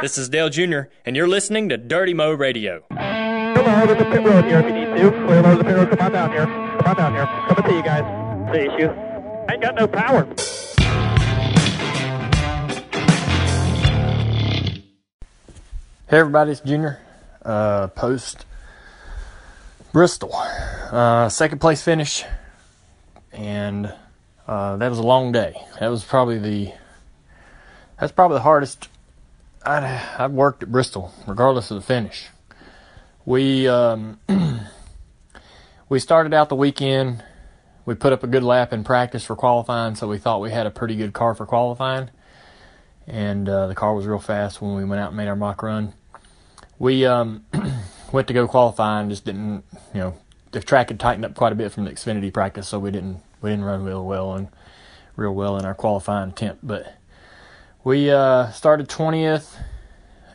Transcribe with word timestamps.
This 0.00 0.18
is 0.18 0.28
Dale 0.28 0.50
Jr., 0.50 0.80
and 1.06 1.14
you're 1.14 1.28
listening 1.28 1.68
to 1.68 1.76
Dirty 1.76 2.14
Mo 2.14 2.32
Radio. 2.32 2.82
Come 2.90 2.98
on 2.98 3.82
over 3.82 3.94
to 3.94 4.04
the 4.04 4.10
pit 4.10 4.24
road 4.24 4.44
here 4.44 4.58
if 4.58 4.66
you 4.66 4.72
need 4.72 4.86
to. 4.86 5.10
Clear 5.10 5.38
over 5.38 5.56
the 5.56 5.64
pit 5.64 5.76
road. 5.76 5.90
Come 5.90 6.00
on 6.00 6.12
down 6.12 6.32
here. 6.32 6.46
Come 6.46 6.86
on 6.86 6.96
down 6.96 7.14
here. 7.14 7.26
Coming 7.48 7.70
to 7.70 7.76
you 7.76 7.82
guys. 7.82 8.52
The 8.52 8.74
issue. 8.74 8.90
Ain't 9.50 9.62
got 9.62 9.76
no 9.76 9.86
power. 9.86 10.26
Hey 16.08 16.18
everybody, 16.18 16.50
it's 16.50 16.60
Junior. 16.60 17.00
Uh, 17.42 17.86
post 17.88 18.46
Bristol, 19.92 20.34
uh, 20.34 21.28
second 21.28 21.60
place 21.60 21.82
finish, 21.82 22.24
and 23.32 23.94
uh, 24.48 24.76
that 24.76 24.88
was 24.88 24.98
a 24.98 25.02
long 25.02 25.30
day. 25.30 25.54
That 25.78 25.88
was 25.88 26.02
probably 26.04 26.38
the 26.38 26.72
that's 27.98 28.12
probably 28.12 28.38
the 28.38 28.42
hardest 28.42 28.88
I'd, 29.64 29.84
I've 30.18 30.32
worked 30.32 30.62
at 30.62 30.70
Bristol, 30.70 31.12
regardless 31.26 31.70
of 31.70 31.76
the 31.76 31.82
finish. 31.82 32.28
We 33.24 33.66
um, 33.68 34.20
we 35.88 35.98
started 35.98 36.34
out 36.34 36.48
the 36.48 36.56
weekend. 36.56 37.24
We 37.86 37.94
put 37.94 38.12
up 38.12 38.22
a 38.22 38.26
good 38.26 38.42
lap 38.42 38.72
in 38.72 38.84
practice 38.84 39.24
for 39.24 39.36
qualifying, 39.36 39.94
so 39.94 40.08
we 40.08 40.18
thought 40.18 40.40
we 40.40 40.50
had 40.50 40.66
a 40.66 40.70
pretty 40.70 40.96
good 40.96 41.12
car 41.12 41.34
for 41.34 41.44
qualifying 41.46 42.10
and 43.06 43.48
uh, 43.48 43.66
the 43.66 43.74
car 43.74 43.94
was 43.94 44.06
real 44.06 44.18
fast 44.18 44.62
when 44.62 44.74
we 44.74 44.84
went 44.84 45.00
out 45.00 45.08
and 45.08 45.16
made 45.16 45.28
our 45.28 45.36
mock 45.36 45.62
run. 45.62 45.92
We 46.78 47.06
um, 47.06 47.44
went 48.12 48.28
to 48.28 48.34
go 48.34 48.48
qualify 48.48 49.00
and 49.00 49.10
just 49.10 49.24
didn't, 49.24 49.64
you 49.92 50.00
know, 50.00 50.14
the 50.52 50.60
track 50.60 50.88
had 50.88 51.00
tightened 51.00 51.24
up 51.24 51.34
quite 51.34 51.52
a 51.52 51.56
bit 51.56 51.72
from 51.72 51.84
the 51.84 51.90
Xfinity 51.90 52.32
practice, 52.32 52.68
so 52.68 52.78
we 52.78 52.90
didn't 52.90 53.20
we 53.40 53.50
didn't 53.50 53.64
run 53.64 53.84
real 53.84 54.04
well 54.04 54.34
and 54.34 54.48
real 55.16 55.34
well 55.34 55.58
in 55.58 55.64
our 55.64 55.74
qualifying 55.74 56.30
attempt. 56.30 56.66
But 56.66 56.94
we 57.84 58.10
uh, 58.10 58.50
started 58.50 58.88
20th 58.88 59.54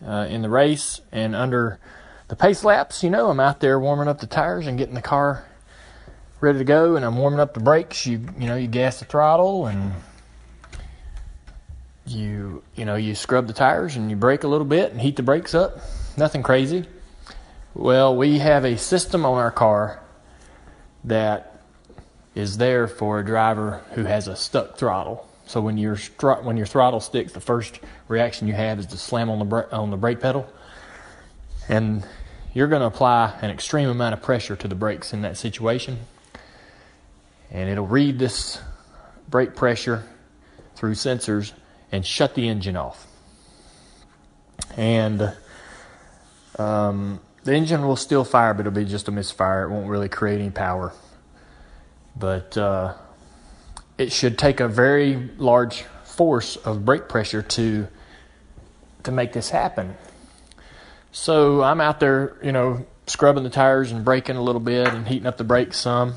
uh, 0.05 0.27
in 0.30 0.44
the 0.44 0.49
race, 0.49 1.02
and 1.12 1.35
under 1.35 1.80
the 2.28 2.36
pace 2.36 2.64
laps, 2.64 3.03
you 3.03 3.09
know, 3.09 3.30
I'm 3.30 3.39
out 3.39 3.59
there 3.59 3.80
warming 3.80 4.08
up 4.08 4.19
the 4.19 4.28
tires 4.28 4.67
and 4.67 4.78
getting 4.78 4.94
the 4.94 5.02
car 5.02 5.44
ready 6.39 6.59
to 6.59 6.64
go, 6.64 6.95
and 6.95 7.03
I'm 7.03 7.17
warming 7.17 7.39
up 7.39 7.55
the 7.55 7.59
brakes. 7.59 8.05
You 8.05 8.22
you 8.38 8.47
know, 8.47 8.55
you 8.55 8.67
gas 8.67 9.00
the 9.00 9.05
throttle 9.05 9.66
and 9.66 9.94
you 12.05 12.64
you 12.75 12.86
know 12.86 12.95
you 12.95 13.16
scrub 13.16 13.47
the 13.47 13.53
tires 13.53 13.95
and 13.95 14.09
you 14.09 14.16
brake 14.16 14.44
a 14.44 14.47
little 14.47 14.66
bit 14.66 14.92
and 14.92 15.02
heat 15.02 15.16
the 15.16 15.23
brakes 15.23 15.53
up. 15.53 15.80
Nothing 16.17 16.44
crazy. 16.44 16.86
Well 17.73 18.16
we 18.16 18.39
have 18.39 18.66
a 18.66 18.77
system 18.77 19.25
on 19.25 19.38
our 19.38 19.52
car 19.52 20.02
that 21.03 21.61
is 22.36 22.58
there 22.58 22.88
for 22.88 23.20
a 23.20 23.25
driver 23.25 23.83
who 23.92 24.05
has 24.05 24.27
a 24.27 24.36
stuck 24.36 24.77
throttle 24.77 25.28
so 25.50 25.59
when 25.59 25.78
your 25.78 25.97
str- 25.97 26.42
when 26.44 26.58
your 26.58 26.67
throttle 26.67 27.00
sticks 27.00 27.33
the 27.33 27.42
first 27.42 27.80
reaction 28.08 28.47
you 28.47 28.53
have 28.53 28.78
is 28.78 28.86
to 28.86 28.97
slam 28.97 29.30
on 29.30 29.39
the 29.39 29.45
bra- 29.45 29.66
on 29.72 29.89
the 29.89 29.97
brake 29.97 30.19
pedal 30.19 30.47
and 31.67 32.05
you're 32.53 32.67
going 32.67 32.81
to 32.81 32.88
apply 32.88 33.38
an 33.42 33.50
extreme 33.50 33.89
amount 33.89 34.14
of 34.14 34.22
pressure 34.22 34.55
to 34.55 34.67
the 34.67 34.75
brakes 34.75 35.14
in 35.14 35.22
that 35.23 35.38
situation 35.38 35.97
and 37.52 37.70
it'll 37.70 37.88
read 37.88 38.20
this 38.20 38.61
brake 39.27 39.55
pressure 39.55 40.03
through 40.75 40.94
sensors 40.94 41.53
and 41.92 42.05
shut 42.05 42.36
the 42.36 42.47
engine 42.47 42.75
off. 42.75 43.08
And 44.77 45.36
um, 46.58 47.20
the 47.44 47.53
engine 47.53 47.86
will 47.86 47.95
still 47.95 48.23
fire, 48.23 48.53
but 48.53 48.61
it'll 48.61 48.73
be 48.73 48.86
just 48.86 49.08
a 49.08 49.11
misfire. 49.11 49.64
It 49.64 49.72
won't 49.72 49.88
really 49.88 50.09
create 50.09 50.39
any 50.39 50.52
power. 50.52 50.94
But 52.16 52.58
uh, 52.58 52.94
it 54.00 54.11
should 54.14 54.39
take 54.39 54.61
a 54.61 54.67
very 54.67 55.30
large 55.38 55.83
force 56.05 56.55
of 56.55 56.86
brake 56.86 57.08
pressure 57.08 57.44
to 57.44 57.88
to 59.03 59.11
make 59.11 59.33
this 59.33 59.50
happen. 59.50 59.95
So 61.11 61.61
I'm 61.61 61.80
out 61.81 62.00
there, 62.00 62.36
you 62.44 62.52
know, 62.52 62.86
scrubbing 63.08 63.44
the 63.44 63.50
tires 63.50 63.92
and 63.92 64.03
braking 64.03 64.36
a 64.36 64.42
little 64.42 64.61
bit 64.61 64.88
and 64.88 65.08
heating 65.08 65.27
up 65.27 65.38
the 65.38 65.44
brakes 65.44 65.77
some. 65.77 66.15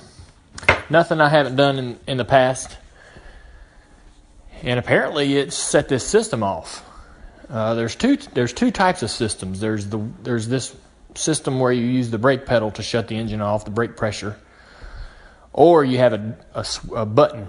Nothing 0.90 1.20
I 1.20 1.28
haven't 1.28 1.56
done 1.56 1.78
in, 1.78 2.00
in 2.06 2.16
the 2.16 2.24
past 2.24 2.76
and 4.62 4.78
apparently 4.78 5.36
it 5.36 5.52
set 5.52 5.88
this 5.88 6.06
system 6.06 6.42
off. 6.42 6.88
Uh, 7.50 7.74
there's 7.74 7.96
two 7.96 8.16
there's 8.16 8.52
two 8.52 8.70
types 8.70 9.02
of 9.02 9.10
systems. 9.10 9.60
There's 9.60 9.88
the 9.88 9.98
there's 10.22 10.46
this 10.46 10.74
system 11.14 11.58
where 11.58 11.72
you 11.72 11.84
use 11.84 12.10
the 12.10 12.18
brake 12.18 12.46
pedal 12.46 12.70
to 12.72 12.82
shut 12.82 13.08
the 13.08 13.16
engine 13.16 13.40
off, 13.40 13.64
the 13.64 13.70
brake 13.70 13.96
pressure, 13.96 14.38
or 15.52 15.84
you 15.84 15.98
have 15.98 16.12
a, 16.12 16.36
a, 16.54 16.66
a 16.94 17.06
button 17.06 17.48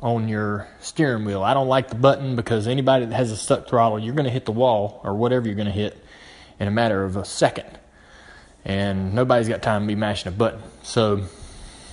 on 0.00 0.28
your 0.28 0.66
steering 0.80 1.24
wheel. 1.24 1.42
I 1.42 1.54
don't 1.54 1.68
like 1.68 1.88
the 1.88 1.94
button 1.94 2.34
because 2.34 2.66
anybody 2.66 3.06
that 3.06 3.14
has 3.14 3.30
a 3.30 3.36
stuck 3.36 3.68
throttle, 3.68 3.98
you're 3.98 4.14
going 4.14 4.24
to 4.24 4.30
hit 4.30 4.46
the 4.46 4.52
wall 4.52 5.00
or 5.04 5.14
whatever 5.14 5.46
you're 5.46 5.56
going 5.56 5.66
to 5.66 5.72
hit 5.72 6.02
in 6.58 6.66
a 6.66 6.70
matter 6.70 7.04
of 7.04 7.16
a 7.16 7.24
second, 7.24 7.68
and 8.64 9.14
nobody's 9.14 9.48
got 9.48 9.62
time 9.62 9.82
to 9.82 9.88
be 9.88 9.94
mashing 9.94 10.28
a 10.28 10.36
button. 10.36 10.60
So 10.82 11.24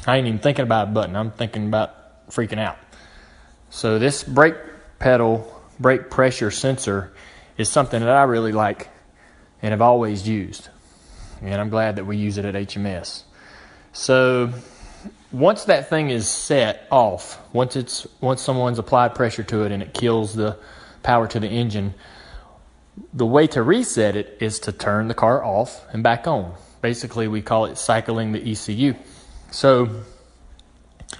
I 0.06 0.18
ain't 0.18 0.28
even 0.28 0.40
thinking 0.40 0.64
about 0.64 0.90
a 0.90 0.92
button. 0.92 1.16
I'm 1.16 1.32
thinking 1.32 1.68
about 1.68 2.30
freaking 2.30 2.60
out. 2.60 2.78
So 3.70 4.00
this 4.00 4.24
brake 4.24 4.56
pedal, 5.00 5.62
brake 5.80 6.10
pressure 6.10 6.52
sensor 6.52 7.14
is 7.58 7.70
something 7.70 8.00
that 8.00 8.10
I 8.10 8.24
really 8.24 8.52
like 8.52 8.90
and 9.62 9.72
have 9.72 9.82
always 9.82 10.28
used. 10.28 10.70
And 11.42 11.60
I'm 11.60 11.70
glad 11.70 11.98
that 11.98 12.06
we 12.06 12.18
use 12.18 12.38
it 12.38 12.46
at 12.46 12.56
HMS. 12.56 13.24
So 13.92 14.52
once 15.32 15.66
that 15.66 15.90
thing 15.90 16.10
is 16.10 16.28
set 16.28 16.88
off, 16.92 17.40
once 17.54 17.76
it's 17.76 18.08
once 18.22 18.42
someone's 18.42 18.80
applied 18.80 19.16
pressure 19.16 19.44
to 19.44 19.64
it 19.64 19.72
and 19.72 19.84
it 19.84 19.94
kills 19.94 20.34
the 20.34 20.58
power 21.04 21.28
to 21.28 21.40
the 21.40 21.48
engine, 21.48 21.94
the 23.14 23.26
way 23.26 23.48
to 23.48 23.62
reset 23.62 24.16
it 24.16 24.38
is 24.40 24.60
to 24.60 24.72
turn 24.72 25.08
the 25.08 25.14
car 25.14 25.44
off 25.44 25.86
and 25.92 26.02
back 26.02 26.28
on. 26.28 26.54
Basically, 26.82 27.28
we 27.28 27.42
call 27.42 27.66
it 27.66 27.78
cycling 27.78 28.32
the 28.32 28.52
ECU. 28.52 28.96
So 29.52 30.04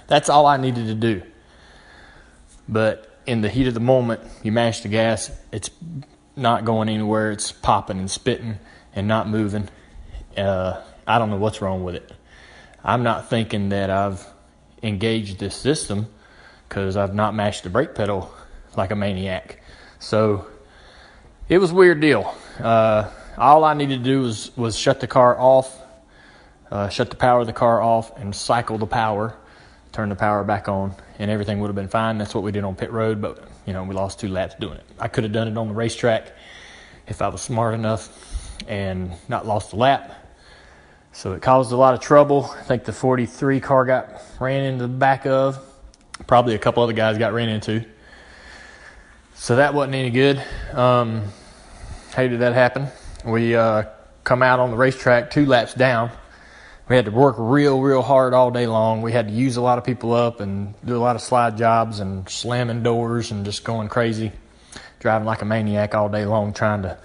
that's 0.06 0.28
all 0.28 0.46
I 0.46 0.56
needed 0.56 0.86
to 0.86 0.94
do. 0.94 1.22
But 2.68 3.18
in 3.26 3.40
the 3.40 3.48
heat 3.48 3.66
of 3.66 3.74
the 3.74 3.80
moment, 3.80 4.20
you 4.42 4.52
mash 4.52 4.80
the 4.80 4.88
gas, 4.88 5.30
it's 5.52 5.70
not 6.36 6.64
going 6.64 6.88
anywhere. 6.88 7.32
It's 7.32 7.52
popping 7.52 7.98
and 7.98 8.10
spitting 8.10 8.58
and 8.94 9.08
not 9.08 9.28
moving. 9.28 9.68
Uh, 10.36 10.80
I 11.06 11.18
don't 11.18 11.30
know 11.30 11.36
what's 11.36 11.60
wrong 11.60 11.84
with 11.84 11.96
it. 11.96 12.12
I'm 12.84 13.02
not 13.02 13.28
thinking 13.28 13.70
that 13.70 13.90
I've 13.90 14.26
engaged 14.82 15.38
this 15.38 15.56
system 15.56 16.06
because 16.68 16.96
I've 16.96 17.14
not 17.14 17.34
mashed 17.34 17.64
the 17.64 17.70
brake 17.70 17.94
pedal 17.94 18.32
like 18.76 18.90
a 18.90 18.96
maniac. 18.96 19.60
So 19.98 20.46
it 21.48 21.58
was 21.58 21.72
a 21.72 21.74
weird 21.74 22.00
deal. 22.00 22.34
Uh, 22.58 23.10
all 23.36 23.64
I 23.64 23.74
needed 23.74 23.98
to 23.98 24.04
do 24.04 24.20
was, 24.22 24.56
was 24.56 24.76
shut 24.76 25.00
the 25.00 25.06
car 25.06 25.38
off, 25.38 25.80
uh, 26.70 26.88
shut 26.88 27.10
the 27.10 27.16
power 27.16 27.40
of 27.40 27.46
the 27.46 27.52
car 27.52 27.80
off, 27.80 28.16
and 28.18 28.34
cycle 28.34 28.78
the 28.78 28.86
power 28.86 29.36
turn 29.92 30.08
the 30.08 30.14
power 30.14 30.44
back 30.44 30.68
on, 30.68 30.94
and 31.18 31.30
everything 31.30 31.60
would 31.60 31.68
have 31.68 31.74
been 31.74 31.88
fine. 31.88 32.18
That's 32.18 32.34
what 32.34 32.44
we 32.44 32.52
did 32.52 32.64
on 32.64 32.76
pit 32.76 32.92
road, 32.92 33.20
but 33.20 33.48
you 33.66 33.72
know 33.72 33.82
we 33.84 33.94
lost 33.94 34.20
two 34.20 34.28
laps 34.28 34.54
doing 34.54 34.74
it. 34.74 34.84
I 34.98 35.08
could 35.08 35.24
have 35.24 35.32
done 35.32 35.48
it 35.48 35.56
on 35.56 35.68
the 35.68 35.74
racetrack 35.74 36.32
if 37.06 37.22
I 37.22 37.28
was 37.28 37.42
smart 37.42 37.74
enough 37.74 38.08
and 38.68 39.12
not 39.28 39.46
lost 39.46 39.72
a 39.72 39.76
lap. 39.76 40.17
So 41.18 41.32
it 41.32 41.42
caused 41.42 41.72
a 41.72 41.76
lot 41.76 41.94
of 41.94 42.00
trouble. 42.00 42.48
I 42.56 42.62
think 42.62 42.84
the 42.84 42.92
43 42.92 43.58
car 43.58 43.84
got 43.84 44.22
ran 44.38 44.62
into 44.62 44.86
the 44.86 44.88
back 44.88 45.26
of. 45.26 45.58
Probably 46.28 46.54
a 46.54 46.58
couple 46.58 46.84
other 46.84 46.92
guys 46.92 47.18
got 47.18 47.32
ran 47.32 47.48
into. 47.48 47.84
So 49.34 49.56
that 49.56 49.74
wasn't 49.74 49.96
any 49.96 50.10
good. 50.10 50.40
Um, 50.72 51.24
how 52.12 52.22
did 52.22 52.38
that 52.38 52.54
happen? 52.54 52.86
We 53.24 53.56
uh, 53.56 53.86
come 54.22 54.44
out 54.44 54.60
on 54.60 54.70
the 54.70 54.76
racetrack 54.76 55.32
two 55.32 55.44
laps 55.44 55.74
down 55.74 56.12
we 56.88 56.96
had 56.96 57.04
to 57.04 57.10
work 57.10 57.34
real, 57.36 57.80
real 57.80 58.00
hard 58.00 58.32
all 58.32 58.50
day 58.50 58.66
long. 58.66 59.02
We 59.02 59.12
had 59.12 59.28
to 59.28 59.34
use 59.34 59.56
a 59.56 59.60
lot 59.60 59.76
of 59.76 59.84
people 59.84 60.14
up 60.14 60.40
and 60.40 60.74
do 60.84 60.96
a 60.96 60.98
lot 60.98 61.16
of 61.16 61.22
slide 61.22 61.58
jobs 61.58 62.00
and 62.00 62.26
slamming 62.28 62.82
doors 62.82 63.30
and 63.30 63.44
just 63.44 63.62
going 63.62 63.88
crazy, 63.88 64.32
driving 64.98 65.26
like 65.26 65.42
a 65.42 65.44
maniac 65.44 65.94
all 65.94 66.08
day 66.08 66.24
long, 66.24 66.54
trying 66.54 66.82
to 66.82 66.96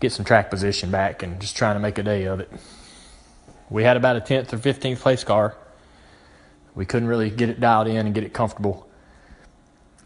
get 0.00 0.12
some 0.12 0.26
track 0.26 0.50
position 0.50 0.90
back 0.90 1.22
and 1.22 1.40
just 1.40 1.56
trying 1.56 1.76
to 1.76 1.80
make 1.80 1.96
a 1.96 2.02
day 2.02 2.24
of 2.24 2.40
it. 2.40 2.50
We 3.70 3.84
had 3.84 3.96
about 3.96 4.16
a 4.16 4.20
10th 4.20 4.52
or 4.52 4.58
15th 4.58 4.98
place 4.98 5.24
car. 5.24 5.56
We 6.74 6.86
couldn't 6.86 7.08
really 7.08 7.30
get 7.30 7.48
it 7.48 7.60
dialed 7.60 7.88
in 7.88 7.96
and 7.96 8.14
get 8.14 8.24
it 8.24 8.32
comfortable. 8.32 8.88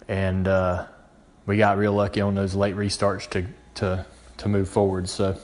And 0.08 0.46
uh, 0.46 0.86
we 1.46 1.56
got 1.56 1.78
real 1.78 1.92
lucky 1.92 2.20
on 2.20 2.34
those 2.34 2.54
late 2.54 2.76
restarts 2.76 3.28
to, 3.30 3.46
to, 3.76 4.06
to 4.38 4.48
move 4.48 4.68
forward. 4.68 5.08
So, 5.08 5.38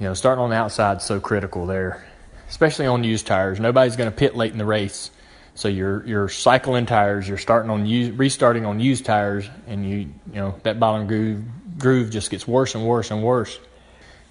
you 0.00 0.06
know, 0.06 0.14
starting 0.14 0.42
on 0.42 0.50
the 0.50 0.56
outside 0.56 0.98
is 0.98 1.02
so 1.02 1.20
critical 1.20 1.66
there, 1.66 2.04
especially 2.48 2.86
on 2.86 3.04
used 3.04 3.26
tires. 3.26 3.60
Nobody's 3.60 3.96
going 3.96 4.10
to 4.10 4.16
pit 4.16 4.34
late 4.34 4.52
in 4.52 4.58
the 4.58 4.64
race, 4.64 5.10
so 5.54 5.68
you're 5.68 6.06
you're 6.06 6.28
cycling 6.28 6.86
tires. 6.86 7.28
You're 7.28 7.36
starting 7.36 7.70
on 7.70 7.84
used, 7.84 8.18
restarting 8.18 8.64
on 8.64 8.80
used 8.80 9.04
tires, 9.04 9.48
and 9.66 9.86
you 9.86 9.96
you 9.98 10.12
know 10.32 10.54
that 10.62 10.80
bottom 10.80 11.06
groove 11.06 11.44
groove 11.76 12.10
just 12.10 12.30
gets 12.30 12.48
worse 12.48 12.74
and 12.74 12.86
worse 12.86 13.10
and 13.10 13.22
worse. 13.22 13.58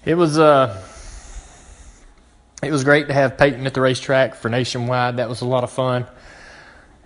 It 0.04 0.16
was 0.16 0.38
uh, 0.38 0.82
it 2.62 2.70
was 2.70 2.84
great 2.84 3.08
to 3.08 3.14
have 3.14 3.38
Peyton 3.38 3.66
at 3.66 3.74
the 3.74 3.80
racetrack 3.80 4.34
for 4.34 4.48
nationwide. 4.48 5.16
That 5.16 5.28
was 5.28 5.40
a 5.40 5.46
lot 5.46 5.64
of 5.64 5.70
fun. 5.70 6.06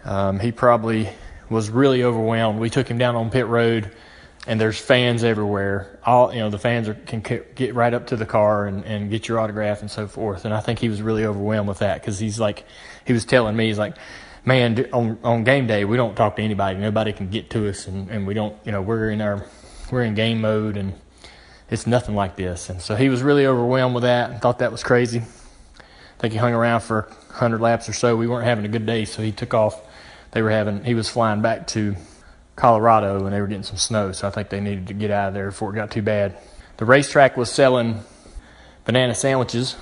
Um, 0.04 0.38
he 0.38 0.52
probably 0.52 1.08
was 1.48 1.70
really 1.70 2.02
overwhelmed. 2.02 2.58
We 2.58 2.70
took 2.70 2.88
him 2.88 2.98
down 2.98 3.16
on 3.16 3.30
pit 3.30 3.46
road 3.46 3.90
and 4.46 4.60
there's 4.60 4.78
fans 4.78 5.24
everywhere. 5.24 5.98
All 6.04 6.32
you 6.32 6.40
know, 6.40 6.50
the 6.50 6.58
fans 6.58 6.88
are, 6.88 6.94
can 6.94 7.20
get 7.54 7.74
right 7.74 7.94
up 7.94 8.08
to 8.08 8.16
the 8.16 8.26
car 8.26 8.66
and, 8.66 8.84
and 8.84 9.10
get 9.10 9.28
your 9.28 9.40
autograph 9.40 9.80
and 9.80 9.90
so 9.90 10.06
forth. 10.06 10.44
And 10.44 10.52
I 10.52 10.60
think 10.60 10.78
he 10.78 10.88
was 10.88 11.00
really 11.00 11.24
overwhelmed 11.24 11.68
with 11.68 11.78
that 11.78 12.00
because 12.00 12.18
he's 12.18 12.38
like, 12.38 12.64
he 13.06 13.12
was 13.12 13.24
telling 13.24 13.56
me, 13.56 13.68
he's 13.68 13.78
like, 13.78 13.96
man, 14.44 14.86
on 14.92 15.18
on 15.24 15.44
game 15.44 15.66
day 15.66 15.84
we 15.84 15.96
don't 15.96 16.14
talk 16.14 16.36
to 16.36 16.42
anybody. 16.42 16.78
Nobody 16.78 17.12
can 17.12 17.30
get 17.30 17.50
to 17.50 17.68
us, 17.68 17.86
and, 17.86 18.10
and 18.10 18.26
we 18.26 18.34
don't, 18.34 18.54
you 18.64 18.72
know, 18.72 18.82
we're 18.82 19.10
in 19.10 19.20
our 19.20 19.46
we're 19.90 20.02
in 20.02 20.14
game 20.14 20.40
mode, 20.40 20.76
and 20.76 20.94
it's 21.70 21.86
nothing 21.86 22.14
like 22.14 22.36
this. 22.36 22.68
And 22.68 22.82
so 22.82 22.96
he 22.96 23.08
was 23.08 23.22
really 23.22 23.46
overwhelmed 23.46 23.94
with 23.94 24.04
that 24.04 24.30
and 24.30 24.42
thought 24.42 24.58
that 24.58 24.72
was 24.72 24.82
crazy. 24.82 25.22
I 26.18 26.20
think 26.20 26.32
he 26.32 26.38
hung 26.38 26.52
around 26.52 26.80
for 26.80 27.08
hundred 27.30 27.60
laps 27.60 27.88
or 27.88 27.92
so. 27.92 28.16
We 28.16 28.26
weren't 28.26 28.44
having 28.44 28.64
a 28.64 28.68
good 28.68 28.86
day, 28.86 29.04
so 29.04 29.22
he 29.22 29.32
took 29.32 29.54
off. 29.54 29.80
They 30.30 30.42
were 30.42 30.50
having. 30.50 30.84
He 30.84 30.94
was 30.94 31.08
flying 31.08 31.42
back 31.42 31.66
to 31.68 31.96
Colorado, 32.56 33.24
and 33.24 33.34
they 33.34 33.40
were 33.40 33.46
getting 33.46 33.64
some 33.64 33.76
snow, 33.76 34.12
so 34.12 34.28
I 34.28 34.30
think 34.30 34.48
they 34.48 34.60
needed 34.60 34.86
to 34.88 34.94
get 34.94 35.10
out 35.10 35.28
of 35.28 35.34
there 35.34 35.46
before 35.46 35.72
it 35.72 35.74
got 35.74 35.90
too 35.90 36.02
bad. 36.02 36.36
The 36.76 36.84
racetrack 36.84 37.36
was 37.36 37.50
selling 37.50 38.00
banana 38.84 39.14
sandwiches, 39.14 39.76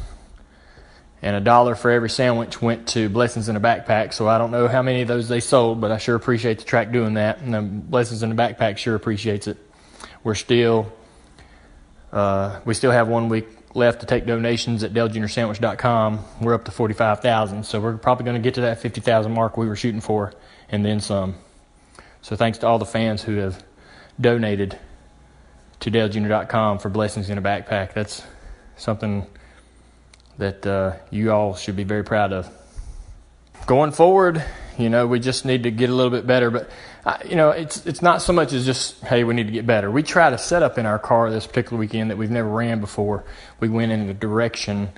and 1.20 1.36
a 1.36 1.40
dollar 1.40 1.74
for 1.74 1.90
every 1.90 2.10
sandwich 2.10 2.62
went 2.62 2.88
to 2.88 3.08
Blessings 3.08 3.48
in 3.48 3.56
a 3.56 3.60
Backpack. 3.60 4.12
So 4.14 4.26
I 4.26 4.38
don't 4.38 4.50
know 4.50 4.68
how 4.68 4.82
many 4.82 5.02
of 5.02 5.08
those 5.08 5.28
they 5.28 5.40
sold, 5.40 5.80
but 5.80 5.92
I 5.92 5.98
sure 5.98 6.16
appreciate 6.16 6.58
the 6.58 6.64
track 6.64 6.92
doing 6.92 7.14
that, 7.14 7.40
and 7.40 7.52
the 7.52 7.60
Blessings 7.62 8.22
in 8.22 8.32
a 8.32 8.34
Backpack 8.34 8.78
sure 8.78 8.94
appreciates 8.94 9.46
it. 9.46 9.58
We're 10.24 10.34
still, 10.34 10.92
uh, 12.12 12.60
we 12.64 12.74
still 12.74 12.92
have 12.92 13.08
one 13.08 13.28
week 13.28 13.46
left 13.74 14.00
to 14.00 14.06
take 14.06 14.26
donations 14.26 14.82
at 14.84 14.92
DaleJuniorSandwich.com. 14.92 16.24
We're 16.40 16.54
up 16.54 16.64
to 16.64 16.70
45,000, 16.70 17.64
so 17.64 17.80
we're 17.80 17.96
probably 17.96 18.24
going 18.24 18.36
to 18.36 18.42
get 18.42 18.54
to 18.54 18.62
that 18.62 18.80
50,000 18.80 19.32
mark 19.32 19.56
we 19.56 19.66
were 19.66 19.76
shooting 19.76 20.00
for, 20.00 20.32
and 20.68 20.84
then 20.84 21.00
some. 21.00 21.36
So 22.20 22.36
thanks 22.36 22.58
to 22.58 22.66
all 22.66 22.78
the 22.78 22.86
fans 22.86 23.22
who 23.22 23.36
have 23.36 23.62
donated 24.20 24.78
to 25.80 25.90
DaleJunior.com 25.90 26.78
for 26.78 26.88
blessings 26.88 27.30
in 27.30 27.38
a 27.38 27.42
backpack. 27.42 27.94
That's 27.94 28.22
something 28.76 29.26
that 30.38 30.66
uh, 30.66 30.96
you 31.10 31.32
all 31.32 31.54
should 31.54 31.76
be 31.76 31.84
very 31.84 32.04
proud 32.04 32.32
of. 32.32 32.48
Going 33.66 33.92
forward, 33.92 34.44
you 34.78 34.90
know, 34.90 35.06
we 35.06 35.20
just 35.20 35.44
need 35.44 35.64
to 35.64 35.70
get 35.70 35.90
a 35.90 35.94
little 35.94 36.10
bit 36.10 36.26
better. 36.26 36.50
But 36.50 36.70
you 37.28 37.34
know, 37.34 37.50
it's 37.50 37.84
it's 37.84 38.00
not 38.00 38.22
so 38.22 38.32
much 38.32 38.52
as 38.52 38.64
just 38.64 39.02
hey, 39.02 39.24
we 39.24 39.34
need 39.34 39.46
to 39.46 39.52
get 39.52 39.66
better. 39.66 39.90
We 39.90 40.02
try 40.02 40.30
to 40.30 40.38
set 40.38 40.62
up 40.62 40.78
in 40.78 40.86
our 40.86 40.98
car 40.98 41.30
this 41.30 41.46
particular 41.46 41.78
weekend 41.78 42.10
that 42.10 42.18
we've 42.18 42.30
never 42.30 42.48
ran 42.48 42.80
before. 42.80 43.24
We 43.58 43.68
went 43.68 43.90
in 43.90 44.08
a 44.08 44.14
direction 44.14 44.90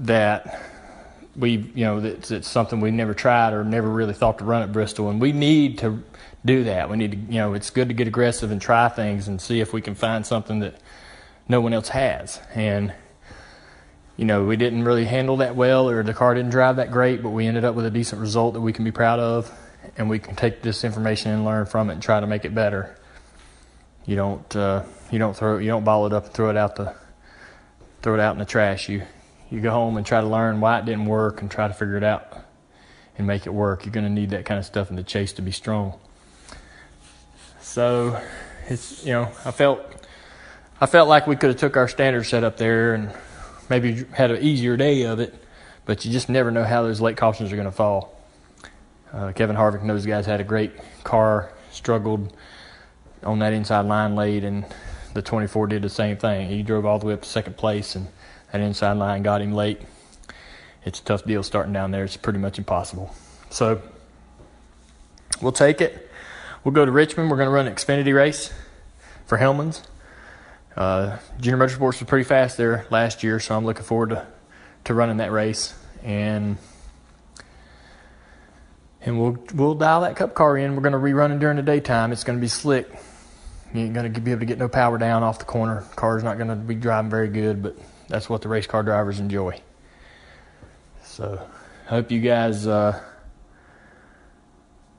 that 0.00 0.62
we 1.34 1.70
you 1.74 1.84
know 1.84 1.98
it's, 1.98 2.30
it's 2.30 2.48
something 2.48 2.80
we 2.80 2.90
never 2.90 3.14
tried 3.14 3.54
or 3.54 3.64
never 3.64 3.88
really 3.88 4.12
thought 4.12 4.38
to 4.38 4.44
run 4.44 4.62
at 4.62 4.72
Bristol, 4.72 5.08
and 5.08 5.20
we 5.20 5.32
need 5.32 5.78
to 5.78 6.02
do 6.44 6.64
that. 6.64 6.90
We 6.90 6.98
need 6.98 7.12
to 7.12 7.16
you 7.16 7.38
know 7.38 7.54
it's 7.54 7.70
good 7.70 7.88
to 7.88 7.94
get 7.94 8.06
aggressive 8.06 8.50
and 8.50 8.60
try 8.60 8.88
things 8.88 9.28
and 9.28 9.40
see 9.40 9.60
if 9.60 9.72
we 9.72 9.80
can 9.80 9.94
find 9.94 10.26
something 10.26 10.58
that 10.60 10.78
no 11.48 11.62
one 11.62 11.72
else 11.72 11.88
has. 11.88 12.38
And 12.54 12.92
you 14.18 14.26
know 14.26 14.44
we 14.44 14.56
didn't 14.56 14.84
really 14.84 15.06
handle 15.06 15.38
that 15.38 15.56
well, 15.56 15.88
or 15.88 16.02
the 16.02 16.12
car 16.12 16.34
didn't 16.34 16.50
drive 16.50 16.76
that 16.76 16.90
great, 16.90 17.22
but 17.22 17.30
we 17.30 17.46
ended 17.46 17.64
up 17.64 17.74
with 17.74 17.86
a 17.86 17.90
decent 17.90 18.20
result 18.20 18.52
that 18.52 18.60
we 18.60 18.74
can 18.74 18.84
be 18.84 18.92
proud 18.92 19.20
of, 19.20 19.50
and 19.96 20.08
we 20.08 20.18
can 20.18 20.36
take 20.36 20.62
this 20.62 20.84
information 20.84 21.32
and 21.32 21.44
learn 21.44 21.66
from 21.66 21.90
it 21.90 21.94
and 21.94 22.02
try 22.02 22.20
to 22.20 22.26
make 22.26 22.44
it 22.44 22.54
better. 22.54 22.96
You 24.06 24.16
don't 24.16 24.56
uh, 24.56 24.84
you 25.10 25.18
don't 25.18 25.36
throw 25.36 25.58
you 25.58 25.68
don't 25.68 25.84
ball 25.84 26.06
it 26.06 26.12
up 26.12 26.26
and 26.26 26.34
throw 26.34 26.50
it 26.50 26.56
out 26.56 26.76
the 26.76 26.94
throw 28.02 28.14
it 28.14 28.20
out 28.20 28.32
in 28.32 28.38
the 28.38 28.44
trash. 28.44 28.88
You 28.88 29.02
you 29.50 29.60
go 29.60 29.70
home 29.70 29.96
and 29.96 30.06
try 30.06 30.20
to 30.20 30.26
learn 30.26 30.60
why 30.60 30.78
it 30.78 30.84
didn't 30.84 31.06
work 31.06 31.40
and 31.40 31.50
try 31.50 31.68
to 31.68 31.74
figure 31.74 31.96
it 31.96 32.04
out 32.04 32.38
and 33.16 33.26
make 33.26 33.46
it 33.46 33.50
work. 33.50 33.84
You're 33.84 33.92
going 33.92 34.06
to 34.06 34.12
need 34.12 34.30
that 34.30 34.44
kind 34.44 34.58
of 34.58 34.64
stuff 34.64 34.90
in 34.90 34.96
the 34.96 35.02
chase 35.02 35.32
to 35.34 35.42
be 35.42 35.52
strong. 35.52 35.98
So 37.60 38.20
it's 38.68 39.04
you 39.04 39.12
know 39.12 39.30
I 39.44 39.50
felt 39.50 39.80
I 40.80 40.86
felt 40.86 41.08
like 41.08 41.26
we 41.26 41.36
could 41.36 41.50
have 41.50 41.58
took 41.58 41.76
our 41.76 41.88
standard 41.88 42.24
set 42.24 42.44
up 42.44 42.56
there 42.56 42.94
and 42.94 43.12
maybe 43.68 44.04
had 44.12 44.30
an 44.30 44.42
easier 44.42 44.76
day 44.76 45.02
of 45.02 45.20
it, 45.20 45.34
but 45.84 46.04
you 46.04 46.12
just 46.12 46.28
never 46.28 46.50
know 46.50 46.64
how 46.64 46.82
those 46.82 47.00
late 47.00 47.16
cautions 47.16 47.52
are 47.52 47.56
going 47.56 47.66
to 47.66 47.72
fall. 47.72 48.17
Uh, 49.12 49.32
Kevin 49.32 49.56
Harvick 49.56 49.80
and 49.80 49.88
those 49.88 50.06
guys 50.06 50.26
had 50.26 50.40
a 50.40 50.44
great 50.44 50.72
car, 51.04 51.50
struggled 51.70 52.32
on 53.22 53.38
that 53.38 53.52
inside 53.52 53.86
line 53.86 54.14
late, 54.14 54.44
and 54.44 54.64
the 55.14 55.22
24 55.22 55.66
did 55.68 55.82
the 55.82 55.88
same 55.88 56.16
thing. 56.16 56.48
He 56.48 56.62
drove 56.62 56.84
all 56.84 56.98
the 56.98 57.06
way 57.06 57.14
up 57.14 57.22
to 57.22 57.28
second 57.28 57.56
place, 57.56 57.94
and 57.94 58.08
that 58.52 58.60
inside 58.60 58.94
line 58.94 59.22
got 59.22 59.40
him 59.40 59.52
late. 59.52 59.80
It's 60.84 61.00
a 61.00 61.04
tough 61.04 61.24
deal 61.24 61.42
starting 61.42 61.72
down 61.72 61.90
there. 61.90 62.04
It's 62.04 62.16
pretty 62.16 62.38
much 62.38 62.58
impossible. 62.58 63.14
So 63.50 63.82
we'll 65.40 65.52
take 65.52 65.80
it. 65.80 66.10
We'll 66.64 66.74
go 66.74 66.84
to 66.84 66.92
Richmond. 66.92 67.30
We're 67.30 67.36
going 67.36 67.48
to 67.48 67.52
run 67.52 67.66
an 67.66 67.74
Xfinity 67.74 68.14
race 68.14 68.52
for 69.26 69.38
Hellmann's. 69.38 69.82
Uh, 70.76 71.18
Junior 71.40 71.66
Motorsports 71.66 72.00
was 72.00 72.04
pretty 72.04 72.24
fast 72.24 72.56
there 72.56 72.86
last 72.90 73.22
year, 73.24 73.40
so 73.40 73.56
I'm 73.56 73.64
looking 73.64 73.82
forward 73.82 74.10
to, 74.10 74.26
to 74.84 74.94
running 74.94 75.16
that 75.16 75.32
race. 75.32 75.74
And 76.04 76.56
and 79.08 79.18
we'll 79.18 79.38
we'll 79.54 79.74
dial 79.74 80.02
that 80.02 80.16
cup 80.16 80.34
car 80.34 80.56
in. 80.56 80.76
We're 80.76 80.82
going 80.82 80.92
to 80.92 80.98
rerun 80.98 81.34
it 81.34 81.38
during 81.38 81.56
the 81.56 81.62
daytime. 81.62 82.12
It's 82.12 82.24
going 82.24 82.38
to 82.38 82.40
be 82.40 82.48
slick. 82.48 82.88
You 83.72 83.80
ain't 83.80 83.94
going 83.94 84.12
to 84.12 84.20
be 84.20 84.30
able 84.30 84.40
to 84.40 84.46
get 84.46 84.58
no 84.58 84.68
power 84.68 84.98
down 84.98 85.22
off 85.22 85.38
the 85.38 85.44
corner. 85.46 85.84
Car's 85.96 86.22
not 86.22 86.36
going 86.36 86.48
to 86.48 86.56
be 86.56 86.74
driving 86.74 87.10
very 87.10 87.28
good, 87.28 87.62
but 87.62 87.76
that's 88.08 88.28
what 88.28 88.42
the 88.42 88.48
race 88.48 88.66
car 88.66 88.82
drivers 88.82 89.18
enjoy. 89.18 89.60
So, 91.02 91.46
hope 91.86 92.10
you 92.10 92.20
guys 92.20 92.66
uh, 92.66 93.02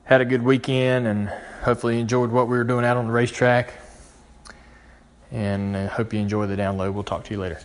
had 0.04 0.20
a 0.20 0.24
good 0.24 0.42
weekend 0.42 1.06
and 1.06 1.28
hopefully 1.62 1.98
enjoyed 2.00 2.30
what 2.30 2.48
we 2.48 2.56
were 2.56 2.64
doing 2.64 2.84
out 2.84 2.96
on 2.96 3.06
the 3.06 3.12
racetrack. 3.12 3.74
And 5.30 5.76
uh, 5.76 5.88
hope 5.88 6.12
you 6.12 6.20
enjoy 6.20 6.46
the 6.46 6.56
download. 6.56 6.92
We'll 6.94 7.04
talk 7.04 7.24
to 7.24 7.34
you 7.34 7.40
later. 7.40 7.60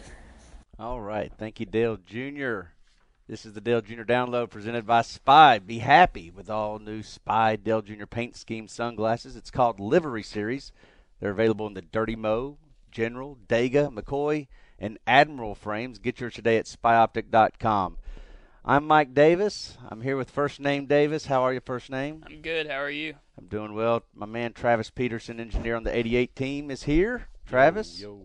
All 0.78 1.02
right. 1.02 1.32
Thank 1.38 1.60
you, 1.60 1.66
Dale 1.66 1.98
Jr. 2.06 2.75
This 3.28 3.44
is 3.44 3.54
the 3.54 3.62
Dale 3.62 3.82
Jr. 3.82 4.04
download 4.04 4.52
presented 4.52 4.86
by 4.86 5.02
Spy. 5.02 5.58
Be 5.58 5.80
happy 5.80 6.30
with 6.30 6.48
all 6.48 6.78
new 6.78 7.02
Spy 7.02 7.56
Dale 7.56 7.82
Jr. 7.82 8.06
paint 8.06 8.36
scheme 8.36 8.68
sunglasses. 8.68 9.36
It's 9.36 9.50
called 9.50 9.80
Livery 9.80 10.22
Series. 10.22 10.72
They're 11.20 11.32
available 11.32 11.66
in 11.66 11.74
the 11.74 11.82
Dirty 11.82 12.16
Mo, 12.16 12.60
General, 12.92 13.36
Dega, 13.48 13.92
McCoy, 13.92 14.46
and 14.78 15.00
Admiral 15.08 15.56
frames. 15.56 15.98
Get 15.98 16.20
yours 16.20 16.36
today 16.36 16.58
at 16.58 16.66
spyoptic.com. 16.68 17.98
I'm 18.64 18.86
Mike 18.86 19.16
Davis. 19.16 19.76
I'm 19.90 20.02
here 20.02 20.18
with 20.18 20.30
First 20.30 20.60
Name 20.60 20.86
Davis. 20.86 21.26
How 21.26 21.42
are 21.42 21.54
you, 21.54 21.62
First 21.62 21.90
Name? 21.90 22.24
I'm 22.28 22.44
good. 22.44 22.68
How 22.68 22.78
are 22.78 22.92
you? 22.92 23.16
I'm 23.40 23.48
doing 23.48 23.74
well. 23.74 24.04
My 24.14 24.28
man 24.28 24.54
Travis 24.54 24.92
Peterson, 24.92 25.40
engineer 25.40 25.76
on 25.76 25.84
the 25.84 25.98
88 25.98 26.36
team, 26.36 26.70
is 26.70 26.84
here. 26.84 27.28
Travis? 27.48 28.00
Yo. 28.00 28.22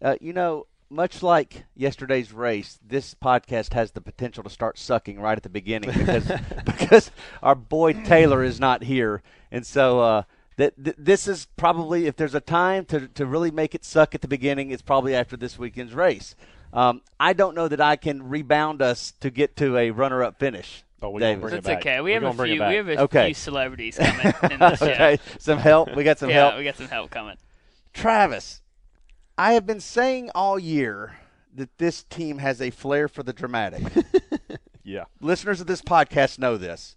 Uh, 0.00 0.14
you 0.20 0.32
know, 0.32 0.66
much 0.90 1.22
like 1.22 1.64
yesterday's 1.74 2.32
race, 2.32 2.78
this 2.86 3.14
podcast 3.14 3.72
has 3.74 3.92
the 3.92 4.00
potential 4.00 4.42
to 4.42 4.50
start 4.50 4.78
sucking 4.78 5.20
right 5.20 5.36
at 5.36 5.42
the 5.42 5.48
beginning 5.48 5.90
because 5.96 6.30
because 6.64 7.10
our 7.42 7.54
boy 7.54 7.92
Taylor 7.92 8.42
is 8.42 8.58
not 8.60 8.82
here, 8.82 9.22
and 9.52 9.64
so 9.64 10.00
uh, 10.00 10.22
that 10.56 10.82
th- 10.82 10.96
this 10.98 11.28
is 11.28 11.46
probably 11.56 12.06
if 12.06 12.16
there's 12.16 12.34
a 12.34 12.40
time 12.40 12.84
to 12.86 13.06
to 13.08 13.24
really 13.26 13.50
make 13.50 13.74
it 13.74 13.84
suck 13.84 14.14
at 14.14 14.20
the 14.20 14.28
beginning, 14.28 14.70
it's 14.70 14.82
probably 14.82 15.14
after 15.14 15.36
this 15.36 15.58
weekend's 15.58 15.94
race. 15.94 16.34
Um, 16.72 17.02
I 17.18 17.32
don't 17.32 17.54
know 17.56 17.66
that 17.68 17.80
I 17.80 17.96
can 17.96 18.28
rebound 18.28 18.80
us 18.82 19.12
to 19.20 19.30
get 19.30 19.56
to 19.56 19.76
a 19.76 19.90
runner-up 19.90 20.38
finish. 20.38 20.84
Oh, 21.02 21.10
we 21.10 21.20
Davis. 21.20 21.34
gonna 21.36 21.40
bring 21.40 21.52
it 21.54 21.62
That's 21.64 21.66
back. 21.66 21.78
okay. 21.86 22.00
We 22.00 22.10
We're 22.10 22.14
have 22.14 22.22
a 22.22 22.26
gonna 22.26 22.36
bring 22.36 22.52
it 22.52 22.56
few. 22.58 22.66
We 22.68 22.74
have 22.76 22.88
a 22.88 23.00
Okay. 23.02 23.24
few 23.26 23.34
celebrities 23.34 23.96
coming 23.98 24.34
in 24.52 24.58
the 24.60 24.76
show. 24.76 24.86
okay, 24.86 25.18
some 25.38 25.58
help. 25.58 25.96
We 25.96 26.04
got 26.04 26.18
some 26.18 26.30
yeah, 26.30 26.36
help. 26.50 26.58
we 26.58 26.64
got 26.64 26.76
some 26.76 26.88
help 26.88 27.10
coming. 27.10 27.36
Travis, 27.92 28.59
I 29.40 29.54
have 29.54 29.66
been 29.66 29.80
saying 29.80 30.30
all 30.34 30.58
year 30.58 31.16
that 31.54 31.78
this 31.78 32.02
team 32.04 32.38
has 32.38 32.60
a 32.60 32.68
flair 32.70 33.08
for 33.08 33.22
the 33.22 33.32
dramatic. 33.32 33.82
Yeah. 34.82 35.04
Listeners 35.20 35.60
of 35.60 35.66
this 35.66 35.82
podcast 35.82 36.38
know 36.38 36.56
this. 36.56 36.96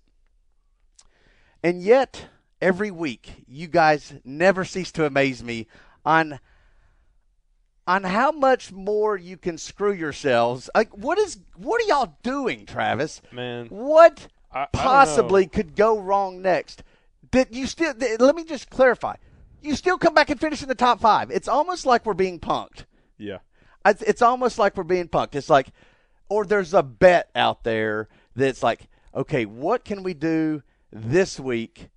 And 1.61 1.81
yet, 1.81 2.27
every 2.61 2.89
week, 2.89 3.43
you 3.47 3.67
guys 3.67 4.13
never 4.23 4.65
cease 4.65 4.91
to 4.93 5.05
amaze 5.05 5.43
me 5.43 5.67
on 6.05 6.39
on 7.85 8.03
how 8.05 8.31
much 8.31 8.71
more 8.71 9.15
you 9.17 9.37
can 9.37 9.57
screw 9.57 9.91
yourselves. 9.91 10.69
Like 10.73 10.97
what 10.97 11.19
is 11.19 11.37
what 11.55 11.81
are 11.83 11.87
y'all 11.87 12.17
doing, 12.23 12.65
Travis? 12.65 13.21
Man. 13.31 13.67
What 13.67 14.27
I- 14.51 14.63
I 14.63 14.67
possibly 14.73 15.43
know. 15.43 15.49
could 15.49 15.75
go 15.75 15.99
wrong 15.99 16.41
next? 16.41 16.83
Did 17.29 17.49
you 17.51 17.67
still 17.67 17.93
let 18.19 18.35
me 18.35 18.43
just 18.43 18.69
clarify. 18.69 19.15
You 19.63 19.75
still 19.75 19.97
come 19.97 20.13
back 20.13 20.29
and 20.29 20.39
finish 20.39 20.61
in 20.61 20.67
the 20.67 20.75
top 20.75 20.99
5. 20.99 21.31
It's 21.31 21.47
almost 21.47 21.85
like 21.85 22.05
we're 22.05 22.13
being 22.13 22.39
punked. 22.39 22.85
Yeah. 23.17 23.37
It's, 23.85 24.01
it's 24.01 24.21
almost 24.21 24.59
like 24.59 24.75
we're 24.75 24.83
being 24.83 25.07
punked. 25.07 25.35
It's 25.35 25.49
like, 25.49 25.67
or 26.29 26.45
there's 26.45 26.73
a 26.73 26.83
bet 26.83 27.29
out 27.33 27.63
there 27.63 28.09
that's 28.35 28.61
like, 28.61 28.87
okay, 29.15 29.45
what 29.45 29.85
can 29.85 30.03
we 30.03 30.13
do 30.13 30.63
this 30.91 31.39
week 31.39 31.89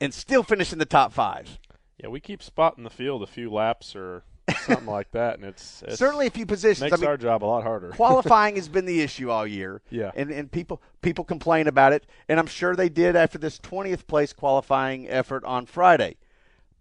and 0.00 0.14
still 0.14 0.42
finish 0.42 0.72
in 0.72 0.78
the 0.78 0.84
top 0.86 1.12
five? 1.12 1.58
Yeah, 2.02 2.08
we 2.08 2.20
keep 2.20 2.42
spotting 2.42 2.84
the 2.84 2.90
field 2.90 3.22
a 3.22 3.26
few 3.26 3.50
laps 3.50 3.94
or 3.94 4.24
something 4.64 4.86
like 4.86 5.10
that, 5.12 5.36
and 5.36 5.44
it's, 5.44 5.82
it's 5.86 5.98
Certainly 5.98 6.26
a 6.26 6.30
few 6.30 6.46
positions. 6.46 6.82
makes 6.82 6.94
I 6.94 6.96
mean, 6.96 7.06
our 7.06 7.16
job 7.16 7.44
a 7.44 7.46
lot 7.46 7.62
harder. 7.62 7.88
qualifying 7.96 8.56
has 8.56 8.68
been 8.68 8.84
the 8.84 9.00
issue 9.00 9.30
all 9.30 9.46
year. 9.46 9.82
Yeah. 9.90 10.10
And 10.14 10.30
and 10.30 10.50
people 10.50 10.82
people 11.02 11.24
complain 11.24 11.66
about 11.66 11.92
it, 11.92 12.06
and 12.28 12.38
I'm 12.38 12.46
sure 12.46 12.76
they 12.76 12.88
did 12.88 13.16
after 13.16 13.38
this 13.38 13.58
20th 13.58 14.06
place 14.06 14.32
qualifying 14.32 15.08
effort 15.08 15.44
on 15.44 15.66
Friday. 15.66 16.16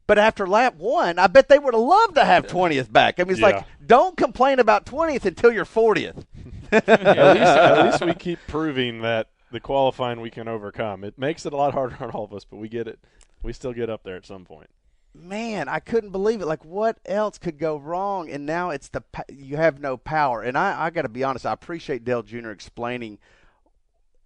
But 0.06 0.18
after 0.18 0.46
lap 0.48 0.76
one, 0.76 1.18
I 1.18 1.28
bet 1.28 1.48
they 1.48 1.58
would 1.60 1.74
have 1.74 1.82
loved 1.82 2.16
to 2.16 2.26
have 2.26 2.46
20th 2.48 2.92
back. 2.92 3.20
I 3.20 3.24
mean, 3.24 3.32
it's 3.32 3.40
Yeah. 3.40 3.48
like, 3.48 3.66
don't 3.86 4.18
complain 4.18 4.60
about 4.60 4.86
20th 4.86 5.26
until 5.26 5.52
you're 5.52 5.66
40th. 5.66 6.26
at, 6.72 6.88
least, 6.88 6.98
at 6.98 7.86
least 7.86 8.06
we 8.06 8.14
keep 8.14 8.40
proving 8.48 9.02
that 9.02 9.30
the 9.52 9.60
qualifying 9.60 10.20
we 10.20 10.30
can 10.30 10.48
overcome. 10.48 11.04
It 11.04 11.18
makes 11.18 11.46
it 11.46 11.54
a 11.54 11.56
lot 11.58 11.74
harder 11.74 11.96
on 12.02 12.10
all 12.12 12.26
of 12.26 12.34
us, 12.34 12.44
but 12.44 12.58
we 12.58 12.68
get 12.68 12.88
it. 12.88 13.00
We 13.42 13.54
still 13.54 13.74
get 13.74 13.90
up 13.90 14.04
there 14.04 14.16
at 14.16 14.26
some 14.26 14.44
point. 14.46 14.70
Man, 15.16 15.70
I 15.70 15.80
couldn't 15.80 16.10
believe 16.10 16.42
it. 16.42 16.48
Like, 16.48 16.66
what 16.66 16.98
else 17.06 17.38
could 17.38 17.60
go 17.60 17.78
wrong? 17.78 18.30
And 18.32 18.46
now 18.48 18.72
it's 18.72 18.90
the 18.90 19.04
you 19.30 19.58
have 19.58 19.80
no 19.80 19.96
power. 19.96 20.42
And 20.42 20.58
I, 20.58 20.86
I 20.86 20.90
got 20.90 21.04
to 21.04 21.10
be 21.10 21.24
honest, 21.24 21.46
I 21.46 21.54
appreciate 21.54 22.04
Dale 22.04 22.24
Jr. 22.24 22.50
explaining 22.50 23.20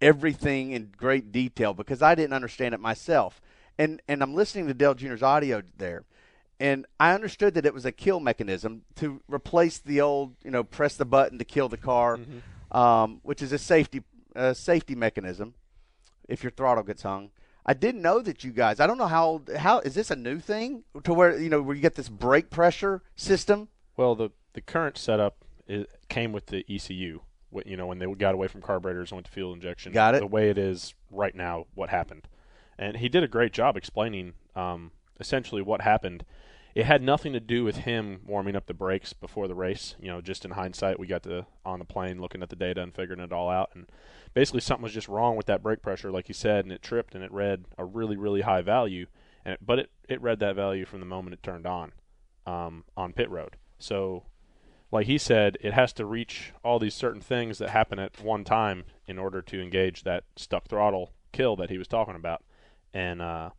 everything 0.00 0.70
in 0.72 0.90
great 0.96 1.30
detail 1.32 1.74
because 1.74 2.02
I 2.02 2.14
didn't 2.14 2.32
understand 2.32 2.74
it 2.74 2.80
myself. 2.80 3.40
And 3.78 4.02
and 4.08 4.22
I'm 4.22 4.34
listening 4.34 4.66
to 4.66 4.74
Dale 4.74 4.94
Jr.'s 4.94 5.22
audio 5.22 5.62
there, 5.76 6.04
and 6.58 6.84
I 6.98 7.14
understood 7.14 7.54
that 7.54 7.64
it 7.64 7.72
was 7.72 7.84
a 7.84 7.92
kill 7.92 8.18
mechanism 8.20 8.82
to 8.96 9.20
replace 9.28 9.78
the 9.78 10.00
old, 10.00 10.34
you 10.44 10.50
know, 10.50 10.64
press 10.64 10.96
the 10.96 11.04
button 11.04 11.38
to 11.38 11.44
kill 11.44 11.68
the 11.68 11.76
car, 11.76 12.18
um, 12.72 13.20
which 13.22 13.40
is 13.40 13.52
a 13.52 13.58
safety 13.58 14.02
uh, 14.34 14.52
safety 14.54 14.94
mechanism 14.94 15.54
if 16.28 16.42
your 16.42 16.50
throttle 16.50 16.82
gets 16.84 17.02
hung. 17.02 17.30
I 17.64 17.74
didn't 17.74 18.02
know 18.02 18.20
that 18.22 18.44
you 18.44 18.50
guys. 18.50 18.80
I 18.80 18.86
don't 18.86 18.98
know 18.98 19.06
how 19.06 19.42
how 19.58 19.80
is 19.80 19.94
this 19.94 20.10
a 20.10 20.16
new 20.16 20.40
thing 20.40 20.84
to 21.04 21.12
where 21.14 21.38
you 21.38 21.50
know 21.50 21.62
where 21.62 21.76
you 21.76 21.82
get 21.82 21.94
this 21.94 22.08
brake 22.08 22.50
pressure 22.50 23.02
system. 23.14 23.68
Well, 23.96 24.14
the 24.14 24.30
the 24.54 24.60
current 24.60 24.96
setup 24.96 25.44
is, 25.68 25.86
came 26.08 26.32
with 26.32 26.46
the 26.46 26.64
ECU. 26.68 27.20
What 27.50 27.66
you 27.66 27.76
know 27.76 27.86
when 27.86 27.98
they 27.98 28.06
got 28.14 28.34
away 28.34 28.48
from 28.48 28.62
carburetors 28.62 29.10
and 29.10 29.18
went 29.18 29.26
to 29.26 29.32
fuel 29.32 29.52
injection. 29.52 29.92
Got 29.92 30.14
it. 30.14 30.20
The 30.20 30.26
way 30.26 30.50
it 30.50 30.58
is 30.58 30.94
right 31.10 31.34
now, 31.34 31.66
what 31.74 31.90
happened, 31.90 32.26
and 32.78 32.98
he 32.98 33.08
did 33.08 33.22
a 33.22 33.28
great 33.28 33.52
job 33.52 33.76
explaining 33.76 34.34
um, 34.54 34.92
essentially 35.18 35.62
what 35.62 35.82
happened. 35.82 36.24
It 36.74 36.86
had 36.86 37.02
nothing 37.02 37.32
to 37.32 37.40
do 37.40 37.64
with 37.64 37.78
him 37.78 38.20
warming 38.24 38.54
up 38.54 38.66
the 38.66 38.74
brakes 38.74 39.12
before 39.12 39.48
the 39.48 39.54
race. 39.54 39.96
You 40.00 40.08
know, 40.08 40.20
just 40.20 40.44
in 40.44 40.52
hindsight, 40.52 41.00
we 41.00 41.08
got 41.08 41.24
to 41.24 41.46
on 41.64 41.80
the 41.80 41.84
plane 41.84 42.20
looking 42.20 42.42
at 42.42 42.50
the 42.50 42.56
data 42.56 42.82
and 42.82 42.94
figuring 42.94 43.20
it 43.20 43.32
all 43.32 43.48
out. 43.48 43.70
And 43.74 43.86
basically, 44.32 44.60
something 44.60 44.84
was 44.84 44.92
just 44.92 45.08
wrong 45.08 45.36
with 45.36 45.46
that 45.46 45.62
brake 45.62 45.82
pressure, 45.82 46.12
like 46.12 46.28
you 46.28 46.34
said, 46.34 46.64
and 46.64 46.72
it 46.72 46.82
tripped 46.82 47.14
and 47.14 47.24
it 47.24 47.32
read 47.32 47.64
a 47.76 47.84
really, 47.84 48.16
really 48.16 48.42
high 48.42 48.62
value. 48.62 49.06
And 49.44 49.54
it, 49.54 49.60
but 49.64 49.80
it 49.80 49.90
it 50.08 50.22
read 50.22 50.38
that 50.40 50.54
value 50.54 50.84
from 50.84 51.00
the 51.00 51.06
moment 51.06 51.34
it 51.34 51.42
turned 51.42 51.66
on 51.66 51.92
um, 52.46 52.84
on 52.96 53.12
pit 53.12 53.30
road. 53.30 53.56
So, 53.78 54.24
like 54.92 55.06
he 55.06 55.18
said, 55.18 55.58
it 55.60 55.72
has 55.72 55.92
to 55.94 56.06
reach 56.06 56.52
all 56.62 56.78
these 56.78 56.94
certain 56.94 57.20
things 57.20 57.58
that 57.58 57.70
happen 57.70 57.98
at 57.98 58.22
one 58.22 58.44
time 58.44 58.84
in 59.06 59.18
order 59.18 59.42
to 59.42 59.60
engage 59.60 60.04
that 60.04 60.24
stuck 60.36 60.68
throttle 60.68 61.12
kill 61.32 61.56
that 61.56 61.70
he 61.70 61.78
was 61.78 61.88
talking 61.88 62.14
about. 62.14 62.42
And 62.94 63.20
uh, 63.22 63.50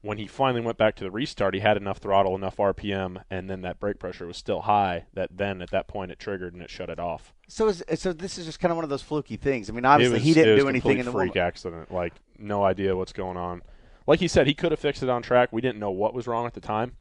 when 0.00 0.18
he 0.18 0.26
finally 0.26 0.60
went 0.60 0.78
back 0.78 0.96
to 0.96 1.04
the 1.04 1.10
restart, 1.10 1.54
he 1.54 1.60
had 1.60 1.76
enough 1.76 1.98
throttle, 1.98 2.34
enough 2.34 2.56
RPM, 2.56 3.22
and 3.30 3.48
then 3.48 3.62
that 3.62 3.78
brake 3.78 3.98
pressure 3.98 4.26
was 4.26 4.36
still 4.36 4.62
high. 4.62 5.04
That 5.14 5.36
then 5.36 5.62
at 5.62 5.70
that 5.70 5.88
point 5.88 6.10
it 6.10 6.18
triggered 6.18 6.54
and 6.54 6.62
it 6.62 6.70
shut 6.70 6.90
it 6.90 6.98
off. 6.98 7.32
So 7.48 7.68
is, 7.68 7.84
so 7.96 8.12
this 8.12 8.38
is 8.38 8.46
just 8.46 8.60
kind 8.60 8.70
of 8.72 8.76
one 8.76 8.84
of 8.84 8.90
those 8.90 9.02
fluky 9.02 9.36
things. 9.36 9.68
I 9.70 9.72
mean, 9.72 9.84
obviously 9.84 10.14
was, 10.14 10.22
he 10.24 10.34
didn't 10.34 10.58
do 10.58 10.68
anything 10.68 10.98
in 10.98 11.06
the 11.06 11.12
freak 11.12 11.34
moment. 11.34 11.46
accident. 11.46 11.92
Like 11.92 12.14
no 12.38 12.64
idea 12.64 12.96
what's 12.96 13.12
going 13.12 13.36
on. 13.36 13.62
Like 14.06 14.18
he 14.20 14.26
said, 14.28 14.46
he 14.48 14.54
could 14.54 14.72
have 14.72 14.80
fixed 14.80 15.02
it 15.02 15.08
on 15.08 15.22
track. 15.22 15.50
We 15.52 15.60
didn't 15.60 15.78
know 15.78 15.90
what 15.92 16.12
was 16.14 16.26
wrong 16.26 16.46
at 16.46 16.54
the 16.54 16.60
time. 16.60 16.96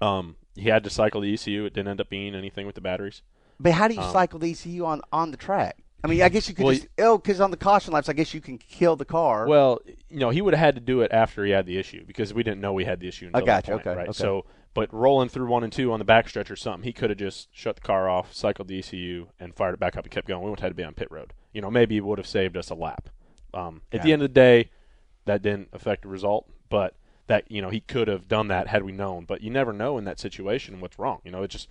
Um, 0.00 0.36
he 0.54 0.68
had 0.68 0.84
to 0.84 0.90
cycle 0.90 1.20
the 1.20 1.32
ECU. 1.34 1.64
It 1.64 1.72
didn't 1.74 1.88
end 1.88 2.00
up 2.00 2.08
being 2.08 2.34
anything 2.34 2.64
with 2.66 2.76
the 2.76 2.80
batteries. 2.80 3.22
But 3.58 3.72
how 3.72 3.88
do 3.88 3.94
you 3.94 4.00
Um, 4.00 4.12
cycle 4.12 4.38
the 4.38 4.50
ECU 4.52 4.84
on 4.84 5.00
on 5.12 5.32
the 5.32 5.36
track? 5.36 5.78
I 6.02 6.06
mean, 6.06 6.22
I 6.22 6.28
guess 6.28 6.48
you 6.48 6.54
could 6.54 6.64
Well, 6.64 6.74
just 6.74 6.88
oh, 6.98 7.18
because 7.18 7.40
on 7.40 7.50
the 7.50 7.56
caution 7.56 7.92
laps, 7.92 8.08
I 8.08 8.12
guess 8.12 8.32
you 8.32 8.40
can 8.40 8.58
kill 8.58 8.94
the 8.96 9.04
car. 9.04 9.46
Well, 9.48 9.80
you 10.08 10.18
know, 10.18 10.30
he 10.30 10.40
would 10.40 10.54
have 10.54 10.64
had 10.64 10.74
to 10.76 10.80
do 10.80 11.00
it 11.00 11.10
after 11.12 11.44
he 11.44 11.50
had 11.50 11.66
the 11.66 11.76
issue 11.76 12.04
because 12.06 12.32
we 12.32 12.42
didn't 12.42 12.60
know 12.60 12.72
we 12.72 12.84
had 12.84 13.00
the 13.00 13.08
issue 13.08 13.26
until 13.26 13.42
I 13.42 13.46
got 13.46 13.64
that 13.64 13.68
you. 13.68 13.74
point, 13.74 13.86
Okay, 13.86 13.96
right? 13.96 14.08
okay. 14.08 14.16
So, 14.16 14.44
but 14.74 14.92
rolling 14.92 15.28
through 15.28 15.48
one 15.48 15.64
and 15.64 15.72
two 15.72 15.92
on 15.92 15.98
the 15.98 16.04
backstretch 16.04 16.50
or 16.50 16.56
something, 16.56 16.84
he 16.84 16.92
could 16.92 17.10
have 17.10 17.18
just 17.18 17.48
shut 17.52 17.76
the 17.76 17.82
car 17.82 18.08
off, 18.08 18.32
cycled 18.32 18.68
the 18.68 18.78
ECU, 18.78 19.28
and 19.40 19.54
fired 19.54 19.74
it 19.74 19.80
back 19.80 19.96
up 19.96 20.04
and 20.04 20.12
kept 20.12 20.28
going. 20.28 20.40
We 20.40 20.50
wouldn't 20.50 20.60
have 20.60 20.68
had 20.68 20.76
to 20.76 20.82
be 20.82 20.84
on 20.84 20.94
pit 20.94 21.08
road. 21.10 21.32
You 21.52 21.60
know, 21.62 21.70
maybe 21.70 21.96
it 21.96 22.04
would 22.04 22.18
have 22.18 22.28
saved 22.28 22.56
us 22.56 22.70
a 22.70 22.74
lap. 22.74 23.08
Um, 23.52 23.82
at 23.92 24.02
the 24.02 24.12
end 24.12 24.22
of 24.22 24.28
the 24.28 24.34
day, 24.34 24.70
that 25.24 25.42
didn't 25.42 25.70
affect 25.72 26.02
the 26.02 26.08
result, 26.08 26.48
but 26.68 26.94
that 27.26 27.50
you 27.50 27.60
know 27.60 27.70
he 27.70 27.80
could 27.80 28.08
have 28.08 28.28
done 28.28 28.48
that 28.48 28.68
had 28.68 28.82
we 28.84 28.92
known. 28.92 29.24
But 29.24 29.42
you 29.42 29.50
never 29.50 29.72
know 29.72 29.98
in 29.98 30.04
that 30.04 30.20
situation 30.20 30.80
what's 30.80 30.98
wrong. 30.98 31.20
You 31.24 31.30
know, 31.30 31.42
it 31.42 31.48
just 31.48 31.68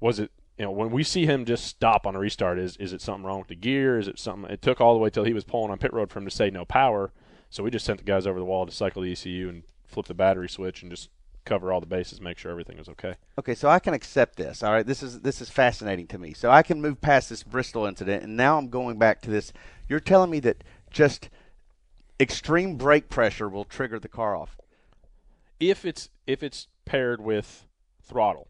was 0.00 0.18
it. 0.18 0.32
You 0.58 0.64
know, 0.64 0.70
when 0.72 0.90
we 0.90 1.04
see 1.04 1.24
him 1.24 1.44
just 1.44 1.64
stop 1.66 2.06
on 2.06 2.16
a 2.16 2.18
restart, 2.18 2.58
is 2.58 2.76
is 2.78 2.92
it 2.92 3.00
something 3.00 3.24
wrong 3.24 3.38
with 3.38 3.48
the 3.48 3.54
gear? 3.54 3.98
Is 3.98 4.08
it 4.08 4.18
something? 4.18 4.50
It 4.50 4.60
took 4.60 4.80
all 4.80 4.92
the 4.92 4.98
way 4.98 5.08
till 5.08 5.24
he 5.24 5.32
was 5.32 5.44
pulling 5.44 5.70
on 5.70 5.78
pit 5.78 5.92
road 5.92 6.10
for 6.10 6.18
him 6.18 6.24
to 6.24 6.30
say 6.30 6.50
no 6.50 6.64
power. 6.64 7.12
So 7.48 7.62
we 7.62 7.70
just 7.70 7.86
sent 7.86 7.98
the 7.98 8.04
guys 8.04 8.26
over 8.26 8.38
the 8.38 8.44
wall 8.44 8.66
to 8.66 8.72
cycle 8.72 9.02
the 9.02 9.12
ECU 9.12 9.48
and 9.48 9.62
flip 9.86 10.06
the 10.06 10.14
battery 10.14 10.48
switch 10.48 10.82
and 10.82 10.90
just 10.90 11.10
cover 11.48 11.72
all 11.72 11.80
the 11.80 11.86
bases, 11.86 12.20
make 12.20 12.38
sure 12.38 12.50
everything 12.50 12.76
was 12.76 12.88
okay. 12.90 13.14
Okay, 13.38 13.54
so 13.54 13.68
I 13.68 13.78
can 13.78 13.94
accept 13.94 14.36
this. 14.36 14.62
All 14.62 14.72
right, 14.72 14.86
this 14.86 15.02
is 15.02 15.20
this 15.20 15.40
is 15.40 15.48
fascinating 15.48 16.06
to 16.08 16.18
me. 16.18 16.34
So 16.34 16.50
I 16.50 16.62
can 16.62 16.82
move 16.82 17.00
past 17.00 17.30
this 17.30 17.42
Bristol 17.42 17.86
incident, 17.86 18.22
and 18.22 18.36
now 18.36 18.58
I'm 18.58 18.68
going 18.68 18.98
back 18.98 19.22
to 19.22 19.30
this. 19.30 19.52
You're 19.88 20.00
telling 20.00 20.30
me 20.30 20.40
that 20.40 20.62
just 20.90 21.30
extreme 22.20 22.76
brake 22.76 23.08
pressure 23.08 23.48
will 23.48 23.64
trigger 23.64 23.98
the 23.98 24.08
car 24.08 24.36
off. 24.36 24.58
If 25.58 25.84
it's 25.84 26.10
if 26.26 26.42
it's 26.42 26.68
paired 26.84 27.20
with 27.20 27.66
throttle, 28.02 28.48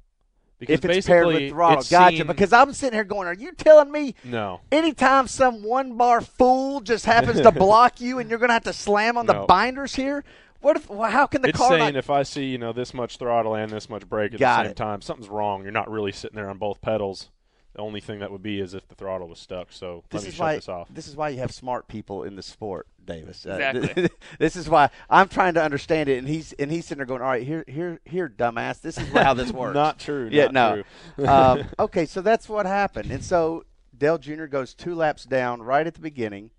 because 0.59 0.75
If 0.81 0.85
it's 0.85 1.07
paired 1.07 1.27
with 1.27 1.51
throttle, 1.51 1.79
it's 1.81 1.91
gotcha. 1.91 2.17
seen- 2.19 2.27
Because 2.27 2.53
I'm 2.53 2.73
sitting 2.73 2.95
here 2.97 3.05
going, 3.05 3.29
"Are 3.29 3.35
you 3.35 3.53
telling 3.53 3.91
me 3.93 4.15
no, 4.25 4.61
anytime 4.73 5.27
some 5.29 5.63
one 5.63 5.97
bar 5.97 6.21
fool 6.21 6.81
just 6.81 7.05
happens 7.07 7.41
to 7.41 7.51
block 7.53 8.01
you, 8.01 8.19
and 8.19 8.29
you're 8.29 8.39
going 8.39 8.49
to 8.49 8.55
have 8.55 8.65
to 8.65 8.73
slam 8.73 9.17
on 9.17 9.27
the 9.27 9.35
binders 9.49 9.95
here? 9.95 10.25
What 10.61 10.77
if? 10.77 10.91
Well, 10.91 11.09
how 11.11 11.27
can 11.27 11.43
the 11.43 11.51
it's 11.51 11.59
car 11.59 11.71
saying 11.71 11.81
not? 11.95 11.97
if 11.97 12.11
I 12.11 12.25
see 12.25 12.47
you 12.47 12.59
know 12.59 12.73
this 12.73 12.93
much 12.93 13.17
throttle 13.19 13.55
and 13.55 13.71
this 13.71 13.89
much 13.89 14.09
brake 14.09 14.35
at 14.35 14.41
Got 14.41 14.57
the 14.59 14.65
same 14.65 14.71
it. 14.73 14.77
time, 14.77 15.01
something's 15.03 15.29
wrong. 15.29 15.63
You're 15.63 15.71
not 15.71 15.89
really 15.91 16.11
sitting 16.13 16.35
there 16.35 16.51
on 16.51 16.59
both 16.59 16.81
pedals. 16.81 17.31
The 17.79 17.85
only 17.85 18.01
thing 18.01 18.19
that 18.19 18.33
would 18.33 18.43
be 18.43 18.59
is 18.59 18.75
if 18.75 18.89
the 18.89 18.97
throttle 18.97 19.29
was 19.29 19.39
stuck. 19.39 19.69
So 19.71 20.03
this 20.11 20.23
let 20.23 20.25
me 20.25 20.29
is 20.31 20.35
shut 20.35 20.41
why 20.41 20.55
this 20.57 20.69
off. 20.69 20.89
this 20.91 21.07
is 21.07 21.15
why 21.15 21.29
you 21.29 21.39
have 21.39 21.53
smart 21.53 21.87
people 21.87 22.25
in 22.25 22.35
the 22.35 22.43
sport, 22.43 22.89
Davis. 23.05 23.47
Uh, 23.47 23.53
Exactly. 23.53 24.09
this 24.41 24.57
is 24.57 24.69
why 24.69 24.91
I'm 25.09 25.29
trying 25.29 25.55
to 25.55 25.63
understand 25.63 26.09
it, 26.09 26.19
and 26.19 26.27
he's 26.27 26.53
and 26.55 26.73
he's 26.73 26.87
sitting 26.87 26.99
there 26.99 27.07
going, 27.07 27.23
"All 27.23 27.29
right, 27.29 27.47
here, 27.47 27.65
here, 27.69 28.01
here, 28.05 28.29
dumbass. 28.29 28.81
This 28.81 28.99
is 28.99 29.07
how 29.11 29.33
this 29.33 29.53
works." 29.53 29.75
Not 29.75 30.01
true. 30.01 30.29
Yeah, 30.29 30.49
not 30.49 30.53
no. 30.53 30.83
true. 31.15 31.27
um, 31.29 31.65
okay, 31.79 32.05
so 32.05 32.21
that's 32.21 32.49
what 32.49 32.67
happened, 32.67 33.13
and 33.13 33.23
so 33.23 33.63
Dale 33.97 34.19
Jr. 34.19 34.47
goes 34.47 34.75
two 34.75 34.97
laps 34.97 35.25
down 35.25 35.63
right 35.63 35.87
at 35.87 35.95
the 35.95 36.01
beginning, 36.01 36.51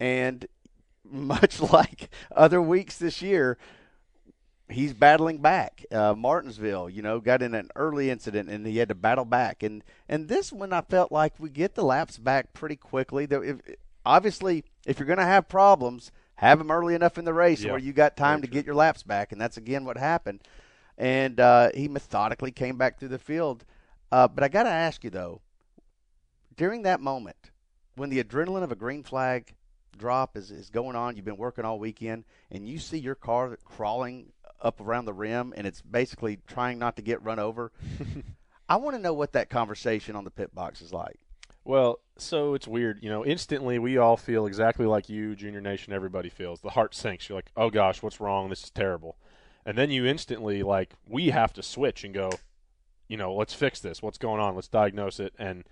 and 0.00 0.46
much 1.04 1.60
like 1.60 2.08
other 2.34 2.62
weeks 2.62 2.96
this 2.96 3.20
year, 3.20 3.58
he's 4.68 4.92
battling 4.92 5.38
back. 5.38 5.84
Uh, 5.90 6.14
Martinsville, 6.14 6.90
you 6.90 7.02
know, 7.02 7.20
got 7.20 7.42
in 7.42 7.54
an 7.54 7.70
early 7.76 8.10
incident 8.10 8.48
and 8.48 8.66
he 8.66 8.78
had 8.78 8.88
to 8.88 8.94
battle 8.94 9.24
back. 9.24 9.62
And 9.62 9.82
and 10.08 10.28
this 10.28 10.52
one, 10.52 10.72
I 10.72 10.80
felt 10.82 11.12
like 11.12 11.34
we 11.38 11.50
get 11.50 11.74
the 11.74 11.84
laps 11.84 12.18
back 12.18 12.52
pretty 12.52 12.76
quickly. 12.76 13.26
Though, 13.26 13.42
if, 13.42 13.56
obviously, 14.04 14.64
if 14.86 14.98
you're 14.98 15.06
going 15.06 15.18
to 15.18 15.24
have 15.24 15.48
problems, 15.48 16.10
have 16.36 16.58
them 16.58 16.70
early 16.70 16.94
enough 16.94 17.18
in 17.18 17.24
the 17.24 17.34
race 17.34 17.62
Yeah, 17.62 17.72
where 17.72 17.80
you 17.80 17.92
got 17.92 18.16
time 18.16 18.42
to 18.42 18.48
get 18.48 18.66
your 18.66 18.74
laps 18.74 19.02
back. 19.02 19.32
And 19.32 19.40
that's 19.40 19.56
again 19.56 19.84
what 19.84 19.98
happened. 19.98 20.42
And 20.98 21.38
uh, 21.40 21.70
he 21.74 21.88
methodically 21.88 22.52
came 22.52 22.76
back 22.76 22.98
through 22.98 23.08
the 23.08 23.18
field. 23.18 23.64
Uh, 24.10 24.28
but 24.28 24.44
I 24.44 24.48
got 24.48 24.64
to 24.64 24.70
ask 24.70 25.04
you 25.04 25.10
though, 25.10 25.40
during 26.56 26.82
that 26.82 27.00
moment, 27.00 27.50
when 27.96 28.10
the 28.10 28.22
adrenaline 28.22 28.62
of 28.62 28.72
a 28.72 28.76
green 28.76 29.02
flag 29.02 29.54
drop 29.96 30.36
is, 30.36 30.50
is 30.50 30.70
going 30.70 30.96
on, 30.96 31.16
you've 31.16 31.24
been 31.24 31.36
working 31.36 31.64
all 31.64 31.78
weekend, 31.78 32.24
and 32.50 32.68
you 32.68 32.78
see 32.78 32.98
your 32.98 33.14
car 33.14 33.58
crawling 33.64 34.32
up 34.60 34.80
around 34.80 35.04
the 35.04 35.12
rim 35.12 35.52
and 35.56 35.66
it's 35.66 35.82
basically 35.82 36.38
trying 36.46 36.78
not 36.78 36.96
to 36.96 37.02
get 37.02 37.22
run 37.22 37.38
over. 37.38 37.72
I 38.68 38.76
want 38.76 38.96
to 38.96 39.02
know 39.02 39.12
what 39.12 39.32
that 39.32 39.50
conversation 39.50 40.16
on 40.16 40.24
the 40.24 40.30
pit 40.30 40.54
box 40.54 40.80
is 40.80 40.92
like. 40.92 41.18
Well, 41.64 42.00
so 42.16 42.54
it's 42.54 42.68
weird, 42.68 43.02
you 43.02 43.10
know. 43.10 43.24
Instantly, 43.24 43.78
we 43.78 43.98
all 43.98 44.16
feel 44.16 44.46
exactly 44.46 44.86
like 44.86 45.08
you, 45.08 45.34
Junior 45.34 45.60
Nation. 45.60 45.92
Everybody 45.92 46.28
feels 46.28 46.60
the 46.60 46.70
heart 46.70 46.94
sinks. 46.94 47.28
You're 47.28 47.38
like, 47.38 47.50
"Oh 47.56 47.70
gosh, 47.70 48.02
what's 48.02 48.20
wrong? 48.20 48.48
This 48.50 48.62
is 48.62 48.70
terrible." 48.70 49.16
And 49.66 49.76
then 49.76 49.90
you 49.90 50.06
instantly 50.06 50.62
like, 50.62 50.94
we 51.08 51.30
have 51.30 51.52
to 51.54 51.62
switch 51.62 52.04
and 52.04 52.14
go, 52.14 52.30
you 53.08 53.16
know, 53.16 53.34
let's 53.34 53.52
fix 53.52 53.80
this. 53.80 54.00
What's 54.00 54.16
going 54.16 54.40
on? 54.40 54.54
Let's 54.54 54.68
diagnose 54.68 55.18
it. 55.18 55.34
And 55.40 55.64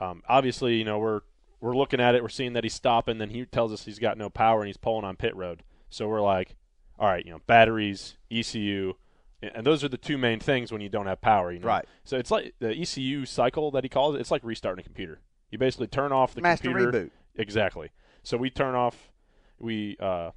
um, 0.00 0.22
obviously, 0.26 0.76
you 0.76 0.84
know, 0.84 0.98
we're 0.98 1.20
we're 1.60 1.76
looking 1.76 2.00
at 2.00 2.14
it. 2.14 2.22
We're 2.22 2.30
seeing 2.30 2.54
that 2.54 2.64
he's 2.64 2.74
stopping. 2.74 3.18
Then 3.18 3.30
he 3.30 3.44
tells 3.44 3.72
us 3.72 3.84
he's 3.84 3.98
got 3.98 4.18
no 4.18 4.30
power 4.30 4.60
and 4.60 4.66
he's 4.66 4.78
pulling 4.78 5.04
on 5.04 5.16
pit 5.16 5.36
road. 5.36 5.62
So 5.90 6.08
we're 6.08 6.22
like, 6.22 6.56
all 7.02 7.08
right, 7.08 7.26
you 7.26 7.32
know, 7.32 7.40
batteries, 7.48 8.16
ECU, 8.30 8.94
and 9.42 9.66
those 9.66 9.82
are 9.82 9.88
the 9.88 9.98
two 9.98 10.16
main 10.16 10.38
things 10.38 10.70
when 10.70 10.80
you 10.80 10.88
don't 10.88 11.06
have 11.06 11.20
power. 11.20 11.50
You 11.50 11.58
know, 11.58 11.66
Right. 11.66 11.84
So 12.04 12.16
it's 12.16 12.30
like 12.30 12.54
the 12.60 12.70
ECU 12.80 13.26
cycle 13.26 13.72
that 13.72 13.82
he 13.82 13.88
calls 13.88 14.14
it. 14.14 14.20
It's 14.20 14.30
like 14.30 14.42
restarting 14.44 14.80
a 14.80 14.84
computer. 14.84 15.20
You 15.50 15.58
basically 15.58 15.88
turn 15.88 16.12
off 16.12 16.32
the 16.34 16.40
Master 16.42 16.68
computer. 16.70 16.92
reboot. 17.06 17.10
Exactly. 17.34 17.90
So 18.22 18.36
we 18.36 18.50
turn 18.50 18.76
off. 18.76 19.10
We 19.58 19.96
uh, 19.98 20.30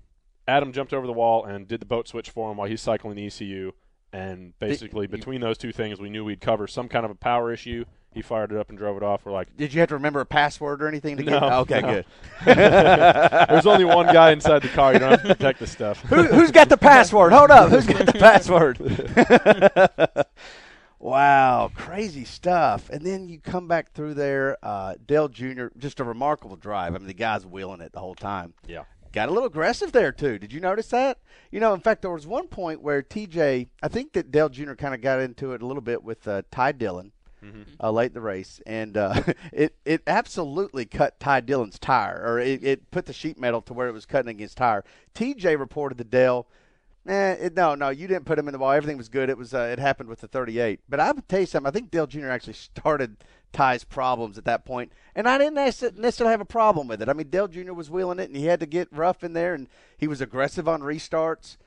Adam 0.48 0.72
jumped 0.74 0.92
over 0.92 1.06
the 1.06 1.14
wall 1.14 1.46
and 1.46 1.68
did 1.68 1.82
the 1.82 1.86
boat 1.86 2.08
switch 2.08 2.32
for 2.32 2.50
him 2.52 2.58
while 2.58 2.68
he's 2.68 2.82
cycling 2.82 3.16
the 3.16 3.28
ECU. 3.28 3.72
And 4.12 4.58
basically, 4.60 5.04
you- 5.04 5.10
between 5.10 5.42
those 5.42 5.60
two 5.60 5.72
things, 5.72 6.00
we 6.00 6.10
knew 6.10 6.26
we'd 6.26 6.42
cover 6.42 6.66
some 6.68 6.88
kind 6.90 7.06
of 7.06 7.12
a 7.12 7.16
power 7.16 7.54
issue 7.54 7.86
He 8.16 8.22
fired 8.22 8.52
it 8.54 8.58
up 8.58 8.70
and 8.70 8.78
drove 8.78 8.96
it 8.98 9.04
off. 9.04 9.26
We're 9.26 9.34
like, 9.34 9.56
Did 9.58 9.74
you 9.74 9.82
have 9.82 9.90
to 9.90 9.96
remember 9.96 10.22
a 10.22 10.26
password 10.26 10.82
or 10.82 10.88
anything 10.88 11.18
to 11.18 11.24
No, 11.24 11.40
get? 11.40 11.52
Okay, 11.54 11.82
no. 11.82 11.92
good. 11.94 12.06
there's 13.50 13.66
only 13.68 13.84
one 13.86 14.06
guy 14.08 14.32
inside 14.32 14.62
the 14.62 14.70
car. 14.70 14.94
You 14.94 15.00
don't 15.00 15.12
have 15.12 15.22
to 15.24 15.36
protect 15.36 15.60
the 15.60 15.68
stuff. 15.68 16.00
Who, 16.04 16.24
who's 16.24 16.50
got 16.50 16.70
the 16.70 16.78
password? 16.78 17.34
Hold 17.34 17.52
up. 17.52 17.70
Who's 17.70 17.86
got 17.86 18.06
the 18.06 18.14
password? 18.18 18.78
wow, 21.00 21.70
crazy 21.76 22.24
stuff. 22.24 22.90
And 22.90 23.06
then 23.06 23.28
you 23.28 23.40
come 23.40 23.68
back 23.68 23.92
through 23.92 24.14
there. 24.14 24.58
Uh, 24.64 24.96
Dale 25.06 25.28
Jr., 25.28 25.66
just 25.78 26.00
a 26.00 26.04
remarkable 26.06 26.56
drive. 26.56 26.96
I 26.96 26.98
mean, 26.98 27.08
the 27.08 27.14
guy's 27.14 27.46
wheeling 27.46 27.82
it 27.82 27.92
the 27.92 28.00
whole 28.00 28.16
time. 28.16 28.54
Yeah. 28.66 28.84
Got 29.12 29.30
a 29.30 29.32
little 29.32 29.48
aggressive 29.48 29.92
there, 29.92 30.12
too. 30.12 30.40
Did 30.40 30.52
you 30.52 30.60
notice 30.60 30.88
that? 30.88 31.20
You 31.52 31.60
know, 31.60 31.74
in 31.74 31.80
fact, 31.80 32.02
there 32.02 32.12
was 32.12 32.28
one 32.28 32.48
point 32.48 32.82
where 32.82 33.02
TJ, 33.02 33.68
I 33.84 33.88
think 33.88 34.14
that 34.14 34.32
Dale 34.32 34.50
Jr. 34.50 34.74
kind 34.74 34.94
of 34.94 35.02
got 35.02 35.20
into 35.22 35.54
it 35.54 35.62
a 35.62 35.66
little 35.66 35.82
bit 35.82 36.04
with 36.04 36.28
uh, 36.28 36.42
Ty 36.52 36.74
Dillon. 36.74 37.12
Uh, 37.82 37.92
late 37.92 38.08
in 38.08 38.14
the 38.14 38.22
race, 38.22 38.62
and 38.66 38.98
uh, 38.98 39.22
it 39.52 39.76
it 39.86 40.02
absolutely 40.08 40.86
cut 40.86 41.20
Ty 41.20 41.42
Dillon's 41.42 41.80
tire, 41.80 42.22
or 42.26 42.40
it, 42.40 42.64
it 42.64 42.92
put 42.92 43.06
the 43.06 43.14
sheet 43.14 43.40
metal 43.40 43.62
to 43.64 43.74
where 43.74 43.88
it 43.88 43.94
was 43.94 44.06
cutting 44.06 44.30
against 44.30 44.58
tire. 44.58 44.84
TJ 45.14 45.60
reported 45.60 45.98
to 45.98 46.04
Dale. 46.04 46.48
Eh, 47.08 47.34
it, 47.34 47.56
no, 47.56 47.76
no, 47.76 47.90
you 47.90 48.08
didn't 48.08 48.26
put 48.26 48.40
him 48.40 48.48
in 48.48 48.52
the 48.52 48.58
wall. 48.58 48.72
Everything 48.72 48.98
was 48.98 49.10
good. 49.10 49.30
It 49.30 49.38
was 49.38 49.54
uh, 49.54 49.70
it 49.72 49.80
happened 49.80 50.10
with 50.10 50.22
the 50.22 50.28
38. 50.28 50.80
But 50.90 51.00
I 51.00 51.12
would 51.12 51.28
tell 51.28 51.42
you 51.42 51.46
something. 51.46 51.68
I 51.68 51.72
think 51.72 51.92
Dale 51.92 52.08
Jr. 52.08 52.30
actually 52.30 52.54
started 52.54 53.18
Ty's 53.54 53.84
problems 53.84 54.38
at 54.38 54.46
that 54.46 54.66
point, 54.66 54.92
and 55.16 55.28
I 55.28 55.38
didn't 55.38 55.56
necessarily 55.56 56.32
have 56.32 56.42
a 56.42 56.46
problem 56.46 56.88
with 56.88 57.02
it. 57.02 57.10
I 57.10 57.14
mean, 57.14 57.30
Dale 57.30 57.48
Jr. 57.48 57.74
was 57.74 57.92
wheeling 57.92 58.20
it, 58.20 58.30
and 58.30 58.36
he 58.36 58.46
had 58.46 58.60
to 58.60 58.66
get 58.66 58.88
rough 58.92 59.24
in 59.24 59.34
there, 59.34 59.54
and 59.54 59.68
he 59.98 60.08
was 60.08 60.20
aggressive 60.20 60.68
on 60.68 60.82
restarts. 60.82 61.58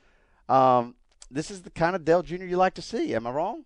Um, 0.49 0.95
this 1.31 1.49
is 1.49 1.61
the 1.61 1.69
kind 1.69 1.95
of 1.95 2.03
Dale 2.03 2.23
Jr. 2.23 2.43
you 2.43 2.57
like 2.57 2.73
to 2.75 2.81
see. 2.81 3.15
Am 3.15 3.25
I 3.25 3.31
wrong? 3.31 3.65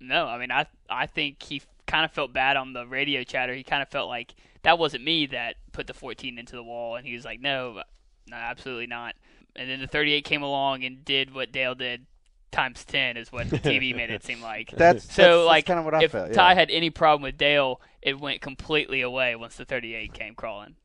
No, 0.00 0.26
I 0.26 0.38
mean 0.38 0.50
I 0.50 0.66
I 0.88 1.06
think 1.06 1.42
he 1.42 1.62
kind 1.86 2.04
of 2.04 2.12
felt 2.12 2.32
bad 2.32 2.56
on 2.56 2.72
the 2.72 2.86
radio 2.86 3.22
chatter. 3.24 3.54
He 3.54 3.62
kind 3.62 3.82
of 3.82 3.88
felt 3.88 4.08
like 4.08 4.34
that 4.62 4.78
wasn't 4.78 5.04
me 5.04 5.26
that 5.26 5.56
put 5.72 5.86
the 5.86 5.94
14 5.94 6.38
into 6.38 6.56
the 6.56 6.62
wall, 6.62 6.96
and 6.96 7.06
he 7.06 7.14
was 7.14 7.24
like, 7.24 7.40
no, 7.40 7.82
no, 8.28 8.36
absolutely 8.36 8.86
not. 8.86 9.14
And 9.56 9.68
then 9.68 9.80
the 9.80 9.86
38 9.86 10.24
came 10.24 10.42
along 10.42 10.84
and 10.84 11.04
did 11.04 11.34
what 11.34 11.50
Dale 11.50 11.74
did 11.74 12.06
times 12.52 12.84
10 12.84 13.16
is 13.16 13.32
what 13.32 13.48
the 13.50 13.58
TV 13.60 13.94
made 13.96 14.10
it 14.10 14.22
seem 14.24 14.40
like. 14.40 14.70
That's 14.70 15.12
so 15.12 15.22
that's, 15.40 15.46
like 15.46 15.66
kind 15.66 15.78
of 15.78 15.84
what 15.84 15.94
I 15.94 16.02
if 16.04 16.12
felt. 16.12 16.28
yeah. 16.28 16.34
Ty 16.34 16.54
had 16.54 16.70
any 16.70 16.90
problem 16.90 17.22
with 17.22 17.36
Dale, 17.38 17.80
it 18.02 18.20
went 18.20 18.40
completely 18.40 19.00
away 19.00 19.34
once 19.36 19.56
the 19.56 19.64
38 19.64 20.12
came 20.12 20.34
crawling. 20.34 20.76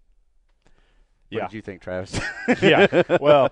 What 1.29 1.39
Yeah. 1.41 1.47
did 1.47 1.53
you 1.55 1.61
think, 1.61 1.81
Travis? 1.81 2.19
yeah. 2.61 3.03
Well, 3.19 3.51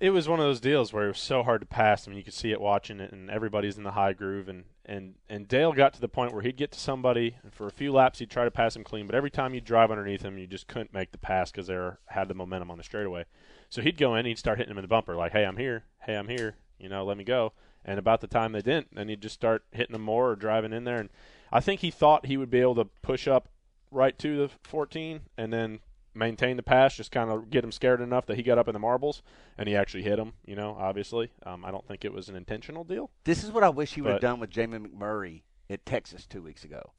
it 0.00 0.10
was 0.10 0.28
one 0.28 0.40
of 0.40 0.46
those 0.46 0.60
deals 0.60 0.92
where 0.92 1.04
it 1.04 1.08
was 1.08 1.18
so 1.18 1.42
hard 1.42 1.60
to 1.60 1.66
pass. 1.66 2.06
I 2.06 2.10
mean, 2.10 2.16
you 2.16 2.24
could 2.24 2.32
see 2.32 2.52
it 2.52 2.60
watching 2.60 3.00
it, 3.00 3.12
and 3.12 3.30
everybody's 3.30 3.76
in 3.76 3.84
the 3.84 3.90
high 3.90 4.14
groove. 4.14 4.48
And, 4.48 4.64
and, 4.86 5.16
and 5.28 5.46
Dale 5.46 5.74
got 5.74 5.92
to 5.92 6.00
the 6.00 6.08
point 6.08 6.32
where 6.32 6.40
he'd 6.42 6.56
get 6.56 6.72
to 6.72 6.80
somebody, 6.80 7.36
and 7.42 7.52
for 7.52 7.66
a 7.66 7.72
few 7.72 7.92
laps, 7.92 8.18
he'd 8.18 8.30
try 8.30 8.44
to 8.44 8.50
pass 8.50 8.74
him 8.74 8.82
clean. 8.82 9.06
But 9.06 9.14
every 9.14 9.30
time 9.30 9.52
you 9.52 9.60
drive 9.60 9.90
underneath 9.90 10.22
him, 10.22 10.38
you 10.38 10.46
just 10.46 10.68
couldn't 10.68 10.94
make 10.94 11.12
the 11.12 11.18
pass 11.18 11.50
because 11.50 11.66
they 11.66 11.78
had 12.06 12.28
the 12.28 12.34
momentum 12.34 12.70
on 12.70 12.78
the 12.78 12.84
straightaway. 12.84 13.26
So 13.68 13.82
he'd 13.82 13.98
go 13.98 14.14
in, 14.14 14.24
he'd 14.24 14.38
start 14.38 14.56
hitting 14.56 14.70
him 14.70 14.78
in 14.78 14.84
the 14.84 14.88
bumper, 14.88 15.14
like, 15.14 15.32
hey, 15.32 15.44
I'm 15.44 15.58
here. 15.58 15.84
Hey, 16.00 16.16
I'm 16.16 16.28
here. 16.28 16.56
You 16.78 16.88
know, 16.88 17.04
let 17.04 17.18
me 17.18 17.24
go. 17.24 17.52
And 17.84 17.98
about 17.98 18.22
the 18.22 18.26
time 18.26 18.52
they 18.52 18.62
didn't, 18.62 18.94
then 18.94 19.10
he'd 19.10 19.20
just 19.20 19.34
start 19.34 19.64
hitting 19.70 19.92
them 19.92 20.02
more 20.02 20.30
or 20.30 20.36
driving 20.36 20.72
in 20.72 20.84
there. 20.84 20.98
And 20.98 21.10
I 21.52 21.60
think 21.60 21.80
he 21.80 21.90
thought 21.90 22.26
he 22.26 22.38
would 22.38 22.50
be 22.50 22.60
able 22.60 22.74
to 22.76 22.86
push 23.02 23.28
up 23.28 23.48
right 23.90 24.18
to 24.18 24.36
the 24.36 24.50
14 24.62 25.20
and 25.36 25.52
then 25.52 25.80
maintain 26.14 26.56
the 26.56 26.62
pass, 26.62 26.96
just 26.96 27.12
kind 27.12 27.30
of 27.30 27.50
get 27.50 27.62
him 27.64 27.72
scared 27.72 28.00
enough 28.00 28.26
that 28.26 28.36
he 28.36 28.42
got 28.42 28.58
up 28.58 28.68
in 28.68 28.72
the 28.72 28.78
marbles 28.78 29.22
and 29.56 29.68
he 29.68 29.76
actually 29.76 30.02
hit 30.02 30.18
him. 30.18 30.32
You 30.44 30.56
know, 30.56 30.76
obviously, 30.78 31.30
um, 31.44 31.64
I 31.64 31.70
don't 31.70 31.86
think 31.86 32.04
it 32.04 32.12
was 32.12 32.28
an 32.28 32.36
intentional 32.36 32.84
deal. 32.84 33.10
This 33.24 33.44
is 33.44 33.50
what 33.52 33.62
I 33.64 33.68
wish 33.68 33.94
he 33.94 34.02
would 34.02 34.12
have 34.12 34.20
done 34.20 34.40
with 34.40 34.50
Jamie 34.50 34.78
McMurray 34.78 35.42
at 35.68 35.86
Texas 35.86 36.26
two 36.26 36.42
weeks 36.42 36.64
ago. 36.64 36.92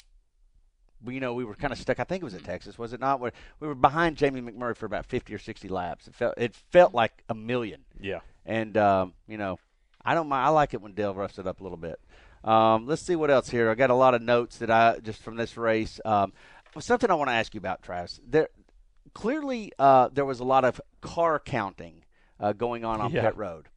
We, 1.03 1.15
you 1.15 1.19
know, 1.19 1.33
we 1.33 1.43
were 1.43 1.55
kind 1.55 1.73
of 1.73 1.79
stuck. 1.79 1.99
I 1.99 2.03
think 2.03 2.21
it 2.21 2.25
was 2.25 2.35
at 2.35 2.43
Texas, 2.43 2.77
was 2.77 2.93
it 2.93 2.99
not? 2.99 3.19
Where 3.19 3.31
we 3.59 3.67
were 3.67 3.75
behind 3.75 4.17
Jamie 4.17 4.41
McMurray 4.41 4.77
for 4.77 4.85
about 4.85 5.07
fifty 5.07 5.33
or 5.33 5.39
sixty 5.39 5.67
laps. 5.67 6.07
It 6.07 6.13
felt 6.13 6.35
it 6.37 6.55
felt 6.55 6.93
like 6.93 7.23
a 7.27 7.33
million. 7.33 7.85
Yeah, 7.99 8.19
And 8.45 8.77
um, 8.77 9.13
you 9.27 9.37
know, 9.37 9.57
I 10.05 10.13
don't 10.13 10.29
mind. 10.29 10.45
I 10.45 10.49
like 10.49 10.73
it 10.75 10.81
when 10.81 10.93
Dale 10.93 11.13
roughs 11.13 11.39
it 11.39 11.47
up 11.47 11.59
a 11.59 11.63
little 11.63 11.77
bit. 11.77 11.99
Um, 12.43 12.87
let's 12.87 13.01
see 13.01 13.15
what 13.15 13.31
else 13.31 13.49
here. 13.49 13.69
I 13.69 13.75
got 13.75 13.89
a 13.89 13.95
lot 13.95 14.13
of 14.13 14.21
notes 14.21 14.57
that 14.59 14.69
I 14.69 14.99
just 14.99 15.21
from 15.23 15.35
this 15.37 15.57
race. 15.57 15.99
Um, 16.05 16.33
something 16.79 17.09
I 17.09 17.15
want 17.15 17.29
to 17.29 17.33
ask 17.35 17.53
you 17.53 17.59
about, 17.59 17.81
Travis. 17.81 18.19
There 18.27 18.49
clearly 19.13 19.71
uh, 19.79 20.09
there 20.11 20.25
was 20.25 20.39
a 20.39 20.43
lot 20.43 20.63
of 20.65 20.79
car 21.01 21.39
counting 21.39 22.03
uh, 22.39 22.53
going 22.53 22.83
on 22.85 23.01
on 23.01 23.11
Yeah. 23.11 23.21
pit 23.25 23.37
road. 23.37 23.67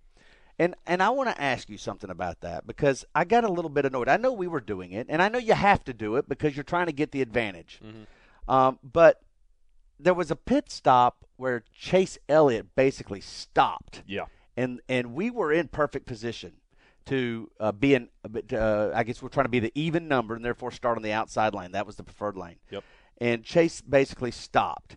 And 0.59 0.77
and 0.87 1.03
I 1.03 1.11
want 1.11 1.29
to 1.35 1.43
ask 1.43 1.69
you 1.69 1.77
something 1.77 2.11
about 2.11 2.41
that 2.43 2.65
because 2.65 3.05
I 3.13 3.25
got 3.25 3.43
a 3.43 3.49
little 3.49 3.69
bit 3.69 3.85
annoyed. 3.85 4.09
I 4.09 4.17
know 4.17 4.33
we 4.33 4.47
were 4.47 4.61
doing 4.61 4.93
it, 4.93 5.09
and 5.11 5.21
I 5.21 5.29
know 5.29 5.39
you 5.39 5.55
have 5.55 5.83
to 5.85 5.93
do 5.93 6.15
it 6.15 6.29
because 6.29 6.57
you're 6.57 6.63
trying 6.63 6.87
to 6.87 6.93
get 6.93 7.11
the 7.11 7.21
advantage. 7.23 7.81
Um, 8.47 8.79
but 8.83 9.21
there 9.99 10.15
was 10.15 10.31
a 10.31 10.37
pit 10.37 10.71
stop 10.71 11.25
where 11.37 11.65
Chase 11.77 12.19
Elliott 12.29 12.77
basically 12.77 13.21
stopped 13.21 14.05
yeah, 14.07 14.27
and 14.57 14.81
and 14.89 15.13
we 15.15 15.29
were 15.29 15.53
in 15.53 15.67
perfect 15.67 16.07
position 16.07 16.53
to 17.07 17.51
uh, 17.59 17.73
be 17.73 17.95
in. 17.95 18.09
Uh, 18.53 18.91
I 18.95 19.03
guess 19.03 19.21
we're 19.21 19.31
trying 19.31 19.47
to 19.47 19.51
be 19.51 19.59
the 19.59 19.73
even 19.75 20.07
number 20.07 20.37
and 20.37 20.45
therefore 20.45 20.71
start 20.71 20.97
on 20.97 21.03
the 21.03 21.13
outside 21.13 21.53
lane. 21.53 21.73
That 21.73 21.85
was 21.85 21.97
the 21.97 22.05
preferred 22.05 22.37
lane. 22.37 22.57
Yep. 22.71 22.85
And 23.19 23.43
Chase 23.45 23.81
basically 23.81 24.31
stopped. 24.31 24.97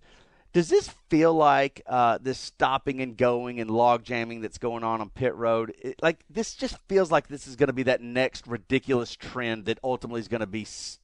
Does 0.54 0.70
this 0.70 0.88
feel 1.10 1.34
like 1.34 1.82
uh, 1.86 2.18
this 2.22 2.40
stopping 2.40 3.02
and 3.02 3.16
going 3.16 3.60
and 3.60 3.70
log 3.70 4.04
jamming 4.04 4.42
that's 4.42 4.58
going 4.58 4.84
on 4.84 5.02
on 5.02 5.10
pit 5.10 5.36
road? 5.36 5.74
It, 5.82 6.02
like 6.02 6.24
this 6.30 6.56
just 6.56 6.78
feels 6.88 7.12
like 7.12 7.28
this 7.28 7.48
is 7.48 7.56
going 7.56 7.68
to 7.68 7.74
be 7.74 7.84
that 7.84 8.02
next 8.02 8.48
ridiculous 8.48 9.16
trend 9.16 9.66
that 9.66 9.80
ultimately 9.84 10.22
is 10.22 10.28
going 10.28 10.40
to 10.40 10.48
be 10.48 10.62
s- 10.64 11.00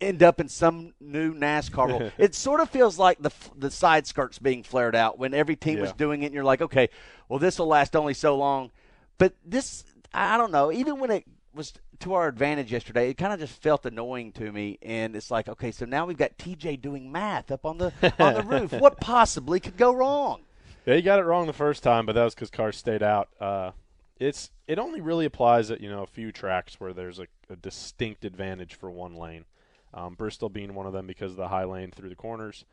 end 0.00 0.22
up 0.22 0.40
in 0.40 0.48
some 0.48 0.94
new 1.00 1.34
NASCAR 1.34 1.88
rule. 1.88 2.12
it 2.18 2.34
sort 2.34 2.60
of 2.60 2.70
feels 2.70 2.98
like 2.98 3.18
the 3.20 3.30
f- 3.30 3.50
the 3.56 3.70
side 3.70 4.06
skirts 4.06 4.38
being 4.38 4.62
flared 4.62 4.94
out 4.94 5.18
when 5.18 5.34
every 5.34 5.56
team 5.56 5.80
was 5.80 5.92
doing 5.92 6.22
it, 6.22 6.26
and 6.26 6.34
you're 6.34 6.44
like, 6.44 6.62
okay, 6.62 6.88
well 7.28 7.38
this 7.38 7.58
will 7.58 7.66
last 7.66 7.94
only 7.96 8.14
so 8.14 8.36
long. 8.36 8.70
But 9.18 9.34
this, 9.44 9.84
I 10.12 10.36
don't 10.36 10.50
know. 10.52 10.72
Even 10.72 10.98
when 10.98 11.10
it 11.10 11.24
was 11.54 11.72
to 12.00 12.14
our 12.14 12.28
advantage 12.28 12.72
yesterday, 12.72 13.10
it 13.10 13.14
kind 13.14 13.32
of 13.32 13.40
just 13.40 13.60
felt 13.62 13.86
annoying 13.86 14.32
to 14.32 14.52
me. 14.52 14.78
And 14.82 15.14
it's 15.16 15.30
like, 15.30 15.48
okay, 15.48 15.70
so 15.70 15.84
now 15.84 16.06
we've 16.06 16.16
got 16.16 16.36
TJ 16.38 16.80
doing 16.80 17.10
math 17.10 17.50
up 17.50 17.64
on 17.64 17.78
the 17.78 17.92
on 18.18 18.34
the 18.34 18.42
roof. 18.42 18.72
What 18.80 19.00
possibly 19.00 19.60
could 19.60 19.76
go 19.76 19.92
wrong? 19.94 20.42
yeah. 20.86 20.94
You 20.94 21.02
got 21.02 21.18
it 21.18 21.24
wrong 21.24 21.46
the 21.46 21.52
first 21.52 21.82
time, 21.82 22.06
but 22.06 22.14
that 22.14 22.24
was 22.24 22.34
because 22.34 22.50
cars 22.50 22.76
stayed 22.76 23.02
out. 23.02 23.28
Uh, 23.40 23.70
it's 24.18 24.50
it 24.66 24.78
only 24.78 25.00
really 25.00 25.24
applies 25.24 25.70
at 25.70 25.80
you 25.80 25.90
know 25.90 26.02
a 26.02 26.06
few 26.06 26.30
tracks 26.32 26.78
where 26.80 26.92
there's 26.92 27.18
a, 27.18 27.26
a 27.50 27.56
distinct 27.56 28.24
advantage 28.24 28.74
for 28.74 28.90
one 28.90 29.14
lane. 29.16 29.44
Um, 29.92 30.14
Bristol 30.14 30.48
being 30.48 30.74
one 30.74 30.86
of 30.86 30.92
them 30.92 31.06
because 31.06 31.32
of 31.32 31.36
the 31.36 31.48
high 31.48 31.64
lane 31.64 31.90
through 31.90 32.08
the 32.08 32.16
corners. 32.16 32.64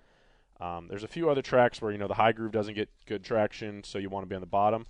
Um, 0.60 0.88
there's 0.88 1.04
a 1.04 1.08
few 1.08 1.30
other 1.30 1.42
tracks 1.42 1.82
where 1.82 1.92
you 1.92 1.98
know 1.98 2.08
the 2.08 2.16
high 2.16 2.32
groove 2.32 2.52
doesn't 2.52 2.76
get 2.76 2.90
good 3.06 3.24
traction, 3.24 3.84
so 3.84 3.98
you 3.98 4.10
want 4.10 4.24
to 4.26 4.30
be 4.30 4.36
on 4.36 4.42
the 4.42 4.48
bottom. 4.48 4.86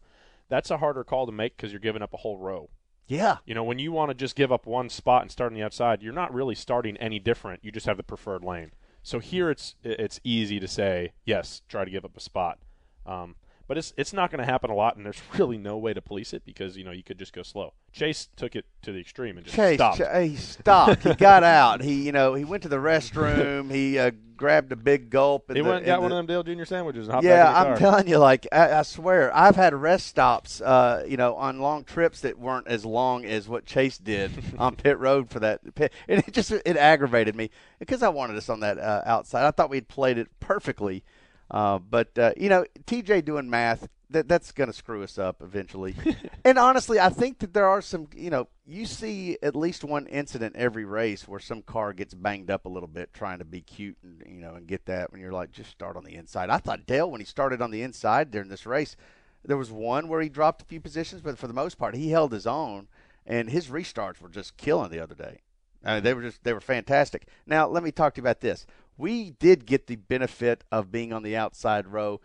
That's 0.50 0.70
a 0.70 0.78
harder 0.78 1.04
call 1.06 1.26
to 1.26 1.32
make 1.32 1.56
because 1.56 1.72
you're 1.72 1.80
giving 1.80 2.02
up 2.02 2.13
a 2.13 2.17
whole 2.17 2.38
row. 2.38 2.70
Yeah, 3.12 3.39
You 3.45 3.54
know, 3.54 3.63
when 3.65 3.78
you 3.78 3.91
want 3.91 4.10
to 4.10 4.13
just 4.15 4.38
give 4.38 4.54
up 4.54 4.65
one 4.65 4.88
spot 4.88 5.24
and 5.24 5.30
start 5.30 5.52
on 5.52 5.54
the 5.54 5.63
outside, 5.63 6.02
you're 6.02 6.13
not 6.13 6.34
really 6.34 6.56
starting 6.56 6.95
any 6.95 7.19
different. 7.19 7.60
You 7.62 7.69
just 7.69 7.86
have 7.86 7.97
the 7.97 8.04
preferred 8.04 8.41
lane. 8.41 8.71
So 9.04 9.19
here 9.19 9.50
it's 9.50 9.76
it's 9.84 10.21
easy 10.24 10.62
to 10.62 10.67
say 10.67 11.12
yes, 11.26 11.62
try 11.67 11.84
to 11.84 11.91
give 11.91 12.06
up 12.06 12.15
a 12.15 12.21
spot, 12.21 12.60
um, 13.06 13.36
but 13.72 13.78
it's 13.78 13.94
it's 13.96 14.12
not 14.12 14.30
going 14.30 14.40
to 14.40 14.52
happen 14.52 14.70
a 14.70 14.76
lot, 14.76 14.98
and 14.98 15.06
there's 15.06 15.22
really 15.38 15.58
no 15.58 15.78
way 15.78 15.94
to 15.94 16.02
police 16.02 16.34
it 16.34 16.44
because 16.44 16.76
you 16.76 16.84
know 16.84 16.92
you 16.92 17.04
could 17.04 17.18
just 17.18 17.32
go 17.32 17.42
slow. 17.42 17.72
Chase 17.94 18.28
took 18.36 18.54
it 18.54 18.66
to 18.82 18.92
the 18.92 19.00
extreme 19.00 19.38
and 19.38 19.46
just 19.46 19.56
Chase, 19.56 19.78
stopped. 19.78 20.00
Ch- 20.00 20.18
he 20.30 20.36
stopped. 20.36 21.04
he 21.04 21.14
got 21.14 21.46
out. 21.46 21.82
He, 21.82 22.06
you 22.06 22.12
know, 22.12 22.34
he 22.34 22.44
went 22.44 22.64
to 22.64 22.70
the 22.70 22.76
restroom. 22.76 23.72
he 23.72 23.98
uh, 23.98 24.12
grabbed 24.36 24.74
a 24.74 24.76
big 24.76 25.10
gulp. 25.10 25.50
in 25.50 25.56
he 25.56 25.62
the- 25.62 25.70
went 25.70 25.78
and 25.84 25.88
in 25.88 25.94
got 25.94 26.02
one 26.02 26.12
of 26.12 26.18
them 26.18 26.26
Dale 26.26 26.44
Jr. 26.44 26.66
sandwiches 26.66 27.08
and 27.08 27.14
hopped 27.14 27.24
Yeah, 27.26 27.46
back 27.46 27.56
in 27.56 27.64
the 27.64 27.70
I'm 27.70 27.78
telling 27.78 28.08
you, 28.10 28.18
like 28.18 28.46
I, 28.52 28.74
I 28.80 28.82
swear, 28.82 29.34
I've 29.34 29.56
had 29.56 29.74
rest 29.74 30.06
stops, 30.08 30.60
uh, 30.60 31.06
you 31.08 31.16
know, 31.16 31.36
on 31.36 31.62
long 31.62 31.86
trips 31.86 32.20
that 32.22 32.38
weren't 32.38 32.68
as 32.68 32.84
long 32.84 33.24
as 33.24 33.48
what 33.48 33.66
Chase 33.66 33.98
did 33.98 34.32
on 34.58 34.76
pit 34.76 35.00
road 35.00 35.30
for 35.30 35.40
that 35.40 35.76
pit, 35.76 35.94
and 36.10 36.22
it 36.28 36.34
just 36.34 36.52
it 36.52 36.76
aggravated 36.76 37.38
me 37.38 37.50
because 37.80 38.04
I 38.04 38.10
wanted 38.10 38.36
us 38.36 38.50
on 38.50 38.60
that 38.60 38.78
uh, 38.78 39.02
outside. 39.06 39.48
I 39.48 39.52
thought 39.52 39.70
we'd 39.70 39.88
played 39.88 40.18
it 40.18 40.28
perfectly, 40.42 41.06
uh, 41.52 41.78
but 41.78 42.18
uh, 42.18 42.32
you 42.38 42.50
know, 42.50 42.66
TJ 42.86 43.26
doing 43.26 43.50
math. 43.50 43.88
That, 44.10 44.28
that's 44.28 44.52
going 44.52 44.68
to 44.70 44.76
screw 44.76 45.04
us 45.04 45.18
up 45.18 45.42
eventually. 45.42 45.96
and 46.44 46.60
honestly, 46.60 47.00
I 47.00 47.08
think 47.08 47.40
that 47.40 47.54
there 47.54 47.70
are 47.70 47.82
some, 47.82 48.10
you 48.14 48.30
know, 48.30 48.50
you 48.66 48.86
see 48.86 49.38
at 49.42 49.56
least 49.56 49.86
one 49.86 50.06
incident 50.08 50.58
every 50.58 50.84
race 50.84 51.30
where 51.30 51.40
some 51.40 51.62
car 51.62 51.94
gets 51.94 52.14
banged 52.14 52.52
up 52.52 52.66
a 52.66 52.70
little 52.70 52.90
bit 52.90 53.14
trying 53.14 53.40
to 53.40 53.46
be 53.46 53.62
cute 53.62 53.96
and, 54.04 54.22
you 54.28 54.42
know, 54.42 54.56
and 54.56 54.68
get 54.68 54.86
that 54.88 55.14
when 55.14 55.22
you're 55.22 55.32
like, 55.32 55.54
just 55.54 55.72
start 55.72 55.96
on 55.96 56.04
the 56.04 56.16
inside. 56.16 56.50
I 56.50 56.58
thought 56.58 56.86
Dale, 56.86 57.10
when 57.10 57.22
he 57.22 57.26
started 57.26 57.62
on 57.62 57.72
the 57.72 57.84
inside 57.84 58.32
during 58.32 58.50
this 58.50 58.66
race, 58.66 58.98
there 59.46 59.56
was 59.56 59.72
one 59.72 60.10
where 60.10 60.22
he 60.22 60.28
dropped 60.28 60.62
a 60.62 60.66
few 60.66 60.82
positions, 60.82 61.22
but 61.22 61.38
for 61.38 61.48
the 61.48 61.54
most 61.54 61.78
part, 61.78 61.96
he 61.96 62.10
held 62.10 62.34
his 62.34 62.46
own, 62.46 62.90
and 63.26 63.50
his 63.50 63.68
restarts 63.68 64.22
were 64.22 64.28
just 64.28 64.58
killing 64.58 64.92
the 64.92 65.00
other 65.00 65.16
day. 65.16 65.40
I 65.84 65.96
mean, 65.96 66.04
they 66.04 66.14
were 66.14 66.22
just 66.22 66.44
they 66.44 66.54
were 66.54 66.62
fantastic. 66.62 67.28
Now, 67.46 67.68
let 67.68 67.84
me 67.84 67.92
talk 67.92 68.14
to 68.14 68.20
you 68.20 68.24
about 68.24 68.42
this. 68.42 68.66
We 68.97 69.32
did 69.32 69.65
get 69.65 69.88
the 69.88 69.95
benefit 69.95 70.63
of 70.71 70.91
being 70.91 71.12
on 71.13 71.23
the 71.23 71.36
outside 71.36 71.88
row 71.88 72.21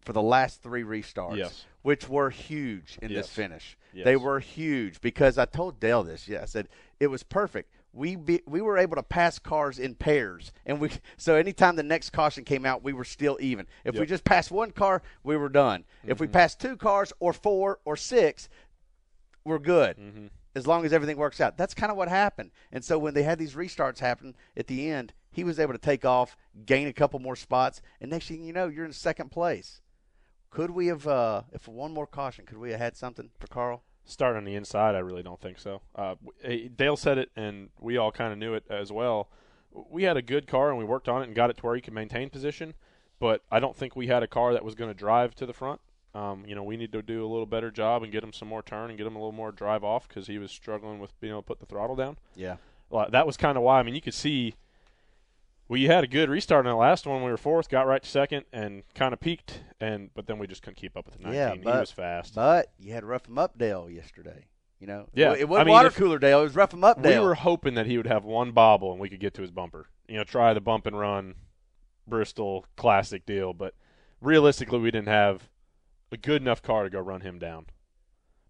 for 0.00 0.12
the 0.12 0.22
last 0.22 0.62
three 0.62 0.82
restarts, 0.82 1.36
Yes. 1.36 1.64
which 1.82 2.08
were 2.08 2.30
huge 2.30 2.98
in 3.00 3.10
Yes. 3.10 3.26
this 3.26 3.34
finish. 3.34 3.76
Yes. 3.92 4.04
They 4.04 4.16
were 4.16 4.40
huge 4.40 5.00
because 5.00 5.38
I 5.38 5.44
told 5.44 5.80
Dale 5.80 6.02
this. 6.02 6.28
Yeah, 6.28 6.42
I 6.42 6.46
said 6.46 6.68
it 7.00 7.08
was 7.08 7.22
perfect. 7.22 7.70
we 7.94 8.16
be, 8.16 8.40
we 8.46 8.62
were 8.62 8.78
able 8.78 8.96
to 8.96 9.02
pass 9.02 9.38
cars 9.38 9.78
in 9.78 9.94
pairs, 9.94 10.50
and 10.64 10.80
we 10.80 10.90
so 11.18 11.34
anytime 11.34 11.76
the 11.76 11.82
next 11.82 12.10
caution 12.10 12.42
came 12.42 12.64
out, 12.64 12.82
we 12.82 12.94
were 12.94 13.04
still 13.04 13.36
even. 13.40 13.66
If 13.84 13.98
we 13.98 14.06
just 14.06 14.24
passed 14.24 14.50
one 14.50 14.70
car, 14.70 15.02
we 15.22 15.36
were 15.36 15.50
done. 15.50 15.84
If 16.02 16.18
we 16.18 16.26
mm-hmm. 16.26 16.32
passed 16.32 16.58
two 16.58 16.76
cars 16.78 17.12
or 17.20 17.34
four 17.34 17.80
or 17.84 17.96
six, 17.96 18.48
we're 19.44 19.58
good. 19.58 19.98
Mm-hmm. 19.98 20.26
As 20.54 20.66
long 20.66 20.84
as 20.84 20.92
everything 20.92 21.16
works 21.16 21.40
out. 21.40 21.56
That's 21.56 21.74
kind 21.74 21.90
of 21.90 21.96
what 21.96 22.08
happened. 22.08 22.50
And 22.70 22.84
so 22.84 22.98
when 22.98 23.14
they 23.14 23.22
had 23.22 23.38
these 23.38 23.54
restarts 23.54 23.98
happen 24.00 24.36
at 24.56 24.66
the 24.66 24.88
end, 24.88 25.12
he 25.32 25.42
was 25.42 25.58
able 25.58 25.72
to 25.72 25.78
take 25.78 26.04
off, 26.04 26.36
gain 26.66 26.86
a 26.86 26.92
couple 26.92 27.18
more 27.18 27.34
spots, 27.34 27.80
and 28.00 28.10
next 28.10 28.28
thing 28.28 28.44
you 28.44 28.52
know, 28.52 28.68
you're 28.68 28.84
in 28.84 28.92
second 28.92 29.30
place. 29.30 29.80
Could 30.50 30.70
we 30.70 30.86
have, 30.88 31.06
uh, 31.06 31.42
if 31.52 31.66
one 31.66 31.92
more 31.92 32.06
caution, 32.06 32.44
could 32.44 32.58
we 32.58 32.70
have 32.70 32.80
had 32.80 32.96
something 32.96 33.30
for 33.38 33.46
Carl? 33.46 33.82
Start 34.04 34.36
on 34.36 34.44
the 34.44 34.54
inside, 34.54 34.94
I 34.94 34.98
really 34.98 35.22
don't 35.22 35.40
think 35.40 35.58
so. 35.58 35.80
Uh, 35.96 36.16
eh, 36.44 36.68
Dale 36.74 36.96
said 36.96 37.18
it, 37.18 37.30
and 37.34 37.70
we 37.80 37.96
all 37.96 38.12
kind 38.12 38.32
of 38.32 38.38
knew 38.38 38.52
it 38.52 38.64
as 38.68 38.92
well. 38.92 39.30
We 39.72 40.02
had 40.02 40.18
a 40.18 40.22
good 40.22 40.46
car, 40.46 40.68
and 40.68 40.78
we 40.78 40.84
worked 40.84 41.08
on 41.08 41.22
it 41.22 41.26
and 41.26 41.34
got 41.34 41.48
it 41.48 41.56
to 41.56 41.62
where 41.62 41.74
he 41.74 41.80
could 41.80 41.94
maintain 41.94 42.28
position. 42.28 42.74
But 43.18 43.42
I 43.50 43.60
don't 43.60 43.76
think 43.76 43.96
we 43.96 44.08
had 44.08 44.22
a 44.22 44.26
car 44.26 44.52
that 44.52 44.64
was 44.64 44.74
going 44.74 44.90
to 44.90 44.94
drive 44.94 45.34
to 45.36 45.46
the 45.46 45.52
front. 45.52 45.80
Um, 46.14 46.44
you 46.46 46.54
know, 46.54 46.62
we 46.62 46.76
need 46.76 46.92
to 46.92 47.00
do 47.00 47.24
a 47.24 47.28
little 47.28 47.46
better 47.46 47.70
job 47.70 48.02
and 48.02 48.12
get 48.12 48.22
him 48.22 48.32
some 48.32 48.48
more 48.48 48.62
turn 48.62 48.90
and 48.90 48.98
get 48.98 49.06
him 49.06 49.16
a 49.16 49.18
little 49.18 49.32
more 49.32 49.50
drive 49.50 49.82
off 49.82 50.06
because 50.06 50.26
he 50.26 50.38
was 50.38 50.50
struggling 50.50 50.98
with 50.98 51.18
being 51.20 51.32
able 51.32 51.42
to 51.42 51.46
put 51.46 51.60
the 51.60 51.66
throttle 51.66 51.96
down. 51.96 52.18
Yeah. 52.34 52.56
Well, 52.90 53.08
that 53.10 53.26
was 53.26 53.38
kind 53.38 53.56
of 53.56 53.62
why. 53.62 53.78
I 53.78 53.82
mean, 53.82 53.94
you 53.94 54.02
could 54.02 54.12
see 54.12 54.54
we 55.72 55.84
had 55.84 56.04
a 56.04 56.06
good 56.06 56.28
restart 56.28 56.66
in 56.66 56.70
the 56.70 56.76
last 56.76 57.06
one. 57.06 57.22
We 57.22 57.30
were 57.30 57.38
fourth, 57.38 57.70
got 57.70 57.86
right 57.86 58.02
to 58.02 58.08
second, 58.08 58.44
and 58.52 58.82
kind 58.94 59.14
of 59.14 59.20
peaked. 59.20 59.62
And 59.80 60.10
but 60.14 60.26
then 60.26 60.38
we 60.38 60.46
just 60.46 60.60
couldn't 60.60 60.76
keep 60.76 60.98
up 60.98 61.06
with 61.06 61.16
the 61.16 61.22
19. 61.22 61.34
Yeah, 61.34 61.54
he 61.54 61.78
was 61.78 61.90
fast. 61.90 62.34
But 62.34 62.70
you 62.78 62.92
had 62.92 63.04
rough 63.04 63.26
him 63.26 63.38
up 63.38 63.56
Dale 63.56 63.88
yesterday. 63.88 64.44
You 64.78 64.86
know, 64.86 65.06
Yeah, 65.14 65.32
it 65.32 65.48
wasn't 65.48 65.62
I 65.62 65.64
mean, 65.64 65.72
water 65.72 65.90
cooler 65.90 66.18
Dale. 66.18 66.40
It 66.40 66.44
was 66.44 66.56
rough 66.56 66.74
him 66.74 66.84
up 66.84 67.00
Dale. 67.00 67.22
we 67.22 67.26
were 67.26 67.36
hoping 67.36 67.74
that 67.74 67.86
he 67.86 67.96
would 67.96 68.06
have 68.06 68.24
one 68.24 68.50
bobble 68.52 68.92
and 68.92 69.00
we 69.00 69.08
could 69.08 69.20
get 69.20 69.32
to 69.34 69.40
his 69.40 69.50
bumper. 69.50 69.88
You 70.08 70.18
know, 70.18 70.24
try 70.24 70.52
the 70.52 70.60
bump 70.60 70.86
and 70.86 70.98
run 70.98 71.36
Bristol 72.06 72.66
classic 72.76 73.24
deal, 73.24 73.54
but 73.54 73.74
realistically 74.20 74.78
we 74.78 74.90
didn't 74.90 75.08
have 75.08 75.48
a 76.10 76.18
good 76.18 76.42
enough 76.42 76.60
car 76.60 76.84
to 76.84 76.90
go 76.90 77.00
run 77.00 77.22
him 77.22 77.38
down. 77.38 77.66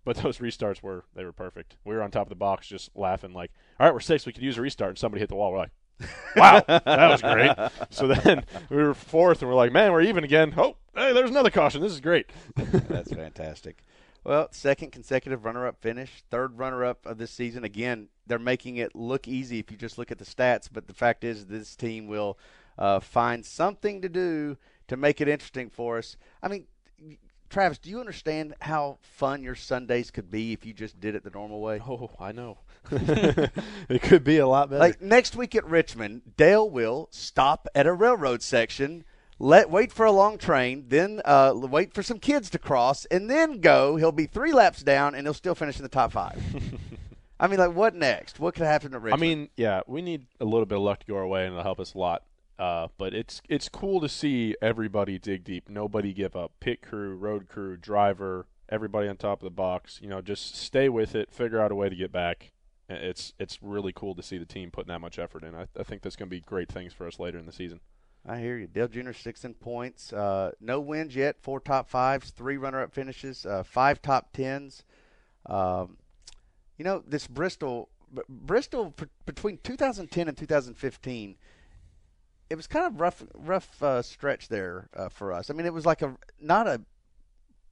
But 0.05 0.17
those 0.23 0.39
restarts 0.39 0.83
were 0.83 1.05
they 1.15 1.25
were 1.25 1.33
perfect. 1.33 1.77
We 1.85 1.95
were 1.95 2.03
on 2.03 2.11
top 2.11 2.27
of 2.27 2.31
the 2.31 2.35
box 2.35 2.67
just 2.67 2.91
laughing 2.97 3.33
like, 3.33 3.53
"All 3.79 3.87
right, 3.87 3.95
we're 3.95 4.01
six, 4.01 4.27
we 4.27 4.33
could 4.33 4.43
use 4.43 4.59
a 4.59 4.63
restart." 4.63 4.91
And 4.91 4.99
somebody 4.99 5.21
hit 5.21 5.29
the 5.29 5.37
wall. 5.37 5.53
We're 5.53 5.59
like, 5.59 5.73
"Wow, 6.37 6.63
that 6.67 6.85
was 6.87 7.23
great." 7.23 7.53
So 7.91 8.07
then 8.09 8.45
we 8.71 8.77
were 8.77 8.95
fourth 8.95 9.43
and 9.43 9.51
we're 9.51 9.57
like, 9.57 9.73
"Man, 9.73 9.93
we're 9.93 10.03
even 10.03 10.25
again." 10.25 10.55
Oh, 10.57 10.77
hey, 10.95 11.13
there's 11.13 11.31
another 11.31 11.51
caution. 11.51 11.81
This 11.81 11.93
is 11.93 12.01
great. 12.01 12.31
That's 12.57 13.13
fantastic. 13.13 13.85
Well, 14.25 14.49
second 14.53 14.93
consecutive 14.93 15.45
runner-up 15.45 15.81
finish, 15.81 16.23
third 16.31 16.57
runner-up 16.57 17.07
of 17.07 17.19
this 17.19 17.33
season. 17.33 17.65
Again, 17.65 18.09
they're 18.27 18.39
making 18.39 18.77
it 18.77 18.95
look 18.95 19.27
easy 19.27 19.59
if 19.59 19.71
you 19.71 19.77
just 19.77 19.99
look 19.99 20.13
at 20.13 20.19
the 20.19 20.25
stats. 20.25 20.69
But 20.73 20.87
the 20.87 20.95
fact 20.95 21.25
is, 21.25 21.47
this 21.47 21.75
team 21.75 22.07
will 22.07 22.39
uh, 22.79 23.01
find 23.01 23.45
something 23.45 24.01
to 24.01 24.09
do 24.09 24.57
to 24.89 24.97
make 24.97 25.21
it 25.21 25.29
interesting 25.29 25.71
for 25.71 25.99
us. 25.99 26.17
I 26.43 26.49
mean, 26.49 26.67
Travis, 27.53 27.77
do 27.77 27.91
you 27.91 28.01
understand 28.01 28.55
how 28.63 28.97
fun 29.03 29.43
your 29.43 29.55
Sundays 29.55 30.11
could 30.11 30.31
be 30.31 30.55
if 30.55 30.65
you 30.65 30.73
just 30.73 30.99
did 30.99 31.15
it 31.15 31.23
the 31.23 31.31
normal 31.31 31.61
way? 31.61 31.81
Oh, 31.93 32.09
I 32.19 32.33
know. 32.33 32.57
it 32.91 34.01
could 34.01 34.25
be 34.25 34.39
a 34.39 34.47
lot 34.47 34.71
better. 34.71 34.81
Like 34.81 35.03
next 35.03 35.37
week 35.37 35.55
at 35.55 35.65
Richmond, 35.67 36.23
Dale 36.39 36.69
will 36.69 37.09
stop 37.11 37.69
at 37.75 37.87
a 37.87 37.93
railroad 37.93 38.43
section, 38.43 39.05
let 39.39 39.69
wait 39.69 39.93
for 39.93 40.07
a 40.07 40.11
long 40.11 40.39
train, 40.39 40.87
then 40.89 41.21
uh, 41.27 41.53
wait 41.55 41.93
for 41.93 42.03
some 42.03 42.19
kids 42.19 42.49
to 42.51 42.59
cross, 42.59 43.05
and 43.07 43.29
then 43.29 43.61
go. 43.61 43.97
He'll 43.97 44.13
be 44.13 44.27
three 44.27 44.53
laps 44.53 44.83
down, 44.83 45.15
and 45.15 45.27
he'll 45.27 45.35
still 45.35 45.55
finish 45.55 45.77
in 45.77 45.83
the 45.83 45.91
top 45.91 46.13
five. 46.13 46.43
I 47.41 47.49
mean, 47.49 47.59
like, 47.59 47.75
what 47.75 47.95
next? 47.95 48.41
What 48.41 48.55
could 48.55 48.65
happen 48.65 48.95
at 48.95 49.03
Richmond? 49.03 49.23
I 49.23 49.27
mean, 49.27 49.49
yeah, 49.57 49.83
we 49.87 50.01
need 50.01 50.27
a 50.41 50.47
little 50.47 50.65
bit 50.65 50.79
of 50.79 50.85
luck 50.85 51.01
to 51.01 51.07
go 51.07 51.17
our 51.17 51.27
way, 51.27 51.45
and 51.45 51.53
it'll 51.53 51.65
help 51.65 51.81
us 51.81 51.93
a 51.93 51.99
lot. 51.99 52.23
Uh, 52.63 52.87
but 52.97 53.13
it's 53.13 53.43
it's 53.49 53.69
cool 53.69 54.01
to 54.01 54.09
see 54.09 54.55
everybody 54.63 55.19
dig 55.19 55.43
deep. 55.43 55.69
Nobody 55.69 56.13
give 56.13 56.37
up. 56.37 56.53
Pit 56.61 56.81
crew, 56.81 57.17
road 57.17 57.49
crew, 57.49 57.77
driver, 57.77 58.47
everybody 58.69 59.09
on 59.09 59.17
top 59.17 59.41
of 59.41 59.45
the 59.45 59.51
box. 59.51 59.99
You 60.01 60.09
know, 60.09 60.21
just 60.21 60.55
stay 60.55 60.89
with 60.89 61.17
it. 61.17 61.33
Figure 61.33 61.61
out 61.61 61.73
a 61.73 61.75
way 61.75 61.89
to 61.89 61.97
get 61.97 62.13
back. 62.13 62.53
It's 62.89 63.33
it's 63.41 63.59
really 63.65 63.93
cool 63.93 64.15
to 64.15 64.23
see 64.23 64.39
the 64.39 64.45
team 64.47 64.71
putting 64.71 64.91
that 64.91 65.01
much 65.01 65.19
effort 65.19 65.43
in. 65.43 65.57
I, 65.57 65.67
I 65.77 65.83
think 65.83 66.03
that's 66.03 66.15
going 66.15 66.29
to 66.29 66.31
be 66.31 66.39
great 66.39 66.71
things 66.71 66.93
for 66.93 67.05
us 67.09 67.19
later 67.19 67.37
in 67.37 67.47
the 67.47 67.53
season. 67.53 67.81
I 68.25 68.39
hear 68.39 68.57
you. 68.57 68.69
Dale 68.69 68.87
Jr. 68.87 69.11
six 69.11 69.45
in 69.45 69.55
points. 69.55 70.13
Uh, 70.13 70.53
no 70.61 70.79
wins 70.79 71.17
yet. 71.17 71.43
Four 71.43 71.59
top 71.59 71.91
fives, 71.91 72.31
three 72.31 72.59
runner-up 72.59 72.95
finishes, 72.95 73.45
uh, 73.45 73.65
five 73.65 74.01
top 74.01 74.33
tens. 74.33 74.85
Um, 75.47 75.97
you 76.79 76.85
know 76.85 77.03
this 77.05 77.27
Bristol. 77.27 77.89
Bristol 78.29 78.95
between 79.27 79.59
2010 79.65 80.29
and 80.29 80.37
2015, 80.37 81.37
it 82.53 82.57
was 82.57 82.67
kind 82.67 82.85
of 82.87 83.01
rough, 83.01 83.25
rough 83.35 83.83
uh, 83.83 84.03
stretch 84.03 84.49
there 84.49 84.91
uh, 84.95 85.09
for 85.09 85.33
us. 85.33 85.49
I 85.49 85.55
mean, 85.55 85.65
it 85.65 85.73
was 85.73 85.87
like 85.87 86.03
a 86.03 86.15
not 86.39 86.69
a 86.69 86.83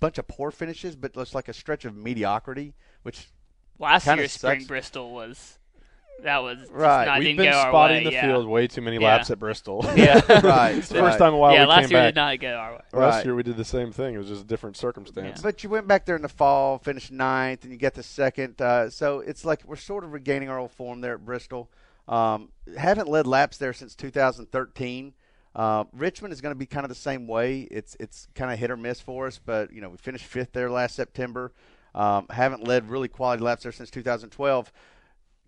bunch 0.00 0.16
of 0.16 0.26
poor 0.26 0.50
finishes, 0.50 0.96
but 0.96 1.12
just 1.12 1.34
like 1.34 1.48
a 1.48 1.52
stretch 1.52 1.84
of 1.84 1.94
mediocrity, 1.94 2.72
which 3.02 3.28
Last 3.78 4.04
Kinda 4.04 4.22
year's 4.22 4.32
spring. 4.32 4.64
Bristol 4.64 5.12
was 5.12 5.58
that 6.22 6.38
was 6.42 6.58
just 6.58 6.70
Right. 6.72 7.06
Not, 7.06 7.18
We've 7.18 7.28
didn't 7.28 7.38
been 7.38 7.52
go 7.52 7.60
spotting 7.68 7.98
way, 7.98 8.04
the 8.04 8.12
yeah. 8.12 8.26
field 8.26 8.46
way 8.46 8.66
too 8.66 8.80
many 8.82 8.96
Yeah. 8.98 9.06
laps 9.08 9.30
at 9.30 9.38
Bristol. 9.38 9.84
Yeah. 9.96 10.20
right, 10.42 10.76
it's 10.76 10.88
the 10.88 10.98
first 10.98 11.18
time 11.18 11.28
in 11.28 11.34
a 11.34 11.38
while 11.38 11.52
yeah, 11.54 11.62
we 11.62 11.66
last 11.68 11.80
came 11.82 11.90
year 11.92 12.00
back. 12.00 12.08
did 12.08 12.20
not 12.20 12.40
go 12.40 12.54
our 12.56 12.72
way. 12.72 12.80
Last 12.92 13.14
Right. 13.16 13.24
year 13.26 13.34
we 13.34 13.42
did 13.42 13.56
the 13.58 13.64
same 13.64 13.90
thing. 13.92 14.14
It 14.14 14.18
was 14.18 14.28
just 14.28 14.42
a 14.42 14.46
different 14.46 14.76
circumstance. 14.78 15.40
But 15.42 15.62
you 15.62 15.68
went 15.70 15.86
back 15.86 16.04
there 16.06 16.16
in 16.16 16.22
the 16.22 16.28
fall, 16.28 16.78
finished 16.78 17.10
ninth, 17.12 17.64
and 17.64 17.72
you 17.72 17.78
get 17.78 17.94
the 17.94 18.02
second. 18.02 18.60
Uh, 18.60 18.88
so 18.90 19.20
it's 19.20 19.44
like 19.44 19.62
we're 19.66 19.76
sort 19.76 20.04
of 20.04 20.12
regaining 20.12 20.48
our 20.50 20.58
old 20.58 20.72
form 20.72 21.00
there 21.02 21.14
at 21.14 21.24
Bristol. 21.24 21.70
Um, 22.10 22.50
haven't 22.76 23.08
led 23.08 23.26
laps 23.26 23.56
there 23.56 23.72
since 23.72 23.94
2013. 23.94 25.14
Uh, 25.54 25.84
Richmond 25.92 26.32
is 26.32 26.40
going 26.40 26.54
to 26.54 26.58
be 26.58 26.66
kind 26.66 26.84
of 26.84 26.88
the 26.88 26.94
same 26.94 27.26
way. 27.26 27.60
It's 27.70 27.96
it's 27.98 28.28
kind 28.34 28.52
of 28.52 28.58
hit 28.58 28.70
or 28.70 28.76
miss 28.76 29.00
for 29.00 29.26
us, 29.26 29.40
but 29.44 29.72
you 29.72 29.80
know 29.80 29.88
we 29.88 29.96
finished 29.96 30.26
fifth 30.26 30.52
there 30.52 30.70
last 30.70 30.94
September. 30.94 31.52
Um, 31.94 32.26
haven't 32.30 32.64
led 32.64 32.90
really 32.90 33.08
quality 33.08 33.42
laps 33.42 33.62
there 33.62 33.72
since 33.72 33.90
2012. 33.90 34.72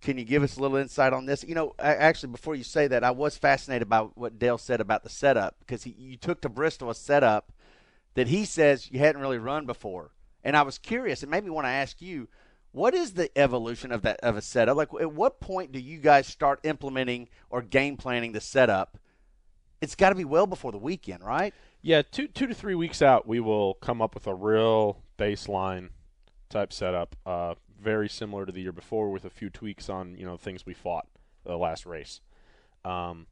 Can 0.00 0.18
you 0.18 0.24
give 0.24 0.42
us 0.42 0.56
a 0.56 0.60
little 0.60 0.76
insight 0.76 1.12
on 1.12 1.26
this? 1.26 1.44
You 1.44 1.54
know, 1.54 1.74
a- 1.78 2.02
actually, 2.02 2.30
before 2.30 2.56
you 2.56 2.64
say 2.64 2.88
that, 2.88 3.04
I 3.04 3.12
was 3.12 3.36
fascinated 3.36 3.88
by 3.88 4.00
what 4.00 4.38
Dale 4.40 4.58
said 4.58 4.80
about 4.80 5.04
the 5.04 5.08
setup 5.08 5.56
because 5.60 5.84
he, 5.84 5.90
you 5.90 6.16
took 6.16 6.40
to 6.40 6.48
Bristol 6.48 6.90
a 6.90 6.94
setup 6.94 7.52
that 8.14 8.28
he 8.28 8.44
says 8.44 8.90
you 8.90 8.98
hadn't 8.98 9.20
really 9.20 9.38
run 9.38 9.66
before. 9.66 10.10
And 10.42 10.56
I 10.56 10.62
was 10.62 10.78
curious. 10.78 11.22
It 11.22 11.28
made 11.28 11.44
me 11.44 11.50
want 11.50 11.66
to 11.66 11.70
ask 11.70 12.02
you, 12.02 12.28
what 12.72 12.94
is 12.94 13.12
the 13.12 13.30
evolution 13.38 13.92
of 13.92 14.02
that 14.02 14.18
of 14.20 14.36
a 14.36 14.42
setup? 14.42 14.76
Like, 14.76 14.88
at 15.00 15.12
what 15.12 15.40
point 15.40 15.72
do 15.72 15.78
you 15.78 15.98
guys 15.98 16.26
start 16.26 16.60
implementing 16.64 17.28
or 17.50 17.62
game 17.62 17.96
planning 17.96 18.32
the 18.32 18.40
setup? 18.40 18.98
It's 19.80 19.94
got 19.94 20.10
to 20.10 20.14
be 20.14 20.24
well 20.24 20.46
before 20.46 20.72
the 20.72 20.78
weekend, 20.78 21.22
right? 21.22 21.54
Yeah, 21.82 22.02
two 22.02 22.28
two 22.28 22.46
to 22.46 22.54
three 22.54 22.74
weeks 22.74 23.02
out, 23.02 23.26
we 23.26 23.40
will 23.40 23.74
come 23.74 24.00
up 24.00 24.14
with 24.14 24.26
a 24.26 24.34
real 24.34 25.02
baseline 25.18 25.90
type 26.48 26.72
setup, 26.72 27.16
uh, 27.26 27.54
very 27.80 28.08
similar 28.08 28.46
to 28.46 28.52
the 28.52 28.62
year 28.62 28.72
before, 28.72 29.10
with 29.10 29.24
a 29.24 29.30
few 29.30 29.50
tweaks 29.50 29.88
on 29.88 30.16
you 30.16 30.24
know 30.24 30.36
things 30.36 30.64
we 30.64 30.74
fought 30.74 31.06
the 31.44 31.56
last 31.56 31.84
race. 31.84 32.20
Um, 32.84 33.26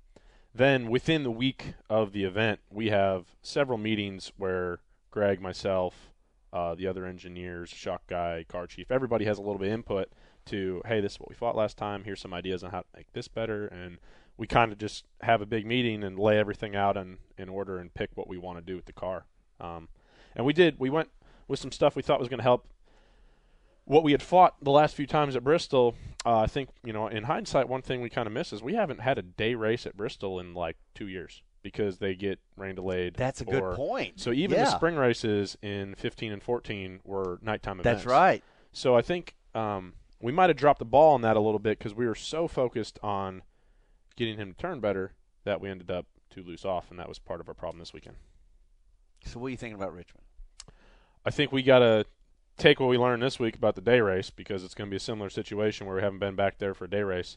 then 0.55 0.91
within 0.91 1.23
the 1.23 1.31
week 1.31 1.75
of 1.89 2.13
the 2.13 2.25
event, 2.25 2.61
we 2.71 2.89
have 2.91 3.27
several 3.41 3.79
meetings 3.79 4.33
where 4.37 4.81
Greg, 5.11 5.41
myself, 5.41 6.10
uh, 6.53 6.75
the 6.75 6.87
other 6.87 7.07
engineers, 7.07 7.71
shock 7.71 8.03
guy, 8.07 8.45
car 8.49 8.67
chief, 8.67 8.91
everybody 8.91 9.25
has 9.25 9.39
a 9.39 9.41
little 9.41 9.59
bit 9.59 9.69
of 9.69 9.75
input 9.75 10.09
to, 10.47 10.83
hey, 10.87 11.01
this 11.01 11.13
is 11.13 11.21
what 11.21 11.29
we 11.29 11.35
fought 11.35 11.57
last 11.57 11.77
time. 11.77 12.05
Here's 12.05 12.21
some 12.21 12.35
ideas 12.35 12.65
on 12.65 12.71
how 12.71 12.81
to 12.81 12.87
make 12.97 13.13
this 13.13 13.29
better, 13.29 13.67
and 13.67 13.99
we 14.37 14.47
kind 14.47 14.73
of 14.73 14.79
just 14.79 15.05
have 15.23 15.41
a 15.41 15.47
big 15.47 15.67
meeting 15.67 16.03
and 16.03 16.19
lay 16.19 16.39
everything 16.39 16.75
out 16.75 16.97
in, 16.97 17.19
in 17.37 17.49
order 17.49 17.79
and 17.79 17.93
pick 17.93 18.11
what 18.15 18.29
we 18.29 18.39
want 18.39 18.59
to 18.59 18.63
do 18.63 18.77
with 18.77 18.87
the 18.87 18.93
car. 18.93 19.27
Um, 19.61 19.89
and 20.35 20.47
we 20.47 20.53
did. 20.53 20.79
We 20.79 20.91
went 20.91 21.11
with 21.47 21.59
some 21.59 21.73
stuff 21.73 21.95
we 21.95 22.03
thought 22.03 22.19
was 22.19 22.29
going 22.29 22.39
to 22.39 22.45
help. 22.45 22.67
What 23.85 24.05
we 24.05 24.13
had 24.13 24.23
fought 24.23 24.55
the 24.63 24.71
last 24.71 24.95
few 24.95 25.07
times 25.07 25.35
at 25.35 25.45
Bristol, 25.45 25.95
uh, 26.25 26.39
I 26.39 26.47
think 26.47 26.71
you 26.85 26.93
know, 26.93 27.09
in 27.09 27.25
hindsight, 27.25 27.69
one 27.69 27.83
thing 27.83 28.01
we 28.01 28.09
kind 28.09 28.27
of 28.27 28.33
miss 28.33 28.53
is 28.53 28.63
we 28.63 28.75
haven't 28.75 29.01
had 29.01 29.19
a 29.19 29.23
day 29.23 29.55
race 29.55 29.85
at 29.85 29.97
Bristol 29.97 30.39
in 30.39 30.55
like 30.55 30.77
two 30.95 31.09
years 31.09 31.43
because 31.63 31.99
they 31.99 32.15
get 32.15 32.39
rain 32.57 32.75
delayed. 32.75 33.15
That's 33.15 33.41
a 33.41 33.45
good 33.45 33.75
point. 33.77 34.21
So 34.21 34.33
even 34.33 34.59
Yeah. 34.59 34.65
the 34.65 34.71
spring 34.77 34.97
races 34.97 35.57
in 35.63 35.95
15 35.95 36.33
and 36.33 36.43
14 36.43 37.01
were 37.05 37.39
nighttime 37.43 37.81
events. 37.81 38.05
That's 38.05 38.07
right. 38.07 38.43
So 38.73 38.97
I 38.97 39.03
think 39.03 39.35
um, 39.55 39.95
we 40.21 40.33
might 40.33 40.51
have 40.51 40.57
dropped 40.57 40.79
the 40.79 40.85
ball 40.85 41.15
on 41.15 41.23
that 41.23 41.37
a 41.37 41.41
little 41.41 41.59
bit 41.59 41.79
because 41.79 41.95
we 41.95 42.07
were 42.07 42.15
so 42.15 42.47
focused 42.49 42.99
on 43.03 43.43
getting 44.17 44.37
him 44.37 44.53
to 44.53 44.59
turn 44.59 44.81
better 44.81 45.15
that 45.45 45.61
we 45.61 45.69
ended 45.71 45.91
up 45.91 46.07
too 46.31 46.43
loose 46.43 46.65
off, 46.65 46.91
and 46.91 46.99
that 46.99 47.09
was 47.09 47.19
part 47.19 47.41
of 47.41 47.49
our 47.49 47.55
problem 47.55 47.79
this 47.81 47.93
weekend. 47.93 48.17
So, 49.25 49.41
what 49.41 49.49
are 49.49 49.51
you 49.51 49.57
thinking 49.57 49.75
about 49.81 49.93
Richmond? 49.95 50.25
I 51.25 51.31
think 51.31 51.53
we 51.53 51.63
got 51.63 51.81
to 51.81 52.07
take 52.57 52.79
what 52.81 52.89
we 52.89 52.97
learned 52.99 53.23
this 53.23 53.39
week 53.39 53.57
about 53.57 53.75
the 53.75 53.81
day 53.81 54.01
race 54.01 54.31
because 54.31 54.63
it's 54.65 54.75
going 54.75 54.89
to 54.89 54.91
be 54.91 54.97
a 54.97 55.01
similar 55.01 55.31
situation 55.31 55.87
where 55.87 55.97
we 55.97 56.03
haven't 56.03 56.19
been 56.21 56.37
back 56.37 56.59
there 56.59 56.75
for 56.75 56.85
a 56.85 56.91
day 56.91 57.03
race. 57.03 57.37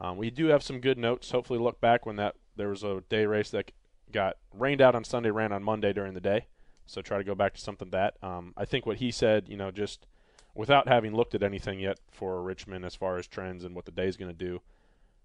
Um, 0.00 0.16
we 0.16 0.30
do 0.30 0.46
have 0.46 0.62
some 0.62 0.80
good 0.80 0.98
notes. 0.98 1.30
Hopefully, 1.30 1.58
look 1.58 1.80
back 1.80 2.04
when 2.04 2.16
that 2.16 2.34
there 2.56 2.68
was 2.68 2.82
a 2.82 3.02
day 3.08 3.26
race 3.26 3.50
that 3.50 3.72
got 4.12 4.36
rained 4.52 4.80
out 4.80 4.94
on 4.94 5.04
Sunday, 5.04 5.30
ran 5.30 5.52
on 5.52 5.62
Monday 5.62 5.92
during 5.92 6.14
the 6.14 6.20
day. 6.20 6.46
So 6.86 7.00
try 7.00 7.18
to 7.18 7.24
go 7.24 7.34
back 7.34 7.54
to 7.54 7.60
something 7.60 7.90
that. 7.90 8.16
Um, 8.22 8.52
I 8.56 8.64
think 8.64 8.86
what 8.86 8.98
he 8.98 9.10
said, 9.10 9.48
you 9.48 9.56
know, 9.56 9.70
just 9.70 10.06
without 10.54 10.88
having 10.88 11.14
looked 11.14 11.34
at 11.34 11.42
anything 11.42 11.80
yet 11.80 11.98
for 12.10 12.42
Richmond 12.42 12.84
as 12.84 12.94
far 12.94 13.16
as 13.16 13.26
trends 13.26 13.64
and 13.64 13.74
what 13.74 13.86
the 13.86 13.92
day 13.92 14.06
is 14.06 14.16
going 14.16 14.30
to 14.30 14.36
do, 14.36 14.60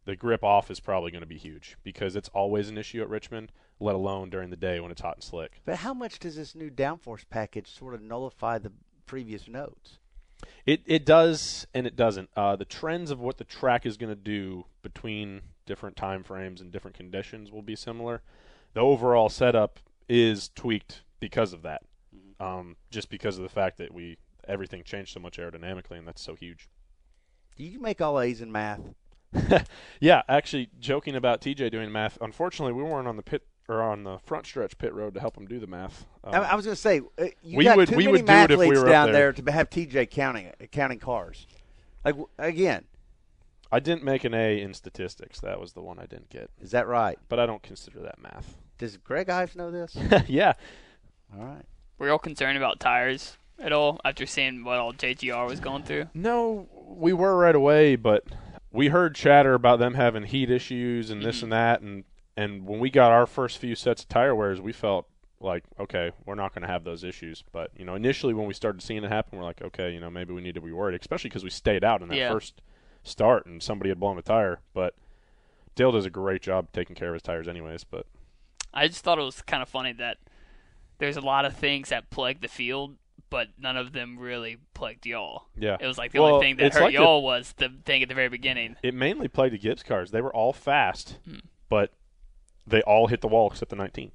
the 0.05 0.15
grip 0.15 0.43
off 0.43 0.71
is 0.71 0.79
probably 0.79 1.11
going 1.11 1.21
to 1.21 1.27
be 1.27 1.37
huge 1.37 1.75
because 1.83 2.15
it's 2.15 2.29
always 2.29 2.69
an 2.69 2.77
issue 2.77 3.01
at 3.01 3.09
Richmond, 3.09 3.51
let 3.79 3.95
alone 3.95 4.29
during 4.29 4.49
the 4.49 4.55
day 4.55 4.79
when 4.79 4.91
it's 4.91 5.01
hot 5.01 5.15
and 5.15 5.23
slick. 5.23 5.61
But 5.65 5.77
how 5.77 5.93
much 5.93 6.19
does 6.19 6.37
this 6.37 6.55
new 6.55 6.69
downforce 6.69 7.25
package 7.29 7.67
sort 7.67 7.93
of 7.93 8.01
nullify 8.01 8.57
the 8.57 8.71
previous 9.05 9.47
notes? 9.47 9.97
It 10.65 10.81
it 10.85 11.05
does 11.05 11.67
and 11.73 11.85
it 11.87 11.95
doesn't. 11.95 12.29
Uh, 12.37 12.55
the 12.55 12.65
trends 12.65 13.11
of 13.11 13.19
what 13.19 13.37
the 13.37 13.43
track 13.43 13.85
is 13.85 13.97
going 13.97 14.11
to 14.11 14.21
do 14.21 14.65
between 14.81 15.41
different 15.67 15.95
time 15.95 16.23
frames 16.23 16.59
and 16.61 16.71
different 16.71 16.97
conditions 16.97 17.51
will 17.51 17.61
be 17.61 17.75
similar. 17.75 18.23
The 18.73 18.79
overall 18.79 19.29
setup 19.29 19.79
is 20.09 20.49
tweaked 20.55 21.03
because 21.19 21.53
of 21.53 21.61
that, 21.61 21.83
um, 22.39 22.75
just 22.89 23.09
because 23.09 23.37
of 23.37 23.43
the 23.43 23.49
fact 23.49 23.77
that 23.77 23.93
we 23.93 24.17
everything 24.47 24.81
changed 24.83 25.13
so 25.13 25.19
much 25.19 25.37
aerodynamically, 25.37 25.97
and 25.99 26.07
that's 26.07 26.21
so 26.21 26.33
huge. 26.33 26.67
Do 27.55 27.63
you 27.63 27.79
make 27.79 28.01
all 28.01 28.19
A's 28.19 28.41
in 28.41 28.51
math? 28.51 28.79
Yeah, 29.99 30.21
actually, 30.29 30.69
joking 30.79 31.15
about 31.15 31.41
TJ 31.41 31.71
doing 31.71 31.91
math. 31.91 32.17
Unfortunately, 32.21 32.71
we 32.73 32.83
weren't 32.83 33.07
on 33.07 33.17
the 33.17 33.23
pit 33.23 33.43
or 33.67 33.81
on 33.81 34.03
the 34.03 34.19
front 34.19 34.45
stretch 34.45 34.77
pit 34.77 34.93
road 34.93 35.13
to 35.15 35.19
help 35.19 35.35
him 35.37 35.45
do 35.47 35.59
the 35.59 35.67
math. 35.67 36.05
Um, 36.23 36.35
I, 36.35 36.37
I 36.51 36.55
was 36.55 36.65
going 36.65 36.75
to 36.75 36.81
say 36.81 37.01
uh, 37.19 37.25
you 37.43 37.57
we 37.57 37.63
got 37.65 37.75
would- 37.77 37.89
too 37.89 37.97
we 37.97 38.05
many 38.05 38.19
would 38.19 38.25
do 38.25 38.31
it 38.33 38.51
if 38.51 38.59
we 38.59 38.67
mathletes 38.67 38.75
were 38.75 38.85
up 38.87 38.91
down 38.91 39.11
there. 39.11 39.33
to 39.33 39.51
have 39.51 39.69
TJ 39.69 40.09
counting 40.11 40.51
counting 40.71 40.99
cars. 40.99 41.45
Like 42.05 42.15
again, 42.37 42.85
I 43.71 43.79
didn't 43.79 44.03
make 44.03 44.23
an 44.23 44.33
A 44.33 44.61
in 44.61 44.73
statistics. 44.73 45.39
That 45.41 45.59
was 45.59 45.73
the 45.73 45.81
one 45.81 45.99
I 45.99 46.05
didn't 46.05 46.29
get, 46.29 46.49
is 46.61 46.71
that 46.71 46.87
right? 46.87 47.17
but 47.29 47.39
I 47.39 47.45
don't 47.45 47.61
consider 47.63 47.99
that 48.01 48.21
math. 48.21 48.57
Does 48.77 48.97
Greg 48.97 49.29
Ives 49.29 49.55
know 49.55 49.71
this? 49.71 49.97
yeah, 50.27 50.53
all 51.37 51.43
right. 51.45 51.65
Were 51.97 52.07
y'all 52.07 52.19
concerned 52.19 52.57
about 52.57 52.79
tires 52.79 53.37
at 53.59 53.73
all 53.73 53.99
after 54.05 54.25
seeing 54.25 54.63
what 54.63 54.77
all 54.77 54.93
JGR 54.93 55.47
was 55.47 55.59
going 55.59 55.83
through? 55.83 56.07
No, 56.13 56.67
we 56.87 57.11
were 57.11 57.35
right 57.35 57.55
away, 57.55 57.95
but 57.95 58.23
we 58.71 58.89
heard 58.89 59.15
chatter 59.15 59.53
about 59.55 59.79
them 59.79 59.95
having 59.95 60.23
heat 60.23 60.51
issues 60.51 61.09
and 61.09 61.23
this 61.23 61.37
mm-hmm. 61.37 61.45
and 61.45 61.51
that, 61.53 61.81
and 61.81 62.03
and 62.35 62.67
when 62.67 62.79
we 62.79 62.91
got 62.91 63.11
our 63.11 63.25
first 63.25 63.57
few 63.57 63.75
sets 63.75 64.03
of 64.03 64.09
tire 64.09 64.35
wears, 64.35 64.61
we 64.61 64.71
felt 64.71 65.07
like 65.39 65.63
okay, 65.79 66.11
we're 66.25 66.35
not 66.35 66.53
going 66.53 66.61
to 66.61 66.67
have 66.67 66.83
those 66.83 67.03
issues. 67.03 67.43
But 67.51 67.71
you 67.75 67.83
know, 67.85 67.95
initially 67.95 68.33
when 68.33 68.45
we 68.45 68.53
started 68.53 68.81
seeing 68.81 69.03
it 69.03 69.11
happen, 69.11 69.39
we're 69.39 69.45
like, 69.45 69.61
okay, 69.61 69.91
you 69.91 69.99
know, 69.99 70.11
maybe 70.11 70.33
we 70.33 70.41
need 70.41 70.55
to 70.55 70.61
be 70.61 70.71
worried, 70.71 70.99
especially 70.99 71.29
because 71.29 71.43
we 71.43 71.49
stayed 71.49 71.83
out 71.83 72.01
in 72.01 72.09
that 72.09 72.15
Yeah. 72.17 72.31
first 72.31 72.61
start 73.07 73.45
and 73.45 73.61
somebody 73.61 73.89
had 73.89 73.99
blown 73.99 74.17
a 74.17 74.21
tire. 74.21 74.59
But 74.73 74.95
Dale 75.75 75.91
does 75.91 76.05
a 76.05 76.09
great 76.09 76.41
job 76.41 76.67
taking 76.73 76.95
care 76.95 77.09
of 77.09 77.13
his 77.13 77.21
tires, 77.23 77.47
anyways. 77.47 77.83
But 77.83 78.05
I 78.73 78.87
just 78.87 79.03
thought 79.03 79.19
it 79.19 79.23
was 79.23 79.41
kind 79.41 79.61
of 79.63 79.69
funny 79.69 79.93
that 79.93 80.17
there's 80.99 81.17
a 81.17 81.21
lot 81.21 81.45
of 81.45 81.55
things 81.55 81.89
that 81.89 82.09
plague 82.09 82.41
the 82.41 82.47
field, 82.47 82.95
but 83.29 83.49
none 83.59 83.77
of 83.77 83.91
them 83.93 84.17
really 84.17 84.57
plagued 84.73 85.05
y'all. 85.05 85.47
yeah, 85.57 85.77
It 85.79 85.85
was 85.87 85.97
like 85.97 86.11
the 86.11 86.19
Well, 86.21 86.35
only 86.35 86.45
thing 86.47 86.55
that 86.57 86.65
it's 86.67 86.75
hurt 86.77 86.85
like 86.85 86.93
y'all 86.93 87.21
was 87.21 87.53
the 87.57 87.69
thing 87.85 88.01
at 88.01 88.09
the 88.09 88.15
very 88.15 88.29
beginning. 88.29 88.75
it 88.83 88.93
mainly 88.93 89.27
played 89.27 89.51
the 89.53 89.57
Gibbs 89.57 89.83
cars. 89.83 90.11
They 90.11 90.21
were 90.21 90.33
all 90.33 90.53
fast, 90.53 91.17
Hmm. 91.25 91.39
but 91.69 91.91
they 92.65 92.81
all 92.81 93.07
hit 93.07 93.21
the 93.21 93.27
wall 93.27 93.49
except 93.51 93.69
the 93.69 93.75
19. 93.75 94.11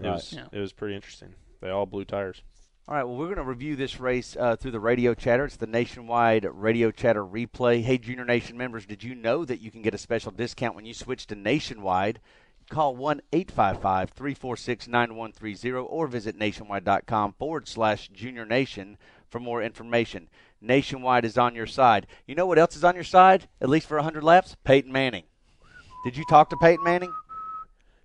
It 0.00 0.04
Right. 0.04 0.12
was 0.14 0.32
Yeah. 0.32 0.46
it 0.52 0.58
was 0.58 0.72
pretty 0.72 0.94
interesting. 0.94 1.34
They 1.60 1.70
all 1.70 1.86
blew 1.86 2.04
tires. 2.04 2.42
All 2.86 2.94
right, 2.94 3.04
well, 3.04 3.16
we're 3.16 3.34
going 3.34 3.38
to 3.38 3.44
review 3.44 3.76
this 3.76 3.98
race 3.98 4.36
uh, 4.38 4.56
through 4.56 4.72
the 4.72 4.80
radio 4.80 5.14
chatter. 5.14 5.46
It's 5.46 5.56
the 5.56 5.66
nationwide 5.66 6.46
radio 6.52 6.90
chatter 6.90 7.24
replay. 7.24 7.82
Hey, 7.82 7.96
Junior 7.96 8.26
Nation 8.26 8.58
members, 8.58 8.84
did 8.84 9.02
you 9.02 9.14
know 9.14 9.46
that 9.46 9.62
you 9.62 9.70
can 9.70 9.80
get 9.80 9.94
a 9.94 9.98
special 9.98 10.30
discount 10.30 10.76
when 10.76 10.84
you 10.84 10.92
switch 10.92 11.26
to 11.28 11.34
nationwide? 11.34 12.20
Call 12.68 12.94
1 12.94 13.22
855 13.32 14.10
346 14.10 14.88
9130 14.88 15.88
or 15.88 16.06
visit 16.06 16.36
nationwide.com 16.36 17.32
forward 17.38 17.68
slash 17.68 18.08
junior 18.08 18.44
nation 18.44 18.98
for 19.30 19.40
more 19.40 19.62
information. 19.62 20.28
Nationwide 20.60 21.24
is 21.24 21.38
on 21.38 21.54
your 21.54 21.66
side. 21.66 22.06
You 22.26 22.34
know 22.34 22.44
what 22.44 22.58
else 22.58 22.76
is 22.76 22.84
on 22.84 22.96
your 22.96 23.04
side, 23.04 23.48
at 23.62 23.70
least 23.70 23.86
for 23.86 23.96
100 23.96 24.22
laps? 24.22 24.56
Peyton 24.62 24.92
Manning. 24.92 25.24
Did 26.04 26.18
you 26.18 26.24
talk 26.28 26.50
to 26.50 26.56
Peyton 26.58 26.84
Manning? 26.84 27.14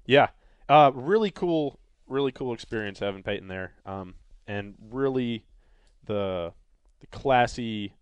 Yeah, 0.05 0.29
uh, 0.69 0.91
really 0.93 1.31
cool, 1.31 1.79
really 2.07 2.31
cool 2.31 2.53
experience 2.53 2.99
having 2.99 3.23
Peyton 3.23 3.49
there, 3.49 3.73
um, 3.85 4.15
and 4.49 4.73
really 4.89 5.45
the 6.05 6.51
the 6.99 7.07
classy 7.07 7.93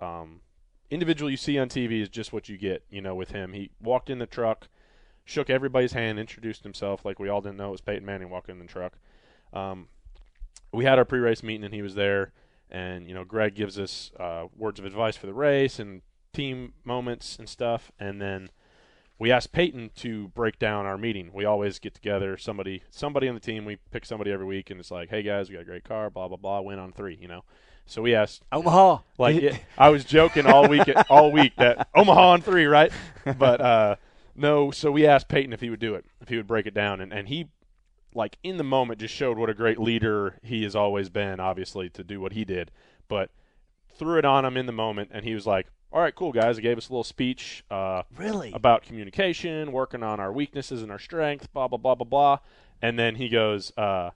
um, 0.00 0.40
individual 0.88 1.30
you 1.30 1.36
see 1.36 1.58
on 1.58 1.68
TV 1.68 2.00
is 2.00 2.08
just 2.08 2.32
what 2.32 2.48
you 2.48 2.56
get. 2.56 2.84
You 2.88 3.02
know, 3.02 3.14
with 3.14 3.32
him, 3.32 3.52
he 3.52 3.70
walked 3.82 4.08
in 4.08 4.18
the 4.18 4.26
truck, 4.26 4.68
shook 5.24 5.50
everybody's 5.50 5.92
hand, 5.92 6.18
introduced 6.18 6.62
himself 6.62 7.04
like 7.04 7.18
we 7.18 7.28
all 7.28 7.42
didn't 7.42 7.58
know 7.58 7.68
it 7.68 7.72
was 7.72 7.80
Peyton 7.82 8.06
Manning 8.06 8.30
walking 8.30 8.54
in 8.54 8.60
the 8.60 8.72
truck. 8.72 8.94
Um, 9.52 9.88
we 10.72 10.84
had 10.84 10.96
our 10.96 11.04
pre-race 11.04 11.42
meeting 11.42 11.64
and 11.64 11.74
he 11.74 11.82
was 11.82 11.96
there, 11.96 12.32
and 12.70 13.08
you 13.08 13.14
know, 13.14 13.24
Greg 13.24 13.54
gives 13.54 13.78
us 13.78 14.12
uh, 14.18 14.44
words 14.56 14.78
of 14.78 14.86
advice 14.86 15.16
for 15.16 15.26
the 15.26 15.34
race 15.34 15.80
and 15.80 16.02
team 16.32 16.72
moments 16.84 17.36
and 17.36 17.48
stuff, 17.48 17.90
and 17.98 18.22
then 18.22 18.48
we 19.20 19.30
asked 19.30 19.52
Peyton 19.52 19.90
to 19.96 20.28
break 20.28 20.58
down 20.58 20.86
our 20.86 20.96
meeting. 20.96 21.30
We 21.32 21.44
always 21.44 21.78
get 21.78 21.94
together, 21.94 22.38
somebody 22.38 22.82
somebody 22.90 23.28
on 23.28 23.34
the 23.34 23.40
team, 23.40 23.66
we 23.66 23.76
pick 23.92 24.06
somebody 24.06 24.32
every 24.32 24.46
week 24.46 24.70
and 24.70 24.80
it's 24.80 24.90
like, 24.90 25.10
Hey 25.10 25.22
guys, 25.22 25.48
we 25.48 25.54
got 25.54 25.62
a 25.62 25.66
great 25.66 25.84
car, 25.84 26.10
blah 26.10 26.26
blah 26.26 26.38
blah, 26.38 26.60
win 26.62 26.78
on 26.78 26.90
three, 26.90 27.18
you 27.20 27.28
know. 27.28 27.44
So 27.84 28.02
we 28.02 28.14
asked 28.14 28.42
Omaha. 28.50 28.98
like 29.18 29.40
yeah, 29.40 29.58
I 29.76 29.90
was 29.90 30.04
joking 30.04 30.46
all 30.46 30.68
week 30.68 30.88
all 31.10 31.30
week 31.30 31.52
that 31.56 31.88
Omaha 31.94 32.30
on 32.30 32.40
three, 32.40 32.64
right? 32.64 32.90
But 33.38 33.60
uh 33.60 33.96
no, 34.34 34.70
so 34.70 34.90
we 34.90 35.06
asked 35.06 35.28
Peyton 35.28 35.52
if 35.52 35.60
he 35.60 35.68
would 35.68 35.80
do 35.80 35.94
it, 35.94 36.06
if 36.22 36.28
he 36.28 36.36
would 36.36 36.46
break 36.46 36.66
it 36.66 36.72
down 36.74 37.02
and, 37.02 37.12
and 37.12 37.28
he 37.28 37.48
like 38.14 38.38
in 38.42 38.56
the 38.56 38.64
moment 38.64 39.00
just 39.00 39.14
showed 39.14 39.36
what 39.36 39.50
a 39.50 39.54
great 39.54 39.78
leader 39.78 40.38
he 40.42 40.62
has 40.62 40.74
always 40.74 41.10
been, 41.10 41.40
obviously, 41.40 41.90
to 41.90 42.02
do 42.02 42.20
what 42.20 42.32
he 42.32 42.44
did. 42.44 42.70
But 43.06 43.30
threw 43.94 44.18
it 44.18 44.24
on 44.24 44.46
him 44.46 44.56
in 44.56 44.66
the 44.66 44.72
moment 44.72 45.10
and 45.12 45.24
he 45.24 45.34
was 45.34 45.46
like, 45.46 45.66
All 45.92 46.00
right, 46.00 46.14
cool 46.14 46.30
guys, 46.32 46.56
he 46.56 46.62
gave 46.62 46.78
us 46.78 46.88
a 46.88 46.92
little 46.92 47.04
speech. 47.04 47.64
Uh 47.70 48.02
Really? 48.16 48.52
about 48.52 48.82
communication, 48.82 49.72
working 49.72 50.02
on 50.02 50.20
our 50.20 50.32
weaknesses 50.32 50.82
and 50.82 50.90
our 50.92 50.98
strengths, 50.98 51.46
blah 51.46 51.68
blah 51.68 51.78
blah 51.78 51.94
blah 51.96 52.04
blah. 52.06 52.38
And 52.82 52.98
then 52.98 53.16
he 53.16 53.28
goes, 53.28 53.72
uh, 53.76 54.10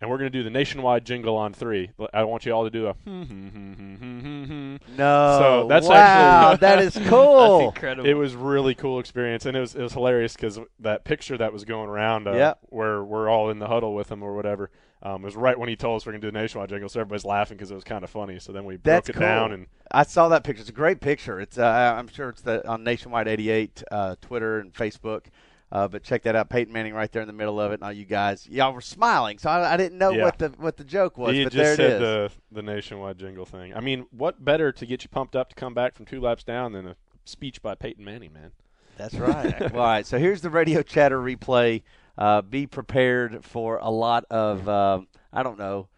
and 0.00 0.10
we're 0.10 0.18
gonna 0.18 0.30
do 0.30 0.42
the 0.42 0.50
nationwide 0.50 1.04
jingle 1.06 1.36
on 1.36 1.52
three. 1.54 1.90
I 2.12 2.24
want 2.24 2.44
you 2.44 2.52
all 2.52 2.64
to 2.64 2.70
do 2.70 2.88
a 2.88 2.92
hmm 3.04 3.22
hmm 3.22 3.48
hmm 3.48 3.72
hmm 3.72 3.94
hmm 3.94 4.18
hmm 4.20 4.44
hmm. 4.44 4.96
No. 4.96 5.38
So 5.38 5.66
that's 5.68 5.86
wow, 5.86 5.94
actually- 5.94 6.56
that 6.66 6.78
is 6.80 6.98
cool. 7.08 7.60
That's 7.60 7.76
incredible. 7.76 8.08
It 8.10 8.14
was 8.14 8.34
really 8.34 8.74
cool 8.74 8.98
experience, 8.98 9.46
and 9.46 9.56
it 9.56 9.60
was 9.60 9.76
it 9.76 9.82
was 9.82 9.92
hilarious 9.92 10.34
because 10.34 10.58
that 10.80 11.04
picture 11.04 11.38
that 11.38 11.52
was 11.52 11.64
going 11.64 11.88
around, 11.88 12.26
uh, 12.26 12.32
Yep. 12.34 12.58
where 12.70 13.02
we're 13.04 13.28
all 13.30 13.48
in 13.50 13.60
the 13.60 13.68
huddle 13.68 13.94
with 13.94 14.10
him 14.10 14.24
or 14.24 14.34
whatever, 14.34 14.70
um, 15.02 15.22
was 15.22 15.34
right 15.36 15.58
when 15.58 15.68
he 15.68 15.76
told 15.76 15.96
us 16.00 16.06
we're 16.06 16.12
gonna 16.12 16.20
do 16.22 16.30
the 16.30 16.38
nationwide 16.38 16.68
jingle. 16.68 16.88
So 16.88 17.00
everybody's 17.00 17.24
laughing 17.24 17.56
because 17.56 17.70
it 17.70 17.74
was 17.74 17.84
kind 17.84 18.04
of 18.04 18.10
funny. 18.10 18.38
So 18.38 18.52
then 18.52 18.64
we 18.64 18.76
That's 18.76 19.08
broke 19.08 19.16
it 19.16 19.18
cool. 19.18 19.28
down 19.28 19.52
and 19.52 19.66
I 19.90 20.04
saw 20.04 20.28
that 20.28 20.44
picture. 20.44 20.60
It's 20.60 20.70
a 20.70 20.72
great 20.72 21.00
picture. 21.00 21.40
It's 21.40 21.58
uh, 21.58 21.94
I'm 21.98 22.08
sure 22.08 22.28
it's 22.30 22.42
the 22.42 22.66
on 22.68 22.84
Nationwide 22.84 23.28
88 23.28 23.82
uh, 23.90 24.16
Twitter 24.20 24.58
and 24.60 24.72
Facebook. 24.72 25.26
Uh, 25.70 25.88
but 25.88 26.02
check 26.02 26.22
that 26.24 26.36
out, 26.36 26.50
Peyton 26.50 26.70
Manning 26.70 26.92
right 26.92 27.10
there 27.10 27.22
in 27.22 27.26
the 27.26 27.32
middle 27.32 27.58
of 27.58 27.72
it, 27.72 27.76
and 27.76 27.82
all 27.82 27.90
you 27.92 28.04
guys, 28.04 28.46
y'all 28.46 28.74
were 28.74 28.82
smiling, 28.82 29.38
so 29.38 29.48
I, 29.48 29.72
I 29.72 29.76
didn't 29.78 29.96
know 29.96 30.10
Yeah. 30.10 30.24
what 30.24 30.38
the 30.38 30.50
what 30.58 30.76
the 30.76 30.84
joke 30.84 31.16
was, 31.16 31.32
he 31.34 31.44
but 31.44 31.52
just 31.54 31.62
there 31.64 31.72
it 31.72 31.76
said 31.76 31.92
is. 31.94 31.98
the 32.00 32.30
the 32.56 32.62
nationwide 32.62 33.16
jingle 33.18 33.46
thing. 33.46 33.74
I 33.74 33.80
mean, 33.80 34.04
what 34.10 34.44
better 34.44 34.70
to 34.70 34.84
get 34.84 35.02
you 35.02 35.08
pumped 35.08 35.34
up 35.34 35.48
to 35.48 35.54
come 35.54 35.72
back 35.72 35.94
from 35.94 36.04
two 36.04 36.20
laps 36.20 36.44
down 36.44 36.72
than 36.72 36.86
a 36.88 36.96
speech 37.24 37.62
by 37.62 37.74
Peyton 37.74 38.04
Manning, 38.04 38.34
man? 38.34 38.52
That's 38.98 39.14
right. 39.14 39.58
well, 39.72 39.80
all 39.82 39.88
right, 39.88 40.04
so 40.06 40.18
here's 40.18 40.42
the 40.42 40.50
radio 40.50 40.82
chatter 40.82 41.18
replay. 41.18 41.82
Uh, 42.16 42.42
be 42.42 42.66
prepared 42.66 43.44
for 43.44 43.78
a 43.78 43.90
lot 43.90 44.24
of 44.30 44.68
um, 44.68 45.08
I 45.32 45.42
don't 45.42 45.58
know, 45.58 45.88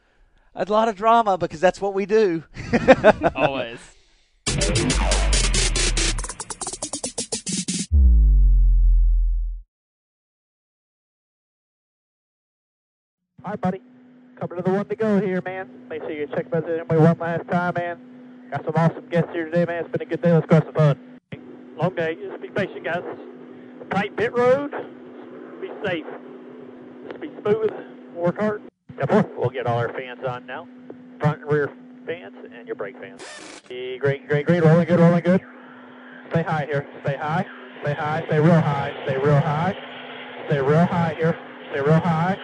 a 0.54 0.64
lot 0.64 0.88
of 0.88 0.96
drama 0.96 1.36
because 1.38 1.60
that's 1.60 1.80
what 1.80 1.94
we 1.94 2.06
do. 2.06 2.44
Always. 3.34 3.78
All 13.44 13.50
right, 13.50 13.60
buddy. 13.60 13.82
Coming 14.40 14.56
to 14.56 14.62
the 14.62 14.70
one 14.70 14.86
to 14.86 14.96
go 14.96 15.20
here, 15.20 15.42
man. 15.44 15.68
Make 15.88 16.02
sure 16.02 16.12
you 16.12 16.26
check 16.28 16.46
about 16.46 16.68
anybody 16.68 17.00
one 17.00 17.18
last 17.18 17.48
time, 17.50 17.74
man. 17.76 18.00
Got 18.50 18.64
some 18.64 18.74
awesome 18.76 19.08
guests 19.10 19.30
here 19.32 19.44
today, 19.46 19.64
man. 19.64 19.84
It's 19.84 19.92
been 19.92 20.02
a 20.02 20.10
good 20.10 20.22
day. 20.22 20.32
Let's 20.32 20.46
go 20.46 20.56
have 20.56 20.64
some 20.64 20.74
fun. 20.74 21.18
Long 21.76 21.94
day. 21.94 22.14
Just 22.14 22.40
be 22.40 22.48
patient, 22.48 22.84
guys. 22.84 23.02
Tight 23.90 24.16
pit 24.16 24.32
road. 24.32 24.72
Safe. 25.84 26.06
Be 27.20 27.30
smooth. 27.42 27.70
Work 28.14 28.40
hard. 28.40 28.62
Yeah, 28.96 29.04
boy. 29.04 29.24
We'll 29.36 29.50
get 29.50 29.66
all 29.66 29.78
our 29.78 29.92
fans 29.92 30.24
on 30.26 30.46
now. 30.46 30.66
Front 31.20 31.42
and 31.42 31.52
rear 31.52 31.70
fans 32.06 32.34
and 32.56 32.66
your 32.66 32.74
brake 32.74 32.96
fans. 32.98 33.22
Great, 33.68 34.26
great, 34.26 34.46
great. 34.46 34.64
Rolling 34.64 34.86
good, 34.86 34.98
rolling 34.98 35.22
good. 35.22 35.42
Say 36.32 36.42
hi 36.42 36.64
here. 36.64 36.86
Say 37.04 37.16
hi. 37.16 37.44
Say 37.84 37.92
hi. 37.92 38.24
Say 38.30 38.40
real 38.40 38.60
high. 38.60 38.94
Say 39.06 39.18
real 39.18 39.40
high. 39.40 39.76
Say 40.48 40.60
real 40.60 40.86
high 40.86 41.14
here. 41.18 41.38
Say 41.74 41.80
real 41.80 42.00
high. 42.00 42.38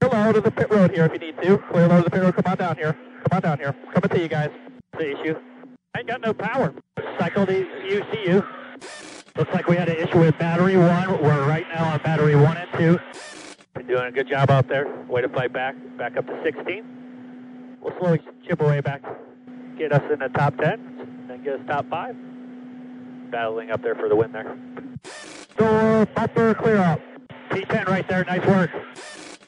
Clear 0.00 0.24
low 0.24 0.32
to 0.32 0.40
the 0.40 0.50
pit 0.52 0.70
road 0.70 0.92
here 0.92 1.06
if 1.06 1.12
you 1.12 1.18
need 1.18 1.42
to. 1.42 1.58
Clear 1.58 1.88
low 1.88 1.96
to 1.96 2.04
the 2.04 2.10
pit 2.10 2.22
road. 2.22 2.36
Come 2.36 2.52
on 2.52 2.56
down 2.56 2.76
here. 2.76 2.92
Come 2.92 3.36
on 3.36 3.42
down 3.42 3.58
here. 3.58 3.74
Coming 3.92 4.10
to 4.10 4.20
you 4.20 4.28
guys. 4.28 4.50
The 4.92 5.20
issue. 5.20 5.34
I 5.96 6.00
ain't 6.00 6.08
got 6.08 6.20
no 6.20 6.32
power. 6.32 6.72
Cycle 7.18 7.46
to 7.46 7.66
ECU. 7.86 8.42
Looks 9.36 9.52
like 9.52 9.66
we 9.66 9.74
had 9.74 9.88
an 9.88 9.96
issue 9.96 10.20
with 10.20 10.38
battery 10.38 10.76
one. 10.76 11.20
We're 11.20 11.48
right 11.48 11.66
now 11.74 11.92
on 11.92 12.00
battery 12.02 12.36
one 12.36 12.56
and 12.56 12.68
two. 12.78 13.00
Been 13.74 13.88
doing 13.88 14.06
a 14.06 14.12
good 14.12 14.28
job 14.28 14.48
out 14.48 14.68
there. 14.68 14.86
Way 15.08 15.22
to 15.22 15.28
fight 15.28 15.52
back. 15.52 15.74
Back 15.98 16.16
up 16.16 16.26
to 16.26 16.40
16. 16.44 17.78
We'll 17.80 17.98
slowly 17.98 18.20
chip 18.46 18.60
away 18.60 18.80
back. 18.80 19.02
Get 19.76 19.92
us 19.92 20.02
in 20.12 20.20
the 20.20 20.28
top 20.28 20.56
10. 20.58 21.26
Then 21.26 21.42
get 21.42 21.54
us 21.54 21.60
top 21.66 21.90
five. 21.90 22.14
battling 23.32 23.72
up 23.72 23.82
there 23.82 23.96
for 23.96 24.08
the 24.08 24.14
win 24.14 24.30
there. 24.30 24.56
Door, 25.56 25.68
uh, 25.68 26.04
bumper, 26.14 26.54
clear 26.54 26.76
up. 26.76 27.00
P10 27.50 27.86
right 27.86 28.06
there, 28.08 28.24
nice 28.26 28.46
work. 28.46 28.70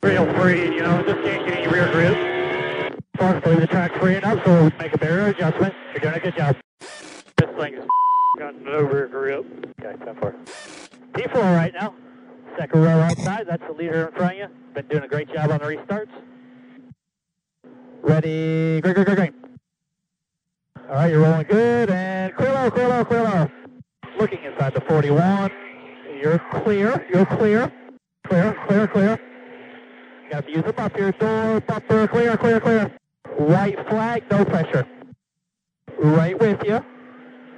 Real 0.03 0.27
free, 0.35 0.65
you 0.65 0.81
know, 0.81 1.01
just 1.05 1.23
can't 1.23 1.47
get 1.47 1.59
any 1.59 1.69
rear 1.69 1.93
grip. 1.93 3.01
Fortunately, 3.17 3.61
the 3.61 3.67
track's 3.69 3.97
free 3.99 4.17
enough, 4.17 4.45
so 4.45 4.53
we'll 4.53 4.73
make 4.81 4.93
a 4.93 4.99
barrier 4.99 5.29
adjustment. 5.29 5.75
You're 5.93 6.01
doing 6.01 6.15
a 6.15 6.21
good 6.21 6.37
job. 6.37 6.57
This 6.81 7.51
thing 7.57 7.75
is 7.75 7.87
got 8.39 8.61
no 8.63 8.81
rear 8.81 9.09
grip. 9.09 9.45
Okay, 9.81 10.05
10 10.05 10.17
4. 10.17 10.35
P4 11.13 11.35
right 11.35 11.73
now. 11.73 11.95
Second 12.59 12.83
row 12.83 13.01
outside, 13.01 13.47
that's 13.49 13.63
the 13.67 13.73
leader 13.73 14.07
in 14.07 14.15
front 14.15 14.33
of 14.33 14.39
you. 14.39 14.47
Been 14.75 14.87
doing 14.89 15.05
a 15.05 15.09
great 15.09 15.33
job 15.33 15.51
on 15.51 15.59
the 15.59 15.65
restarts. 15.65 16.11
Ready, 18.03 18.81
green, 18.81 18.95
green, 18.95 19.05
green, 19.05 19.17
green. 19.17 19.35
All 20.89 20.95
right, 20.95 21.11
you're 21.11 21.21
rolling 21.21 21.47
good, 21.49 21.91
and 21.91 22.35
clear 22.35 22.53
low, 22.53 22.71
clear 22.71 22.89
low, 22.89 23.05
clear 23.05 23.23
low. 23.23 23.51
Looking 24.19 24.43
inside 24.45 24.75
the 24.75 24.81
41. 24.83 25.51
You're 26.23 26.39
clear, 26.39 27.07
you're 27.13 27.27
clear. 27.27 27.73
Clear, 28.29 28.57
clear, 28.67 28.87
clear. 28.87 29.21
Got 30.31 30.47
to 30.47 30.51
use 30.51 30.65
them 30.65 30.75
up 30.79 30.97
here. 30.97 31.13
Door, 31.13 31.61
bumper, 31.61 32.09
clear, 32.09 32.37
clear, 32.37 32.61
clear. 32.61 32.97
White 33.37 33.79
flag, 33.89 34.25
no 34.31 34.45
pressure. 34.45 34.87
Right 35.99 36.39
with 36.39 36.63
you. 36.65 36.85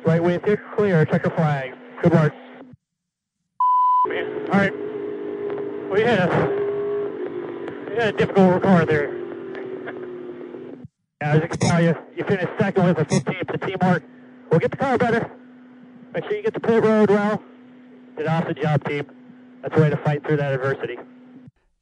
Right 0.09 0.23
you. 0.23 0.57
Clear, 0.75 1.05
check 1.05 1.23
your 1.23 1.33
flag. 1.33 1.75
Good 2.03 2.15
work. 2.15 2.33
Man, 4.07 4.49
all 4.51 4.59
right. 4.59 4.73
We 5.93 6.01
had 6.01 6.21
a, 6.21 7.87
we 7.91 7.95
had 7.95 8.15
a 8.15 8.17
difficult 8.17 8.55
record 8.55 8.89
there. 8.89 9.15
As 11.21 11.43
I 11.43 11.47
can 11.47 11.59
tell 11.59 11.85
you, 11.85 11.95
you 12.17 12.25
finished 12.25 12.49
second 12.59 12.87
with 12.87 12.99
a 13.01 13.05
15th 13.05 13.53
to 13.53 13.59
teamwork. 13.67 14.03
We'll 14.51 14.61
get 14.61 14.71
the 14.71 14.79
car 14.79 14.97
better. 14.97 15.31
Make 16.15 16.25
sure 16.25 16.37
you 16.37 16.43
get 16.43 16.55
the 16.55 16.61
pit 16.61 16.83
road 16.83 17.11
well. 17.11 17.43
Did 18.17 18.25
an 18.25 18.33
awesome 18.33 18.55
job, 18.55 18.85
team. 18.85 19.11
That's 19.61 19.75
the 19.75 19.83
way 19.83 19.91
to 19.91 19.97
fight 19.99 20.27
through 20.27 20.39
that 20.39 20.55
adversity. 20.55 20.97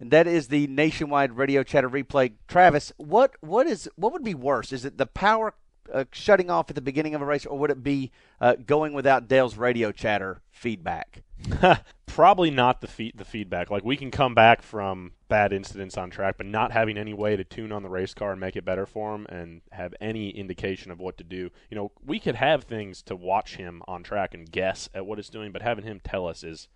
And 0.00 0.10
that 0.10 0.26
is 0.26 0.48
the 0.48 0.66
nationwide 0.66 1.36
radio 1.36 1.62
chatter 1.62 1.88
replay. 1.88 2.32
Travis, 2.48 2.92
what 2.96 3.36
what 3.40 3.68
is 3.68 3.88
what 3.94 4.12
would 4.12 4.24
be 4.24 4.34
worse? 4.34 4.72
Is 4.72 4.84
it 4.84 4.98
the 4.98 5.06
power 5.06 5.54
uh, 5.92 6.04
shutting 6.12 6.50
off 6.50 6.68
at 6.70 6.74
the 6.74 6.82
beginning 6.82 7.14
of 7.14 7.22
a 7.22 7.24
race, 7.24 7.46
or 7.46 7.58
would 7.58 7.70
it 7.70 7.82
be 7.82 8.10
uh, 8.40 8.54
going 8.54 8.92
without 8.92 9.28
Dale's 9.28 9.56
radio 9.56 9.92
chatter 9.92 10.42
feedback? 10.50 11.22
Probably 12.06 12.50
not 12.50 12.80
the 12.80 12.86
feed, 12.86 13.12
the 13.16 13.24
feedback. 13.24 13.70
Like 13.70 13.84
we 13.84 13.96
can 13.96 14.10
come 14.10 14.34
back 14.34 14.62
from 14.62 15.12
bad 15.28 15.52
incidents 15.52 15.98
on 15.98 16.10
track, 16.10 16.36
but 16.38 16.46
not 16.46 16.72
having 16.72 16.96
any 16.96 17.12
way 17.12 17.36
to 17.36 17.44
tune 17.44 17.72
on 17.72 17.82
the 17.82 17.88
race 17.88 18.14
car 18.14 18.32
and 18.32 18.40
make 18.40 18.56
it 18.56 18.64
better 18.64 18.86
for 18.86 19.14
him, 19.14 19.26
and 19.28 19.60
have 19.72 19.94
any 20.00 20.30
indication 20.30 20.90
of 20.90 20.98
what 20.98 21.18
to 21.18 21.24
do. 21.24 21.50
You 21.70 21.76
know, 21.76 21.92
we 22.04 22.18
could 22.18 22.36
have 22.36 22.64
things 22.64 23.02
to 23.02 23.16
watch 23.16 23.56
him 23.56 23.82
on 23.86 24.02
track 24.02 24.34
and 24.34 24.50
guess 24.50 24.88
at 24.94 25.06
what 25.06 25.18
it's 25.18 25.28
doing, 25.28 25.52
but 25.52 25.62
having 25.62 25.84
him 25.84 26.00
tell 26.02 26.26
us 26.26 26.42
is 26.42 26.68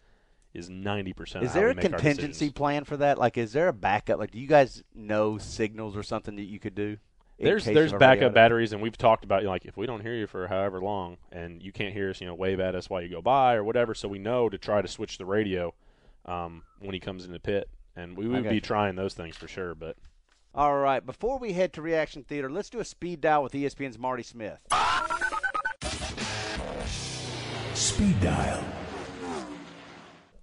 is 0.52 0.68
ninety 0.68 1.12
percent. 1.12 1.44
Is 1.44 1.52
there 1.52 1.70
a 1.70 1.74
contingency 1.74 2.50
plan 2.50 2.84
for 2.84 2.96
that? 2.98 3.18
Like, 3.18 3.38
is 3.38 3.52
there 3.52 3.68
a 3.68 3.72
backup? 3.72 4.18
Like, 4.18 4.32
do 4.32 4.38
you 4.38 4.48
guys 4.48 4.82
know 4.94 5.38
signals 5.38 5.96
or 5.96 6.02
something 6.02 6.36
that 6.36 6.42
you 6.42 6.58
could 6.58 6.74
do? 6.74 6.98
In 7.40 7.46
There's 7.46 7.64
there's 7.64 7.92
backup 7.92 8.20
radio- 8.20 8.28
batteries, 8.30 8.72
and 8.72 8.82
we've 8.82 8.96
talked 8.98 9.24
about 9.24 9.40
you 9.40 9.46
know, 9.46 9.50
like 9.52 9.64
if 9.64 9.76
we 9.76 9.86
don't 9.86 10.00
hear 10.02 10.14
you 10.14 10.26
for 10.26 10.46
however 10.46 10.80
long, 10.80 11.16
and 11.32 11.62
you 11.62 11.72
can't 11.72 11.94
hear 11.94 12.10
us, 12.10 12.20
you 12.20 12.26
know, 12.26 12.34
wave 12.34 12.60
at 12.60 12.74
us 12.74 12.90
while 12.90 13.00
you 13.00 13.08
go 13.08 13.22
by 13.22 13.54
or 13.54 13.64
whatever, 13.64 13.94
so 13.94 14.08
we 14.08 14.18
know 14.18 14.48
to 14.50 14.58
try 14.58 14.82
to 14.82 14.88
switch 14.88 15.16
the 15.16 15.24
radio 15.24 15.72
um, 16.26 16.62
when 16.80 16.92
he 16.92 17.00
comes 17.00 17.24
in 17.24 17.32
the 17.32 17.40
pit, 17.40 17.68
and 17.96 18.16
we 18.16 18.28
would 18.28 18.46
be 18.46 18.56
you. 18.56 18.60
trying 18.60 18.94
those 18.94 19.14
things 19.14 19.36
for 19.38 19.48
sure. 19.48 19.74
But 19.74 19.96
All 20.54 20.76
right, 20.78 21.04
before 21.04 21.38
we 21.38 21.54
head 21.54 21.72
to 21.72 21.82
Reaction 21.82 22.24
Theater, 22.24 22.50
let's 22.50 22.68
do 22.68 22.78
a 22.78 22.84
speed 22.84 23.22
dial 23.22 23.42
with 23.42 23.52
ESPN's 23.52 23.98
Marty 23.98 24.22
Smith. 24.22 24.60
Speed 27.74 28.20
dial. 28.20 28.62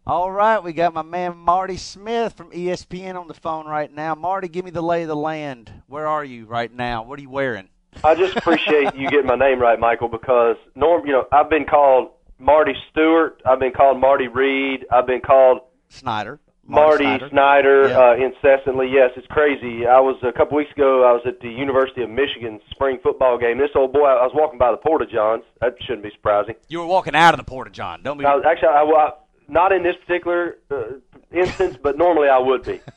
All 0.07 0.31
right, 0.31 0.63
we 0.63 0.71
got 0.71 0.93
my 0.93 1.01
man 1.01 1.35
Marty 1.35 1.75
Smith 1.75 2.31
from 2.31 2.49
ESPN 2.51 3.19
on 3.19 3.27
the 3.27 3.33
phone 3.33 3.67
right 3.67 3.93
now. 3.93 4.15
Marty, 4.15 4.47
give 4.47 4.63
me 4.63 4.71
the 4.71 4.81
lay 4.81 5.01
of 5.01 5.09
the 5.09 5.15
land. 5.17 5.69
Where 5.87 6.07
are 6.07 6.23
you 6.23 6.45
right 6.45 6.73
now? 6.73 7.03
What 7.03 7.19
are 7.19 7.21
you 7.21 7.29
wearing? 7.29 7.67
I 8.05 8.15
just 8.15 8.37
appreciate 8.37 8.95
you 8.95 9.09
getting 9.09 9.25
my 9.25 9.35
name 9.35 9.59
right, 9.59 9.77
Michael, 9.77 10.07
because 10.07 10.55
Norm, 10.75 11.05
you 11.05 11.11
know, 11.11 11.25
I've 11.33 11.49
been 11.49 11.65
called 11.65 12.11
Marty 12.39 12.73
Stewart, 12.89 13.41
I've 13.45 13.59
been 13.59 13.73
called 13.73 13.99
Marty 13.99 14.29
Reed, 14.29 14.85
I've 14.93 15.07
been 15.07 15.19
called 15.19 15.59
Snyder. 15.89 16.39
Marty, 16.65 17.03
Snyder. 17.03 17.29
Snyder, 17.29 17.87
Yeah. 17.89 17.99
uh, 17.99 18.15
incessantly. 18.15 18.87
Yes, 18.89 19.11
it's 19.17 19.27
crazy. 19.27 19.85
I 19.87 19.99
was 19.99 20.15
a 20.23 20.31
couple 20.33 20.57
weeks 20.57 20.71
ago. 20.71 21.05
I 21.05 21.11
was 21.13 21.21
at 21.25 21.39
the 21.39 21.49
University 21.49 22.03
of 22.03 22.09
Michigan 22.09 22.59
spring 22.71 22.99
football 23.03 23.37
game. 23.37 23.57
This 23.57 23.69
old 23.75 23.93
boy, 23.93 24.05
I 24.05 24.23
was 24.23 24.31
walking 24.33 24.59
by 24.59 24.71
the 24.71 24.77
Porta 24.77 25.05
Johns. 25.05 25.43
That 25.61 25.75
shouldn't 25.81 26.03
be 26.03 26.11
surprising. 26.11 26.55
You 26.67 26.79
were 26.79 26.85
walking 26.85 27.15
out 27.15 27.33
of 27.33 27.37
the 27.39 27.45
Porta 27.45 27.71
John. 27.71 28.03
Don't 28.03 28.17
be. 28.17 28.25
I 28.25 28.35
was 28.35 28.43
actually, 28.45 28.67
I, 28.67 28.81
I, 28.83 29.11
not 29.47 29.71
in 29.71 29.83
this 29.83 29.95
particular 30.05 30.57
uh, 30.71 30.83
instance, 31.31 31.77
but 31.81 31.97
normally 31.97 32.29
I 32.29 32.39
would 32.39 32.63
be. 32.63 32.79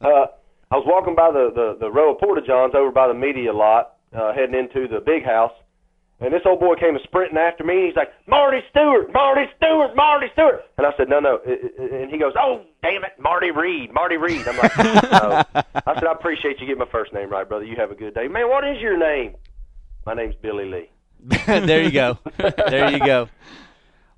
Uh, 0.00 0.26
I 0.70 0.76
was 0.76 0.84
walking 0.86 1.14
by 1.14 1.30
the, 1.30 1.50
the, 1.54 1.76
the 1.78 1.90
row 1.90 2.12
of 2.14 2.18
Porta 2.18 2.40
Johns 2.44 2.74
over 2.74 2.90
by 2.90 3.06
the 3.06 3.14
media 3.14 3.52
lot, 3.52 3.96
uh, 4.16 4.32
heading 4.32 4.54
into 4.56 4.88
the 4.88 5.00
big 5.00 5.22
house, 5.24 5.52
and 6.20 6.32
this 6.32 6.42
old 6.44 6.58
boy 6.60 6.74
came 6.74 6.96
sprinting 7.04 7.36
after 7.38 7.62
me. 7.62 7.74
And 7.78 7.86
he's 7.86 7.96
like, 7.96 8.08
"Marty 8.26 8.60
Stewart, 8.70 9.12
Marty 9.12 9.44
Stewart, 9.56 9.94
Marty 9.94 10.26
Stewart," 10.32 10.62
and 10.78 10.86
I 10.86 10.90
said, 10.96 11.08
"No, 11.08 11.20
no," 11.20 11.38
I- 11.46 11.50
I- 11.50 11.96
and 12.02 12.10
he 12.10 12.18
goes, 12.18 12.32
"Oh, 12.36 12.62
damn 12.82 13.04
it, 13.04 13.12
Marty 13.18 13.50
Reed, 13.52 13.92
Marty 13.92 14.16
Reed." 14.16 14.46
I'm 14.48 14.56
like, 14.56 14.76
no. 14.78 15.42
I 15.86 15.94
said, 15.94 16.04
"I 16.04 16.12
appreciate 16.12 16.58
you 16.60 16.66
getting 16.66 16.78
my 16.80 16.90
first 16.90 17.12
name 17.12 17.28
right, 17.30 17.48
brother. 17.48 17.64
You 17.64 17.76
have 17.76 17.90
a 17.90 17.94
good 17.94 18.14
day, 18.14 18.26
man. 18.28 18.48
What 18.48 18.66
is 18.66 18.80
your 18.80 18.96
name?" 18.98 19.34
My 20.06 20.14
name's 20.14 20.34
Billy 20.42 20.64
Lee. 20.64 20.90
there 21.46 21.82
you 21.82 21.90
go. 21.92 22.18
there 22.38 22.90
you 22.90 22.98
go. 22.98 23.28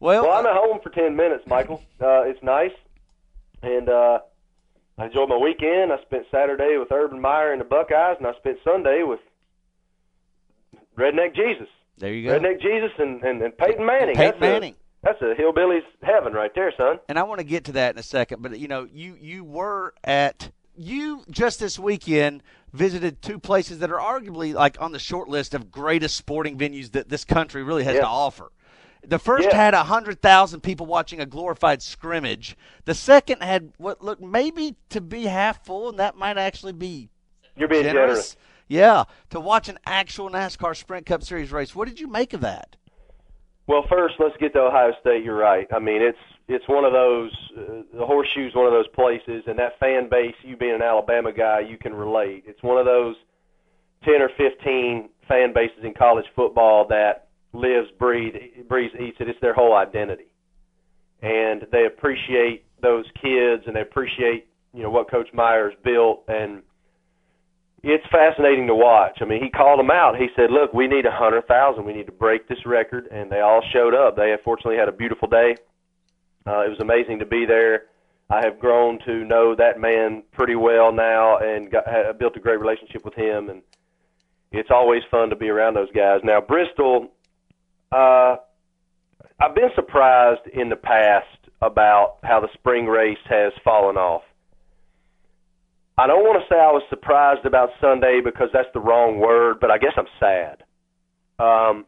Well, 0.05 0.25
Well, 0.25 0.33
I'm 0.33 0.45
at 0.45 0.53
home 0.55 0.81
for 0.83 0.91
ten 0.91 1.17
minutes, 1.17 1.45
Michael. 1.47 1.83
Uh, 1.99 2.25
it's 2.25 2.43
nice, 2.43 2.73
and 3.63 3.89
uh, 3.89 4.19
I 4.99 5.07
enjoyed 5.07 5.31
my 5.31 5.39
weekend. 5.39 5.95
I 5.95 6.03
spent 6.03 6.27
Saturday 6.31 6.77
with 6.79 6.93
Urban 6.93 7.19
Meyer 7.19 7.53
and 7.53 7.61
the 7.63 7.65
Buckeyes, 7.65 8.17
and 8.19 8.27
I 8.27 8.35
spent 8.35 8.59
Sunday 8.63 9.03
with 9.03 9.21
Redneck 10.99 11.35
Jesus, 11.35 11.69
there 11.97 12.13
you 12.13 12.29
go. 12.29 12.39
Redneck 12.39 12.61
Jesus, 12.61 12.91
and, 12.99 13.23
and, 13.25 13.41
and 13.41 13.57
Peyton 13.57 13.87
Manning. 13.87 14.15
Peyton 14.15 14.33
that's 14.33 14.41
Manning. 14.43 14.75
A, 14.75 14.77
that's 15.05 15.23
a 15.23 15.35
hillbilly's 15.35 15.83
heaven 16.03 16.35
right 16.35 16.55
there, 16.55 16.71
son. 16.77 16.99
and 17.09 17.19
I 17.19 17.23
want 17.23 17.39
to 17.39 17.45
get 17.45 17.65
to 17.65 17.73
that 17.73 17.95
in 17.95 17.99
a 17.99 18.03
second. 18.03 18.43
But 18.43 18.59
you 18.59 18.69
know, 18.69 18.87
you 18.93 19.17
you 19.19 19.43
were 19.43 19.95
at 20.05 20.51
you 20.77 21.25
just 21.31 21.61
this 21.61 21.79
weekend 21.79 22.43
visited 22.75 23.23
two 23.23 23.39
places 23.39 23.79
that 23.79 23.91
are 23.91 23.99
arguably 23.99 24.53
like 24.53 24.77
on 24.83 24.93
the 24.93 24.99
short 24.99 25.29
list 25.31 25.55
of 25.55 25.71
greatest 25.71 26.15
sporting 26.15 26.59
venues 26.59 26.93
that 26.93 27.09
this 27.09 27.25
country 27.25 27.63
really 27.63 27.85
has 27.85 27.95
Yeah. 27.95 28.03
to 28.03 28.07
offer. 28.07 28.51
The 29.07 29.19
first 29.19 29.49
Yeah. 29.51 29.57
had 29.57 29.75
a 29.75 29.85
hundred 29.85 30.21
thousand 30.23 30.61
people 30.63 30.87
watching 30.87 31.21
a 31.21 31.27
glorified 31.27 31.83
scrimmage. 31.83 32.57
The 32.85 32.95
second 32.95 33.43
had 33.43 33.73
what 33.77 34.03
looked 34.03 34.23
maybe 34.23 34.77
to 34.91 35.01
be 35.01 35.25
half 35.25 35.65
full, 35.65 35.89
and 35.91 35.99
that 35.99 36.17
might 36.17 36.39
actually 36.39 36.73
be 36.73 37.11
You're 37.57 37.69
being 37.69 37.83
generous. 37.85 38.09
generous. 38.33 38.37
Yeah, 38.67 39.05
to 39.31 39.41
watch 39.41 39.69
an 39.69 39.79
actual 39.85 40.31
NASCAR 40.31 40.75
Sprint 40.75 41.05
Cup 41.07 41.23
Series 41.23 41.53
race. 41.53 41.75
What 41.75 41.87
did 41.87 42.01
you 42.01 42.07
make 42.09 42.33
of 42.33 42.41
that? 42.41 42.77
Well, 43.67 43.85
first, 43.89 44.15
let's 44.19 44.37
get 44.39 44.53
to 44.55 44.61
Ohio 44.61 44.93
State. 45.01 45.23
You're 45.25 45.37
right. 45.37 45.67
I 45.73 45.79
mean, 45.79 46.01
it's 46.03 46.19
it's 46.49 46.67
one 46.69 46.85
of 46.85 46.93
those. 46.93 47.33
Uh, 47.57 47.83
the 47.95 48.05
horseshoe's 48.07 48.55
one 48.55 48.67
of 48.67 48.73
those 48.73 48.89
places, 48.89 49.45
and 49.47 49.59
that 49.59 49.79
fan 49.79 50.09
base. 50.09 50.35
You 50.43 50.57
being 50.57 50.75
an 50.75 50.83
Alabama 50.83 51.33
guy, 51.33 51.61
you 51.61 51.77
can 51.79 51.95
relate. 51.95 52.45
It's 52.47 52.63
one 52.63 52.79
of 52.79 52.85
those 52.87 53.17
ten 54.03 54.21
or 54.23 54.31
fifteen 54.37 55.09
fan 55.29 55.53
bases 55.55 55.85
in 55.85 55.95
college 55.95 56.27
football 56.37 56.87
that 56.89 57.24
lives, 57.55 57.89
breathes, 57.99 58.37
breathes, 58.69 58.95
eats 59.01 59.17
it. 59.21 59.29
It's 59.29 59.41
their 59.41 59.55
whole 59.55 59.75
identity, 59.75 60.27
and 61.23 61.67
they 61.73 61.87
appreciate 61.87 62.65
those 62.83 63.05
kids, 63.23 63.63
and 63.67 63.75
they 63.75 63.81
appreciate 63.81 64.47
you 64.75 64.83
know 64.83 64.91
what 64.91 65.11
Coach 65.11 65.29
Meyer's 65.33 65.75
built, 65.85 66.25
and 66.29 66.63
it's 67.83 68.05
fascinating 68.11 68.67
to 68.67 68.75
watch. 68.75 69.19
I 69.21 69.25
mean, 69.25 69.43
he 69.43 69.51
called 69.51 69.79
them 69.79 69.91
out. 69.91 70.17
He 70.17 70.29
said, 70.37 70.51
"Look, 70.51 70.75
we 70.75 70.89
need 70.89 71.07
a 71.07 71.13
hundred 71.13 71.47
thousand. 71.47 71.85
We 71.85 71.95
need 71.95 72.07
to 72.07 72.13
break 72.13 72.49
this 72.49 72.65
record," 72.67 73.09
and 73.11 73.31
they 73.31 73.41
all 73.41 73.63
showed 73.73 73.95
up. 73.95 74.17
They 74.17 74.35
fortunately 74.45 74.77
had 74.77 74.89
a 74.89 74.93
beautiful 74.93 75.29
day. 75.29 75.55
Uh, 76.47 76.61
it 76.61 76.69
was 76.69 76.81
amazing 76.81 77.19
to 77.21 77.27
be 77.27 77.47
there. 77.47 77.85
I 78.31 78.41
have 78.45 78.59
grown 78.59 78.99
to 79.07 79.25
know 79.25 79.55
that 79.55 79.79
man 79.79 80.23
pretty 80.33 80.57
well 80.57 80.93
now, 80.93 81.39
and 81.39 81.71
got, 81.71 81.87
have 81.87 82.19
built 82.19 82.37
a 82.37 82.41
great 82.41 82.59
relationship 82.59 83.05
with 83.05 83.15
him. 83.15 83.51
And 83.51 83.63
it's 84.51 84.71
always 84.71 85.03
fun 85.11 85.29
to 85.31 85.37
be 85.37 85.49
around 85.49 85.75
those 85.75 85.91
guys. 85.95 86.21
Now, 86.25 86.41
Bristol, 86.41 87.13
uh, 87.95 88.37
I've 89.41 89.55
been 89.55 89.71
surprised 89.75 90.47
in 90.53 90.69
the 90.69 90.77
past 90.77 91.27
about 91.63 92.17
how 92.23 92.41
the 92.41 92.49
spring 92.55 92.87
race 92.87 93.19
has 93.29 93.53
fallen 93.63 93.97
off. 93.97 94.23
I 95.97 96.07
don't 96.09 96.25
want 96.25 96.43
to 96.43 96.53
say 96.53 96.59
I 96.59 96.73
was 96.73 96.83
surprised 96.91 97.47
about 97.47 97.71
Sunday 97.81 98.21
because 98.23 98.49
that's 98.53 98.69
the 98.75 98.81
wrong 98.81 99.21
word, 99.21 99.59
but 99.61 99.71
I 99.71 99.79
guess 99.79 99.93
I'm 99.97 100.11
sad. 100.19 100.65
Um, 101.39 101.87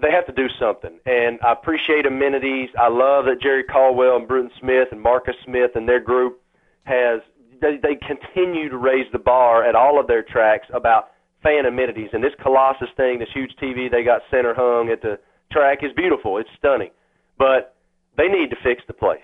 they 0.00 0.10
have 0.10 0.26
to 0.26 0.32
do 0.32 0.48
something, 0.60 0.98
and 1.06 1.38
I 1.44 1.52
appreciate 1.52 2.06
amenities. 2.06 2.70
I 2.78 2.88
love 2.88 3.26
that 3.26 3.40
Jerry 3.40 3.64
Caldwell 3.64 4.16
and 4.16 4.26
Bruton 4.26 4.50
Smith 4.60 4.88
and 4.90 5.00
Marcus 5.00 5.34
Smith 5.44 5.72
and 5.74 5.88
their 5.88 6.00
group 6.00 6.40
has 6.84 7.20
they, 7.60 7.78
they 7.82 7.98
continue 8.06 8.68
to 8.68 8.76
raise 8.76 9.06
the 9.12 9.18
bar 9.18 9.64
at 9.64 9.74
all 9.74 9.98
of 9.98 10.06
their 10.06 10.22
tracks 10.22 10.66
about 10.72 11.10
fan 11.42 11.66
amenities 11.66 12.10
and 12.12 12.22
this 12.22 12.32
Colossus 12.42 12.88
thing, 12.96 13.18
this 13.18 13.28
huge 13.34 13.52
TV 13.62 13.90
they 13.90 14.02
got 14.02 14.22
center 14.30 14.54
hung 14.54 14.90
at 14.90 15.02
the 15.02 15.18
track 15.52 15.78
is 15.82 15.90
beautiful. 15.96 16.38
It's 16.38 16.50
stunning, 16.58 16.90
but 17.38 17.76
they 18.16 18.28
need 18.28 18.50
to 18.50 18.56
fix 18.62 18.82
the 18.86 18.94
place. 18.94 19.20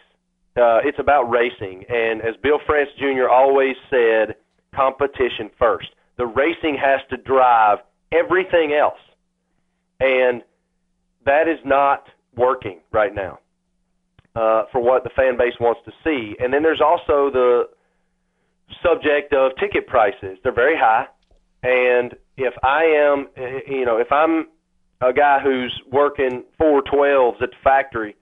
Uh, 0.56 0.78
it's 0.84 0.98
about 1.00 1.24
racing, 1.24 1.84
and 1.88 2.22
as 2.22 2.34
Bill 2.42 2.60
France 2.64 2.88
Jr. 2.98 3.28
always 3.28 3.74
said, 3.90 4.36
competition 4.74 5.50
first. 5.58 5.88
The 6.16 6.26
racing 6.26 6.78
has 6.80 7.00
to 7.10 7.16
drive 7.16 7.78
everything 8.12 8.72
else, 8.72 9.00
and 9.98 10.42
that 11.26 11.48
is 11.48 11.58
not 11.64 12.04
working 12.36 12.80
right 12.92 13.14
now 13.14 13.40
uh, 14.36 14.64
for 14.72 14.80
what 14.80 15.04
the 15.04 15.10
fan 15.16 15.36
base 15.36 15.54
wants 15.60 15.80
to 15.86 15.92
see. 16.04 16.34
And 16.38 16.52
then 16.52 16.62
there's 16.62 16.80
also 16.80 17.30
the 17.32 17.62
subject 18.82 19.32
of 19.32 19.52
ticket 19.58 19.86
prices. 19.86 20.38
They're 20.42 20.54
very 20.54 20.76
high, 20.76 21.06
and 21.64 22.14
if 22.36 22.54
I 22.62 22.84
am, 22.84 23.26
you 23.66 23.84
know, 23.84 23.96
if 23.96 24.12
I'm 24.12 24.46
a 25.00 25.12
guy 25.12 25.40
who's 25.40 25.74
working 25.90 26.44
four 26.58 26.82
twelves 26.82 27.38
at 27.42 27.50
the 27.50 27.56
factory, 27.64 28.14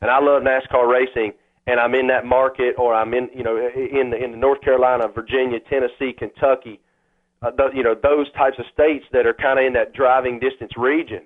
and 0.00 0.10
I 0.10 0.20
love 0.20 0.42
NASCAR 0.42 0.88
racing, 0.88 1.32
and 1.66 1.80
I'm 1.80 1.94
in 1.94 2.06
that 2.08 2.24
market, 2.24 2.74
or 2.78 2.94
I'm 2.94 3.14
in, 3.14 3.28
you 3.34 3.42
know, 3.42 3.56
in 3.56 4.10
the, 4.10 4.22
in 4.22 4.30
the 4.32 4.36
North 4.36 4.60
Carolina, 4.60 5.08
Virginia, 5.08 5.58
Tennessee, 5.60 6.12
Kentucky, 6.16 6.80
uh, 7.42 7.50
the, 7.50 7.70
you 7.74 7.82
know, 7.82 7.94
those 8.02 8.30
types 8.32 8.58
of 8.58 8.66
states 8.72 9.04
that 9.12 9.26
are 9.26 9.34
kind 9.34 9.58
of 9.58 9.64
in 9.64 9.72
that 9.74 9.92
driving 9.92 10.38
distance 10.38 10.72
region. 10.76 11.22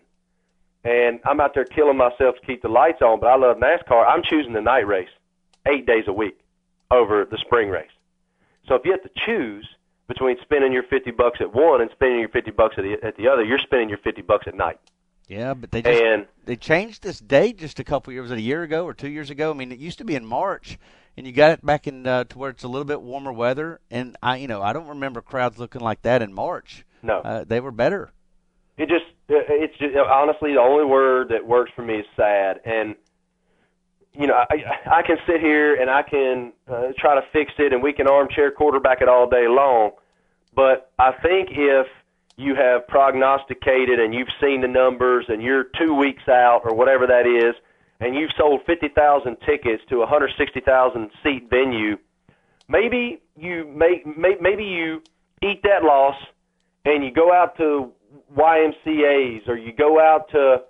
And 0.85 1.19
I'm 1.25 1.41
out 1.41 1.55
there 1.55 1.65
killing 1.65 1.97
myself 1.97 2.37
to 2.37 2.47
keep 2.47 2.63
the 2.63 2.69
lights 2.69 3.03
on, 3.03 3.19
but 3.21 3.27
I 3.27 3.37
love 3.37 3.57
NASCAR. 3.57 4.07
I'm 4.07 4.23
choosing 4.23 4.53
the 4.53 4.61
night 4.61 4.87
race, 4.87 5.09
eight 5.67 5.87
days 5.87 6.05
a 6.07 6.13
week, 6.13 6.39
over 6.91 7.27
the 7.29 7.39
spring 7.39 7.69
race. 7.69 7.91
So 8.69 8.75
if 8.77 8.83
you 8.85 8.93
have 8.93 9.03
to 9.03 9.11
choose 9.27 9.69
between 10.09 10.37
spending 10.43 10.73
your 10.73 10.83
50 10.85 11.11
bucks 11.13 11.41
at 11.41 11.55
one 11.55 11.81
and 11.81 11.91
spending 11.93 12.21
your 12.21 12.29
50 12.31 12.51
bucks 12.53 12.75
at 12.79 12.85
the, 12.85 12.97
at 13.03 13.17
the 13.17 13.29
other, 13.29 13.45
you're 13.45 13.59
spending 13.59 13.89
your 13.89 13.99
50 13.99 14.23
bucks 14.23 14.47
at 14.47 14.55
night. 14.55 14.81
Yeah, 15.29 15.53
but 15.55 15.71
they 15.71 15.83
just 15.83 16.03
And 16.03 16.27
they 16.47 16.57
changed 16.57 17.03
this 17.03 17.21
date 17.21 17.59
just 17.59 17.79
a 17.79 17.85
couple 17.85 18.13
years, 18.15 18.23
was 18.23 18.31
it 18.33 18.39
a 18.39 18.43
year 18.43 18.63
ago 18.63 18.87
or 18.87 18.95
two 18.95 19.11
years 19.11 19.29
ago? 19.29 19.51
I 19.51 19.55
mean, 19.55 19.71
it 19.71 19.79
used 19.79 19.99
to 19.99 20.05
be 20.05 20.15
in 20.15 20.25
March, 20.25 20.79
and 21.19 21.27
you 21.27 21.33
got 21.35 21.51
it 21.51 21.65
back 21.67 21.87
in 21.87 22.07
uh, 22.07 22.25
to 22.25 22.39
where 22.39 22.49
it's 22.51 22.65
a 22.65 22.69
little 22.69 22.87
bit 22.87 23.03
warmer 23.03 23.33
weather. 23.33 23.81
And 23.91 24.17
I, 24.23 24.39
you 24.39 24.49
know, 24.49 24.63
I 24.63 24.73
don't 24.73 24.89
remember 24.89 25.21
crowds 25.21 25.59
looking 25.59 25.83
like 25.83 26.01
that 26.03 26.23
in 26.23 26.33
March. 26.33 26.87
no, 27.03 27.19
Uh, 27.19 27.45
they 27.47 27.61
were 27.61 27.71
better. 27.73 28.11
it 28.79 28.89
just 28.89 29.05
it's 29.29 29.77
just 29.77 29.95
honestly 29.95 30.55
the 30.55 30.61
only 30.61 30.87
word 30.87 31.29
that 31.29 31.47
works 31.47 31.71
for 31.77 31.83
me 31.83 31.97
is 31.97 32.07
sad 32.17 32.61
and 32.65 32.95
you 34.13 34.27
know 34.27 34.35
i 34.51 34.57
i 34.99 35.03
can 35.03 35.17
sit 35.27 35.41
here 35.41 35.75
and 35.75 35.91
i 35.91 36.03
can 36.03 36.53
uh, 36.69 36.89
try 36.99 37.15
to 37.15 37.23
fix 37.33 37.53
it 37.59 37.73
and 37.73 37.83
we 37.83 37.93
can 37.93 38.09
armchair 38.09 38.51
quarterback 38.51 39.01
it 39.01 39.09
all 39.09 39.29
day 39.29 39.47
long. 39.49 39.93
But 40.55 40.91
i 40.99 41.13
think 41.13 41.51
if 41.53 41.87
you 42.37 42.55
have 42.55 42.87
prognosticated 42.89 43.99
and 43.99 44.15
you've 44.15 44.33
seen 44.41 44.61
the 44.61 44.69
numbers 44.69 45.27
and 45.29 45.43
you're 45.43 45.65
2 45.79 45.95
weeks 45.95 46.29
out 46.29 46.63
or 46.65 46.75
whatever 46.75 47.07
that 47.07 47.27
is 47.27 47.55
and 48.01 48.15
you've 48.15 48.31
sold 48.39 48.61
50,000 48.65 49.37
tickets 49.45 49.83
to 49.89 49.97
a 49.97 50.01
160,000 50.01 51.11
seat 51.23 51.51
venue 51.51 51.97
maybe 52.69 53.21
you 53.37 53.67
make 53.67 54.07
may, 54.07 54.37
maybe 54.41 54.65
you 54.65 55.03
eat 55.43 55.63
that 55.63 55.83
loss 55.83 56.15
and 56.85 57.05
you 57.05 57.11
go 57.11 57.33
out 57.33 57.57
to 57.57 57.93
YMCA's 58.37 59.49
or 59.49 59.57
you 59.57 59.73
go 59.73 60.01
out 60.01 60.29
to 60.31 60.63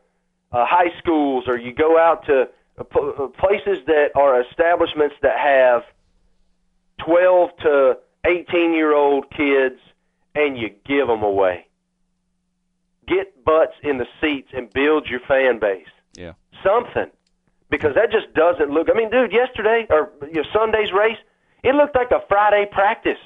uh, 0.53 0.65
high 0.67 0.91
schools 0.99 1.45
or 1.47 1.59
you 1.59 1.73
go 1.73 1.99
out 1.99 2.25
to 2.27 2.49
Uh, 2.79 3.27
places 3.39 3.85
that 3.87 4.11
are 4.15 4.41
establishments 4.41 5.17
that 5.23 5.39
have 5.39 5.83
12 7.05 7.51
to 7.63 7.99
18 8.27 8.73
year 8.73 8.95
old 8.95 9.31
kids 9.31 9.81
and 10.35 10.57
you 10.57 10.71
give 10.87 11.07
them 11.09 11.23
away. 11.23 11.67
Get 13.07 13.45
butts 13.45 13.75
in 13.83 13.99
the 13.99 14.07
seats 14.21 14.49
and 14.53 14.73
build 14.73 15.07
your 15.09 15.21
fan 15.21 15.59
base. 15.59 15.87
Yeah. 16.15 16.33
Something. 16.63 17.11
Because 17.71 17.95
that 17.95 18.11
just 18.11 18.33
doesn't 18.35 18.71
look. 18.71 18.89
I 18.91 18.97
mean, 18.97 19.11
dude, 19.11 19.33
yesterday 19.33 19.87
or 19.91 20.11
you 20.23 20.43
know, 20.43 20.45
Sunday's 20.53 20.93
race, 20.93 21.19
it 21.63 21.75
looked 21.75 21.95
like 21.95 22.11
a 22.11 22.21
Friday 22.29 22.67
practice. 22.71 23.19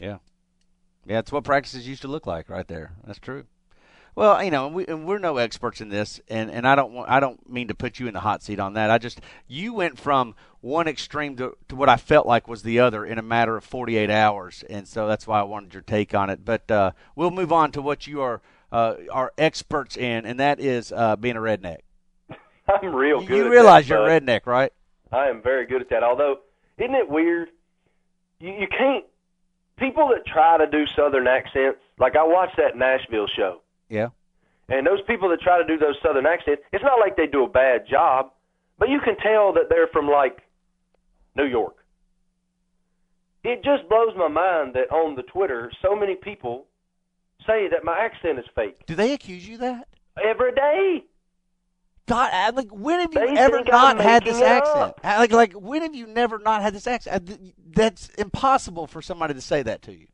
Yeah, 0.00 0.18
yeah, 1.06 1.20
it's 1.20 1.30
what 1.30 1.44
practices 1.44 1.86
used 1.86 2.02
to 2.02 2.08
look 2.08 2.26
like 2.26 2.48
right 2.48 2.66
there. 2.66 2.92
That's 3.06 3.20
true. 3.20 3.44
Well, 4.16 4.42
you 4.44 4.50
know, 4.50 4.66
and, 4.66 4.74
we, 4.74 4.86
and 4.86 5.06
we're 5.06 5.18
no 5.18 5.38
experts 5.38 5.80
in 5.80 5.88
this, 5.88 6.20
and, 6.28 6.50
and 6.50 6.68
I 6.68 6.76
don't 6.76 6.92
want 6.92 7.10
I 7.10 7.18
don't 7.18 7.50
mean 7.50 7.68
to 7.68 7.74
put 7.74 7.98
you 7.98 8.06
in 8.06 8.14
the 8.14 8.20
hot 8.20 8.42
seat 8.42 8.60
on 8.60 8.74
that. 8.74 8.90
I 8.90 8.98
just 8.98 9.20
you 9.48 9.74
went 9.74 9.98
from 9.98 10.36
one 10.60 10.86
extreme 10.86 11.36
to, 11.36 11.56
to 11.68 11.76
what 11.76 11.88
I 11.88 11.96
felt 11.96 12.26
like 12.26 12.46
was 12.46 12.62
the 12.62 12.78
other 12.78 13.04
in 13.04 13.18
a 13.18 13.22
matter 13.22 13.56
of 13.56 13.64
48 13.64 14.10
hours, 14.10 14.64
and 14.70 14.86
so 14.86 15.08
that's 15.08 15.26
why 15.26 15.40
I 15.40 15.42
wanted 15.42 15.74
your 15.74 15.82
take 15.82 16.14
on 16.14 16.30
it. 16.30 16.44
But 16.44 16.70
uh, 16.70 16.92
we'll 17.16 17.32
move 17.32 17.52
on 17.52 17.72
to 17.72 17.82
what 17.82 18.06
you 18.06 18.20
are 18.20 18.40
uh, 18.70 18.96
are 19.12 19.32
experts 19.36 19.96
in, 19.96 20.26
and 20.26 20.40
that 20.40 20.60
is 20.60 20.92
uh, 20.92 21.16
being 21.16 21.36
a 21.36 21.40
redneck. 21.40 21.78
I'm 22.68 22.94
real 22.94 23.20
good. 23.20 23.36
you 23.36 23.50
realize 23.50 23.88
that, 23.88 23.94
you're 23.94 24.06
a 24.06 24.20
redneck, 24.20 24.46
right? 24.46 24.72
I 25.12 25.28
am 25.28 25.42
very 25.42 25.66
good 25.66 25.80
at 25.80 25.90
that. 25.90 26.02
Although, 26.02 26.40
isn't 26.78 26.94
it 26.94 27.08
weird? 27.08 27.50
You, 28.40 28.52
you 28.52 28.66
can't. 28.66 29.04
People 29.76 30.08
that 30.08 30.24
try 30.24 30.56
to 30.56 30.68
do 30.68 30.84
Southern 30.94 31.26
accents, 31.26 31.80
like 31.98 32.14
I 32.14 32.24
watched 32.24 32.56
that 32.58 32.76
Nashville 32.76 33.26
show, 33.36 33.60
Yeah. 33.88 34.08
and 34.68 34.86
those 34.86 35.00
people 35.06 35.28
that 35.30 35.40
try 35.40 35.58
to 35.58 35.66
do 35.66 35.78
those 35.78 35.96
Southern 36.02 36.26
accents, 36.26 36.62
it's 36.72 36.84
not 36.84 36.98
like 37.00 37.16
they 37.16 37.26
do 37.26 37.44
a 37.44 37.48
bad 37.48 37.86
job, 37.88 38.32
but 38.78 38.88
you 38.88 39.00
can 39.00 39.16
tell 39.16 39.52
that 39.54 39.64
they're 39.68 39.88
from 39.88 40.08
like 40.08 40.38
New 41.36 41.44
York. 41.46 41.76
It 43.44 43.62
just 43.62 43.88
blows 43.90 44.14
my 44.16 44.28
mind 44.28 44.74
that 44.74 44.90
on 44.90 45.16
the 45.16 45.22
Twitter, 45.22 45.70
so 45.82 45.94
many 45.94 46.14
people 46.14 46.66
say 47.46 47.68
that 47.68 47.84
my 47.84 47.98
accent 47.98 48.38
is 48.38 48.44
fake 48.54 48.86
Do 48.86 48.94
they 48.94 49.12
accuse 49.12 49.46
you 49.46 49.54
of 49.56 49.60
that? 49.60 49.88
every 50.24 50.52
day. 50.54 51.04
God, 52.06 52.54
like 52.54 52.68
when 52.70 53.00
have 53.00 53.12
you 53.14 53.20
They 53.20 53.40
ever 53.40 53.62
not 53.64 53.96
I'm 53.96 54.02
had 54.02 54.24
this 54.24 54.40
accent? 54.40 54.76
up. 54.76 55.00
Like, 55.04 55.32
like 55.32 55.52
when 55.54 55.82
have 55.82 55.94
you 55.94 56.06
never 56.06 56.38
not 56.38 56.62
had 56.62 56.74
this 56.74 56.86
accent? 56.86 57.52
That's 57.74 58.08
impossible 58.10 58.86
for 58.86 59.00
somebody 59.02 59.34
to 59.34 59.40
say 59.40 59.62
that 59.62 59.82
to 59.82 59.92
you. 59.92 60.06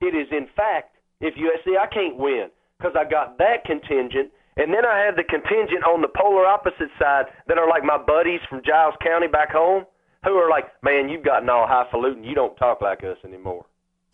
It 0.00 0.14
is, 0.14 0.28
in 0.30 0.46
fact, 0.54 0.96
if 1.20 1.34
you 1.36 1.52
see, 1.64 1.76
I 1.80 1.86
can't 1.86 2.16
win 2.16 2.48
because 2.78 2.94
I 2.98 3.08
got 3.08 3.38
that 3.38 3.64
contingent, 3.64 4.30
and 4.56 4.72
then 4.72 4.84
I 4.86 5.00
have 5.00 5.16
the 5.16 5.24
contingent 5.24 5.84
on 5.84 6.00
the 6.00 6.08
polar 6.08 6.46
opposite 6.46 6.90
side 6.98 7.26
that 7.46 7.58
are 7.58 7.68
like 7.68 7.84
my 7.84 7.98
buddies 7.98 8.40
from 8.48 8.62
Giles 8.64 8.94
County 9.02 9.26
back 9.26 9.50
home, 9.50 9.84
who 10.24 10.34
are 10.34 10.48
like, 10.48 10.66
"Man, 10.82 11.08
you've 11.08 11.24
gotten 11.24 11.48
all 11.48 11.66
highfalutin. 11.66 12.24
You 12.24 12.34
don't 12.34 12.56
talk 12.56 12.80
like 12.80 13.02
us 13.04 13.18
anymore." 13.24 13.66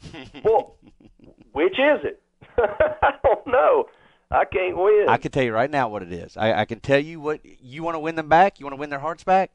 well, 0.45 0.77
which 1.53 1.75
is 1.79 2.05
it? 2.05 2.23
I 2.59 3.13
don't 3.23 3.47
know. 3.47 3.87
I 4.31 4.45
can't 4.45 4.77
win. 4.77 5.07
I 5.09 5.19
can 5.19 5.31
tell 5.31 5.45
you 5.45 5.53
right 5.53 5.71
now 5.71 5.89
what 5.89 6.03
it 6.03 6.13
is. 6.13 6.37
I, 6.37 6.61
I 6.61 6.65
can 6.65 6.81
tell 6.81 6.99
you 6.99 7.21
what 7.21 7.41
you 7.45 7.83
want 7.83 7.95
to 7.95 8.01
win 8.01 8.17
them 8.17 8.29
back. 8.29 8.59
You 8.59 8.67
want 8.67 8.75
to 8.75 8.81
win 8.81 8.91
their 8.91 8.99
hearts 8.99 9.23
back. 9.25 9.53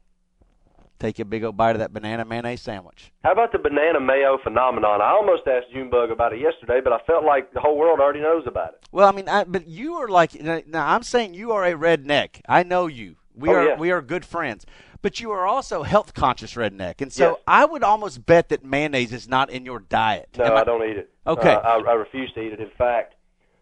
Take 1.00 1.18
a 1.18 1.24
big 1.24 1.42
old 1.44 1.56
bite 1.56 1.70
of 1.74 1.78
that 1.78 1.94
banana 1.94 2.26
mayonnaise 2.26 2.60
sandwich. 2.60 3.10
How 3.24 3.32
about 3.32 3.52
the 3.52 3.58
banana 3.58 3.98
mayo 4.00 4.36
phenomenon? 4.44 5.00
I 5.00 5.12
almost 5.12 5.48
asked 5.48 5.72
Junebug 5.72 6.10
about 6.10 6.34
it 6.34 6.40
yesterday, 6.40 6.82
but 6.84 6.92
I 6.92 6.98
felt 7.06 7.24
like 7.24 7.54
the 7.54 7.60
whole 7.60 7.78
world 7.78 8.00
already 8.00 8.20
knows 8.20 8.44
about 8.46 8.74
it. 8.74 8.84
Well, 8.92 9.08
I 9.08 9.12
mean, 9.12 9.26
I, 9.26 9.44
but 9.44 9.66
you 9.66 9.94
are 9.94 10.08
like 10.08 10.34
now. 10.40 10.86
I'm 10.86 11.02
saying 11.02 11.32
you 11.32 11.52
are 11.52 11.64
a 11.64 11.72
redneck. 11.72 12.42
I 12.46 12.64
know 12.64 12.86
you. 12.86 13.16
We 13.34 13.48
Oh, 13.48 13.54
are 13.54 13.64
yeah. 13.68 13.76
we 13.78 13.90
are 13.90 14.02
good 14.02 14.26
friends. 14.26 14.66
But 15.02 15.18
you 15.20 15.30
are 15.30 15.46
also 15.46 15.82
health 15.84 16.12
conscious 16.12 16.52
redneck, 16.52 17.00
and 17.00 17.10
so 17.10 17.30
Yes. 17.30 17.36
I 17.46 17.64
would 17.64 17.82
almost 17.82 18.26
bet 18.26 18.50
that 18.50 18.62
mayonnaise 18.62 19.14
is 19.14 19.26
not 19.26 19.48
in 19.48 19.64
your 19.64 19.78
diet. 19.80 20.28
No, 20.36 20.44
Am 20.44 20.56
I 20.58 20.64
don't 20.64 20.82
eat 20.86 20.98
it. 20.98 21.10
Okay. 21.26 21.54
Uh, 21.54 21.60
I, 21.60 21.78
I 21.78 21.92
refuse 21.94 22.30
to 22.34 22.40
eat 22.42 22.52
it. 22.52 22.60
In 22.60 22.68
fact, 22.76 23.14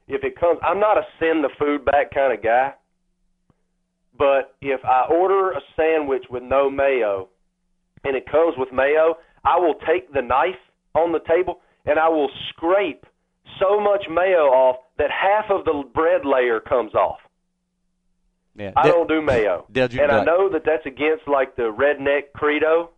if 0.08 0.24
it 0.24 0.34
comes, 0.40 0.58
I'm 0.64 0.80
not 0.80 0.98
a 0.98 1.02
send 1.20 1.44
the 1.44 1.50
food 1.56 1.84
back 1.84 2.12
kind 2.12 2.32
of 2.36 2.42
guy. 2.42 2.72
But 4.18 4.56
if 4.60 4.84
I 4.84 5.06
order 5.10 5.52
a 5.52 5.60
sandwich 5.76 6.24
with 6.28 6.42
no 6.42 6.68
mayo, 6.68 7.28
and 8.04 8.16
it 8.16 8.26
comes 8.30 8.54
with 8.56 8.72
mayo, 8.72 9.16
I 9.44 9.58
will 9.58 9.74
take 9.86 10.12
the 10.12 10.22
knife 10.22 10.58
on 10.94 11.12
the 11.12 11.20
table 11.20 11.60
and 11.86 11.98
I 11.98 12.08
will 12.08 12.30
scrape 12.50 13.04
so 13.60 13.80
much 13.80 14.04
mayo 14.10 14.46
off 14.48 14.76
that 14.98 15.10
half 15.10 15.50
of 15.50 15.64
the 15.64 15.82
bread 15.94 16.24
layer 16.24 16.60
comes 16.60 16.94
off. 16.94 17.18
Yeah. 18.56 18.72
I 18.76 18.88
don't 18.88 19.08
do 19.08 19.22
mayo. 19.22 19.66
And 19.74 20.12
I 20.12 20.24
know 20.24 20.50
that 20.50 20.62
that's 20.64 20.84
against 20.84 21.28
like 21.28 21.56
the 21.56 21.72
redneck 21.72 22.32
credo, 22.34 22.90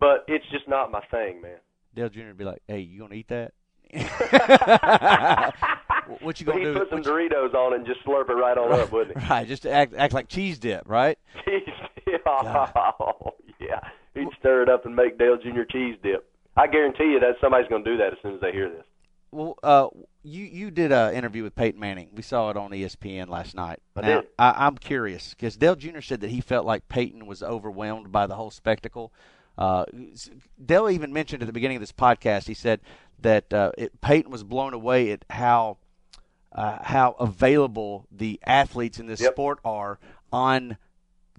but 0.00 0.24
it's 0.26 0.44
just 0.50 0.66
not 0.68 0.90
my 0.90 1.02
thing, 1.10 1.42
man. 1.42 1.58
Dale 1.94 2.08
Jr. 2.08 2.26
would 2.28 2.38
be 2.38 2.44
like, 2.44 2.62
"Hey, 2.66 2.80
you 2.80 2.98
gonna 2.98 3.14
eat 3.14 3.28
that? 3.28 3.52
what 6.20 6.40
you 6.40 6.46
gonna 6.46 6.58
he'd 6.58 6.64
do? 6.64 6.74
put 6.74 6.90
some 6.90 6.98
you- 6.98 7.04
Doritos 7.04 7.54
on 7.54 7.72
it 7.72 7.76
and 7.76 7.86
just 7.86 8.04
slurp 8.04 8.28
it 8.30 8.34
right 8.34 8.56
on 8.56 8.72
up, 8.72 8.92
wouldn't 8.92 9.18
he? 9.18 9.28
right, 9.30 9.46
just 9.46 9.62
to 9.62 9.70
act 9.70 9.94
act 9.94 10.12
like 10.14 10.28
cheese 10.28 10.58
dip, 10.58 10.88
right? 10.88 11.18
Cheese 11.44 11.68
oh, 12.26 13.34
yeah. 13.60 13.80
He'd 14.14 14.28
stir 14.38 14.62
it 14.62 14.68
up 14.68 14.86
and 14.86 14.94
make 14.94 15.18
Dale 15.18 15.36
Jr. 15.36 15.62
cheese 15.70 15.96
dip. 16.02 16.30
I 16.56 16.66
guarantee 16.66 17.12
you 17.12 17.20
that 17.20 17.34
somebody's 17.40 17.68
going 17.68 17.84
to 17.84 17.90
do 17.90 17.96
that 17.98 18.12
as 18.12 18.18
soon 18.22 18.34
as 18.34 18.40
they 18.40 18.52
hear 18.52 18.68
this. 18.68 18.84
Well, 19.32 19.58
uh, 19.64 19.88
you 20.22 20.44
you 20.44 20.70
did 20.70 20.92
an 20.92 21.12
interview 21.14 21.42
with 21.42 21.56
Peyton 21.56 21.80
Manning. 21.80 22.10
We 22.14 22.22
saw 22.22 22.50
it 22.50 22.56
on 22.56 22.70
ESPN 22.70 23.28
last 23.28 23.56
night. 23.56 23.80
I 23.96 24.00
now, 24.02 24.20
did. 24.20 24.28
I, 24.38 24.66
I'm 24.66 24.78
curious 24.78 25.30
because 25.30 25.56
Dale 25.56 25.74
Jr. 25.74 26.00
said 26.00 26.20
that 26.20 26.30
he 26.30 26.40
felt 26.40 26.64
like 26.64 26.88
Peyton 26.88 27.26
was 27.26 27.42
overwhelmed 27.42 28.12
by 28.12 28.28
the 28.28 28.36
whole 28.36 28.52
spectacle. 28.52 29.12
Uh, 29.58 29.84
Dale 30.64 30.88
even 30.88 31.12
mentioned 31.12 31.42
at 31.42 31.46
the 31.46 31.52
beginning 31.52 31.76
of 31.76 31.80
this 31.80 31.92
podcast, 31.92 32.46
he 32.46 32.54
said 32.54 32.80
that 33.20 33.52
uh, 33.52 33.72
it, 33.76 34.00
Peyton 34.00 34.30
was 34.30 34.44
blown 34.44 34.72
away 34.72 35.10
at 35.10 35.24
how 35.30 35.78
uh, 36.54 36.78
how 36.82 37.12
available 37.18 38.06
the 38.10 38.40
athletes 38.46 38.98
in 38.98 39.06
this 39.06 39.20
Yep. 39.20 39.32
sport 39.32 39.58
are 39.64 39.98
on 40.32 40.76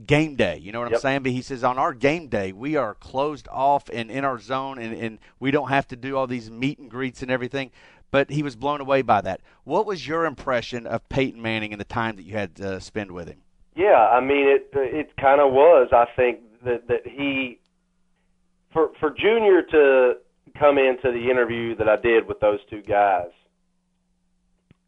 game 0.06 0.36
day. 0.36 0.58
You 0.58 0.72
know 0.72 0.82
what 0.82 0.94
I'm 0.94 1.00
saying? 1.00 1.24
But 1.24 1.32
he 1.32 1.42
says 1.42 1.64
on 1.64 1.78
our 1.78 1.94
game 1.94 2.28
day, 2.28 2.52
we 2.52 2.76
are 2.76 2.96
closed 2.96 3.48
off 3.50 3.90
and 3.94 4.12
in 4.12 4.26
our 4.26 4.40
zone, 4.40 4.78
and, 4.78 4.94
and 4.94 5.20
we 5.40 5.52
don't 5.52 5.70
have 5.70 5.88
to 5.90 5.96
do 5.96 6.18
all 6.18 6.28
these 6.28 6.52
meet 6.52 6.80
and 6.80 6.90
greets 6.92 7.22
and 7.22 7.32
everything. 7.32 7.72
But 8.12 8.30
he 8.30 8.44
was 8.44 8.56
blown 8.56 8.82
away 8.82 9.02
by 9.02 9.22
that. 9.22 9.42
What 9.64 9.86
was 9.86 10.08
your 10.08 10.26
impression 10.26 10.86
of 10.86 11.08
Peyton 11.10 11.42
Manning 11.42 11.72
and 11.74 11.80
the 11.82 11.86
time 11.86 12.16
that 12.18 12.24
you 12.24 12.34
had 12.34 12.56
to 12.56 12.80
spend 12.80 13.12
with 13.12 13.28
him? 13.28 13.42
Yeah, 13.76 14.08
I 14.08 14.22
mean 14.22 14.48
it. 14.48 14.70
It 14.74 15.18
kind 15.18 15.42
of 15.42 15.52
was. 15.52 15.90
I 15.92 16.06
think 16.16 16.40
that 16.64 16.88
that 16.88 17.06
he, 17.06 17.60
for 18.72 18.92
for 19.00 19.10
Junior 19.10 19.62
to 19.64 20.14
come 20.58 20.78
into 20.78 21.12
the 21.12 21.30
interview 21.30 21.76
that 21.76 21.90
I 21.90 21.98
did 21.98 22.28
with 22.28 22.40
those 22.40 22.60
two 22.70 22.82
guys, 22.82 23.32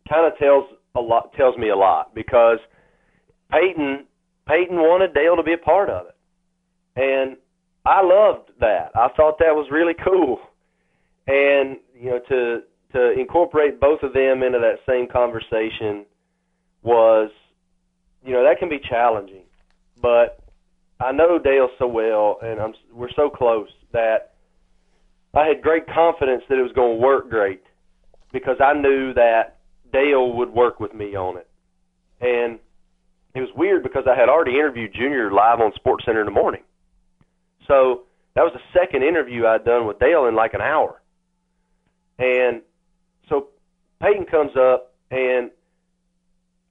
kind 0.09 0.31
of 0.31 0.37
tells 0.37 0.65
a 0.95 1.01
lot. 1.01 1.33
Tells 1.33 1.57
me 1.57 1.69
a 1.69 1.75
lot 1.75 2.13
because 2.15 2.59
Peyton 3.51 4.05
Peyton 4.47 4.77
wanted 4.77 5.13
Dale 5.13 5.35
to 5.35 5.43
be 5.43 5.53
a 5.53 5.57
part 5.57 5.89
of 5.89 6.07
it, 6.07 6.15
and 6.95 7.37
I 7.85 8.01
loved 8.03 8.51
that. 8.59 8.91
I 8.95 9.09
thought 9.15 9.39
that 9.39 9.55
was 9.55 9.67
really 9.71 9.95
cool, 10.03 10.39
and 11.27 11.77
you 11.95 12.11
know 12.11 12.19
to 12.29 12.61
to 12.93 13.19
incorporate 13.19 13.79
both 13.79 14.01
of 14.03 14.13
them 14.13 14.43
into 14.43 14.59
that 14.59 14.79
same 14.87 15.07
conversation 15.07 16.05
was 16.83 17.29
you 18.23 18.33
know 18.33 18.43
that 18.43 18.59
can 18.59 18.69
be 18.69 18.79
challenging, 18.89 19.43
but 20.01 20.39
I 20.99 21.11
know 21.11 21.37
Dale 21.37 21.69
so 21.77 21.87
well, 21.87 22.37
and 22.41 22.59
I'm 22.59 22.73
we're 22.93 23.11
so 23.15 23.29
close 23.29 23.69
that 23.93 24.33
I 25.33 25.45
had 25.45 25.61
great 25.61 25.85
confidence 25.87 26.43
that 26.49 26.57
it 26.57 26.63
was 26.63 26.71
going 26.73 26.97
to 26.97 27.05
work 27.05 27.29
great 27.29 27.61
because 28.33 28.57
I 28.59 28.73
knew 28.73 29.13
that 29.13 29.56
Dale 29.97 30.33
would 30.33 30.51
work 30.51 30.79
with 30.79 30.93
me 30.93 31.15
on 31.15 31.37
it, 31.37 31.47
and 32.21 32.59
it 33.33 33.41
was 33.41 33.49
weird 33.55 33.81
because 33.83 34.03
I 34.07 34.19
had 34.19 34.29
already 34.29 34.51
interviewed 34.51 34.93
Junior 34.93 35.31
live 35.31 35.59
on 35.59 35.71
SportsCenter 35.73 36.19
in 36.19 36.25
the 36.25 36.31
morning, 36.31 36.61
so 37.67 38.03
that 38.35 38.43
was 38.43 38.53
the 38.53 38.79
second 38.79 39.03
interview 39.03 39.45
I'd 39.45 39.65
done 39.65 39.87
with 39.87 39.99
Dale 39.99 40.25
in 40.27 40.35
like 40.35 40.53
an 40.53 40.61
hour, 40.61 41.01
and 42.19 42.61
so 43.29 43.47
Peyton 44.01 44.25
comes 44.25 44.51
up 44.55 44.93
and 45.11 45.51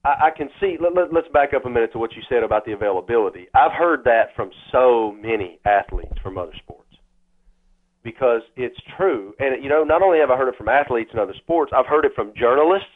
I, 0.04 0.26
I 0.26 0.30
can 0.30 0.48
see. 0.60 0.76
Let, 0.80 0.94
let, 0.94 1.12
let's 1.12 1.28
back 1.32 1.52
up 1.54 1.66
a 1.66 1.70
minute 1.70 1.92
to 1.92 1.98
what 1.98 2.12
you 2.14 2.22
said 2.28 2.42
about 2.42 2.64
the 2.64 2.72
availability. 2.72 3.48
I've 3.54 3.72
heard 3.72 4.04
that 4.04 4.34
from 4.36 4.50
so 4.70 5.16
many 5.20 5.58
athletes 5.64 6.14
from 6.22 6.38
other 6.38 6.54
sports 6.62 6.82
because 8.02 8.42
it's 8.56 8.78
true. 8.96 9.34
And 9.40 9.62
you 9.62 9.68
know, 9.68 9.82
not 9.82 10.02
only 10.02 10.20
have 10.20 10.30
I 10.30 10.36
heard 10.36 10.48
it 10.48 10.56
from 10.56 10.68
athletes 10.68 11.10
in 11.12 11.18
other 11.18 11.34
sports, 11.38 11.72
I've 11.76 11.86
heard 11.86 12.04
it 12.04 12.12
from 12.14 12.32
journalists 12.36 12.86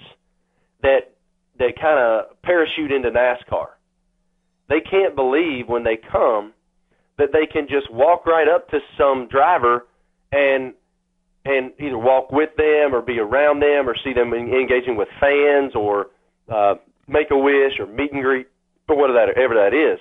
that 0.83 1.14
that 1.59 1.78
kind 1.81 1.99
of 1.99 2.41
parachute 2.43 2.91
into 2.91 3.11
NASCAR. 3.11 3.68
They 4.68 4.81
can't 4.81 5.14
believe 5.14 5.68
when 5.68 5.85
they 5.85 5.97
come 5.97 6.53
that 7.18 7.33
they 7.33 7.47
can 7.47 7.68
just 7.68 7.93
walk 7.93 8.24
right 8.26 8.49
up 8.49 8.68
to 8.70 8.81
some 8.97 9.28
driver 9.28 9.87
and 10.33 10.74
and 11.45 11.72
either 11.78 11.99
walk 11.99 12.31
with 12.33 12.51
them 12.57 12.95
or 12.95 13.03
be 13.03 13.18
around 13.18 13.61
them 13.61 13.89
or 13.89 13.97
see 14.05 14.12
them 14.12 14.33
en- 14.35 14.53
engaging 14.53 14.97
with 14.97 15.09
fans 15.18 15.74
or 15.74 16.09
uh, 16.49 16.74
make 17.09 17.31
a 17.31 17.37
wish 17.37 17.78
or 17.78 17.87
meet 17.87 18.12
and 18.12 18.22
greet 18.22 18.47
or 18.89 18.97
whatever 18.97 19.55
that 19.55 19.72
is. 19.74 19.99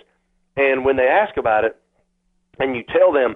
And 0.57 0.84
when 0.84 0.97
they 0.97 1.07
ask 1.07 1.38
about 1.38 1.63
it, 1.63 1.77
and 2.59 2.75
you 2.75 2.84
tell 2.84 3.13
them 3.13 3.36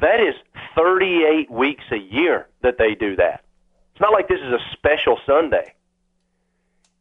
that 0.00 0.20
is 0.20 0.34
38 0.76 1.50
weeks 1.50 1.84
a 1.92 1.96
year 1.96 2.48
that 2.62 2.76
they 2.78 2.94
do 2.94 3.14
that. 3.16 3.44
It's 3.92 4.00
not 4.00 4.12
like 4.12 4.28
this 4.28 4.40
is 4.40 4.52
a 4.52 4.58
special 4.72 5.18
Sunday. 5.24 5.74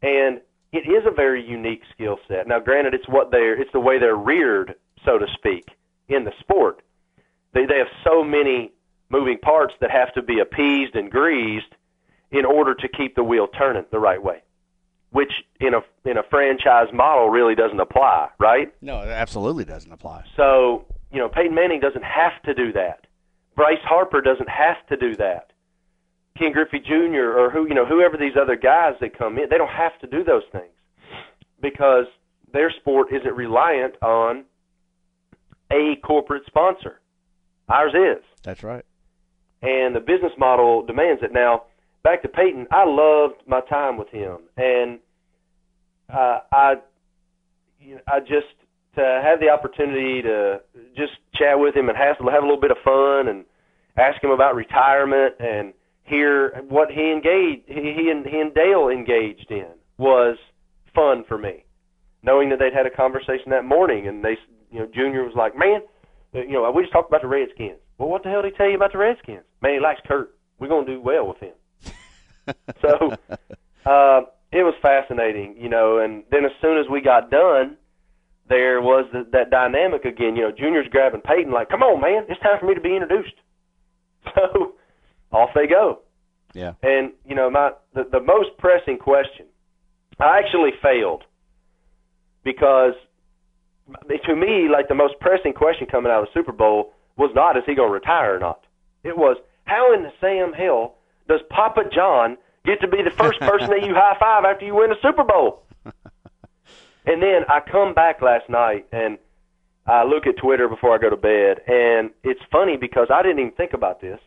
And 0.04 0.42
it 0.72 0.88
is 0.88 1.06
a 1.06 1.12
very 1.12 1.44
unique 1.44 1.82
skill 1.94 2.18
set. 2.28 2.48
Now, 2.48 2.60
granted, 2.60 2.94
it's 2.94 3.08
what 3.08 3.32
they're 3.32 3.60
it's 3.60 3.72
the 3.72 3.80
way 3.80 3.98
they're 4.00 4.16
reared, 4.16 4.76
so 5.04 5.18
to 5.18 5.26
speak, 5.34 5.66
in 6.08 6.24
the 6.24 6.34
sport. 6.40 6.84
They 7.54 7.66
they 7.66 7.78
have 7.80 7.88
so 8.04 8.24
many 8.24 8.72
moving 9.10 9.40
parts 9.40 9.74
that 9.82 9.90
have 9.90 10.14
to 10.14 10.22
be 10.22 10.40
appeased 10.40 10.96
and 10.96 11.10
greased 11.10 11.74
in 12.32 12.46
order 12.46 12.76
to 12.76 12.88
keep 12.88 13.16
the 13.16 13.24
wheel 13.24 13.48
turning 13.48 13.86
the 13.92 14.00
right 14.00 14.22
way 14.22 14.42
which 15.14 15.32
in 15.60 15.76
a 15.76 16.10
in 16.10 16.18
a 16.18 16.24
franchise 16.24 16.88
model 16.92 17.30
really 17.30 17.56
doesn't 17.56 17.80
apply, 17.80 18.30
right? 18.40 18.74
No, 18.82 19.02
it 19.02 19.10
absolutely 19.10 19.64
doesn't 19.64 19.92
apply. 19.92 20.26
So, 20.36 20.86
you 21.12 21.20
know, 21.20 21.30
Peyton 21.30 21.56
Manning 21.56 21.80
doesn't 21.80 22.04
have 22.04 22.42
to 22.44 22.54
do 22.54 22.74
that. 22.74 23.06
Bryce 23.56 23.78
Harper 23.84 24.22
doesn't 24.22 24.50
have 24.50 24.86
to 24.90 24.98
do 24.98 25.16
that. 25.18 25.53
Ken 26.38 26.52
Griffey 26.52 26.80
Jr. 26.80 27.38
or 27.38 27.50
who 27.52 27.68
you 27.68 27.76
know 27.76 27.86
whoever 27.86 28.18
these 28.18 28.34
other 28.40 28.56
guys 28.56 28.94
that 29.02 29.18
come 29.18 29.38
in, 29.38 29.46
they 29.50 29.58
don't 29.58 29.70
have 29.70 29.98
to 30.02 30.08
do 30.08 30.24
those 30.24 30.44
things 30.52 30.74
because 31.62 32.06
their 32.52 32.72
sport 32.82 33.08
isn't 33.12 33.36
reliant 33.36 33.96
on 34.02 34.46
a 35.72 35.96
corporate 36.04 36.44
sponsor. 36.48 37.00
Ours 37.70 37.94
is 37.94 38.24
That's 38.44 38.64
right. 38.64 38.86
and 39.62 39.96
the 39.96 40.00
business 40.00 40.34
model 40.38 40.86
demands 40.86 41.22
it. 41.24 41.32
Now, 41.34 41.64
back 42.04 42.22
to 42.24 42.28
Peyton, 42.28 42.68
I 42.72 42.84
loved 42.86 43.42
my 43.48 43.62
time 43.62 43.98
with 43.98 44.10
him, 44.10 44.40
and 44.58 45.00
uh, 46.14 46.40
I, 46.52 46.74
you 47.80 47.96
know, 47.96 48.02
I 48.08 48.20
just 48.20 48.48
to 48.96 49.22
have 49.24 49.40
the 49.40 49.50
opportunity 49.50 50.22
to 50.22 50.62
just 50.96 51.14
chat 51.36 51.58
with 51.58 51.76
him 51.76 51.90
and 51.90 51.98
have 51.98 52.18
have 52.18 52.44
a 52.44 52.46
little 52.46 52.62
bit 52.62 52.72
of 52.72 52.78
fun 52.84 53.28
and 53.28 53.46
ask 53.98 54.24
him 54.24 54.30
about 54.30 54.56
retirement 54.56 55.36
and 55.40 55.74
hear 56.04 56.62
what 56.68 56.90
he 56.92 57.12
engaged 57.12 57.64
he 57.68 57.94
he 57.96 58.10
and 58.10 58.26
he 58.26 58.40
and 58.40 58.54
Dale 58.54 58.90
engaged 58.90 59.50
in 59.50 59.68
was 59.98 60.38
fun 60.94 61.24
for 61.28 61.38
me. 61.38 61.66
Knowing 62.22 62.50
that 62.50 62.60
they'd 62.60 62.74
had 62.74 62.86
a 62.86 62.96
conversation 62.96 63.50
that 63.50 63.66
morning 63.66 64.08
and 64.08 64.24
they 64.24 64.38
you 64.72 64.80
know 64.80 64.88
Junior 64.94 65.24
was 65.24 65.36
like, 65.36 65.58
"Man, 65.58 65.82
you 66.34 66.54
know, 66.54 66.70
we 66.72 66.84
just 66.84 66.94
talked 66.94 67.10
about 67.10 67.22
the 67.22 67.28
Redskins. 67.28 67.80
Well, 67.98 68.10
what 68.10 68.24
the 68.24 68.30
hell 68.30 68.42
did 68.42 68.54
he 68.54 68.58
tell 68.58 68.70
you 68.70 68.76
about 68.76 68.92
the 68.92 68.98
Redskins? 68.98 69.44
Man, 69.62 69.76
he 69.76 69.80
likes 69.80 70.02
Kurt. 70.08 70.36
We're 70.60 70.68
going 70.68 70.86
to 70.86 70.96
do 70.96 71.02
well 71.02 71.28
with 71.28 71.38
him. 71.38 71.54
so 72.82 73.12
uh, 73.86 74.22
it 74.52 74.64
was 74.64 74.74
fascinating, 74.82 75.56
you 75.58 75.70
know. 75.70 76.00
And 76.00 76.24
then 76.32 76.46
as 76.46 76.52
soon 76.62 76.78
as 76.78 76.86
we 76.90 77.02
got 77.02 77.30
done, 77.30 77.78
there 78.50 78.82
was 78.82 79.06
the, 79.14 79.28
that 79.32 79.52
dynamic 79.52 80.06
again. 80.06 80.36
You 80.36 80.44
know, 80.44 80.52
Junior's 80.52 80.88
grabbing 80.90 81.22
Peyton 81.22 81.52
like, 81.52 81.70
"Come 81.70 81.84
on, 81.84 82.02
man, 82.02 82.26
it's 82.30 82.42
time 82.42 82.60
for 82.60 82.66
me 82.66 82.74
to 82.74 82.82
be 82.82 82.96
introduced." 82.96 83.36
So 84.36 84.76
off 85.34 85.50
they 85.54 85.68
go. 85.68 86.00
Yeah. 86.54 86.74
And 86.84 87.12
you 87.26 87.36
know, 87.36 87.50
my 87.50 87.72
the, 87.94 88.04
the 88.12 88.22
most 88.22 88.50
pressing 88.58 88.98
question, 88.98 89.48
I 90.20 90.40
actually 90.40 90.72
failed 90.82 91.24
because 92.44 92.94
to 94.26 94.36
me, 94.36 94.70
like 94.72 94.88
the 94.88 94.96
most 94.96 95.16
pressing 95.20 95.54
question 95.54 95.88
coming 95.88 96.12
out 96.12 96.22
of 96.22 96.28
the 96.34 96.40
Super 96.40 96.52
Bowl 96.52 96.94
was 97.18 97.32
not 97.36 97.58
is 97.58 97.64
he 97.66 97.76
going 97.76 97.90
to 97.90 97.94
retire 97.94 98.36
or 98.36 98.40
not. 98.40 98.66
It 99.04 99.18
was 99.18 99.38
how 99.66 99.94
in 99.94 100.04
the 100.04 100.12
Sam 100.22 100.54
hell 100.54 100.96
does 101.28 101.42
Papa 101.50 101.84
John 101.94 102.38
get 102.66 102.80
to 102.82 102.88
be 102.88 103.02
the 103.04 103.12
first 103.12 103.40
person 103.40 103.70
that 103.70 103.84
you 103.84 103.94
high 103.94 104.18
five 104.20 104.46
after 104.46 104.66
you 104.66 104.76
win 104.76 104.92
a 104.92 105.02
Super 105.02 105.24
Bowl? 105.24 105.64
and 107.06 107.22
then 107.22 107.44
I 107.50 107.60
come 107.60 107.94
back 107.94 108.22
last 108.22 108.50
night 108.50 108.88
and 108.92 109.18
I 109.86 110.04
look 110.04 110.28
at 110.28 110.38
Twitter 110.38 110.70
before 110.70 110.96
I 110.96 110.98
go 110.98 111.10
to 111.10 111.18
bed, 111.18 111.60
and 111.68 112.12
it's 112.24 112.40
funny 112.52 112.78
because 112.78 113.08
I 113.14 113.22
didn't 113.22 113.40
even 113.40 113.52
think 113.52 113.74
about 113.74 114.00
this. 114.00 114.20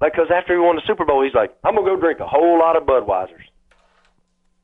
Like, 0.00 0.12
because 0.12 0.30
after 0.34 0.54
he 0.54 0.60
won 0.60 0.76
the 0.76 0.82
Super 0.86 1.04
Bowl, 1.04 1.24
he's 1.24 1.34
like, 1.34 1.56
I'm 1.64 1.74
going 1.74 1.86
to 1.86 1.94
go 1.94 2.00
drink 2.00 2.20
a 2.20 2.26
whole 2.26 2.58
lot 2.58 2.76
of 2.76 2.84
Budweisers. 2.84 3.48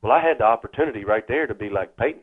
Well, 0.01 0.11
I 0.11 0.21
had 0.21 0.37
the 0.39 0.45
opportunity 0.45 1.03
right 1.03 1.27
there 1.27 1.47
to 1.47 1.53
be 1.53 1.69
like, 1.69 1.97
Peyton, 1.97 2.21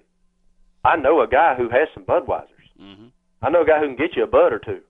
I 0.84 0.96
know 0.96 1.20
a 1.20 1.28
guy 1.28 1.54
who 1.56 1.68
has 1.68 1.88
some 1.94 2.04
Budweisers. 2.04 2.46
Mm-hmm. 2.80 3.06
I 3.42 3.50
know 3.50 3.62
a 3.62 3.66
guy 3.66 3.80
who 3.80 3.86
can 3.86 3.96
get 3.96 4.16
you 4.16 4.24
a 4.24 4.26
Bud 4.26 4.52
or 4.52 4.58
two 4.58 4.80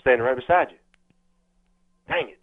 standing 0.00 0.26
right 0.26 0.36
beside 0.36 0.68
you. 0.70 0.78
Dang 2.08 2.28
it. 2.28 2.40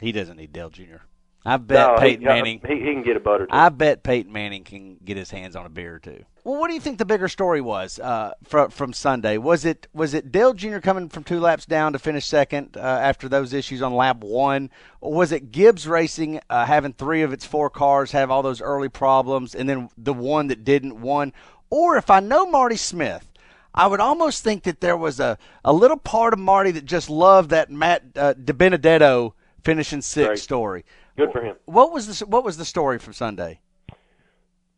He 0.00 0.12
doesn't 0.12 0.36
need 0.36 0.52
Dale 0.52 0.70
Jr. 0.70 1.02
I 1.46 1.58
bet 1.58 1.88
no, 1.92 1.96
Peyton 1.98 2.20
he, 2.22 2.26
Manning. 2.26 2.60
He, 2.66 2.74
he 2.76 2.92
can 2.94 3.02
get 3.02 3.16
a 3.16 3.20
Bud 3.20 3.42
or 3.42 3.46
two. 3.46 3.52
I 3.52 3.68
bet 3.68 4.02
Peyton 4.02 4.32
Manning 4.32 4.64
can 4.64 4.96
get 5.04 5.16
his 5.18 5.30
hands 5.30 5.54
on 5.56 5.66
a 5.66 5.68
beer 5.68 5.96
or 5.96 5.98
two. 5.98 6.24
Well, 6.42 6.58
what 6.58 6.68
do 6.68 6.74
you 6.74 6.80
think 6.80 6.98
the 6.98 7.04
bigger 7.04 7.28
story 7.28 7.60
was 7.60 7.98
uh, 7.98 8.32
from 8.44 8.70
from 8.70 8.92
Sunday? 8.92 9.36
Was 9.38 9.64
it 9.64 9.86
was 9.92 10.14
it 10.14 10.32
Dale 10.32 10.54
Jr. 10.54 10.78
coming 10.78 11.08
from 11.08 11.24
two 11.24 11.40
laps 11.40 11.66
down 11.66 11.92
to 11.92 11.98
finish 11.98 12.26
second 12.26 12.76
uh, 12.76 12.80
after 12.80 13.28
those 13.28 13.52
issues 13.52 13.82
on 13.82 13.94
lap 13.94 14.18
one? 14.18 14.70
Or 15.00 15.12
was 15.12 15.32
it 15.32 15.52
Gibbs 15.52 15.86
Racing 15.86 16.40
uh, 16.48 16.64
having 16.66 16.92
three 16.94 17.22
of 17.22 17.32
its 17.32 17.44
four 17.44 17.68
cars 17.68 18.12
have 18.12 18.30
all 18.30 18.42
those 18.42 18.60
early 18.62 18.88
problems, 18.88 19.54
and 19.54 19.68
then 19.68 19.88
the 19.98 20.14
one 20.14 20.46
that 20.48 20.64
didn't 20.64 21.00
won? 21.00 21.32
Or 21.70 21.96
if 21.96 22.08
I 22.10 22.20
know 22.20 22.46
Marty 22.46 22.76
Smith, 22.76 23.30
I 23.74 23.86
would 23.86 24.00
almost 24.00 24.44
think 24.44 24.62
that 24.62 24.80
there 24.80 24.96
was 24.96 25.20
a, 25.20 25.36
a 25.64 25.72
little 25.72 25.96
part 25.96 26.32
of 26.32 26.38
Marty 26.38 26.70
that 26.70 26.84
just 26.84 27.10
loved 27.10 27.50
that 27.50 27.70
Matt 27.70 28.02
uh, 28.16 28.34
DiBenedetto 28.34 29.32
finishing 29.62 30.02
sixth 30.02 30.28
Right. 30.28 30.38
story. 30.38 30.84
Good 31.16 31.30
for 31.32 31.40
him. 31.42 31.56
What 31.66 31.92
was 31.92 32.18
the 32.18 32.26
what 32.26 32.44
was 32.44 32.56
the 32.56 32.64
story 32.64 32.98
from 32.98 33.12
Sunday? 33.12 33.60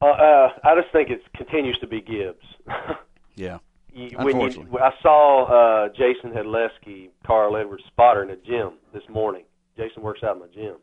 Uh, 0.02 0.06
uh, 0.06 0.52
I 0.64 0.74
just 0.80 0.92
think 0.92 1.08
it 1.10 1.22
continues 1.34 1.78
to 1.78 1.86
be 1.86 2.00
Gibbs. 2.00 2.44
Yeah. 3.38 3.58
You- 3.92 4.16
Unfortunately. 4.18 4.80
I 4.80 4.92
saw 5.02 5.44
uh, 5.44 5.88
Jason 5.90 6.30
Hedlesky, 6.32 7.10
Carl 7.26 7.54
Edwards 7.56 7.84
spotter 7.86 8.22
in 8.22 8.28
the 8.28 8.36
gym 8.36 8.72
this 8.94 9.02
morning. 9.10 9.44
Jason 9.76 10.02
works 10.02 10.22
out 10.22 10.36
in 10.36 10.40
my 10.40 10.46
gym, 10.54 10.76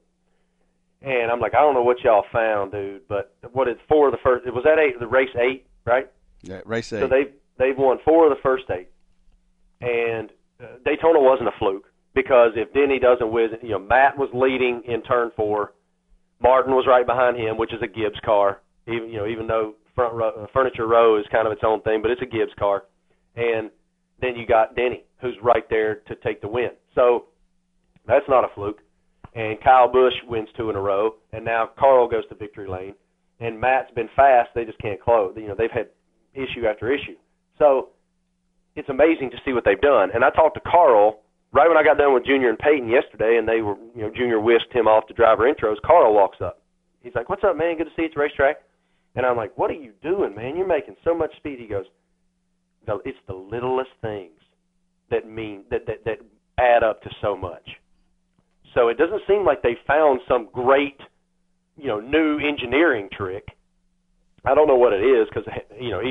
And 1.02 1.32
I'm 1.32 1.40
like, 1.40 1.56
I 1.56 1.62
don't 1.62 1.74
know 1.74 1.82
what 1.82 2.00
y'all 2.02 2.26
found, 2.32 2.72
dude, 2.74 3.08
but 3.08 3.36
what 3.52 3.68
is 3.68 3.78
four 3.90 4.08
of 4.08 4.12
the 4.12 4.20
first? 4.24 4.46
Was 4.54 4.64
that 4.66 4.78
eight? 4.78 5.00
The 5.00 5.08
race 5.08 5.32
eight, 5.36 5.66
right? 5.86 6.12
Yeah, 6.44 6.62
race 6.66 6.94
eight. 6.94 7.00
So 7.00 7.08
they've 7.08 7.34
they've 7.58 7.76
won 7.78 7.98
four 8.06 8.26
of 8.32 8.36
the 8.36 8.42
first 8.44 8.66
eight, 8.70 8.90
and 9.82 10.30
uh, 10.62 10.66
Daytona 10.86 11.20
wasn't 11.20 11.48
a 11.50 11.54
fluke 11.58 11.92
because 12.16 12.52
if 12.56 12.74
Denny 12.74 13.00
doesn't 13.00 13.32
whiz, 13.32 13.52
you 13.62 13.70
know, 13.70 13.80
Matt 13.80 14.18
was 14.18 14.30
leading 14.34 14.84
in 14.88 15.02
turn 15.04 15.32
four, 15.36 15.74
Martin 16.42 16.74
was 16.74 16.86
right 16.88 17.06
behind 17.06 17.38
him, 17.38 17.58
which 17.58 17.74
is 17.74 17.82
a 17.82 17.88
Gibbs 17.88 18.20
car. 18.26 18.62
Even 18.88 19.10
you 19.10 19.18
know, 19.18 19.28
even 19.28 19.48
though 19.48 19.76
front 19.96 20.14
row, 20.14 20.30
uh, 20.30 20.46
furniture 20.54 20.88
row 20.88 21.18
is 21.18 21.26
kind 21.32 21.48
of 21.48 21.54
its 21.54 21.62
own 21.66 21.82
thing, 21.82 22.02
but 22.02 22.12
it's 22.12 22.22
a 22.22 22.26
Gibbs 22.26 22.52
car, 22.60 22.84
and 23.36 23.70
then 24.22 24.36
you 24.36 24.46
got 24.46 24.76
Denny 24.76 25.04
who's 25.22 25.36
right 25.42 25.64
there 25.70 25.96
to 26.08 26.16
take 26.16 26.42
the 26.42 26.48
win. 26.48 26.72
So 26.96 27.26
that's 28.06 28.26
not 28.28 28.44
a 28.44 28.54
fluke. 28.54 28.80
And 29.36 29.58
Kyle 29.64 29.92
Busch 29.92 30.14
wins 30.28 30.50
two 30.56 30.70
in 30.70 30.76
a 30.76 30.82
row, 30.82 31.16
and 31.32 31.44
now 31.44 31.70
Carl 31.80 32.08
goes 32.08 32.28
to 32.30 32.36
victory 32.36 32.68
lane, 32.68 32.94
and 33.40 33.60
Matt's 33.60 33.90
been 33.96 34.10
fast. 34.16 34.50
They 34.54 34.66
just 34.66 34.78
can't 34.80 35.02
close. 35.02 35.34
You 35.36 35.48
know, 35.48 35.56
they've 35.58 35.72
had 35.72 35.88
issue 36.34 36.68
after 36.70 36.94
issue. 36.94 37.16
So 37.58 37.90
it's 38.76 38.90
amazing 38.90 39.32
to 39.32 39.38
see 39.46 39.54
what 39.54 39.64
they've 39.66 39.80
done. 39.80 40.10
And 40.14 40.24
I 40.24 40.30
talked 40.30 40.56
to 40.56 40.70
Carl 40.70 41.22
right 41.54 41.68
when 41.70 41.78
I 41.78 41.84
got 41.84 41.98
done 41.98 42.14
with 42.14 42.26
Junior 42.26 42.50
and 42.50 42.60
Peyton 42.60 42.90
yesterday, 42.90 43.38
and 43.38 43.48
they 43.48 43.62
were, 43.62 43.76
you 43.96 44.02
know, 44.02 44.12
Junior 44.14 44.40
whisked 44.40 44.74
him 44.74 44.88
off 44.88 45.08
to 45.08 45.14
driver 45.14 45.52
intros. 45.52 45.82
Carl 45.86 46.14
walks 46.14 46.42
up. 46.42 46.62
He's 47.02 47.16
like, 47.16 47.30
"What's 47.30 47.44
up, 47.44 47.56
man? 47.56 47.78
Good 47.78 47.86
to 47.86 47.90
see 47.96 48.04
you 48.04 48.08
at 48.08 48.14
the 48.16 48.20
racetrack." 48.20 48.58
And 49.16 49.26
I'm 49.26 49.38
like, 49.38 49.58
"What 49.58 49.70
are 49.70 49.76
you 49.76 49.94
doing, 50.02 50.36
man? 50.36 50.56
You're 50.58 50.68
making 50.68 50.96
so 51.04 51.14
much 51.14 51.36
speed." 51.38 51.60
He 51.60 51.68
goes, 51.68 51.86
"No, 52.88 53.02
it's 53.06 53.18
the 53.28 53.36
littlest 53.36 53.92
things 54.02 54.40
that 55.10 55.30
mean 55.30 55.64
that 55.70 55.86
that 55.86 56.04
that 56.06 56.20
add 56.58 56.84
up 56.84 57.02
to 57.04 57.10
so 57.22 57.36
much." 57.36 57.80
So 58.74 58.88
it 58.88 58.98
doesn't 58.98 59.22
seem 59.28 59.46
like 59.46 59.62
they 59.62 59.76
found 59.86 60.22
some 60.28 60.46
great, 60.52 61.00
you 61.78 61.88
know, 61.88 62.00
new 62.00 62.40
engineering 62.40 63.10
trick. 63.12 63.48
I 64.46 64.56
don't 64.56 64.68
know 64.68 64.76
what 64.76 64.94
it 64.94 65.04
is 65.04 65.28
because 65.30 65.48
you 65.80 65.92
know 65.92 66.02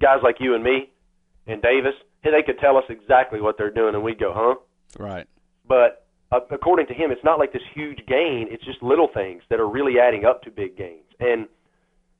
guys 0.00 0.18
like 0.22 0.40
you 0.40 0.54
and 0.54 0.64
me 0.64 0.90
and 1.46 1.62
Davis, 1.62 1.94
they 2.30 2.42
could 2.42 2.58
tell 2.58 2.76
us 2.76 2.84
exactly 2.88 3.40
what 3.40 3.56
they're 3.58 3.70
doing, 3.70 3.94
and 3.94 4.02
we'd 4.02 4.18
go, 4.18 4.32
"Huh?" 4.34 4.56
Right. 4.98 5.26
But 5.66 6.06
uh, 6.32 6.40
according 6.50 6.86
to 6.88 6.94
him, 6.94 7.10
it's 7.10 7.24
not 7.24 7.38
like 7.38 7.52
this 7.52 7.62
huge 7.74 7.98
gain. 8.06 8.48
It's 8.50 8.64
just 8.64 8.82
little 8.82 9.08
things 9.12 9.42
that 9.50 9.60
are 9.60 9.68
really 9.68 9.98
adding 10.00 10.24
up 10.24 10.42
to 10.42 10.50
big 10.50 10.76
gains, 10.76 11.06
and 11.20 11.46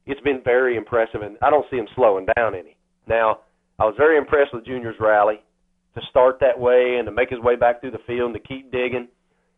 it's 0.06 0.20
been 0.20 0.40
very 0.44 0.76
impressive. 0.76 1.22
And 1.22 1.36
I 1.42 1.50
don't 1.50 1.66
see 1.70 1.76
him 1.76 1.88
slowing 1.94 2.26
down 2.36 2.54
any. 2.54 2.76
Now, 3.06 3.40
I 3.78 3.84
was 3.84 3.94
very 3.96 4.16
impressed 4.16 4.54
with 4.54 4.64
Junior's 4.64 4.96
rally 5.00 5.42
to 5.94 6.00
start 6.10 6.38
that 6.40 6.58
way 6.58 6.96
and 6.98 7.06
to 7.06 7.12
make 7.12 7.30
his 7.30 7.40
way 7.40 7.56
back 7.56 7.80
through 7.80 7.92
the 7.92 7.98
field 8.06 8.34
and 8.34 8.34
to 8.34 8.48
keep 8.48 8.70
digging 8.72 9.08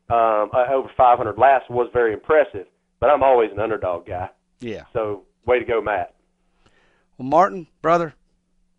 um, 0.09 0.51
uh, 0.53 0.67
over 0.73 0.89
500 0.97 1.39
laps 1.39 1.65
was 1.69 1.89
very 1.93 2.13
impressive. 2.13 2.67
But 3.01 3.11
I'm 3.11 3.23
always 3.23 3.51
an 3.53 3.59
underdog 3.59 4.07
guy. 4.07 4.31
Yeah. 4.61 4.85
So 4.93 5.25
way 5.45 5.59
to 5.59 5.65
go, 5.65 5.81
Matt. 5.81 6.15
Well, 7.19 7.29
Martin, 7.29 7.67
brother, 7.83 8.15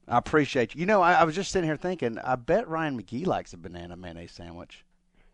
I 0.08 0.18
appreciate 0.18 0.74
you. 0.76 0.80
You 0.82 0.86
know, 0.86 1.02
I, 1.02 1.14
I 1.14 1.24
was 1.26 1.36
just 1.36 1.52
sitting 1.52 1.68
here 1.68 1.78
thinking, 1.78 2.18
I 2.20 2.36
bet 2.36 2.68
Ryan 2.68 3.02
McGee 3.02 3.26
likes 3.28 3.54
a 3.54 3.58
banana 3.58 3.96
mayonnaise 3.98 4.32
sandwich. 4.32 4.86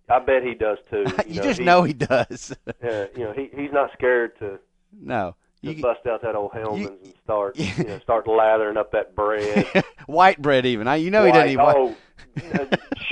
I 0.09 0.19
bet 0.19 0.43
he 0.43 0.53
does 0.55 0.77
too. 0.89 1.05
You, 1.27 1.35
You, 1.35 1.35
know, 1.37 1.43
just 1.43 1.59
he, 1.59 1.65
know 1.65 1.83
he 1.83 1.93
does. 1.93 2.55
Uh, 2.83 3.05
you 3.15 3.23
know, 3.23 3.31
he 3.33 3.49
he's 3.55 3.71
not 3.71 3.89
scared 3.93 4.37
to 4.39 4.59
no. 4.99 5.35
You, 5.61 5.81
bust 5.81 6.05
out 6.05 6.21
that 6.23 6.35
old 6.35 6.51
Hellmann's 6.51 6.87
and 7.05 7.13
start 7.23 7.57
you 7.77 7.83
know 7.85 7.97
start 7.99 8.27
lathering 8.27 8.75
up 8.75 8.91
that 8.91 9.15
bread. 9.15 9.65
white 10.07 10.41
bread, 10.41 10.65
even. 10.65 10.87
I, 10.89 10.97
you 10.97 11.09
know 11.09 11.23
he 11.25 11.31
doesn't 11.31 11.51
eat 11.51 11.57
white. 11.57 11.75
oh, 11.77 11.95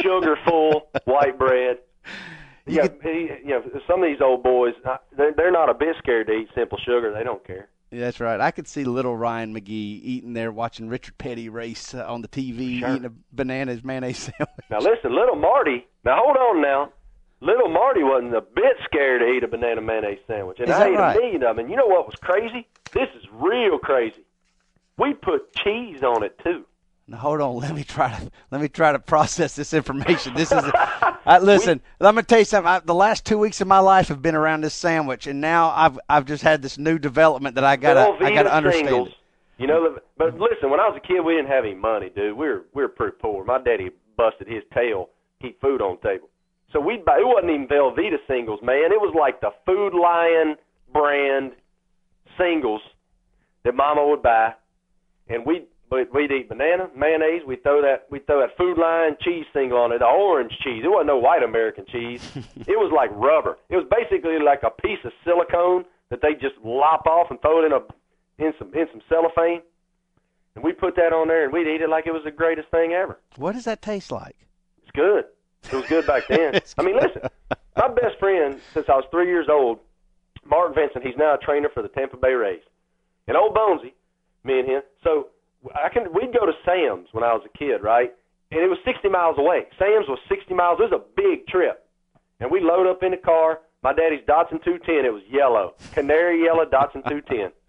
sugar 0.02 0.38
full 0.46 0.90
white 1.06 1.38
bread. 1.40 1.78
You 2.68 2.76
Yeah, 2.76 2.88
could- 2.88 3.02
he, 3.04 3.30
you 3.46 3.52
know, 3.52 3.64
some 3.88 4.04
of 4.04 4.10
these 4.10 4.20
old 4.22 4.44
boys, 4.44 4.74
uh, 4.86 4.98
they're, 5.16 5.32
they're 5.34 5.52
not 5.52 5.70
a 5.70 5.74
bit 5.74 5.96
scared 6.00 6.28
to 6.28 6.34
eat 6.34 6.50
simple 6.54 6.78
sugar. 6.86 7.14
They 7.14 7.24
don't 7.24 7.46
care. 7.48 7.70
That's 7.92 8.20
right. 8.22 8.40
I 8.40 8.52
could 8.52 8.68
see 8.68 8.84
little 8.86 9.18
Ryan 9.18 9.54
McGee 9.54 10.00
eating 10.04 10.34
there, 10.34 10.52
watching 10.52 10.88
Richard 10.88 11.18
Petty 11.18 11.50
race 11.50 11.94
uh, 11.94 12.06
on 12.08 12.22
the 12.22 12.28
TV, 12.30 12.80
Sure. 12.80 12.90
eating 12.94 13.06
a 13.06 13.12
bananas 13.34 13.84
mayonnaise 13.84 14.18
sandwich. 14.38 14.50
Now 14.70 14.80
listen, 14.80 15.14
little 15.14 15.36
Marty. 15.36 15.86
Now 16.06 16.18
hold 16.24 16.38
on 16.38 16.62
now. 16.62 16.92
Little 17.42 17.70
Marty 17.70 18.04
wasn't 18.04 18.36
a 18.36 18.42
bit 18.42 18.78
scared 18.86 19.22
to 19.22 19.28
eat 19.28 19.44
a 19.44 19.48
banana 19.48 19.82
mayonnaise 19.82 20.20
sandwich, 20.28 20.60
and 20.60 20.72
I 20.72 20.88
ate 20.88 20.96
right? 20.96 21.16
a 21.18 21.20
million 21.20 21.44
of 21.44 21.56
them. 21.56 21.66
And 21.66 21.70
you 21.72 21.76
know 21.76 21.88
what 21.88 22.06
was 22.06 22.16
crazy? 22.16 22.68
This 22.94 23.10
is 23.20 23.26
real 23.34 23.78
crazy. 23.80 24.24
We 24.98 25.14
put 25.14 25.52
cheese 25.56 26.04
on 26.04 26.24
it 26.24 26.40
too. 26.44 26.66
Now, 27.08 27.18
hold 27.18 27.42
on. 27.42 27.56
Let 27.60 27.76
me 27.76 27.84
try 27.84 28.18
to 28.18 28.32
let 28.52 28.62
me 28.62 28.68
try 28.68 28.92
to 28.92 29.00
process 29.00 29.56
this 29.56 29.74
information. 29.74 30.34
This 30.34 30.52
is. 30.52 30.64
I, 31.26 31.40
listen, 31.42 31.82
let 32.00 32.16
me 32.16 32.22
tell 32.24 32.40
you 32.40 32.46
something. 32.46 32.68
I, 32.68 32.80
the 32.80 32.94
last 32.94 33.26
two 33.26 33.38
weeks 33.38 33.62
of 33.62 33.68
my 33.68 33.80
life 33.80 34.08
have 34.08 34.22
been 34.22 34.36
around 34.36 34.62
this 34.62 34.74
sandwich, 34.74 35.28
and 35.28 35.42
now 35.42 35.72
I've 35.76 36.00
I've 36.10 36.26
just 36.26 36.44
had 36.44 36.62
this 36.62 36.78
new 36.78 36.98
development 36.98 37.56
that 37.56 37.64
I 37.64 37.76
gotta 37.76 38.24
I 38.24 38.34
gotta 38.34 38.54
understand. 38.54 38.88
singles. 38.88 39.10
You 39.58 39.68
know, 39.68 39.98
but 40.18 40.40
listen, 40.40 40.72
when 40.72 40.80
I 40.80 40.88
was 40.90 40.98
a 40.98 41.08
kid, 41.08 41.22
we 41.22 41.36
didn't 41.36 41.50
have 41.50 41.66
any 41.66 41.76
money, 41.76 42.10
dude. 42.16 42.36
We 42.36 42.48
were 42.48 42.66
we 42.74 42.82
were 42.82 42.90
pretty 42.90 43.18
poor. 43.22 43.44
My 43.46 43.62
daddy 43.62 43.92
busted 44.18 44.48
his 44.48 44.64
tail 44.74 45.10
to 45.40 45.48
keep 45.48 45.62
food 45.62 45.82
on 45.82 45.98
the 46.02 46.10
table. 46.10 46.30
So 46.74 46.80
we'd 46.80 47.06
buy. 47.06 47.18
It 47.20 47.28
wasn't 47.28 47.52
even 47.52 47.68
Velveeta 47.68 48.18
singles, 48.28 48.60
man. 48.64 48.92
It 48.92 49.00
was 49.00 49.14
like 49.18 49.42
the 49.42 49.52
Food 49.66 49.94
Lion 49.94 50.56
brand 50.94 51.52
singles 52.38 52.82
that 53.64 53.76
Mama 53.76 54.08
would 54.08 54.24
buy, 54.24 54.54
and 55.30 55.46
we'd 55.46 55.68
we'd 55.92 56.08
we'd 56.14 56.32
eat 56.32 56.50
banana 56.50 56.90
mayonnaise. 56.96 57.42
We 57.46 57.58
throw 57.58 57.82
that 57.82 58.08
we 58.10 58.20
throw 58.20 58.40
that 58.40 58.58
Food 58.58 58.78
Lion 58.78 59.18
cheese 59.22 59.46
thing 59.54 59.72
on 59.72 59.92
it, 59.92 60.00
the 60.00 60.06
orange 60.06 60.52
cheese. 60.64 60.84
It 60.84 60.90
wasn't 60.90 61.08
no 61.08 61.18
white 61.18 61.44
American 61.44 61.86
cheese. 61.92 62.22
it 62.36 62.80
was 62.80 62.92
like 62.96 63.10
rubber. 63.14 63.58
It 63.70 63.76
was 63.76 63.86
basically 63.92 64.40
like 64.40 64.64
a 64.64 64.72
piece 64.82 65.00
of 65.04 65.12
silicone 65.26 65.86
that 66.10 66.22
they 66.22 66.34
just 66.34 66.56
lop 66.64 67.06
off 67.06 67.28
and 67.30 67.42
throw 67.42 67.64
it 67.64 67.66
in 67.66 67.74
a 67.74 67.82
in 68.44 68.54
some 68.58 68.74
in 68.74 68.88
some 68.92 69.02
cellophane, 69.10 69.62
and 70.56 70.64
we 70.64 70.72
put 70.74 70.96
that 70.96 71.14
on 71.14 71.28
there 71.28 71.44
and 71.44 71.54
we'd 71.54 71.68
eat 71.68 71.82
it 71.82 71.90
like 71.90 72.08
it 72.08 72.12
was 72.12 72.24
the 72.24 72.32
greatest 72.32 72.70
thing 72.70 72.94
ever. 72.94 73.20
What 73.36 73.54
does 73.54 73.66
that 73.66 73.82
taste 73.82 74.12
like? 74.12 74.36
It's 74.82 74.92
good. 74.92 75.26
It 75.64 75.74
was 75.74 75.86
good 75.88 76.08
back 76.08 76.24
then. 76.28 76.60
I 76.78 76.82
mean, 76.82 76.96
listen, 76.96 77.22
my 77.76 77.88
best 77.90 78.18
friend 78.20 78.60
since 78.74 78.88
I 78.90 78.96
was 78.96 79.06
three 79.12 79.28
years 79.28 79.48
old, 79.50 79.80
Martin 80.46 80.74
Vincent. 80.74 81.06
He's 81.06 81.18
now 81.18 81.36
a 81.36 81.38
trainer 81.38 81.70
for 81.74 81.84
the 81.84 81.90
Tampa 81.90 82.18
Bay 82.18 82.34
Rays. 82.34 82.64
And 83.28 83.38
old 83.38 83.56
Bonesy, 83.56 83.94
me 84.44 84.60
and 84.60 84.68
him. 84.68 84.82
So 85.04 85.28
I 85.76 85.90
can 85.90 86.12
we'd 86.14 86.34
go 86.34 86.46
to 86.46 86.54
Sam's 86.66 87.08
when 87.12 87.24
I 87.24 87.34
was 87.34 87.44
a 87.46 87.58
kid, 87.58 87.84
right? 87.84 88.12
And 88.52 88.60
it 88.62 88.68
was 88.70 88.80
60 88.84 89.08
miles 89.10 89.38
away. 89.38 89.66
Sam's 89.80 90.08
was 90.08 90.20
60 90.28 90.54
miles. 90.54 90.80
It 90.80 90.92
was 90.92 91.02
a 91.02 91.06
big 91.16 91.48
trip. 91.48 91.86
And 92.40 92.52
we 92.52 92.60
load 92.60 92.88
up 92.88 93.04
in 93.04 93.12
the 93.12 93.18
car. 93.18 93.60
My 93.84 93.94
daddy's 93.94 94.26
Datsun 94.28 94.64
210. 94.64 95.06
It 95.06 95.14
was 95.14 95.24
yellow, 95.30 95.74
canary 95.94 96.44
yellow 96.44 96.66
Datsun 96.66 97.08
210. 97.08 97.52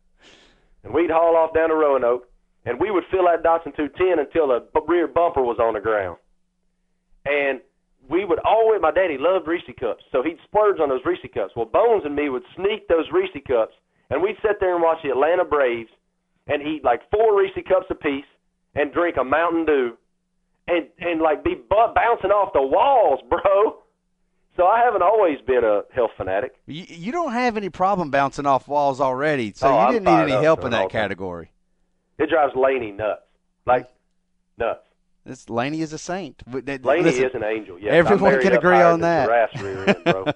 And 0.85 0.93
we'd 0.93 1.11
haul 1.11 1.37
off 1.37 1.55
down 1.55 1.69
to 1.69 1.77
Roanoke, 1.77 2.27
and 2.67 2.81
we 2.81 2.91
would 2.91 3.05
fill 3.09 3.27
that 3.27 3.45
Datsun 3.45 3.71
210 3.77 4.19
until 4.19 4.49
the 4.49 4.67
b- 4.75 4.81
rear 4.89 5.07
bumper 5.07 5.41
was 5.41 5.59
on 5.61 5.75
the 5.75 5.81
ground. 5.81 6.17
And 7.25 7.61
we 8.09 8.25
would 8.25 8.41
always, 8.41 8.81
my 8.83 8.91
daddy 8.91 9.17
loved 9.17 9.47
Reese 9.47 9.63
cups, 9.79 10.03
so 10.11 10.25
he'd 10.25 10.39
splurge 10.45 10.81
on 10.81 10.89
those 10.89 11.05
Reese 11.05 11.21
cups. 11.33 11.53
Well, 11.55 11.67
Bones 11.67 12.03
and 12.05 12.17
me 12.17 12.31
would 12.31 12.43
sneak 12.57 12.89
those 12.89 13.07
Reese 13.13 13.31
cups, 13.47 13.75
and 14.11 14.21
we'd 14.21 14.35
sit 14.43 14.59
there 14.59 14.75
and 14.75 14.83
watch 14.83 14.99
the 15.05 15.11
Atlanta 15.11 15.45
Braves 15.45 15.91
and 16.47 16.63
eat 16.63 16.85
like 16.85 17.01
four 17.11 17.39
Reese 17.39 17.55
cups 17.69 17.87
apiece 17.91 18.25
and 18.75 18.93
drink 18.93 19.17
a 19.21 19.25
Mountain 19.25 19.67
Dew 19.67 19.97
and 20.69 20.87
and 21.01 21.21
like 21.21 21.45
be 21.45 21.55
bu- 21.55 21.95
bouncing 21.95 22.31
off 22.31 22.53
the 22.53 22.63
walls, 22.63 23.21
bro. 23.29 23.79
So 24.57 24.67
I 24.67 24.81
haven't 24.85 25.03
always 25.03 25.39
been 25.47 25.65
a 25.65 25.83
health 25.95 26.11
fanatic. 26.17 26.55
You, 26.67 26.85
you 26.87 27.11
don't 27.11 27.33
have 27.33 27.57
any 27.57 27.71
problem 27.71 28.11
bouncing 28.11 28.45
off 28.45 28.69
walls 28.69 29.01
already, 29.01 29.55
so 29.57 29.69
Oh, 29.69 29.87
you 29.87 29.93
didn't 29.95 30.05
need 30.05 30.35
any 30.35 30.43
help 30.43 30.65
in 30.65 30.73
that 30.73 30.91
category. 30.91 31.51
It 32.19 32.29
drives 32.29 32.55
Laney 32.55 32.93
nuts, 32.93 33.23
like 33.67 33.89
nuts. 34.59 34.81
This 35.25 35.49
Laney 35.49 35.81
is 35.81 35.93
a 35.93 35.99
saint. 35.99 36.43
Laney 36.47 37.03
listen, 37.03 37.25
is 37.25 37.35
an 37.35 37.45
angel. 37.45 37.79
Yes, 37.79 37.93
everyone 37.95 38.41
can 38.41 38.53
agree 38.53 38.83
on 38.83 39.01
that. 39.01 39.27
Giraffe's 39.27 39.63
rear 39.63 39.89
end, 39.89 40.05
bro. 40.05 40.25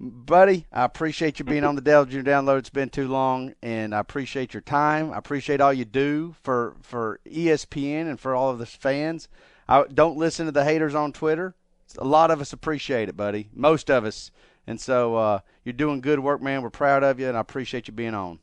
buddy. 0.00 0.66
I 0.72 0.84
appreciate 0.84 1.38
you 1.38 1.44
being 1.44 1.64
on 1.64 1.76
the 1.76 1.80
Dale 1.80 2.04
Junior 2.04 2.32
Download. 2.32 2.58
It's 2.58 2.70
been 2.70 2.90
too 2.90 3.08
long, 3.08 3.54
and 3.62 3.94
I 3.94 4.00
appreciate 4.00 4.54
your 4.54 4.60
time. 4.60 5.12
I 5.12 5.18
appreciate 5.18 5.60
all 5.60 5.72
you 5.72 5.84
do 5.84 6.34
for 6.42 6.76
for 6.82 7.20
ESPN 7.26 8.08
and 8.08 8.18
for 8.18 8.34
all 8.34 8.50
of 8.50 8.58
the 8.58 8.66
fans. 8.66 9.28
I, 9.68 9.84
don't 9.84 10.18
listen 10.18 10.46
to 10.46 10.52
the 10.52 10.64
haters 10.64 10.94
on 10.94 11.12
Twitter. 11.12 11.54
A 11.98 12.04
lot 12.04 12.30
of 12.30 12.40
us 12.40 12.52
appreciate 12.52 13.08
it, 13.08 13.16
buddy. 13.16 13.48
Most 13.54 13.90
of 13.90 14.04
us, 14.04 14.30
and 14.66 14.80
so 14.80 15.16
uh, 15.16 15.38
you're 15.64 15.72
doing 15.72 16.00
good 16.00 16.20
work, 16.20 16.42
man. 16.42 16.62
We're 16.62 16.70
proud 16.70 17.02
of 17.02 17.20
you, 17.20 17.28
and 17.28 17.36
I 17.36 17.40
appreciate 17.40 17.88
you 17.88 17.94
being 17.94 18.14
on. 18.14 18.40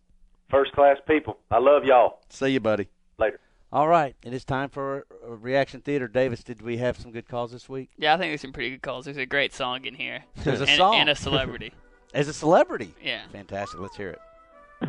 First 0.50 0.72
class 0.74 0.98
people. 1.08 1.38
I 1.50 1.60
love 1.60 1.84
y'all. 1.86 2.20
See 2.30 2.50
you, 2.50 2.60
buddy. 2.60 2.88
Later. 3.18 3.40
All 3.74 3.88
right, 3.88 4.16
it 4.24 4.34
is 4.34 4.44
time 4.44 4.68
for 4.70 5.06
uh, 5.26 5.30
Reaction 5.32 5.80
Theater. 5.80 6.10
Davis, 6.10 6.44
did 6.44 6.62
we 6.62 6.78
have 6.78 6.98
some 7.00 7.12
good 7.12 7.28
calls 7.28 7.54
this 7.54 7.70
week? 7.70 7.90
Yeah, 7.98 8.14
I 8.14 8.18
think 8.18 8.32
there's 8.32 8.42
some 8.42 8.52
pretty 8.52 8.72
good 8.72 8.82
calls. 8.82 9.06
There's 9.06 9.16
a 9.16 9.26
great 9.26 9.54
song 9.54 9.86
in 9.86 9.94
here. 9.96 10.26
There's 10.44 10.60
a 10.60 10.66
and, 10.68 10.78
song. 10.78 10.96
and 10.96 11.10
a 11.10 11.16
celebrity. 11.16 11.72
As 12.14 12.28
a 12.28 12.34
celebrity, 12.34 12.94
Yeah. 13.02 13.22
fantastic. 13.32 13.80
Let's 13.80 13.96
hear 13.96 14.10
it. 14.10 14.20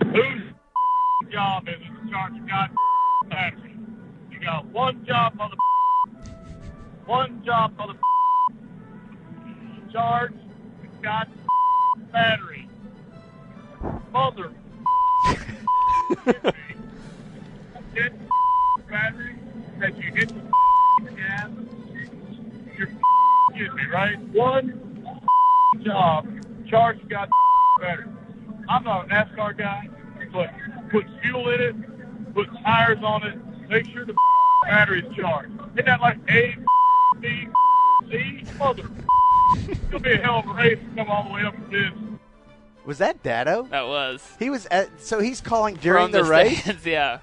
Whose 0.04 0.42
job 1.32 1.68
is 1.68 1.74
it 1.76 2.04
to 2.06 2.10
charge 2.10 2.32
a 2.34 2.40
god 2.48 2.70
battery? 3.30 3.76
You 4.32 4.40
got 4.40 4.66
one 4.66 5.06
job, 5.06 5.34
mother. 5.36 5.54
One 7.06 7.44
job, 7.44 7.76
mother. 7.76 7.94
Charge 9.92 10.32
the 10.32 10.88
god 11.02 11.28
battery. 12.12 12.68
mother. 14.12 14.50
Get 18.92 19.00
battery 19.00 19.34
that 19.80 19.96
you 19.96 20.12
hit 20.12 20.28
the 20.28 21.10
gas. 21.12 21.48
You're 22.76 22.88
excuse 23.48 23.72
me, 23.74 23.86
right? 23.90 24.18
One 24.32 25.06
job, 25.82 26.28
charge 26.68 26.98
you 27.02 27.08
got 27.08 27.30
battery. 27.80 28.06
I'm 28.68 28.84
not 28.84 29.06
a 29.06 29.08
NASCAR 29.08 29.56
guy, 29.56 29.88
but 30.32 30.50
put 30.90 31.06
fuel 31.22 31.48
in 31.50 31.60
it, 31.60 32.34
put 32.34 32.48
tires 32.64 32.98
on 33.02 33.26
it, 33.26 33.38
make 33.68 33.86
sure 33.86 34.04
the 34.04 34.14
battery's 34.64 35.04
charged. 35.16 35.52
Isn't 35.72 35.86
that 35.86 36.00
like 36.00 36.18
A, 36.28 36.56
B, 37.20 37.48
C? 38.10 38.44
Mother. 38.58 38.90
It's 39.54 39.78
gonna 39.90 40.00
be 40.00 40.12
a 40.12 40.18
hell 40.18 40.40
of 40.40 40.46
a 40.46 40.52
race 40.52 40.78
to 40.78 40.96
come 40.96 41.08
all 41.08 41.24
the 41.24 41.30
way 41.30 41.44
up 41.44 41.54
to 41.54 41.70
this. 41.70 41.92
Was 42.84 42.98
that 42.98 43.22
Dado? 43.22 43.68
That 43.70 43.86
was 43.86 44.36
He 44.38 44.50
was 44.50 44.66
at, 44.66 45.00
so 45.00 45.20
he's 45.20 45.40
calling 45.40 45.76
during 45.76 46.04
from 46.04 46.12
the, 46.12 46.24
race 46.24 46.60
stands, 46.60 46.84
yeah, 46.86 47.18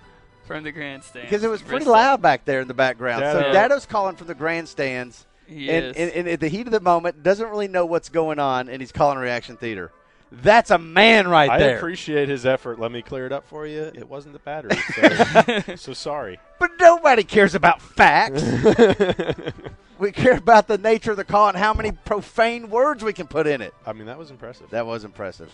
from 0.50 0.64
the 0.64 0.72
grandstand. 0.72 1.28
because 1.28 1.43
it 1.43 1.50
was 1.50 1.62
pretty 1.62 1.86
Bristol. 1.86 1.93
loud 1.93 2.22
back 2.22 2.43
there 2.43 2.60
in 2.60 2.68
the 2.68 2.74
background. 2.74 3.22
So 3.22 3.39
Dado. 3.39 3.54
Dado's 3.54 3.86
calling 3.86 4.16
from 4.16 4.28
the 4.28 4.36
grandstands. 4.36 5.26
He 5.45 5.70
and, 5.70 5.86
is. 5.86 5.95
and, 5.95 6.12
and 6.12 6.28
at 6.28 6.39
the 6.39 6.47
heat 6.47 6.66
of 6.66 6.72
the 6.72 6.80
moment, 6.80 7.24
doesn't 7.24 7.47
really 7.47 7.68
know 7.68 7.86
what's 7.86 8.10
going 8.10 8.39
on, 8.39 8.68
and 8.68 8.82
he's 8.82 8.91
calling 8.91 9.18
reaction 9.18 9.58
theater. 9.58 9.91
That's 10.32 10.70
a 10.70 10.78
man 10.78 11.28
right 11.28 11.50
I 11.50 11.60
there. 11.60 11.76
I 11.76 11.78
appreciate 11.78 12.30
his 12.30 12.45
effort. 12.45 12.80
Let 12.80 12.91
me 12.91 13.02
clear 13.02 13.26
it 13.26 13.32
up 13.32 13.47
for 13.47 13.66
you. 13.66 13.82
It 13.82 14.08
wasn't 14.08 14.34
the 14.34 14.39
battery. 14.39 14.78
So, 14.95 15.76
so 15.76 15.93
sorry. 15.93 16.39
but 16.60 16.72
nobody 16.80 17.24
cares 17.24 17.56
about 17.56 17.82
facts. 17.82 18.43
we 20.00 20.12
care 20.12 20.38
about 20.38 20.68
the 20.68 20.78
nature 20.78 21.12
of 21.12 21.18
the 21.18 21.26
call 21.26 21.50
and 21.50 21.58
how 21.58 21.74
many 21.74 21.91
profane 21.91 22.70
words 22.70 23.04
we 23.04 23.14
can 23.14 23.26
put 23.26 23.47
in 23.47 23.62
it. 23.62 23.74
I 23.88 23.93
mean, 23.93 24.06
that 24.06 24.20
was 24.20 24.30
impressive. 24.30 24.70
That 24.70 24.86
was 24.86 25.04
impressive. 25.04 25.52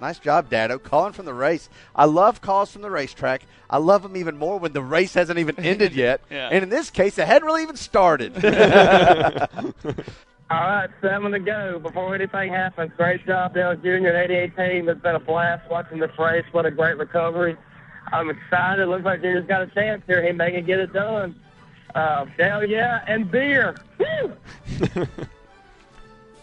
Nice 0.00 0.18
job, 0.18 0.48
Dado. 0.48 0.78
Calling 0.78 1.12
from 1.12 1.24
the 1.26 1.34
race. 1.34 1.68
I 1.94 2.04
love 2.04 2.40
calls 2.40 2.70
from 2.72 2.82
the 2.82 2.90
racetrack. 2.90 3.42
I 3.68 3.78
love 3.78 4.02
them 4.02 4.16
even 4.16 4.36
more 4.36 4.58
when 4.58 4.72
the 4.72 4.82
race 4.82 5.14
hasn't 5.14 5.38
even 5.38 5.58
ended 5.58 5.94
yet. 5.94 6.20
Yeah. 6.30 6.48
And 6.50 6.62
in 6.62 6.68
this 6.68 6.90
case, 6.90 7.18
it 7.18 7.26
hadn't 7.26 7.46
really 7.46 7.62
even 7.62 7.76
started. 7.76 8.32
All 10.50 10.58
right, 10.60 10.88
seven 11.02 11.32
to 11.32 11.38
go 11.38 11.78
before 11.78 12.14
anything 12.14 12.50
happens. 12.52 12.90
Great 12.96 13.26
job, 13.26 13.52
Dale 13.54 13.76
Jr. 13.76 13.88
and 13.88 14.06
88 14.06 14.56
team. 14.56 14.88
It's 14.88 15.00
been 15.02 15.14
a 15.14 15.20
blast 15.20 15.68
watching 15.70 15.98
this 15.98 16.10
race. 16.18 16.44
What 16.52 16.64
a 16.64 16.70
great 16.70 16.96
recovery. 16.96 17.54
I'm 18.12 18.30
excited. 18.30 18.88
Looks 18.88 19.04
like 19.04 19.20
Junior's 19.20 19.46
got 19.46 19.60
a 19.60 19.66
chance 19.66 20.02
here. 20.06 20.24
He 20.24 20.32
may 20.32 20.50
can 20.52 20.64
get 20.64 20.78
it 20.78 20.92
done. 20.94 21.38
Uh, 21.94 22.24
Dale, 22.38 22.64
yeah, 22.64 23.04
and 23.06 23.30
beer. 23.30 23.74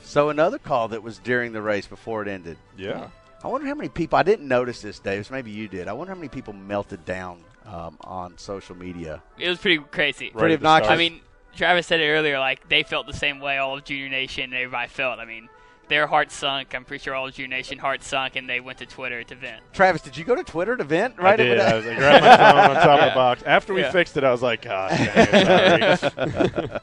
So 0.03 0.30
another 0.30 0.60
call 0.60 0.88
that 0.89 1.03
was 1.03 1.18
during 1.18 1.51
the 1.51 1.62
race 1.62 1.88
before 1.88 2.22
it 2.22 2.30
ended. 2.30 2.58
yeah. 2.78 3.10
I 3.46 3.48
wonder 3.48 3.68
how 3.68 3.76
many 3.76 3.89
people. 3.89 4.18
I 4.18 4.24
didn't 4.24 4.48
notice 4.48 4.82
this, 4.82 4.98
Davis. 4.98 5.30
Maybe 5.30 5.52
you 5.52 5.68
did. 5.68 5.88
I 5.88 5.93
wonder 5.93 6.12
how 6.14 6.18
many 6.18 6.30
people 6.30 6.52
melted 6.52 7.06
down 7.06 7.43
um, 7.68 7.96
on 8.02 8.36
social 8.39 8.76
media. 8.76 9.22
It 9.38 9.48
was 9.48 9.60
pretty 9.60 9.84
crazy. 9.91 10.32
Right 10.34 10.39
Pretty 10.39 10.56
obnoxious. 10.56 10.89
I 10.89 10.96
mean, 10.96 11.20
Travis 11.56 11.86
said 11.86 12.00
it 12.00 12.08
earlier. 12.10 12.39
Like 12.39 12.68
they 12.70 12.82
felt 12.82 13.06
the 13.06 13.14
same 13.14 13.39
way 13.39 13.60
all 13.60 13.78
of 13.78 13.84
Junior 13.84 14.10
Nation 14.10 14.46
and 14.46 14.56
everybody 14.56 14.88
felt. 14.89 15.20
I 15.20 15.26
mean, 15.26 15.48
their 15.89 16.08
hearts 16.08 16.36
sunk. 16.36 16.74
I'm 16.74 16.86
pretty 16.86 17.04
sure 17.04 17.14
all 17.14 17.28
of 17.28 17.36
Junior 17.36 17.56
Nation 17.56 17.78
hearts 17.78 18.08
sunk, 18.08 18.36
and 18.36 18.50
they 18.50 18.62
went 18.62 18.80
to 18.80 18.88
Twitter 18.88 19.24
to 19.24 19.36
vent. 19.36 19.62
Travis, 19.74 20.02
did 20.02 20.18
you 20.18 20.26
go 20.26 20.34
to 20.34 20.43
Twitter 20.43 20.76
to 20.76 20.84
vent? 20.84 21.20
Right 21.20 21.39
I 21.39 21.43
did. 21.43 21.60
I, 21.60 21.76
was, 21.76 21.86
I 21.86 21.96
grabbed 21.96 22.26
my 22.26 22.38
phone 22.38 22.78
on 22.78 22.84
top 22.84 23.00
of 23.00 23.10
the 23.12 23.16
box. 23.16 23.43
After 23.43 23.76
we 23.76 23.82
Yeah. 23.82 23.91
fixed 23.91 24.18
it, 24.18 24.24
I 24.24 24.32
was 24.32 24.41
like, 24.41 24.64
God, 24.64 24.89
dang 24.89 25.98
sorry. 25.98 26.12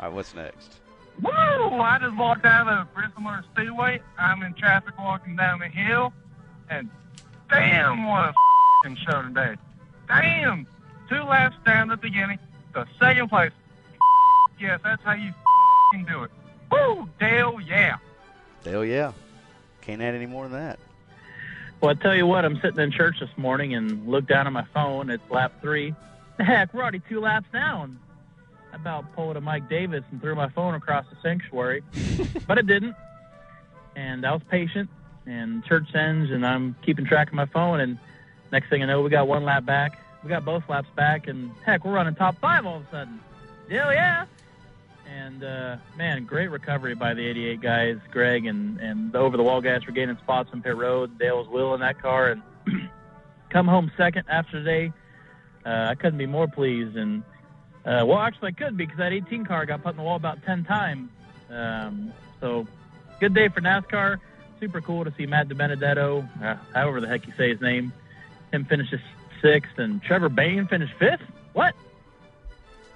All 0.00 0.08
right, 0.08 0.12
what's 0.12 0.34
next? 0.34 0.80
Woo! 1.20 1.30
I 1.30 1.98
just 2.00 2.16
walked 2.16 2.44
out 2.44 2.68
of 2.68 2.86
the 2.88 2.94
Bristol 2.94 3.22
Motor 3.22 3.44
Speedway. 3.52 4.00
I'm 4.18 4.42
in 4.42 4.54
traffic 4.54 4.98
walking 4.98 5.36
down 5.36 5.58
the 5.58 5.68
hill, 5.68 6.12
and 6.70 6.88
damn, 7.50 8.06
what 8.06 8.24
a 8.24 8.28
f***ing 8.28 8.96
show 8.96 9.22
today. 9.22 9.56
Damn! 10.08 10.66
Two 11.08 11.22
laps 11.22 11.56
down 11.64 11.90
at 11.90 12.00
the 12.00 12.08
beginning, 12.08 12.38
the 12.72 12.86
second 12.98 13.28
place. 13.28 13.52
Yes, 14.58 14.80
that's 14.82 15.02
how 15.02 15.12
you 15.12 15.28
f***ing 15.28 16.06
do 16.06 16.22
it. 16.24 16.30
Woo! 16.70 17.08
Dale, 17.20 17.60
yeah. 17.60 17.96
Hell 18.64 18.84
yeah. 18.84 19.12
Can't 19.82 20.00
add 20.00 20.14
any 20.14 20.26
more 20.26 20.48
than 20.48 20.52
that. 20.52 20.78
Well, 21.80 21.90
I 21.90 21.94
tell 21.94 22.14
you 22.14 22.26
what, 22.26 22.44
I'm 22.44 22.60
sitting 22.60 22.78
in 22.78 22.92
church 22.92 23.16
this 23.18 23.36
morning 23.36 23.74
and 23.74 24.06
look 24.06 24.26
down 24.26 24.46
at 24.46 24.52
my 24.52 24.64
phone. 24.72 25.10
It's 25.10 25.28
lap 25.30 25.52
three. 25.60 25.94
Heck, 26.38 26.72
we're 26.72 26.82
already 26.82 27.02
two 27.08 27.20
laps 27.20 27.46
down. 27.52 27.98
I 28.72 28.76
about 28.76 29.12
pulled 29.14 29.36
a 29.36 29.40
Mike 29.40 29.68
Davis 29.68 30.04
and 30.10 30.20
threw 30.20 30.34
my 30.34 30.48
phone 30.48 30.74
across 30.74 31.04
the 31.10 31.16
sanctuary, 31.22 31.82
but 32.46 32.58
it 32.58 32.66
didn't. 32.66 32.96
And 33.94 34.24
I 34.26 34.32
was 34.32 34.42
patient. 34.50 34.88
And 35.24 35.64
church 35.64 35.94
ends, 35.94 36.32
and 36.32 36.44
I'm 36.44 36.74
keeping 36.82 37.04
track 37.04 37.28
of 37.28 37.34
my 37.34 37.46
phone. 37.46 37.78
And 37.78 37.96
next 38.50 38.68
thing 38.70 38.82
I 38.82 38.86
know, 38.86 39.02
we 39.02 39.10
got 39.10 39.28
one 39.28 39.44
lap 39.44 39.64
back. 39.64 40.00
We 40.24 40.28
got 40.28 40.44
both 40.44 40.68
laps 40.68 40.88
back, 40.96 41.28
and 41.28 41.52
heck, 41.64 41.84
we're 41.84 41.92
running 41.92 42.14
top 42.14 42.38
five 42.40 42.66
all 42.66 42.76
of 42.78 42.82
a 42.88 42.90
sudden. 42.90 43.20
Hell 43.70 43.92
yeah! 43.92 44.26
And 45.08 45.44
uh, 45.44 45.76
man, 45.96 46.24
great 46.24 46.50
recovery 46.50 46.94
by 46.94 47.14
the 47.14 47.26
88 47.26 47.60
guys, 47.60 47.98
Greg 48.10 48.46
and 48.46 48.80
and 48.80 49.12
the 49.12 49.18
over 49.18 49.36
the 49.36 49.42
wall 49.42 49.60
guys 49.60 49.82
for 49.82 49.92
gaining 49.92 50.16
spots 50.18 50.50
on 50.52 50.62
pit 50.62 50.76
road. 50.76 51.18
Dale 51.18 51.38
was 51.38 51.48
Will 51.48 51.74
in 51.74 51.80
that 51.80 52.00
car, 52.00 52.30
and 52.30 52.42
come 53.50 53.68
home 53.68 53.92
second 53.96 54.24
after 54.28 54.52
today. 54.52 54.92
Uh, 55.64 55.86
I 55.90 55.94
couldn't 55.94 56.18
be 56.18 56.26
more 56.26 56.48
pleased, 56.48 56.96
and 56.96 57.22
uh, 57.84 58.04
well, 58.06 58.18
actually, 58.18 58.48
I 58.48 58.52
could 58.52 58.76
because 58.76 58.96
that 58.98 59.12
18 59.12 59.44
car 59.44 59.66
got 59.66 59.82
put 59.82 59.90
in 59.90 59.96
the 59.96 60.02
wall 60.02 60.16
about 60.16 60.42
10 60.44 60.64
times. 60.64 61.10
Um, 61.50 62.12
so, 62.40 62.66
good 63.20 63.34
day 63.34 63.48
for 63.48 63.60
NASCAR. 63.60 64.18
Super 64.60 64.80
cool 64.80 65.04
to 65.04 65.12
see 65.16 65.26
Matt 65.26 65.48
DiBenedetto, 65.48 66.42
uh, 66.42 66.56
however 66.72 67.00
the 67.00 67.08
heck 67.08 67.26
you 67.26 67.32
say 67.36 67.50
his 67.50 67.60
name, 67.60 67.92
him 68.52 68.64
finishes 68.64 69.00
sixth, 69.40 69.78
and 69.78 70.00
Trevor 70.02 70.28
Bayne 70.28 70.68
finished 70.68 70.94
fifth. 70.98 71.22
What? 71.52 71.74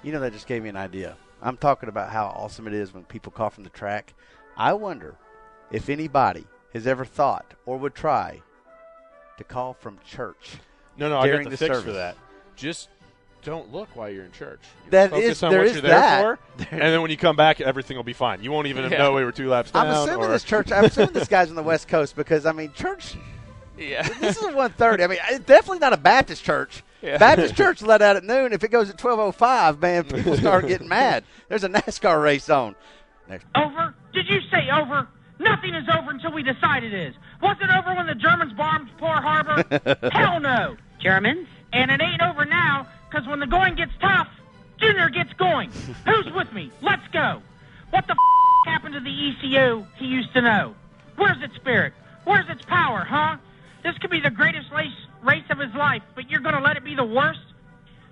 You 0.01 0.13
know, 0.13 0.21
that 0.21 0.31
just 0.31 0.47
gave 0.47 0.63
me 0.63 0.69
an 0.69 0.77
idea. 0.77 1.17
I'm 1.41 1.57
talking 1.57 1.89
about 1.89 2.09
how 2.09 2.27
awesome 2.27 2.67
it 2.67 2.73
is 2.73 2.93
when 2.93 3.03
people 3.03 3.31
call 3.31 3.49
from 3.49 3.65
the 3.65 3.69
track. 3.69 4.13
I 4.55 4.73
wonder 4.73 5.15
if 5.71 5.89
anybody 5.89 6.45
has 6.73 6.87
ever 6.87 7.03
thought 7.05 7.53
or 7.65 7.77
would 7.77 7.93
try 7.93 8.41
to 9.37 9.43
call 9.43 9.73
from 9.73 9.99
church. 10.05 10.55
No, 10.97 11.09
no, 11.09 11.17
I 11.17 11.27
got 11.27 11.31
During 11.33 11.43
the, 11.45 11.49
the 11.51 11.57
fix 11.57 11.75
service. 11.75 11.83
for 11.83 11.91
that. 11.91 12.15
Just 12.55 12.89
don't 13.47 13.71
look 13.73 13.87
while 13.95 14.09
you're 14.09 14.25
in 14.25 14.31
church. 14.33 14.59
That 14.89 15.09
Focus 15.11 15.25
is- 15.25 15.43
on 15.43 15.51
there 15.51 15.59
what 15.61 15.67
is 15.67 15.73
you're 15.73 15.81
there 15.83 15.91
that. 15.99 16.21
for, 16.21 16.39
and 16.75 16.81
then 16.81 17.01
when 17.01 17.09
you 17.09 17.17
come 17.17 17.35
back, 17.37 17.61
everything 17.61 17.95
will 17.97 18.03
be 18.03 18.13
fine. 18.13 18.43
You 18.43 18.51
won't 18.51 18.67
even 18.67 18.91
Yeah. 18.91 18.97
know 18.99 19.13
we 19.13 19.23
were 19.23 19.31
two 19.31 19.47
laps 19.49 19.71
down. 19.71 19.87
I'm 19.87 19.93
assuming 19.93 20.25
or- 20.27 20.31
this 20.31 20.43
church. 20.43 20.71
I'm 20.71 20.83
assuming 20.85 21.13
this 21.13 21.27
guy's 21.29 21.49
on 21.49 21.55
the 21.55 21.63
West 21.63 21.87
Coast 21.87 22.15
because 22.15 22.45
I 22.45 22.51
mean, 22.51 22.73
church. 22.73 23.15
Yeah. 23.77 24.01
This 24.19 24.37
is 24.37 24.53
1:30. 24.53 25.03
I 25.03 25.07
mean, 25.07 25.19
it's 25.29 25.45
definitely 25.45 25.79
not 25.79 25.93
a 25.93 25.97
Baptist 25.97 26.43
church. 26.43 26.83
Yeah. 27.01 27.17
Baptist 27.17 27.55
church 27.55 27.81
let 27.81 28.01
out 28.01 28.15
at 28.17 28.23
noon. 28.23 28.51
If 28.51 28.63
it 28.63 28.69
goes 28.71 28.89
at 28.89 28.97
12:05, 28.97 29.79
man, 29.81 30.03
people 30.03 30.35
start 30.35 30.67
getting 30.67 30.87
mad. 30.89 31.23
There's 31.47 31.63
a 31.63 31.69
NASCAR 31.69 32.21
race 32.21 32.49
on. 32.49 32.75
Next. 33.29 33.45
Over? 33.55 33.93
Did 34.13 34.27
you 34.29 34.41
say 34.51 34.69
over? 34.71 35.07
Nothing 35.39 35.75
is 35.75 35.87
over 35.95 36.09
until 36.11 36.31
we 36.31 36.41
decide 36.43 36.83
it 36.83 36.93
is. 36.93 37.13
Was 37.41 37.55
it 37.61 37.69
over 37.69 37.95
when 37.95 38.07
the 38.07 38.15
Germans 38.15 38.51
bombed 38.53 38.89
Pearl 38.97 39.21
Harbor? 39.21 40.09
Hell 40.11 40.39
no. 40.39 40.75
Germans? 40.99 41.47
And 41.73 41.91
it 41.91 42.01
ain't 42.01 42.21
over 42.21 42.45
now, 42.45 42.87
because 43.09 43.27
when 43.27 43.39
the 43.39 43.47
going 43.47 43.75
gets 43.75 43.91
tough, 43.99 44.27
Junior 44.79 45.09
gets 45.09 45.33
going. 45.33 45.71
Who's 46.05 46.31
with 46.33 46.51
me? 46.53 46.71
Let's 46.81 47.07
go. 47.11 47.41
What 47.89 48.05
the 48.07 48.13
f- 48.13 48.17
happened 48.65 48.93
to 48.95 48.99
the 48.99 49.09
ECU 49.29 49.85
he 49.97 50.05
used 50.05 50.33
to 50.33 50.41
know? 50.41 50.75
Where's 51.15 51.41
its 51.41 51.55
spirit? 51.55 51.93
Where's 52.25 52.49
its 52.49 52.63
power, 52.65 53.05
huh? 53.07 53.37
This 53.83 53.97
could 53.99 54.11
be 54.11 54.19
the 54.19 54.29
greatest 54.29 54.71
race, 54.71 54.91
race 55.23 55.45
of 55.49 55.59
his 55.59 55.73
life, 55.73 56.03
but 56.15 56.29
you're 56.29 56.41
going 56.41 56.55
to 56.55 56.61
let 56.61 56.77
it 56.77 56.83
be 56.83 56.95
the 56.95 57.05
worst? 57.05 57.39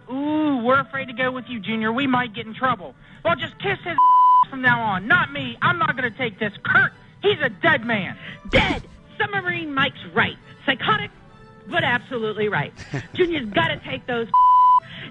Ooh, 0.09 0.57
we're 0.63 0.79
afraid 0.79 1.07
to 1.07 1.13
go 1.13 1.31
with 1.31 1.45
you, 1.49 1.59
Junior. 1.59 1.91
We 1.91 2.07
might 2.07 2.33
get 2.33 2.45
in 2.45 2.53
trouble. 2.53 2.95
Well, 3.23 3.35
just 3.35 3.57
kiss 3.59 3.79
his 3.83 3.97
from 4.49 4.61
now 4.61 4.81
on. 4.81 5.07
Not 5.07 5.31
me. 5.31 5.57
I'm 5.61 5.77
not 5.79 5.97
going 5.97 6.09
to 6.09 6.17
take 6.17 6.39
this. 6.39 6.53
Kurt, 6.63 6.93
he's 7.21 7.39
a 7.41 7.49
dead 7.49 7.85
man. 7.85 8.17
Dead. 8.49 8.83
Submarine 9.17 9.73
Mike's 9.73 10.05
right. 10.13 10.37
Psychotic, 10.65 11.11
but 11.67 11.83
absolutely 11.83 12.49
right. 12.49 12.73
Junior's 13.13 13.47
got 13.49 13.67
to 13.69 13.77
take 13.77 14.05
those. 14.07 14.27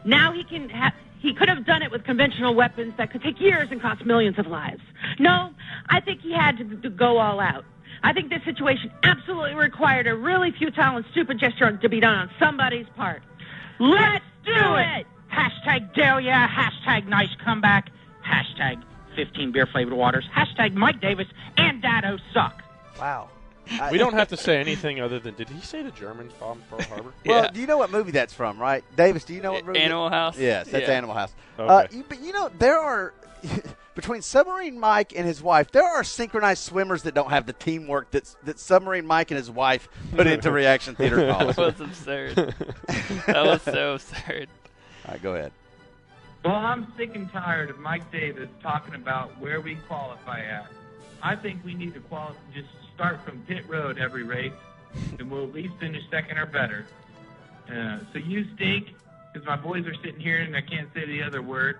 Now 0.04 0.32
he 0.32 0.44
can 0.44 0.68
have. 0.70 0.92
He 1.20 1.32
could 1.32 1.48
have 1.48 1.64
done 1.64 1.82
it 1.82 1.90
with 1.90 2.04
conventional 2.04 2.54
weapons 2.54 2.92
that 2.98 3.10
could 3.10 3.22
take 3.22 3.40
years 3.40 3.68
and 3.70 3.80
cost 3.80 4.04
millions 4.04 4.38
of 4.38 4.46
lives. 4.46 4.82
No, 5.18 5.54
I 5.88 6.00
think 6.00 6.20
he 6.20 6.32
had 6.32 6.58
to, 6.58 6.64
to 6.82 6.90
go 6.90 7.16
all 7.16 7.40
out. 7.40 7.64
I 8.02 8.12
think 8.12 8.28
this 8.28 8.44
situation 8.44 8.92
absolutely 9.02 9.54
required 9.54 10.06
a 10.06 10.14
really 10.14 10.52
futile 10.52 10.98
and 10.98 11.06
stupid 11.12 11.38
gesture 11.38 11.74
to 11.74 11.88
be 11.88 12.00
done 12.00 12.14
on 12.14 12.30
somebody's 12.38 12.86
part. 12.94 13.22
Let's 13.80 14.24
do 14.44 14.52
it. 14.52 15.06
Hashtag 15.32 15.94
Dale 15.94 16.20
yeah. 16.20 16.46
Hashtag 16.46 17.06
nice 17.06 17.34
comeback. 17.42 17.88
Hashtag 18.22 18.82
15 19.16 19.52
beer 19.52 19.66
flavored 19.66 19.94
waters. 19.94 20.28
Hashtag 20.34 20.74
Mike 20.74 21.00
Davis 21.00 21.28
and 21.56 21.80
Dado 21.80 22.18
suck. 22.34 22.62
Wow. 22.98 23.30
we 23.90 23.98
don't 23.98 24.14
have 24.14 24.28
to 24.28 24.36
say 24.36 24.58
anything 24.58 25.00
other 25.00 25.18
than 25.18 25.34
did 25.34 25.48
he 25.48 25.60
say 25.60 25.82
the 25.82 25.90
Germans 25.90 26.32
bombed 26.40 26.62
Pearl 26.68 26.82
Harbor? 26.88 27.12
Well, 27.24 27.44
Yeah. 27.44 27.50
do 27.50 27.60
you 27.60 27.66
know 27.66 27.78
what 27.78 27.90
movie 27.90 28.10
that's 28.12 28.32
from, 28.34 28.58
right? 28.58 28.84
Davis, 28.96 29.24
do 29.24 29.34
you 29.34 29.40
know 29.40 29.52
what 29.52 29.64
movie? 29.64 29.80
Animal 29.80 30.10
House. 30.10 30.38
Yes, 30.38 30.68
that's 30.68 30.88
Yeah. 30.88 30.94
Animal 30.94 31.14
House. 31.14 31.32
Okay. 31.58 31.72
Uh, 31.72 31.86
you, 31.90 32.04
but 32.08 32.20
you 32.20 32.32
know, 32.32 32.50
there 32.58 32.78
are 32.78 33.14
between 33.94 34.22
Submarine 34.22 34.78
Mike 34.78 35.12
and 35.16 35.26
his 35.26 35.42
wife, 35.42 35.70
there 35.70 35.84
are 35.84 36.02
synchronized 36.04 36.62
swimmers 36.64 37.02
that 37.04 37.14
don't 37.14 37.30
have 37.30 37.46
the 37.46 37.52
teamwork 37.52 38.10
that 38.10 38.34
that 38.44 38.58
Submarine 38.58 39.06
Mike 39.06 39.30
and 39.30 39.38
his 39.38 39.50
wife 39.50 39.88
put 40.16 40.26
into 40.26 40.50
Reaction 40.50 40.94
Theater 40.94 41.30
college. 41.30 41.56
that 41.56 41.78
was 41.78 41.80
absurd. 41.80 42.54
that 43.26 43.44
was 43.44 43.62
so 43.62 43.94
absurd. 43.94 44.48
All 45.06 45.12
right, 45.12 45.22
go 45.22 45.34
ahead. 45.34 45.52
Well, 46.44 46.54
I'm 46.54 46.92
sick 46.98 47.14
and 47.14 47.30
tired 47.32 47.70
of 47.70 47.78
Mike 47.78 48.10
Davis 48.12 48.48
talking 48.62 48.94
about 48.94 49.38
where 49.40 49.60
we 49.62 49.76
qualify 49.88 50.40
at. 50.40 50.66
I 51.22 51.36
think 51.36 51.64
we 51.64 51.72
need 51.74 51.94
to 51.94 52.00
quali- 52.00 52.34
just 52.54 52.68
start 52.94 53.24
from 53.24 53.42
pit 53.42 53.64
road 53.68 53.98
every 53.98 54.22
race, 54.22 54.52
and 55.18 55.30
we'll 55.30 55.44
at 55.44 55.52
least 55.52 55.74
finish 55.80 56.02
second 56.10 56.38
or 56.38 56.46
better. 56.46 56.86
Uh, 57.68 57.98
so 58.12 58.18
you 58.18 58.46
stink, 58.54 58.94
because 59.32 59.46
my 59.46 59.56
boys 59.56 59.86
are 59.86 59.94
sitting 59.94 60.20
here 60.20 60.40
and 60.40 60.54
I 60.54 60.60
can't 60.60 60.88
say 60.94 61.06
the 61.06 61.22
other 61.22 61.42
word. 61.42 61.78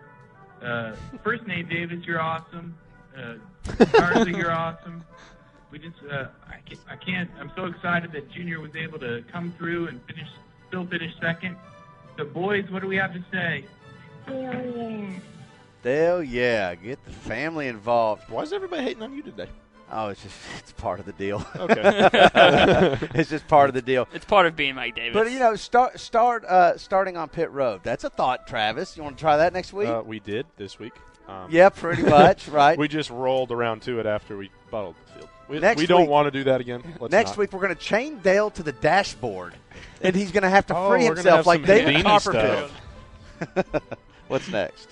Uh, 0.62 0.96
first 1.22 1.46
name 1.46 1.68
Davis, 1.68 2.04
you're 2.04 2.20
awesome. 2.20 2.76
Uh, 3.16 3.34
Garza, 3.92 4.30
you're 4.30 4.50
awesome. 4.50 5.04
We 5.70 5.78
just, 5.78 5.96
uh, 6.10 6.26
I, 6.48 6.56
can't, 6.66 6.80
I 6.88 6.96
can't. 6.96 7.30
I'm 7.38 7.52
so 7.54 7.66
excited 7.66 8.12
that 8.12 8.30
Junior 8.30 8.60
was 8.60 8.74
able 8.74 8.98
to 9.00 9.24
come 9.30 9.52
through 9.58 9.88
and 9.88 10.00
finish, 10.04 10.28
still 10.68 10.86
finish 10.86 11.12
second. 11.20 11.56
So 12.16 12.24
boys, 12.24 12.70
what 12.70 12.82
do 12.82 12.88
we 12.88 12.96
have 12.96 13.12
to 13.12 13.24
say? 13.30 13.64
Hell 15.84 16.22
yeah, 16.22 16.74
get 16.76 17.04
the 17.04 17.10
family 17.10 17.68
involved. 17.68 18.30
Why 18.30 18.42
is 18.42 18.52
everybody 18.52 18.82
hating 18.82 19.02
on 19.02 19.12
you 19.14 19.22
today? 19.22 19.48
Oh, 19.92 20.08
it's 20.08 20.22
just 20.22 20.36
it's 20.58 20.72
part 20.72 20.98
of 21.00 21.06
the 21.06 21.12
deal. 21.12 21.46
Okay. 21.56 21.80
it's 23.14 23.30
just 23.30 23.46
part 23.48 23.68
of 23.68 23.74
the 23.74 23.82
deal. 23.82 24.08
It's 24.12 24.24
part 24.24 24.46
of 24.46 24.56
being 24.56 24.74
Mike 24.74 24.96
Davis. 24.96 25.14
But 25.14 25.30
you 25.30 25.38
know, 25.38 25.54
start 25.56 26.00
start 26.00 26.44
uh, 26.44 26.76
starting 26.78 27.16
on 27.16 27.28
pit 27.28 27.50
road. 27.50 27.80
That's 27.84 28.04
a 28.04 28.10
thought, 28.10 28.46
Travis. 28.46 28.96
You 28.96 29.02
want 29.02 29.16
to 29.16 29.20
try 29.20 29.36
that 29.36 29.52
next 29.52 29.72
week? 29.72 29.88
Uh, 29.88 30.02
we 30.04 30.20
did 30.20 30.46
this 30.56 30.78
week. 30.78 30.94
Um, 31.28 31.48
Yeah, 31.50 31.68
pretty 31.70 32.02
much, 32.08 32.48
right. 32.48 32.76
We 32.78 32.88
just 32.88 33.10
rolled 33.10 33.50
around 33.52 33.82
to 33.82 33.98
it 34.00 34.06
after 34.06 34.36
we 34.36 34.50
bottled 34.70 34.94
the 35.06 35.12
field. 35.12 35.28
We, 35.48 35.58
Next 35.58 35.78
we 35.80 35.86
don't 35.86 36.02
week- 36.02 36.10
want 36.10 36.26
to 36.26 36.30
do 36.30 36.44
that 36.44 36.60
again. 36.60 36.82
Let's 37.00 37.12
Next 37.12 37.30
not. 37.30 37.38
week 37.38 37.52
we're 37.52 37.60
going 37.60 37.74
to 37.74 37.80
chain 37.80 38.18
Dale 38.20 38.50
to 38.52 38.62
the 38.62 38.72
dashboard, 38.72 39.54
and 40.02 40.14
he's 40.16 40.32
going 40.32 40.42
to 40.42 40.48
have 40.50 40.66
to 40.66 40.76
Oh, 40.76 40.88
free 40.90 41.00
we're 41.08 41.14
himself 41.14 41.46
like 41.46 41.60
some 41.60 41.66
David 41.66 42.02
Copperfield. 42.04 42.70
What's 44.28 44.48
next? 44.48 44.88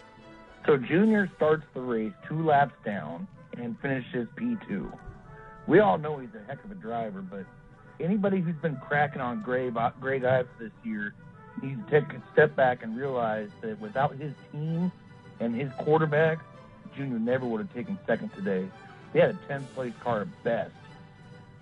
So 0.66 0.76
Junior 0.76 1.30
starts 1.36 1.64
the 1.74 1.80
race 1.80 2.12
two 2.28 2.44
laps 2.44 2.74
down 2.84 3.26
and 3.56 3.78
finishes 3.80 4.28
P2. 4.36 4.90
We 5.66 5.80
all 5.80 5.98
know 5.98 6.18
he's 6.18 6.30
a 6.34 6.44
heck 6.46 6.64
of 6.64 6.70
a 6.70 6.74
driver, 6.74 7.22
but 7.22 7.44
anybody 8.00 8.40
who's 8.40 8.56
been 8.56 8.76
cracking 8.76 9.20
on 9.20 9.42
Gray, 9.42 9.70
uh, 9.70 9.90
Greg 10.00 10.24
Ives 10.24 10.48
this 10.58 10.72
year 10.82 11.14
needs 11.62 11.80
to 11.84 12.00
take 12.00 12.12
a 12.12 12.22
step 12.32 12.56
back 12.56 12.82
and 12.82 12.96
realize 12.96 13.50
that 13.60 13.80
without 13.80 14.16
his 14.16 14.32
team 14.50 14.90
and 15.40 15.54
his 15.54 15.70
quarterback, 15.78 16.38
Junior 16.96 17.18
never 17.18 17.46
would 17.46 17.60
have 17.60 17.72
taken 17.74 17.98
second 18.06 18.30
today. 18.34 18.68
They 19.12 19.20
had 19.20 19.30
a 19.30 19.52
10th 19.52 19.72
place 19.74 19.92
car 20.02 20.22
at 20.22 20.44
best. 20.44 20.72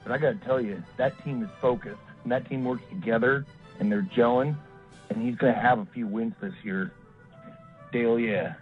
But 0.02 0.12
I 0.12 0.18
got 0.18 0.40
to 0.40 0.46
tell 0.46 0.60
you, 0.60 0.82
that 0.96 1.22
team 1.24 1.42
is 1.42 1.50
focused, 1.60 2.00
and 2.22 2.32
that 2.32 2.48
team 2.48 2.64
works 2.64 2.82
together, 2.88 3.44
and 3.78 3.90
they're 3.90 4.08
gelling, 4.16 4.56
and 5.10 5.22
he's 5.22 5.36
going 5.36 5.54
to 5.54 5.60
have 5.60 5.78
a 5.78 5.86
few 5.92 6.06
wins 6.06 6.34
this 6.40 6.54
year. 6.62 6.92
Dale, 7.92 8.18
yeah. 8.18 8.54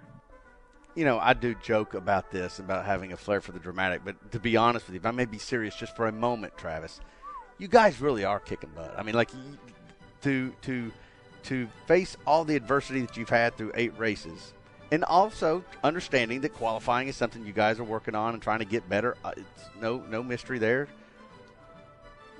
You 0.98 1.04
know, 1.04 1.20
I 1.20 1.32
do 1.32 1.54
joke 1.62 1.94
about 1.94 2.32
this, 2.32 2.58
about 2.58 2.84
having 2.84 3.12
a 3.12 3.16
flair 3.16 3.40
for 3.40 3.52
the 3.52 3.60
dramatic, 3.60 4.00
but 4.04 4.32
to 4.32 4.40
be 4.40 4.56
honest 4.56 4.88
with 4.88 4.94
you, 4.94 4.98
if 4.98 5.06
I 5.06 5.12
may 5.12 5.26
be 5.26 5.38
serious 5.38 5.76
just 5.76 5.94
for 5.94 6.08
a 6.08 6.12
moment, 6.12 6.58
Travis, 6.58 6.98
you 7.56 7.68
guys 7.68 8.00
really 8.00 8.24
are 8.24 8.40
kicking 8.40 8.70
butt. 8.74 8.98
I 8.98 9.04
mean, 9.04 9.14
like 9.14 9.30
to 10.22 10.52
to 10.62 10.90
to 11.44 11.68
face 11.86 12.16
all 12.26 12.44
the 12.44 12.56
adversity 12.56 13.02
that 13.02 13.16
you've 13.16 13.28
had 13.28 13.56
through 13.56 13.70
eight 13.76 13.96
races, 13.96 14.54
and 14.90 15.04
also 15.04 15.62
understanding 15.84 16.40
that 16.40 16.54
qualifying 16.54 17.06
is 17.06 17.14
something 17.14 17.46
you 17.46 17.52
guys 17.52 17.78
are 17.78 17.84
working 17.84 18.16
on 18.16 18.34
and 18.34 18.42
trying 18.42 18.58
to 18.58 18.64
get 18.64 18.88
better. 18.88 19.16
Uh, 19.24 19.34
it's 19.36 19.70
no 19.80 19.98
no 20.10 20.20
mystery 20.20 20.58
there. 20.58 20.88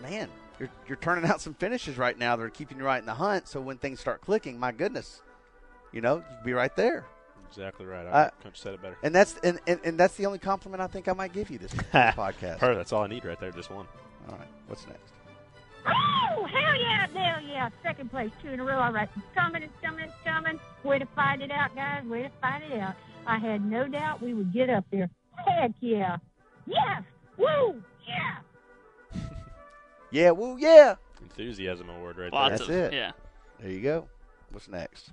Man, 0.02 0.28
you're 0.58 0.70
you're 0.88 0.96
turning 0.96 1.30
out 1.30 1.40
some 1.40 1.54
finishes 1.54 1.96
right 1.96 2.18
now 2.18 2.34
that 2.34 2.42
are 2.42 2.50
keeping 2.50 2.78
you 2.78 2.84
right 2.84 2.98
in 2.98 3.06
the 3.06 3.14
hunt. 3.14 3.46
So 3.46 3.60
when 3.60 3.78
things 3.78 4.00
start 4.00 4.20
clicking, 4.20 4.58
my 4.58 4.72
goodness, 4.72 5.22
you 5.92 6.00
know, 6.00 6.24
you'll 6.28 6.44
be 6.44 6.52
right 6.54 6.74
there. 6.74 7.06
Exactly 7.48 7.86
right. 7.86 8.06
I 8.06 8.10
Uh, 8.10 8.30
couldn't 8.30 8.44
have 8.52 8.56
said 8.56 8.74
it 8.74 8.82
better. 8.82 8.96
And 9.02 9.14
that's 9.14 9.36
and, 9.42 9.58
and, 9.66 9.80
and 9.84 9.98
that's 9.98 10.14
the 10.14 10.26
only 10.26 10.38
compliment 10.38 10.80
I 10.82 10.86
think 10.86 11.08
I 11.08 11.12
might 11.12 11.32
give 11.32 11.50
you 11.50 11.58
this 11.58 11.72
podcast. 11.92 12.58
Her, 12.58 12.74
that's 12.74 12.92
all 12.92 13.02
I 13.02 13.06
need 13.06 13.24
right 13.24 13.38
there. 13.40 13.50
Just 13.52 13.70
one. 13.70 13.86
All 14.28 14.36
right. 14.36 14.48
What's 14.66 14.86
next? 14.86 15.12
Oh, 15.86 16.44
hell 16.44 16.76
yeah, 16.76 17.06
hell 17.14 17.40
yeah. 17.42 17.70
Second 17.82 18.10
place, 18.10 18.30
two 18.42 18.48
in 18.50 18.60
a 18.60 18.64
row. 18.64 18.78
All 18.78 18.92
right, 18.92 19.08
it's 19.16 19.24
coming, 19.34 19.62
it's 19.62 19.72
coming, 19.82 20.04
it's 20.04 20.14
coming. 20.24 20.60
Way 20.84 20.98
to 20.98 21.06
fight 21.16 21.40
it 21.40 21.50
out, 21.50 21.74
guys. 21.74 22.04
Way 22.04 22.24
to 22.24 22.30
fight 22.42 22.62
it 22.70 22.78
out. 22.78 22.94
I 23.26 23.38
had 23.38 23.64
no 23.64 23.86
doubt 23.88 24.20
we 24.22 24.34
would 24.34 24.52
get 24.52 24.68
up 24.68 24.84
there. 24.90 25.08
Heck 25.46 25.70
yeah. 25.80 26.18
Yes. 26.66 27.02
Woo. 27.36 27.82
Yeah. 28.06 29.20
Yeah, 30.10 30.30
woo, 30.30 30.56
yeah. 30.58 30.94
Enthusiasm 31.20 31.90
award 31.90 32.16
right 32.16 32.32
Lots 32.32 32.48
there. 32.50 32.58
That's 32.58 32.70
of 32.88 32.92
it. 32.92 32.96
yeah. 32.96 33.12
There 33.60 33.70
you 33.70 33.80
go. 33.82 34.08
What's 34.50 34.66
next? 34.68 35.10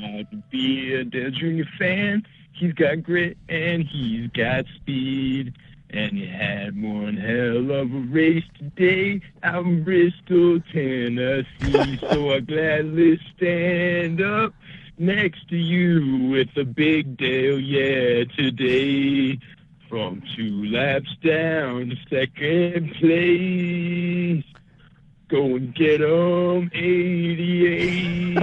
Proud 0.00 0.30
to 0.30 0.36
be 0.50 0.94
a 0.94 1.04
Dale 1.04 1.30
Jr. 1.30 1.64
fan. 1.78 2.26
He's 2.52 2.72
got 2.72 3.02
grit 3.02 3.36
and 3.48 3.84
he's 3.84 4.30
got 4.30 4.64
speed. 4.76 5.54
And 5.90 6.12
he 6.12 6.26
had 6.26 6.80
one 6.82 7.16
hell 7.16 7.70
of 7.70 7.92
a 7.94 8.00
race 8.10 8.44
today 8.58 9.20
out 9.44 9.64
in 9.64 9.84
Bristol, 9.84 10.60
Tennessee. 10.72 11.98
so 12.00 12.32
I 12.32 12.40
gladly 12.40 13.20
stand 13.36 14.20
up 14.20 14.54
next 14.98 15.48
to 15.50 15.56
you 15.56 16.30
with 16.30 16.48
a 16.56 16.64
big 16.64 17.16
Dale, 17.16 17.60
yeah, 17.60 18.24
today. 18.36 19.38
From 19.88 20.22
two 20.34 20.64
laps 20.66 21.14
down 21.22 21.90
to 21.90 21.96
second 22.10 22.94
place. 22.94 24.44
Go 25.28 25.54
and 25.56 25.72
get 25.74 26.00
'em, 26.00 26.70
88. 26.74 28.36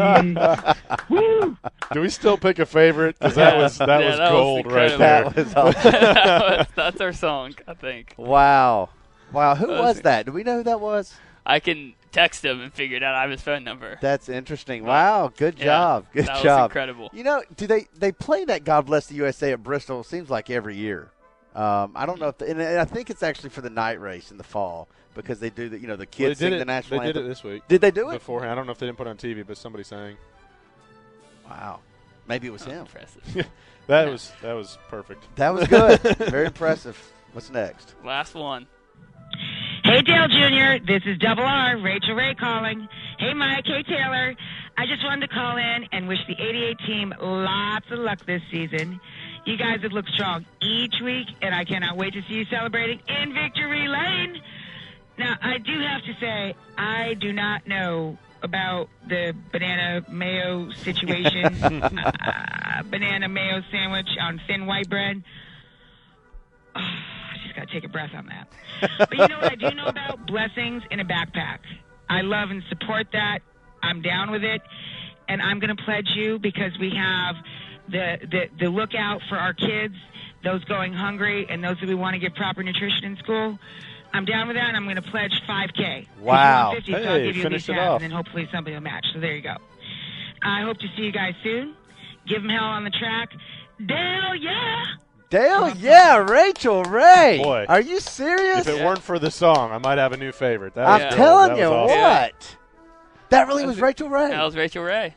Woo! 1.10 1.58
Do 1.94 2.02
we 2.02 2.10
still 2.10 2.38
pick 2.38 2.60
a 2.60 2.66
favorite? 2.66 3.18
Because 3.20 3.36
that 3.36 3.58
was 3.58 3.78
that 3.80 3.88
Yeah, 4.02 4.10
was 4.10 4.18
that 4.18 4.32
was 4.32 4.42
gold 4.42 4.66
right 4.72 4.98
there. 4.98 5.30
That 5.30 5.36
was 5.36 5.56
awesome. 5.56 5.92
That 5.92 6.58
was- 6.58 6.68
that's 6.76 7.02
our 7.02 7.14
song, 7.14 7.54
I 7.68 7.74
think. 7.74 8.14
Wow. 8.18 8.90
Wow. 9.32 9.56
Who 9.56 9.68
That 9.68 9.80
was 9.82 9.96
was- 9.96 10.02
that? 10.04 10.26
Do 10.26 10.32
we 10.32 10.44
know 10.44 10.58
who 10.58 10.64
that 10.64 10.80
was? 10.80 11.14
I 11.46 11.60
can 11.60 11.94
text 12.12 12.46
him 12.46 12.62
and 12.62 12.72
figure 12.74 12.98
it 12.98 13.04
out. 13.04 13.16
I 13.16 13.22
have 13.22 13.32
his 13.32 13.42
phone 13.42 13.64
number. 13.64 13.98
That's 14.02 14.30
interesting. 14.30 14.84
Wow. 14.86 15.32
Good 15.36 15.58
Yeah, 15.58 15.66
job. 15.66 16.06
Good 16.14 16.26
that 16.28 16.34
was 16.36 16.44
job. 16.44 16.70
incredible. 16.72 17.10
You 17.14 17.24
know, 17.24 17.44
do 17.56 17.68
they 17.68 17.88
they 17.98 18.12
play 18.12 18.46
that 18.46 18.64
God 18.64 18.86
Bless 18.86 19.08
the 19.08 19.16
USA 19.16 19.54
at 19.54 19.64
Bristol? 19.64 20.04
Seems 20.04 20.30
like 20.30 20.50
every 20.50 20.76
year. 20.76 21.10
Um, 21.56 21.92
I 21.96 22.06
don't 22.06 22.20
know 22.20 22.30
if, 22.30 22.38
the, 22.38 22.50
and 22.50 22.62
I 22.62 22.86
think 22.86 23.10
it's 23.10 23.24
actually 23.24 23.50
for 23.50 23.60
the 23.60 23.70
night 23.70 24.00
race 24.00 24.32
in 24.32 24.38
the 24.38 24.44
fall 24.44 24.88
because 25.16 25.40
they 25.42 25.50
do 25.50 25.68
the 25.68 25.78
you 25.78 25.88
know 25.88 25.98
the 25.98 26.06
kids 26.06 26.40
they 26.40 26.46
did 26.46 26.52
sing 26.52 26.54
it, 26.54 26.60
the 26.60 26.66
national 26.66 27.00
They 27.02 27.08
did 27.08 27.18
anthem. 27.18 27.26
it 27.26 27.28
this 27.28 27.44
week. 27.44 27.64
Did 27.68 27.82
they 27.82 27.92
do 27.92 28.10
it? 28.10 28.14
beforehand? 28.14 28.52
I 28.52 28.56
don't 28.56 28.66
know 28.66 28.72
if 28.72 28.78
they 28.78 28.86
didn't 28.86 28.98
put 28.98 29.08
it 29.08 29.10
on 29.10 29.18
TV, 29.18 29.46
but 29.46 29.58
somebody 29.58 29.84
sang. 29.84 30.16
Wow. 31.52 31.80
Maybe 32.28 32.48
it 32.48 32.52
was 32.52 32.64
him. 32.64 32.80
Impressive. 32.82 33.48
that 33.88 34.10
was 34.10 34.32
that 34.42 34.54
was 34.54 34.78
perfect. 34.90 35.36
That 35.36 35.54
was 35.54 35.68
good. 35.68 36.00
Very 36.18 36.46
impressive. 36.48 36.98
What's 37.34 37.50
next? 37.50 37.94
Last 38.06 38.36
one. 38.36 38.68
Hey, 39.84 40.02
Dale 40.02 40.28
Jr., 40.28 40.86
this 40.86 41.02
is 41.06 41.18
Double 41.18 41.44
R, 41.44 41.78
Rachael 41.78 42.16
Ray 42.16 42.36
calling. 42.36 42.88
Hey, 43.18 43.34
Mike. 43.34 43.66
Hey, 43.66 43.84
Taylor. 43.84 44.36
I 44.78 44.86
just 44.86 45.04
wanted 45.04 45.28
to 45.28 45.34
call 45.34 45.58
in 45.58 45.86
and 45.92 46.08
wish 46.08 46.20
the 46.28 46.34
88 46.34 46.78
team 46.86 47.14
lots 47.20 47.86
of 47.92 48.00
luck 48.00 48.26
this 48.26 48.42
season. 48.52 49.00
You 49.46 49.58
guys 49.58 49.82
have 49.82 49.92
looked 49.92 50.10
strong 50.10 50.46
each 50.62 50.96
week, 51.04 51.28
and 51.42 51.54
I 51.54 51.66
cannot 51.66 51.98
wait 51.98 52.14
to 52.14 52.22
see 52.30 52.36
you 52.36 52.46
celebrating 52.46 53.02
in 53.08 53.34
Victory 53.34 53.88
Lane. 53.88 54.42
Now, 55.18 55.36
I 55.42 55.58
do 55.58 55.80
have 55.80 56.02
to 56.04 56.14
say, 56.20 56.56
I 56.78 57.16
do 57.16 57.34
not 57.34 57.68
know 57.68 58.18
about 58.44 58.90
the 59.08 59.36
banana 59.52 60.06
mayo 60.10 60.72
situation, 60.72 61.46
uh, 61.64 62.84
banana 62.84 63.28
mayo 63.30 63.62
sandwich 63.72 64.10
on 64.20 64.42
thin 64.48 64.66
white 64.66 64.90
bread. 64.90 65.24
Oh, 66.76 66.80
I 66.80 67.36
just 67.44 67.56
got 67.56 67.68
to 67.68 67.74
take 67.74 67.84
a 67.84 67.90
breath 67.90 68.12
on 68.16 68.28
that. 68.28 68.48
But 68.98 69.18
you 69.18 69.28
know 69.28 69.38
what 69.38 69.52
I 69.52 69.56
do 69.56 69.76
know 69.76 69.86
about? 69.86 70.26
Blessings 70.28 70.84
in 70.92 71.00
a 71.00 71.06
backpack. 71.06 71.60
I 72.10 72.22
love 72.22 72.50
and 72.50 72.64
support 72.70 73.08
that. 73.14 73.40
I'm 73.82 74.02
down 74.02 74.32
with 74.32 74.44
it. 74.44 74.62
And 75.28 75.42
I'm 75.42 75.60
going 75.60 75.76
to 75.76 75.82
pledge 75.84 76.10
you 76.16 76.40
because 76.40 76.78
we 76.80 76.92
have 76.96 77.36
the, 77.90 78.18
the, 78.30 78.50
the 78.60 78.70
lookout 78.70 79.22
for 79.30 79.38
our 79.38 79.54
kids, 79.54 79.96
those 80.44 80.64
going 80.66 80.94
hungry, 80.94 81.48
and 81.50 81.64
those 81.64 81.78
that 81.80 81.88
we 81.88 81.96
want 81.96 82.16
to 82.16 82.20
get 82.20 82.36
proper 82.36 82.64
nutrition 82.64 83.06
in 83.06 83.18
school. 83.18 83.58
I'm 84.14 84.26
down 84.26 84.48
with 84.48 84.58
that, 84.58 84.68
and 84.68 84.76
I'm 84.78 84.84
going 84.84 84.96
to 84.98 85.02
pledge 85.02 85.32
5K. 85.48 85.74
'Cause 85.76 86.06
you 86.20 86.26
Wow. 86.26 86.66
want 86.72 86.76
50, 86.86 86.92
so 86.92 86.98
I'll 86.98 87.04
give 87.20 87.24
you 87.24 87.30
at 87.30 87.34
finish 87.44 87.52
least 87.54 87.70
it 87.70 87.76
half, 87.76 87.88
off. 87.90 88.02
and 88.02 88.12
then 88.12 88.16
hopefully 88.16 88.50
somebody 88.52 88.74
will 88.76 88.82
match. 88.84 89.06
So 89.14 89.20
there 89.20 89.34
you 89.36 89.42
go. 89.42 89.56
I 90.44 90.62
hope 90.62 90.78
to 90.80 90.88
see 90.96 91.04
you 91.04 91.12
guys 91.12 91.34
soon. 91.44 91.74
Give 92.28 92.42
them 92.42 92.50
hell 92.50 92.64
on 92.66 92.84
the 92.84 92.90
track. 92.90 93.30
Dale, 93.86 94.36
yeah. 94.36 94.84
Dale, 95.30 95.70
yeah, 95.78 96.18
Rachael 96.18 96.84
Ray. 96.84 97.40
Oh, 97.40 97.44
boy. 97.44 97.66
Are 97.70 97.80
you 97.80 98.00
serious? 98.02 98.68
If 98.68 98.80
it 98.80 98.84
weren't 98.84 99.02
for 99.02 99.18
the 99.18 99.32
song, 99.32 99.72
I 99.72 99.78
might 99.78 99.98
have 99.98 100.12
a 100.12 100.18
new 100.18 100.32
favorite. 100.34 100.76
That 100.76 100.88
I'm 100.88 101.12
telling 101.16 101.52
That 101.52 101.58
you 101.60 101.66
awesome. 101.66 101.98
what. 102.00 102.56
That 103.30 103.48
really 103.48 103.66
was 103.66 103.80
Rachael 103.80 104.10
Ray. 104.10 104.30
That 104.30 104.44
was 104.44 104.56
Rachael 104.58 104.84
Ray. 104.84 105.16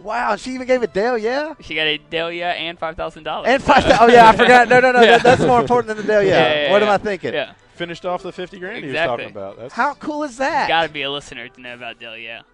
Wow, 0.00 0.36
she 0.36 0.52
even 0.52 0.66
gave 0.66 0.82
it 0.82 0.92
Dale, 0.92 1.16
yeah? 1.18 1.54
She 1.60 1.74
got 1.74 1.86
a 1.86 1.96
Dale, 1.98 2.30
yeah, 2.30 2.50
and 2.50 2.78
five 2.78 2.94
thousand 2.94 3.24
dollars. 3.24 3.48
And 3.48 3.60
five 3.62 3.84
oh 4.00 4.06
yeah, 4.06 4.28
I 4.28 4.36
forgot. 4.36 4.68
No, 4.68 4.78
no, 4.80 4.92
no, 4.92 5.00
Yeah. 5.02 5.12
that- 5.18 5.22
that's 5.24 5.42
more 5.42 5.60
important 5.60 5.88
than 5.88 5.96
the 5.96 6.02
Dale, 6.12 6.22
yeah. 6.22 6.28
Yeah, 6.30 6.62
yeah, 6.66 6.70
what 6.70 6.82
am. 6.82 6.88
I 6.90 6.98
thinking? 6.98 7.32
Yeah. 7.32 7.52
Finished 7.78 8.04
off 8.04 8.22
the 8.22 8.32
50 8.32 8.58
grand 8.58 8.84
he 8.84 8.90
was 8.90 8.96
talking 8.96 9.30
about. 9.30 9.56
That's 9.56 9.72
How 9.72 9.94
cool 9.94 10.24
is 10.24 10.36
that? 10.38 10.66
Got 10.68 10.82
to 10.82 10.88
be 10.88 11.02
a 11.02 11.10
listener 11.10 11.48
to 11.48 11.60
know 11.60 11.74
about 11.74 12.00
Delia. 12.00 12.44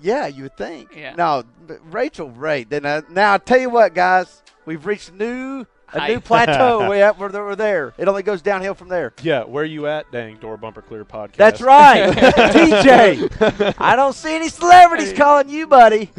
Yeah, 0.00 0.28
you 0.28 0.44
would 0.44 0.56
think. 0.56 0.94
Yeah. 0.96 1.14
No, 1.16 1.42
Rachael 1.90 2.30
Ray. 2.30 2.64
Then 2.64 2.86
uh, 2.86 3.02
now 3.10 3.34
I 3.34 3.38
tell 3.38 3.58
you 3.58 3.68
what, 3.68 3.94
guys, 3.94 4.42
we've 4.64 4.86
reached 4.86 5.10
a 5.10 5.14
new 5.14 5.66
a 5.92 6.08
new 6.08 6.20
plateau. 6.20 6.88
we 6.90 7.00
at, 7.00 7.18
we're, 7.18 7.30
we're 7.32 7.56
there. 7.56 7.94
It 7.98 8.08
only 8.08 8.22
goes 8.22 8.42
downhill 8.42 8.74
from 8.74 8.88
there. 8.88 9.12
Yeah, 9.22 9.44
where 9.44 9.64
you 9.64 9.86
at? 9.86 10.10
Dang, 10.12 10.36
door 10.36 10.56
bumper 10.56 10.82
clear 10.82 11.04
podcast. 11.04 11.36
That's 11.36 11.60
right, 11.60 12.10
TJ. 12.16 13.74
I 13.78 13.96
don't 13.96 14.14
see 14.14 14.34
any 14.34 14.48
celebrities 14.48 15.12
calling 15.12 15.48
you, 15.48 15.66
buddy. 15.66 16.10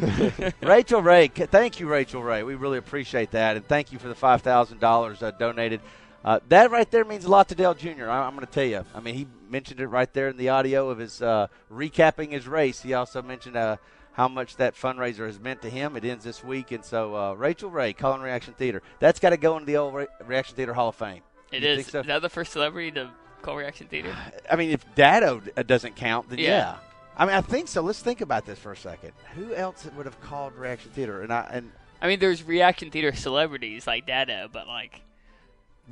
Rachael 0.62 1.02
Ray, 1.02 1.28
thank 1.28 1.80
you, 1.80 1.88
Rachael 1.88 2.22
Ray. 2.22 2.42
We 2.42 2.54
really 2.54 2.78
appreciate 2.78 3.30
that, 3.32 3.56
and 3.56 3.66
thank 3.66 3.92
you 3.92 3.98
for 3.98 4.08
the 4.08 4.14
five 4.14 4.42
thousand 4.42 4.78
dollars 4.80 5.22
uh, 5.22 5.30
donated. 5.32 5.80
Uh, 6.24 6.38
that 6.48 6.70
right 6.70 6.90
there 6.90 7.04
means 7.04 7.24
a 7.24 7.28
lot 7.28 7.48
to 7.48 7.54
Dale 7.54 7.74
Jr. 7.74 8.08
I, 8.08 8.26
I'm 8.26 8.34
going 8.34 8.46
to 8.46 8.52
tell 8.52 8.64
you. 8.64 8.84
I 8.94 9.00
mean, 9.00 9.14
he 9.14 9.26
mentioned 9.48 9.80
it 9.80 9.86
right 9.88 10.12
there 10.12 10.28
in 10.28 10.36
the 10.36 10.50
audio 10.50 10.88
of 10.88 10.98
his 10.98 11.20
uh, 11.20 11.48
recapping 11.70 12.30
his 12.30 12.46
race. 12.46 12.80
He 12.80 12.94
also 12.94 13.22
mentioned 13.22 13.56
uh, 13.56 13.76
how 14.12 14.28
much 14.28 14.56
that 14.56 14.74
fundraiser 14.76 15.26
has 15.26 15.40
meant 15.40 15.62
to 15.62 15.70
him. 15.70 15.96
It 15.96 16.04
ends 16.04 16.24
this 16.24 16.44
week, 16.44 16.70
and 16.70 16.84
so 16.84 17.16
uh, 17.16 17.32
Rachael 17.34 17.70
Ray, 17.70 17.92
calling 17.92 18.22
Reaction 18.22 18.54
Theater, 18.54 18.82
that's 19.00 19.18
got 19.18 19.30
to 19.30 19.36
go 19.36 19.54
into 19.56 19.66
the 19.66 19.76
old 19.78 19.94
Re- 19.94 20.06
Reaction 20.24 20.54
Theater 20.54 20.74
Hall 20.74 20.88
of 20.90 20.94
Fame. 20.94 21.22
It 21.50 21.62
You 21.62 21.70
is. 21.70 21.86
so? 21.86 22.00
Is 22.00 22.06
that 22.06 22.22
the 22.22 22.28
first 22.30 22.52
celebrity 22.52 22.92
to 22.92 23.10
call 23.42 23.56
Reaction 23.56 23.88
Theater? 23.88 24.14
I 24.50 24.56
mean, 24.56 24.70
if 24.70 24.94
Dado 24.94 25.42
uh, 25.56 25.62
doesn't 25.64 25.96
count, 25.96 26.30
then 26.30 26.38
yeah. 26.38 26.46
Yeah. 26.46 26.76
I 27.16 27.26
mean, 27.26 27.34
I 27.34 27.40
think 27.42 27.68
so. 27.68 27.82
Let's 27.82 28.00
think 28.00 28.20
about 28.22 28.46
this 28.46 28.58
for 28.58 28.72
a 28.72 28.76
second. 28.76 29.12
Who 29.34 29.54
else 29.54 29.86
would 29.96 30.06
have 30.06 30.18
called 30.22 30.54
Reaction 30.54 30.90
Theater? 30.92 31.20
And 31.22 31.32
I 31.32 31.46
and 31.52 31.70
I 32.00 32.06
mean, 32.08 32.20
there's 32.20 32.42
Reaction 32.42 32.90
Theater 32.90 33.14
celebrities 33.14 33.86
like 33.86 34.06
Dado, 34.06 34.48
but 34.52 34.66
like. 34.68 35.02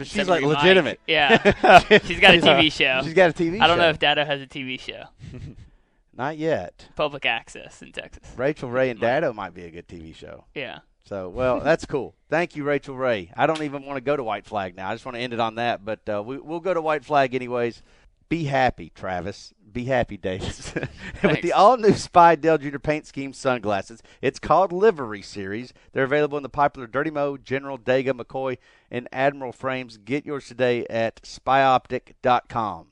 But 0.01 0.07
she's 0.07 0.27
like 0.29 0.41
Mike. 0.43 0.57
legitimate. 0.57 0.99
Yeah. 1.07 1.37
She's 2.07 2.21
got 2.21 2.35
a 2.35 2.39
TV 2.39 2.73
show. 2.73 3.03
She's 3.05 3.13
got 3.13 3.29
a 3.29 3.33
TV 3.35 3.61
I 3.61 3.67
don't 3.67 3.77
show. 3.77 3.83
know 3.83 3.91
if 3.91 3.99
Dado 3.99 4.25
has 4.25 4.41
a 4.41 4.47
TV 4.47 4.81
show. 4.81 5.03
Not 6.17 6.39
yet. 6.39 6.89
Public 6.97 7.27
access 7.27 7.83
in 7.83 7.93
Texas. 7.93 8.23
Rachael 8.35 8.71
Ray 8.71 8.89
and 8.89 8.99
Dado 8.99 9.35
might 9.35 9.53
be 9.53 9.65
a 9.65 9.71
good 9.71 9.87
TV 9.87 10.15
show. 10.15 10.47
Yeah. 10.55 10.79
So, 11.05 11.29
well, 11.29 11.61
that's 11.61 11.85
cool. 11.85 12.15
Thank 12.31 12.57
you, 12.57 12.65
Rachael 12.65 12.95
Ray. 12.97 13.31
I 13.37 13.47
don't 13.47 13.61
even 13.63 13.85
want 13.85 13.99
to 13.99 14.01
go 14.01 14.17
to 14.17 14.25
White 14.25 14.47
Flag 14.47 14.75
now. 14.75 14.89
I 14.89 14.95
just 14.95 15.05
want 15.05 15.17
to 15.17 15.21
end 15.21 15.35
it 15.35 15.41
on 15.41 15.57
that. 15.57 15.85
But 15.85 16.09
uh, 16.09 16.23
we, 16.25 16.39
we'll 16.39 16.61
go 16.61 16.73
to 16.73 16.81
White 16.81 17.05
Flag 17.05 17.35
anyways. 17.35 17.83
Be 18.31 18.45
happy, 18.45 18.91
Travis. 18.95 19.53
Be 19.73 19.85
happy, 19.85 20.17
Davis. 20.17 20.73
With 21.23 21.43
the 21.43 21.53
all 21.53 21.77
new 21.77 21.93
Spy 21.95 22.37
Dale 22.37 22.59
Jr. 22.59 22.79
Paint 22.79 23.07
Scheme 23.07 23.33
sunglasses, 23.33 24.03
it's 24.23 24.39
called 24.39 24.73
Livery 24.73 25.21
Series. 25.21 25.73
They're 25.93 26.05
available 26.05 26.37
in 26.39 26.43
the 26.45 26.49
popular 26.49 26.87
Dirty 26.87 27.11
Mo, 27.11 27.37
General, 27.37 27.77
Dega, 27.77 28.13
McCoy, 28.13 28.59
and 28.91 29.09
Admiral 29.13 29.53
frames. 29.53 29.97
Get 29.99 30.25
yours 30.25 30.47
today 30.47 30.87
at 30.89 31.21
spyoptic.com. 31.23 32.87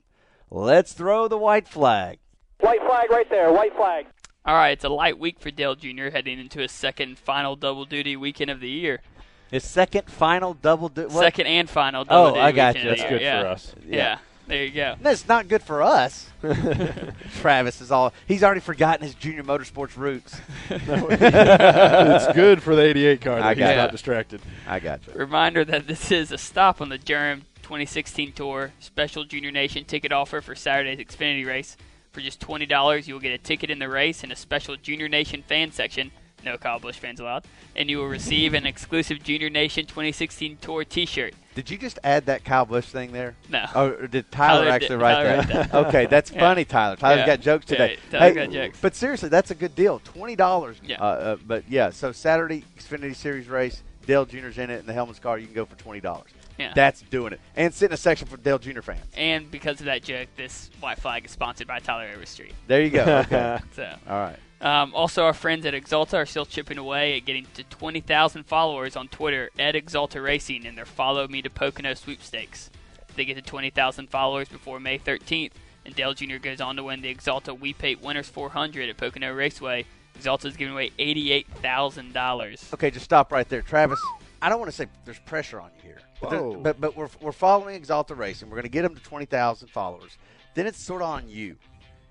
Let's 0.51 0.93
throw 0.93 1.29
the 1.29 1.39
white 1.39 1.69
flag. 1.69 2.19
White 2.61 2.83
flag 2.85 3.11
right 3.11 3.29
there. 3.31 3.53
White 3.53 3.77
flag. 3.77 4.07
All 4.45 4.55
right, 4.55 4.71
it's 4.71 4.85
a 4.85 4.89
light 4.89 5.19
week 5.19 5.39
for 5.41 5.51
Dale 5.51 5.75
Jr. 5.77 6.09
heading 6.11 6.39
into 6.41 6.61
his 6.61 6.73
second 6.73 7.19
final 7.19 7.55
double 7.55 7.85
duty 7.85 8.17
weekend 8.17 8.51
of 8.51 8.61
the 8.61 8.69
year. 8.71 9.03
His 9.51 9.63
second 9.65 10.11
final 10.11 10.55
double. 10.55 10.89
Du- 10.89 11.03
what? 11.09 11.13
Second 11.13 11.47
and 11.47 11.69
final 11.71 12.05
double 12.05 12.27
Oh, 12.27 12.35
duty 12.35 12.41
I 12.41 12.53
got 12.53 12.75
weekend 12.75 12.85
you. 12.85 12.91
of 12.91 12.97
the 12.97 13.03
That's 13.03 13.11
year. 13.11 13.19
good 13.19 13.25
yeah. 13.25 13.43
for 13.43 13.49
us. 13.49 13.75
Yeah. 13.87 13.97
Yeah. 13.97 14.19
There 14.49 14.65
you 14.65 14.71
go. 14.71 14.97
That's 15.01 15.29
not 15.29 15.47
good 15.47 15.63
for 15.63 15.83
us. 15.83 16.31
Travis 17.41 17.81
is 17.81 17.91
all. 17.93 18.13
He's 18.27 18.43
already 18.43 18.61
forgotten 18.61 19.05
his 19.05 19.15
junior 19.15 19.43
motorsports 19.43 19.97
roots. 19.97 20.41
it's 20.71 22.35
good 22.35 22.63
for 22.63 22.75
the 22.75 22.83
88 22.83 23.21
car 23.21 23.37
that 23.37 23.45
I 23.45 23.55
he's 23.55 23.59
got 23.61 23.77
not 23.77 23.93
distracted. 23.93 24.41
I 24.67 24.81
got 24.81 25.07
you. 25.07 25.13
Reminder 25.13 25.65
that 25.67 25.87
this 25.87 26.11
is 26.11 26.33
a 26.33 26.39
stop 26.39 26.81
on 26.81 26.89
the 26.89 26.99
Durham 26.99 27.43
2016 27.63 28.33
Tour 28.33 28.73
special 28.81 29.25
Junior 29.25 29.51
Nation 29.51 29.85
ticket 29.85 30.13
offer 30.13 30.41
for 30.41 30.55
Saturday's 30.55 30.99
Xfinity 30.99 31.47
race. 31.47 31.77
For 32.13 32.23
just 32.23 32.41
$20, 32.41 33.07
you 33.07 33.15
will 33.15 33.21
get 33.21 33.33
a 33.33 33.39
ticket 33.39 33.71
in 33.71 33.79
the 33.79 33.89
race 33.89 34.23
and 34.23 34.33
a 34.33 34.37
special 34.37 34.77
Junior 34.77 35.09
Nation 35.09 35.43
fan 35.43 35.71
section. 35.73 36.11
No 36.45 36.57
Kyle 36.57 36.79
Busch 36.79 36.97
fans 36.97 37.21
allowed. 37.21 37.45
And 37.77 37.91
you 37.91 37.99
will 37.99 38.07
receive 38.09 38.55
an 38.55 38.67
exclusive 38.67 39.23
Junior 39.23 39.51
Nation 39.51 39.87
2016 39.87 40.59
Tour 40.61 40.85
t 40.85 41.05
shirt. 41.07 41.35
Did 41.55 41.71
you 41.71 41.79
just 41.79 41.99
add 42.05 42.27
that 42.27 42.45
Kyle 42.45 42.65
Busch 42.65 42.87
thing 42.87 43.11
there? 43.13 43.35
No. 43.49 43.67
Oh, 43.75 43.89
or 43.91 44.07
did 44.07 44.31
Tyler, 44.31 44.61
Tyler 44.63 44.71
actually 44.71 44.89
did- 44.91 45.01
write 45.01 45.15
Tyler 45.15 45.43
that? 45.43 45.73
that. 45.73 45.87
okay, 45.89 46.07
that's 46.07 46.31
Yeah. 46.31 46.41
funny, 46.41 46.65
Tyler. 46.65 46.97
Tyler's 46.97 47.19
Yeah. 47.21 47.27
got 47.27 47.41
jokes 47.41 47.67
Yeah, 47.69 47.77
today. 47.79 47.97
Tyler's 48.13 48.35
got 48.37 48.51
jokes. 48.53 48.79
But 48.81 48.95
seriously, 48.95 49.29
that's 49.29 49.51
a 49.51 49.55
good 49.57 49.75
deal. 49.75 49.99
Twenty 50.05 50.37
dollars. 50.37 50.77
Yeah. 50.85 51.01
Uh, 51.01 51.05
uh, 51.05 51.37
but 51.45 51.65
yeah, 51.69 51.91
so 51.91 52.13
Saturday 52.13 52.65
Xfinity 52.79 53.15
Series 53.17 53.49
race, 53.49 53.83
Dale 54.07 54.25
Jr.'s 54.25 54.59
in 54.59 54.71
it, 54.71 54.79
and 54.79 54.87
the 54.89 54.93
Hellmann's 54.93 55.19
car, 55.19 55.37
you 55.39 55.47
can 55.47 55.55
go 55.55 55.65
for 55.65 55.75
twenty 55.77 56.01
dollars. 56.01 56.31
Yeah. 56.59 56.73
That's 56.75 57.03
doing 57.03 57.33
it, 57.35 57.41
and 57.57 57.73
sit 57.73 57.87
in 57.87 57.93
a 57.93 57.97
section 57.97 58.27
for 58.27 58.37
Dale 58.37 58.59
Jr. 58.59 58.81
fans. 58.81 59.01
And 59.17 59.49
because 59.51 59.79
of 59.81 59.87
that 59.87 60.03
joke, 60.03 60.29
this 60.37 60.71
white 60.81 60.99
flag 61.01 61.25
is 61.25 61.31
sponsored 61.31 61.67
by 61.69 61.79
Tyler 61.81 62.09
Overstreet. 62.15 62.53
There 62.67 62.83
you 62.83 62.91
go. 62.91 63.03
Okay. 63.27 63.59
So. 63.77 63.95
All 64.09 64.19
right. 64.19 64.37
Um, 64.61 64.93
also, 64.95 65.23
our 65.25 65.33
friends 65.35 65.65
at 65.67 65.75
Axalta 65.75 66.15
are 66.15 66.27
still 66.27 66.45
chipping 66.47 66.79
away 66.79 67.17
at 67.17 67.25
getting 67.25 67.47
to 67.55 67.63
20,000 67.65 68.45
followers 68.45 68.97
on 68.97 69.07
Twitter 69.09 69.51
at 69.59 69.75
Axalta 69.77 70.23
Racing 70.23 70.65
in 70.65 70.75
their 70.75 70.85
Follow 70.85 71.29
Me 71.29 71.41
to 71.43 71.51
Pocono 71.51 71.95
sweepstakes. 71.95 72.71
They 73.15 73.25
get 73.25 73.35
to 73.37 73.43
20,000 73.43 74.09
followers 74.11 74.49
before 74.49 74.81
May 74.81 74.99
13th, 74.99 75.53
and 75.85 75.95
Dale 75.95 76.13
Jr. 76.15 76.39
goes 76.39 76.61
on 76.61 76.75
to 76.77 76.83
win 76.83 77.03
the 77.03 77.15
Axalta 77.15 77.57
We 77.59 77.73
Paint 77.73 78.03
Winners 78.03 78.29
400 78.29 78.89
at 78.89 78.97
Pocono 78.97 79.33
Raceway. 79.33 79.85
Axalta 80.19 80.47
is 80.47 80.57
giving 80.57 80.73
away 80.75 80.91
$88,000. 80.99 82.75
Okay, 82.75 82.91
just 82.91 83.05
stop 83.05 83.31
right 83.33 83.49
there, 83.49 83.63
Travis. 83.63 84.01
I 84.43 84.49
don't 84.49 84.59
want 84.59 84.71
to 84.71 84.77
say 84.77 84.87
there's 85.05 85.19
pressure 85.21 85.61
on 85.61 85.71
you 85.77 85.83
here, 85.83 85.99
but, 86.21 86.31
there- 86.31 86.59
but 86.59 86.81
but 86.81 86.97
we're 86.97 87.09
we're 87.21 87.33
following 87.33 87.81
Axalta 87.81 88.17
Racing. 88.17 88.49
We're 88.49 88.55
going 88.57 88.63
to 88.65 88.69
get 88.69 88.83
them 88.83 88.95
to 88.95 89.03
twenty 89.03 89.25
thousand 89.27 89.69
followers. 89.69 90.17
Then 90.55 90.67
it's 90.69 90.83
sort 90.85 91.03
of 91.03 91.09
on 91.09 91.29
you. 91.29 91.57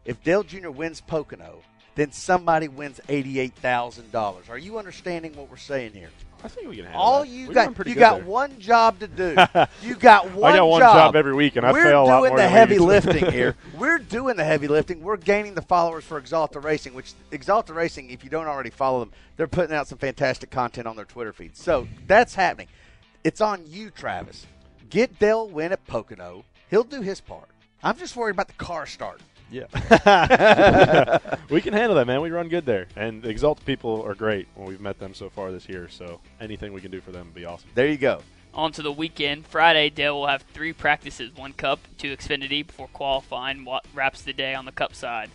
If 0.03 0.21
Dale 0.23 0.43
Jr. 0.43 0.69
wins 0.69 0.99
Pocono, 0.99 1.61
then 1.97 2.13
somebody 2.13 2.69
wins 2.69 3.01
eighty-eight 3.09 3.55
thousand 3.55 4.11
dollars. 4.13 4.49
Are 4.49 4.57
you 4.57 4.77
understanding 4.79 5.35
what 5.35 5.49
we're 5.49 5.57
saying 5.57 5.91
here? 5.93 6.09
I 6.43 6.47
think 6.49 6.69
we 6.69 6.75
can 6.75 6.85
handle 6.85 7.01
All 7.01 7.21
that. 7.21 7.29
you 7.29 7.47
We've 7.47 7.55
got, 7.55 7.73
pretty 7.73 7.89
you 7.89 7.95
good 7.95 7.99
got 7.99 8.15
there. 8.17 8.25
one 8.27 8.59
job 8.59 8.99
to 8.99 9.07
do. 9.07 9.35
you 9.81 9.95
got 9.95 10.31
one. 10.33 10.53
I 10.53 10.57
got 10.57 10.67
one 10.69 10.81
job 10.81 11.15
every 11.15 11.33
week, 11.33 11.55
and 11.55 11.65
I 11.65 11.71
We're 11.71 11.83
fail 11.83 12.03
a 12.03 12.05
lot 12.05 12.19
doing 12.19 12.29
more 12.29 12.37
the 12.37 12.43
than 12.43 12.51
we 12.53 12.57
heavy 12.59 12.73
used 12.75 12.83
to. 12.83 12.87
lifting 13.11 13.31
here. 13.31 13.55
We're 13.75 13.97
doing 13.97 14.37
the 14.37 14.43
heavy 14.43 14.67
lifting. 14.67 15.01
We're 15.01 15.17
gaining 15.17 15.55
the 15.55 15.63
followers 15.63 16.03
for 16.05 16.21
Axalta 16.21 16.63
Racing, 16.63 16.93
which 16.93 17.13
Axalta 17.31 17.73
Racing, 17.73 18.11
if 18.11 18.23
you 18.23 18.29
don't 18.29 18.45
already 18.45 18.69
follow 18.69 18.99
them, 18.99 19.11
they're 19.35 19.47
putting 19.47 19.75
out 19.75 19.87
some 19.87 19.97
fantastic 19.97 20.51
content 20.51 20.87
on 20.87 20.95
their 20.95 21.05
Twitter 21.05 21.33
feed. 21.33 21.57
So 21.57 21.87
that's 22.05 22.35
happening. 22.35 22.67
It's 23.23 23.41
on 23.41 23.63
you, 23.65 23.89
Travis. 23.89 24.45
Get 24.91 25.17
Dale 25.17 25.47
win 25.49 25.71
at 25.71 25.85
Pocono. 25.87 26.45
He'll 26.69 26.83
do 26.83 27.01
his 27.01 27.19
part. 27.19 27.49
I'm 27.81 27.97
just 27.97 28.15
worried 28.15 28.35
about 28.35 28.47
the 28.47 28.53
car 28.53 28.85
start. 28.85 29.21
Yeah. 29.49 29.67
we 31.49 31.61
can 31.61 31.73
handle 31.73 31.95
that, 31.95 32.05
man. 32.07 32.21
We 32.21 32.31
run 32.31 32.49
good 32.49 32.65
there. 32.65 32.87
And 32.95 33.21
the 33.21 33.33
Axalta 33.33 33.63
people 33.65 34.03
are 34.03 34.13
great 34.13 34.47
when 34.55 34.67
we've 34.67 34.81
met 34.81 34.99
them 34.99 35.13
so 35.13 35.29
far 35.29 35.51
this 35.51 35.69
year. 35.69 35.87
So 35.89 36.19
anything 36.41 36.73
we 36.73 36.81
can 36.81 36.91
do 36.91 37.01
for 37.01 37.11
them 37.11 37.27
would 37.27 37.35
be 37.35 37.45
awesome. 37.45 37.69
There 37.75 37.87
you 37.87 37.97
go. 37.97 38.21
On 38.53 38.71
to 38.71 38.81
the 38.81 38.91
weekend. 38.91 39.45
Friday, 39.45 39.89
Dale 39.89 40.15
will 40.15 40.27
have 40.27 40.41
three 40.41 40.73
practices 40.73 41.35
one 41.35 41.53
Cup, 41.53 41.79
two 41.97 42.15
Xfinity 42.15 42.65
before 42.65 42.87
qualifying 42.87 43.65
what 43.65 43.85
wraps 43.93 44.21
the 44.21 44.33
day 44.33 44.53
on 44.55 44.65
the 44.65 44.71
Cup 44.71 44.95
side. 44.95 45.29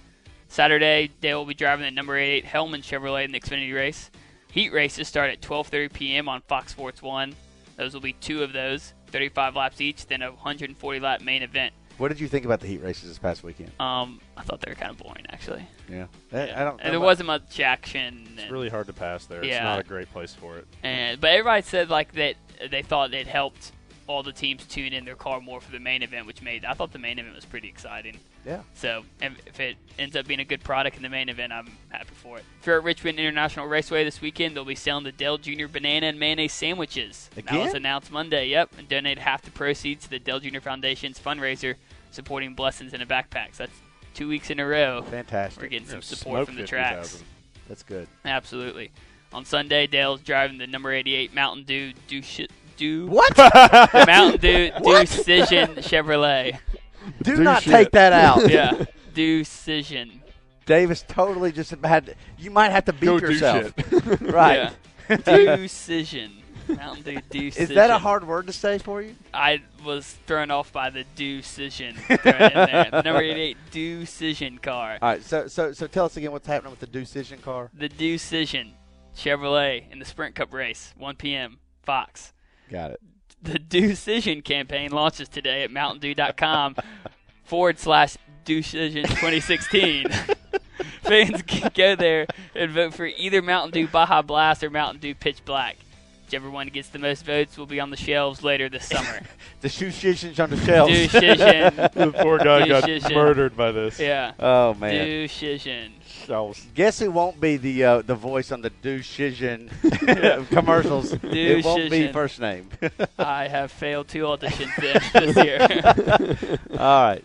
Saturday, 0.48 1.10
Dale 1.20 1.38
will 1.38 1.46
be 1.46 1.54
driving 1.54 1.84
the 1.84 1.90
number 1.90 2.16
8 2.16 2.44
Hellmann 2.44 2.82
Chevrolet 2.82 3.24
in 3.24 3.32
the 3.32 3.40
Xfinity 3.40 3.74
race. 3.74 4.10
Heat 4.50 4.72
races 4.72 5.08
start 5.08 5.30
at 5.30 5.40
12:30 5.40 5.92
p.m. 5.92 6.28
on 6.28 6.42
Fox 6.42 6.72
Sports 6.72 7.00
1. 7.00 7.34
Those 7.76 7.94
will 7.94 8.02
be 8.02 8.12
two 8.12 8.42
of 8.42 8.52
those, 8.52 8.92
35 9.06 9.56
laps 9.56 9.80
each, 9.80 10.06
then 10.06 10.20
a 10.20 10.30
140 10.30 11.00
lap 11.00 11.22
main 11.22 11.42
event. 11.42 11.72
What 12.02 12.08
did 12.08 12.18
you 12.18 12.26
think 12.26 12.44
about 12.44 12.58
the 12.58 12.66
heat 12.66 12.82
races 12.82 13.10
this 13.10 13.18
past 13.20 13.44
weekend? 13.44 13.70
Um, 13.78 14.20
I 14.36 14.42
thought 14.42 14.60
they 14.60 14.68
were 14.68 14.74
kind 14.74 14.90
of 14.90 14.98
boring 14.98 15.24
actually. 15.30 15.64
Yeah. 15.88 16.06
I, 16.32 16.50
I 16.50 16.64
don't. 16.64 16.80
And 16.80 16.92
there 16.92 16.98
wasn't 16.98 17.28
much 17.28 17.60
action. 17.60 18.26
It's 18.32 18.42
and- 18.42 18.50
really 18.50 18.68
hard 18.68 18.88
to 18.88 18.92
pass 18.92 19.26
there. 19.26 19.38
It's 19.38 19.46
Yeah. 19.46 19.62
not 19.62 19.78
a 19.78 19.84
great 19.84 20.10
place 20.12 20.34
for 20.34 20.56
it. 20.56 20.66
And 20.82 21.20
but 21.20 21.30
everybody 21.30 21.62
said 21.62 21.90
like 21.90 22.10
that 22.14 22.34
they 22.72 22.82
thought 22.82 23.14
it 23.14 23.28
helped 23.28 23.70
all 24.08 24.24
the 24.24 24.32
teams 24.32 24.66
tune 24.66 24.92
in 24.92 25.04
their 25.04 25.14
car 25.14 25.40
more 25.40 25.60
for 25.60 25.70
the 25.70 25.78
main 25.78 26.02
event, 26.02 26.26
which 26.26 26.42
made 26.42 26.64
I 26.64 26.74
thought 26.74 26.92
the 26.92 26.98
main 26.98 27.20
event 27.20 27.36
was 27.36 27.44
pretty 27.44 27.68
exciting. 27.68 28.18
Yeah. 28.44 28.62
So 28.74 29.04
if 29.20 29.46
if 29.46 29.60
it 29.60 29.76
ends 29.96 30.16
up 30.16 30.26
being 30.26 30.40
a 30.40 30.44
good 30.44 30.64
product 30.64 30.96
in 30.96 31.04
the 31.04 31.08
main 31.08 31.28
event, 31.28 31.52
I'm 31.52 31.70
happy 31.90 32.14
for 32.14 32.38
it. 32.38 32.44
If 32.60 32.66
you're 32.66 32.78
at 32.78 32.82
Richmond 32.84 33.20
International 33.20 33.66
Raceway 33.68 34.02
this 34.02 34.20
weekend, 34.20 34.56
they'll 34.56 34.64
be 34.64 34.74
selling 34.74 35.04
the 35.04 35.12
Dale 35.12 35.38
Jr. 35.38 35.68
banana 35.68 36.06
and 36.06 36.18
mayonnaise 36.18 36.52
sandwiches. 36.52 37.30
That 37.36 37.44
was 37.52 37.68
Again? 37.68 37.76
announced 37.76 38.10
Monday. 38.10 38.48
Yep, 38.48 38.72
and 38.78 38.88
donate 38.88 39.20
half 39.20 39.42
the 39.42 39.52
proceeds 39.52 40.04
to 40.04 40.10
the 40.10 40.18
Dale 40.18 40.40
Jr. 40.40 40.58
Foundation's 40.58 41.20
fundraiser 41.20 41.76
supporting 42.12 42.54
blessings 42.54 42.92
in 42.94 43.00
a 43.02 43.06
backpack. 43.06 43.48
So 43.54 43.64
that's 43.64 43.72
two 44.14 44.28
weeks 44.28 44.50
in 44.50 44.60
a 44.60 44.66
row. 44.66 45.02
Fantastic. 45.02 45.62
We're 45.62 45.68
getting 45.68 45.88
some 45.88 46.02
support 46.02 46.46
from 46.46 46.54
the 46.56 46.62
50,000. 46.62 46.68
tracks. 46.94 47.24
That's 47.68 47.82
good. 47.82 48.06
Absolutely. 48.24 48.90
On 49.32 49.44
Sunday, 49.44 49.86
Dale's 49.86 50.20
driving 50.20 50.58
the 50.58 50.66
number 50.66 50.92
88 50.92 51.34
Mountain 51.34 51.64
Dew 51.64 51.92
do 52.06 52.20
shit 52.22 52.50
do 52.76 53.06
What? 53.06 53.34
the 53.36 54.04
Mountain 54.06 54.40
Dew 54.40 54.70
What? 54.80 55.06
Decision 55.08 55.76
Chevrolet. 55.76 56.58
Do 57.22 57.36
Do 57.36 57.42
not 57.42 57.62
shit. 57.62 57.72
take 57.72 57.90
that 57.92 58.12
out. 58.12 58.48
yeah, 58.50 58.84
Decision. 59.14 60.20
Davis 60.66 61.04
totally 61.08 61.50
just 61.50 61.70
had. 61.82 62.14
You 62.38 62.50
might 62.50 62.70
have 62.70 62.84
to 62.86 62.92
beat 62.92 63.06
Go 63.06 63.18
do 63.20 63.32
yourself. 63.32 63.72
shit. 63.90 64.20
right. 64.20 64.70
Yeah. 65.08 65.16
Decision. 65.56 66.41
Mountain 66.68 67.02
Dew 67.02 67.20
decision. 67.30 67.70
Is 67.70 67.76
that 67.76 67.90
a 67.90 67.98
hard 67.98 68.26
word 68.26 68.46
to 68.46 68.52
say 68.52 68.78
for 68.78 69.02
you? 69.02 69.14
I 69.32 69.62
was 69.84 70.16
thrown 70.26 70.50
off 70.50 70.72
by 70.72 70.90
the 70.90 71.04
decision 71.14 71.94
thrown 72.06 72.16
in 72.16 72.54
there. 72.54 72.88
The 72.90 73.02
number 73.02 73.22
88 73.22 73.56
decision 73.70 74.58
car. 74.58 74.98
All 75.00 75.08
right. 75.10 75.22
So 75.22 75.46
so 75.48 75.72
so 75.72 75.86
tell 75.86 76.06
us 76.06 76.16
again 76.16 76.32
what's 76.32 76.46
happening 76.46 76.70
with 76.70 76.80
the 76.80 76.86
decision 76.86 77.38
car. 77.38 77.70
The 77.74 77.88
decision 77.88 78.74
Chevrolet 79.16 79.90
in 79.90 79.98
the 79.98 80.04
Sprint 80.04 80.34
Cup 80.34 80.52
race, 80.52 80.94
1 80.96 81.16
p.m. 81.16 81.58
Fox. 81.82 82.32
Got 82.70 82.92
it. 82.92 83.00
The 83.42 83.58
Decision 83.58 84.40
campaign 84.42 84.92
launches 84.92 85.28
today 85.28 85.64
at 85.64 85.70
mountaindew.com 85.70 86.76
forward 87.44 87.78
slash 87.78 88.16
Decision 88.44 89.02
2016. 89.04 90.06
Fans 91.02 91.42
can 91.42 91.70
go 91.74 91.96
there 91.96 92.26
and 92.54 92.70
vote 92.70 92.94
for 92.94 93.06
either 93.06 93.42
Mountain 93.42 93.72
Dew 93.72 93.88
Baja 93.88 94.22
Blast 94.22 94.62
or 94.62 94.70
Mountain 94.70 95.00
Dew 95.00 95.14
Pitch 95.14 95.44
Black. 95.44 95.76
Whichever 96.32 96.50
one 96.50 96.68
gets 96.68 96.88
the 96.88 96.98
most 96.98 97.26
votes 97.26 97.58
will 97.58 97.66
be 97.66 97.78
on 97.78 97.90
the 97.90 97.96
shelves 97.98 98.42
later 98.42 98.70
this 98.70 98.86
summer. 98.86 99.20
the 99.60 99.68
decisions 99.68 100.40
on 100.40 100.48
the 100.48 100.56
shelves. 100.56 100.90
Decision. 100.90 101.74
The 101.92 102.10
poor 102.10 102.38
guy 102.38 102.66
got 102.66 102.86
Decision. 102.86 103.14
murdered 103.14 103.54
by 103.54 103.70
this. 103.70 104.00
Yeah. 104.00 104.32
Oh 104.38 104.72
man. 104.72 105.04
Decision. 105.06 105.92
Shelves. 106.06 106.66
Guess 106.74 107.00
who 107.00 107.10
won't 107.10 107.38
be 107.38 107.58
the 107.58 107.84
uh, 107.84 108.00
the 108.00 108.14
voice 108.14 108.50
on 108.50 108.62
the 108.62 108.70
decision 108.70 109.68
commercials? 110.48 111.12
It 111.22 111.66
won't 111.66 111.90
be 111.90 112.10
first 112.10 112.40
name. 112.40 112.70
I 113.18 113.48
have 113.48 113.70
failed 113.70 114.08
two 114.08 114.22
auditions 114.22 114.74
this 115.12 115.36
year. 115.36 115.58
All 116.80 117.02
right. 117.04 117.24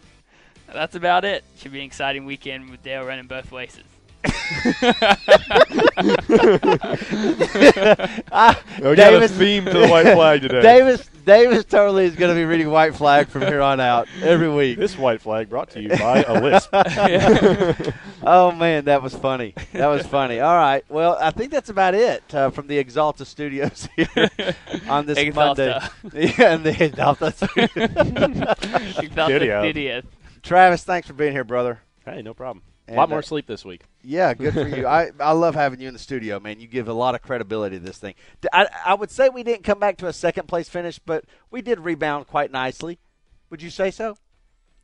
That's 0.73 0.95
about 0.95 1.23
it. 1.23 1.45
Should 1.59 1.71
be 1.71 1.79
an 1.79 1.85
exciting 1.85 2.25
weekend 2.25 2.69
with 2.69 2.83
Dale 2.83 3.05
running 3.05 3.27
both 3.27 3.47
places. 3.47 3.85
We 8.81 8.95
got 8.95 9.23
a 9.23 9.27
theme 9.27 9.65
to 9.65 9.73
the 9.73 9.87
white 9.89 10.13
flag 10.13 10.41
today. 10.41 10.61
Davis 10.61 11.09
Davis 11.27 11.65
totally 11.65 12.05
is 12.05 12.15
going 12.15 12.33
to 12.33 12.35
be 12.35 12.45
reading 12.45 12.69
white 12.69 12.95
flag 12.95 13.27
from 13.27 13.41
here 13.41 13.59
on 13.59 13.81
out 13.81 14.07
every 14.21 14.49
week. 14.49 14.79
This 14.79 14.97
white 14.97 15.19
flag 15.19 15.49
brought 15.49 15.69
to 15.71 15.81
you 15.81 15.89
by 15.89 16.23
a 16.23 16.41
lisp. 16.41 16.69
oh 18.23 18.53
man, 18.53 18.85
that 18.85 19.03
was 19.03 19.13
funny. 19.13 19.53
That 19.73 19.87
was 19.87 20.07
funny. 20.07 20.39
All 20.39 20.55
right. 20.55 20.85
Well, 20.87 21.17
I 21.19 21.31
think 21.31 21.51
that's 21.51 21.69
about 21.69 21.95
it 21.95 22.23
uh, 22.33 22.49
from 22.49 22.67
the 22.67 22.81
Axalta 22.81 23.25
Studios 23.25 23.89
here 23.97 24.07
on 24.87 25.05
this 25.05 25.17
Axalta. 25.17 25.91
Monday. 26.01 26.33
yeah, 26.37 26.53
and 26.53 26.63
the 26.63 26.71
Axalta. 26.71 27.33
Axalta 28.95 29.27
Video. 29.27 29.63
Studios. 29.63 30.03
Travis, 30.43 30.85
thanks 30.85 31.09
for 31.09 31.13
being 31.13 31.33
here, 31.33 31.43
brother. 31.43 31.81
Hey, 32.05 32.21
no 32.21 32.33
problem. 32.33 32.63
A 32.89 32.93
lot 32.93 33.09
more 33.09 33.19
uh, 33.19 33.21
sleep 33.23 33.47
this 33.47 33.65
week. 33.65 33.81
Yeah, 34.01 34.33
good 34.33 34.53
for 34.53 34.67
you. 34.67 34.87
I, 34.87 35.11
I 35.19 35.33
love 35.33 35.55
having 35.55 35.81
you 35.81 35.87
in 35.87 35.93
the 35.93 35.99
studio, 35.99 36.39
man. 36.39 36.59
You 36.59 36.67
give 36.67 36.87
a 36.87 36.93
lot 36.93 37.15
of 37.15 37.21
credibility 37.21 37.77
to 37.79 37.83
this 37.83 37.97
thing. 37.97 38.15
I, 38.53 38.67
I 38.85 38.93
would 38.93 39.11
say 39.11 39.29
we 39.29 39.43
didn't 39.43 39.63
come 39.63 39.79
back 39.79 39.97
to 39.97 40.07
a 40.07 40.13
second 40.13 40.47
place 40.47 40.69
finish, 40.69 40.97
but 40.99 41.25
we 41.51 41.61
did 41.61 41.79
rebound 41.79 42.27
quite 42.27 42.51
nicely. 42.51 42.99
Would 43.49 43.61
you 43.61 43.69
say 43.69 43.91
so? 43.91 44.17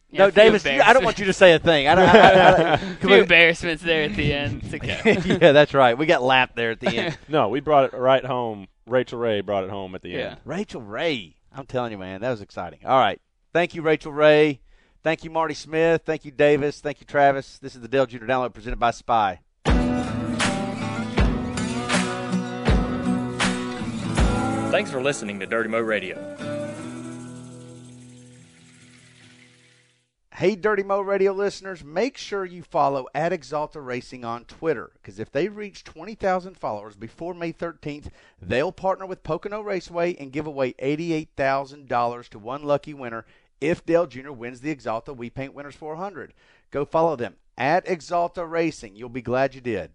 Yeah, 0.10 0.26
no, 0.26 0.32
Davis, 0.32 0.64
you- 0.66 0.82
I 0.82 0.93
don't 0.93 1.04
want 1.04 1.18
you 1.18 1.26
to 1.26 1.34
say 1.34 1.54
a 1.54 1.60
thing. 1.60 1.88
I 1.88 1.95
don't. 1.95 2.08
I, 2.10 2.30
I, 2.32 2.74
I, 2.74 2.78
few 3.01 3.14
embarrassments 3.14 3.82
there 3.82 4.04
at 4.04 4.16
the 4.16 4.32
end. 4.32 4.64
Okay. 4.72 5.18
yeah, 5.41 5.51
that's 5.54 5.74
right. 5.74 5.97
We 5.97 6.06
got 6.06 6.22
lapped 6.22 6.56
there 6.56 6.72
at 6.72 6.80
the 6.80 6.89
end. 6.95 7.18
No, 7.28 7.49
we 7.49 7.62
brought 7.62 7.91
it 7.93 7.97
right 7.97 8.24
home. 8.24 8.68
Rachael 8.86 9.18
Ray 9.18 9.41
brought 9.41 9.64
it 9.64 9.70
home 9.72 9.95
at 9.95 10.01
the 10.01 10.10
Yeah. 10.10 10.18
end. 10.32 10.38
Rachael 10.45 10.82
Ray. 10.82 11.36
I'm 11.51 11.66
telling 11.66 11.91
you, 11.91 11.97
man, 11.97 12.22
that 12.22 12.30
was 12.30 12.41
exciting. 12.41 12.80
All 12.86 12.99
right. 12.99 13.20
Thank 13.54 13.74
you, 13.76 13.82
Rachael 13.82 14.12
Ray. 14.12 14.60
Thank 15.04 15.26
you, 15.26 15.30
Marty 15.30 15.54
Smith. 15.54 16.04
Thank 16.06 16.24
you, 16.24 16.32
Davis. 16.32 16.80
Thank 16.80 17.01
you, 17.01 17.06
Travis. 17.06 17.60
This 17.60 17.76
is 17.76 17.82
the 17.82 17.89
Dale 17.89 18.06
Jr. 18.06 18.20
Download 18.20 18.54
presented 18.54 18.80
by 18.80 18.91
Spy. 18.91 19.41
Thanks 24.72 24.89
for 24.89 25.01
listening 25.01 25.41
to 25.41 25.45
Dirty 25.45 25.68
Mo 25.70 25.82
Radio. 25.82 26.38
Hey, 30.36 30.56
Dirty 30.56 30.84
Mo 30.84 30.99
Radio 30.99 31.32
listeners, 31.32 31.84
make 31.84 32.18
sure 32.18 32.43
you 32.43 32.64
follow 32.64 33.08
at 33.14 33.32
Axalta 33.32 33.86
Racing 33.86 34.26
on 34.26 34.45
Twitter 34.45 34.91
because 34.95 35.20
if 35.20 35.32
they 35.32 35.47
reach 35.47 35.84
20,000 35.84 36.58
followers 36.58 36.95
before 36.95 37.36
May 37.36 37.54
13th, 37.54 38.08
they'll 38.41 38.72
partner 38.72 39.06
with 39.06 39.22
Pocono 39.22 39.62
Raceway 39.62 40.16
and 40.16 40.32
give 40.32 40.47
away 40.47 40.74
$88,000 40.74 42.30
to 42.30 42.39
one 42.39 42.64
lucky 42.64 42.95
winner 42.95 43.26
if 43.64 43.86
Dale 43.86 44.05
Jr. 44.05 44.32
wins 44.32 44.59
the 44.59 44.76
Axalta 44.76 45.16
We 45.16 45.30
Paint 45.30 45.53
Winners 45.53 45.76
400. 45.76 46.34
Go 46.70 46.84
follow 46.84 47.16
them 47.16 47.36
at 47.57 47.86
Axalta 47.86 48.49
Racing. 48.49 48.97
You'll 48.97 49.07
be 49.07 49.22
glad 49.22 49.55
you 49.55 49.61
did. 49.61 49.91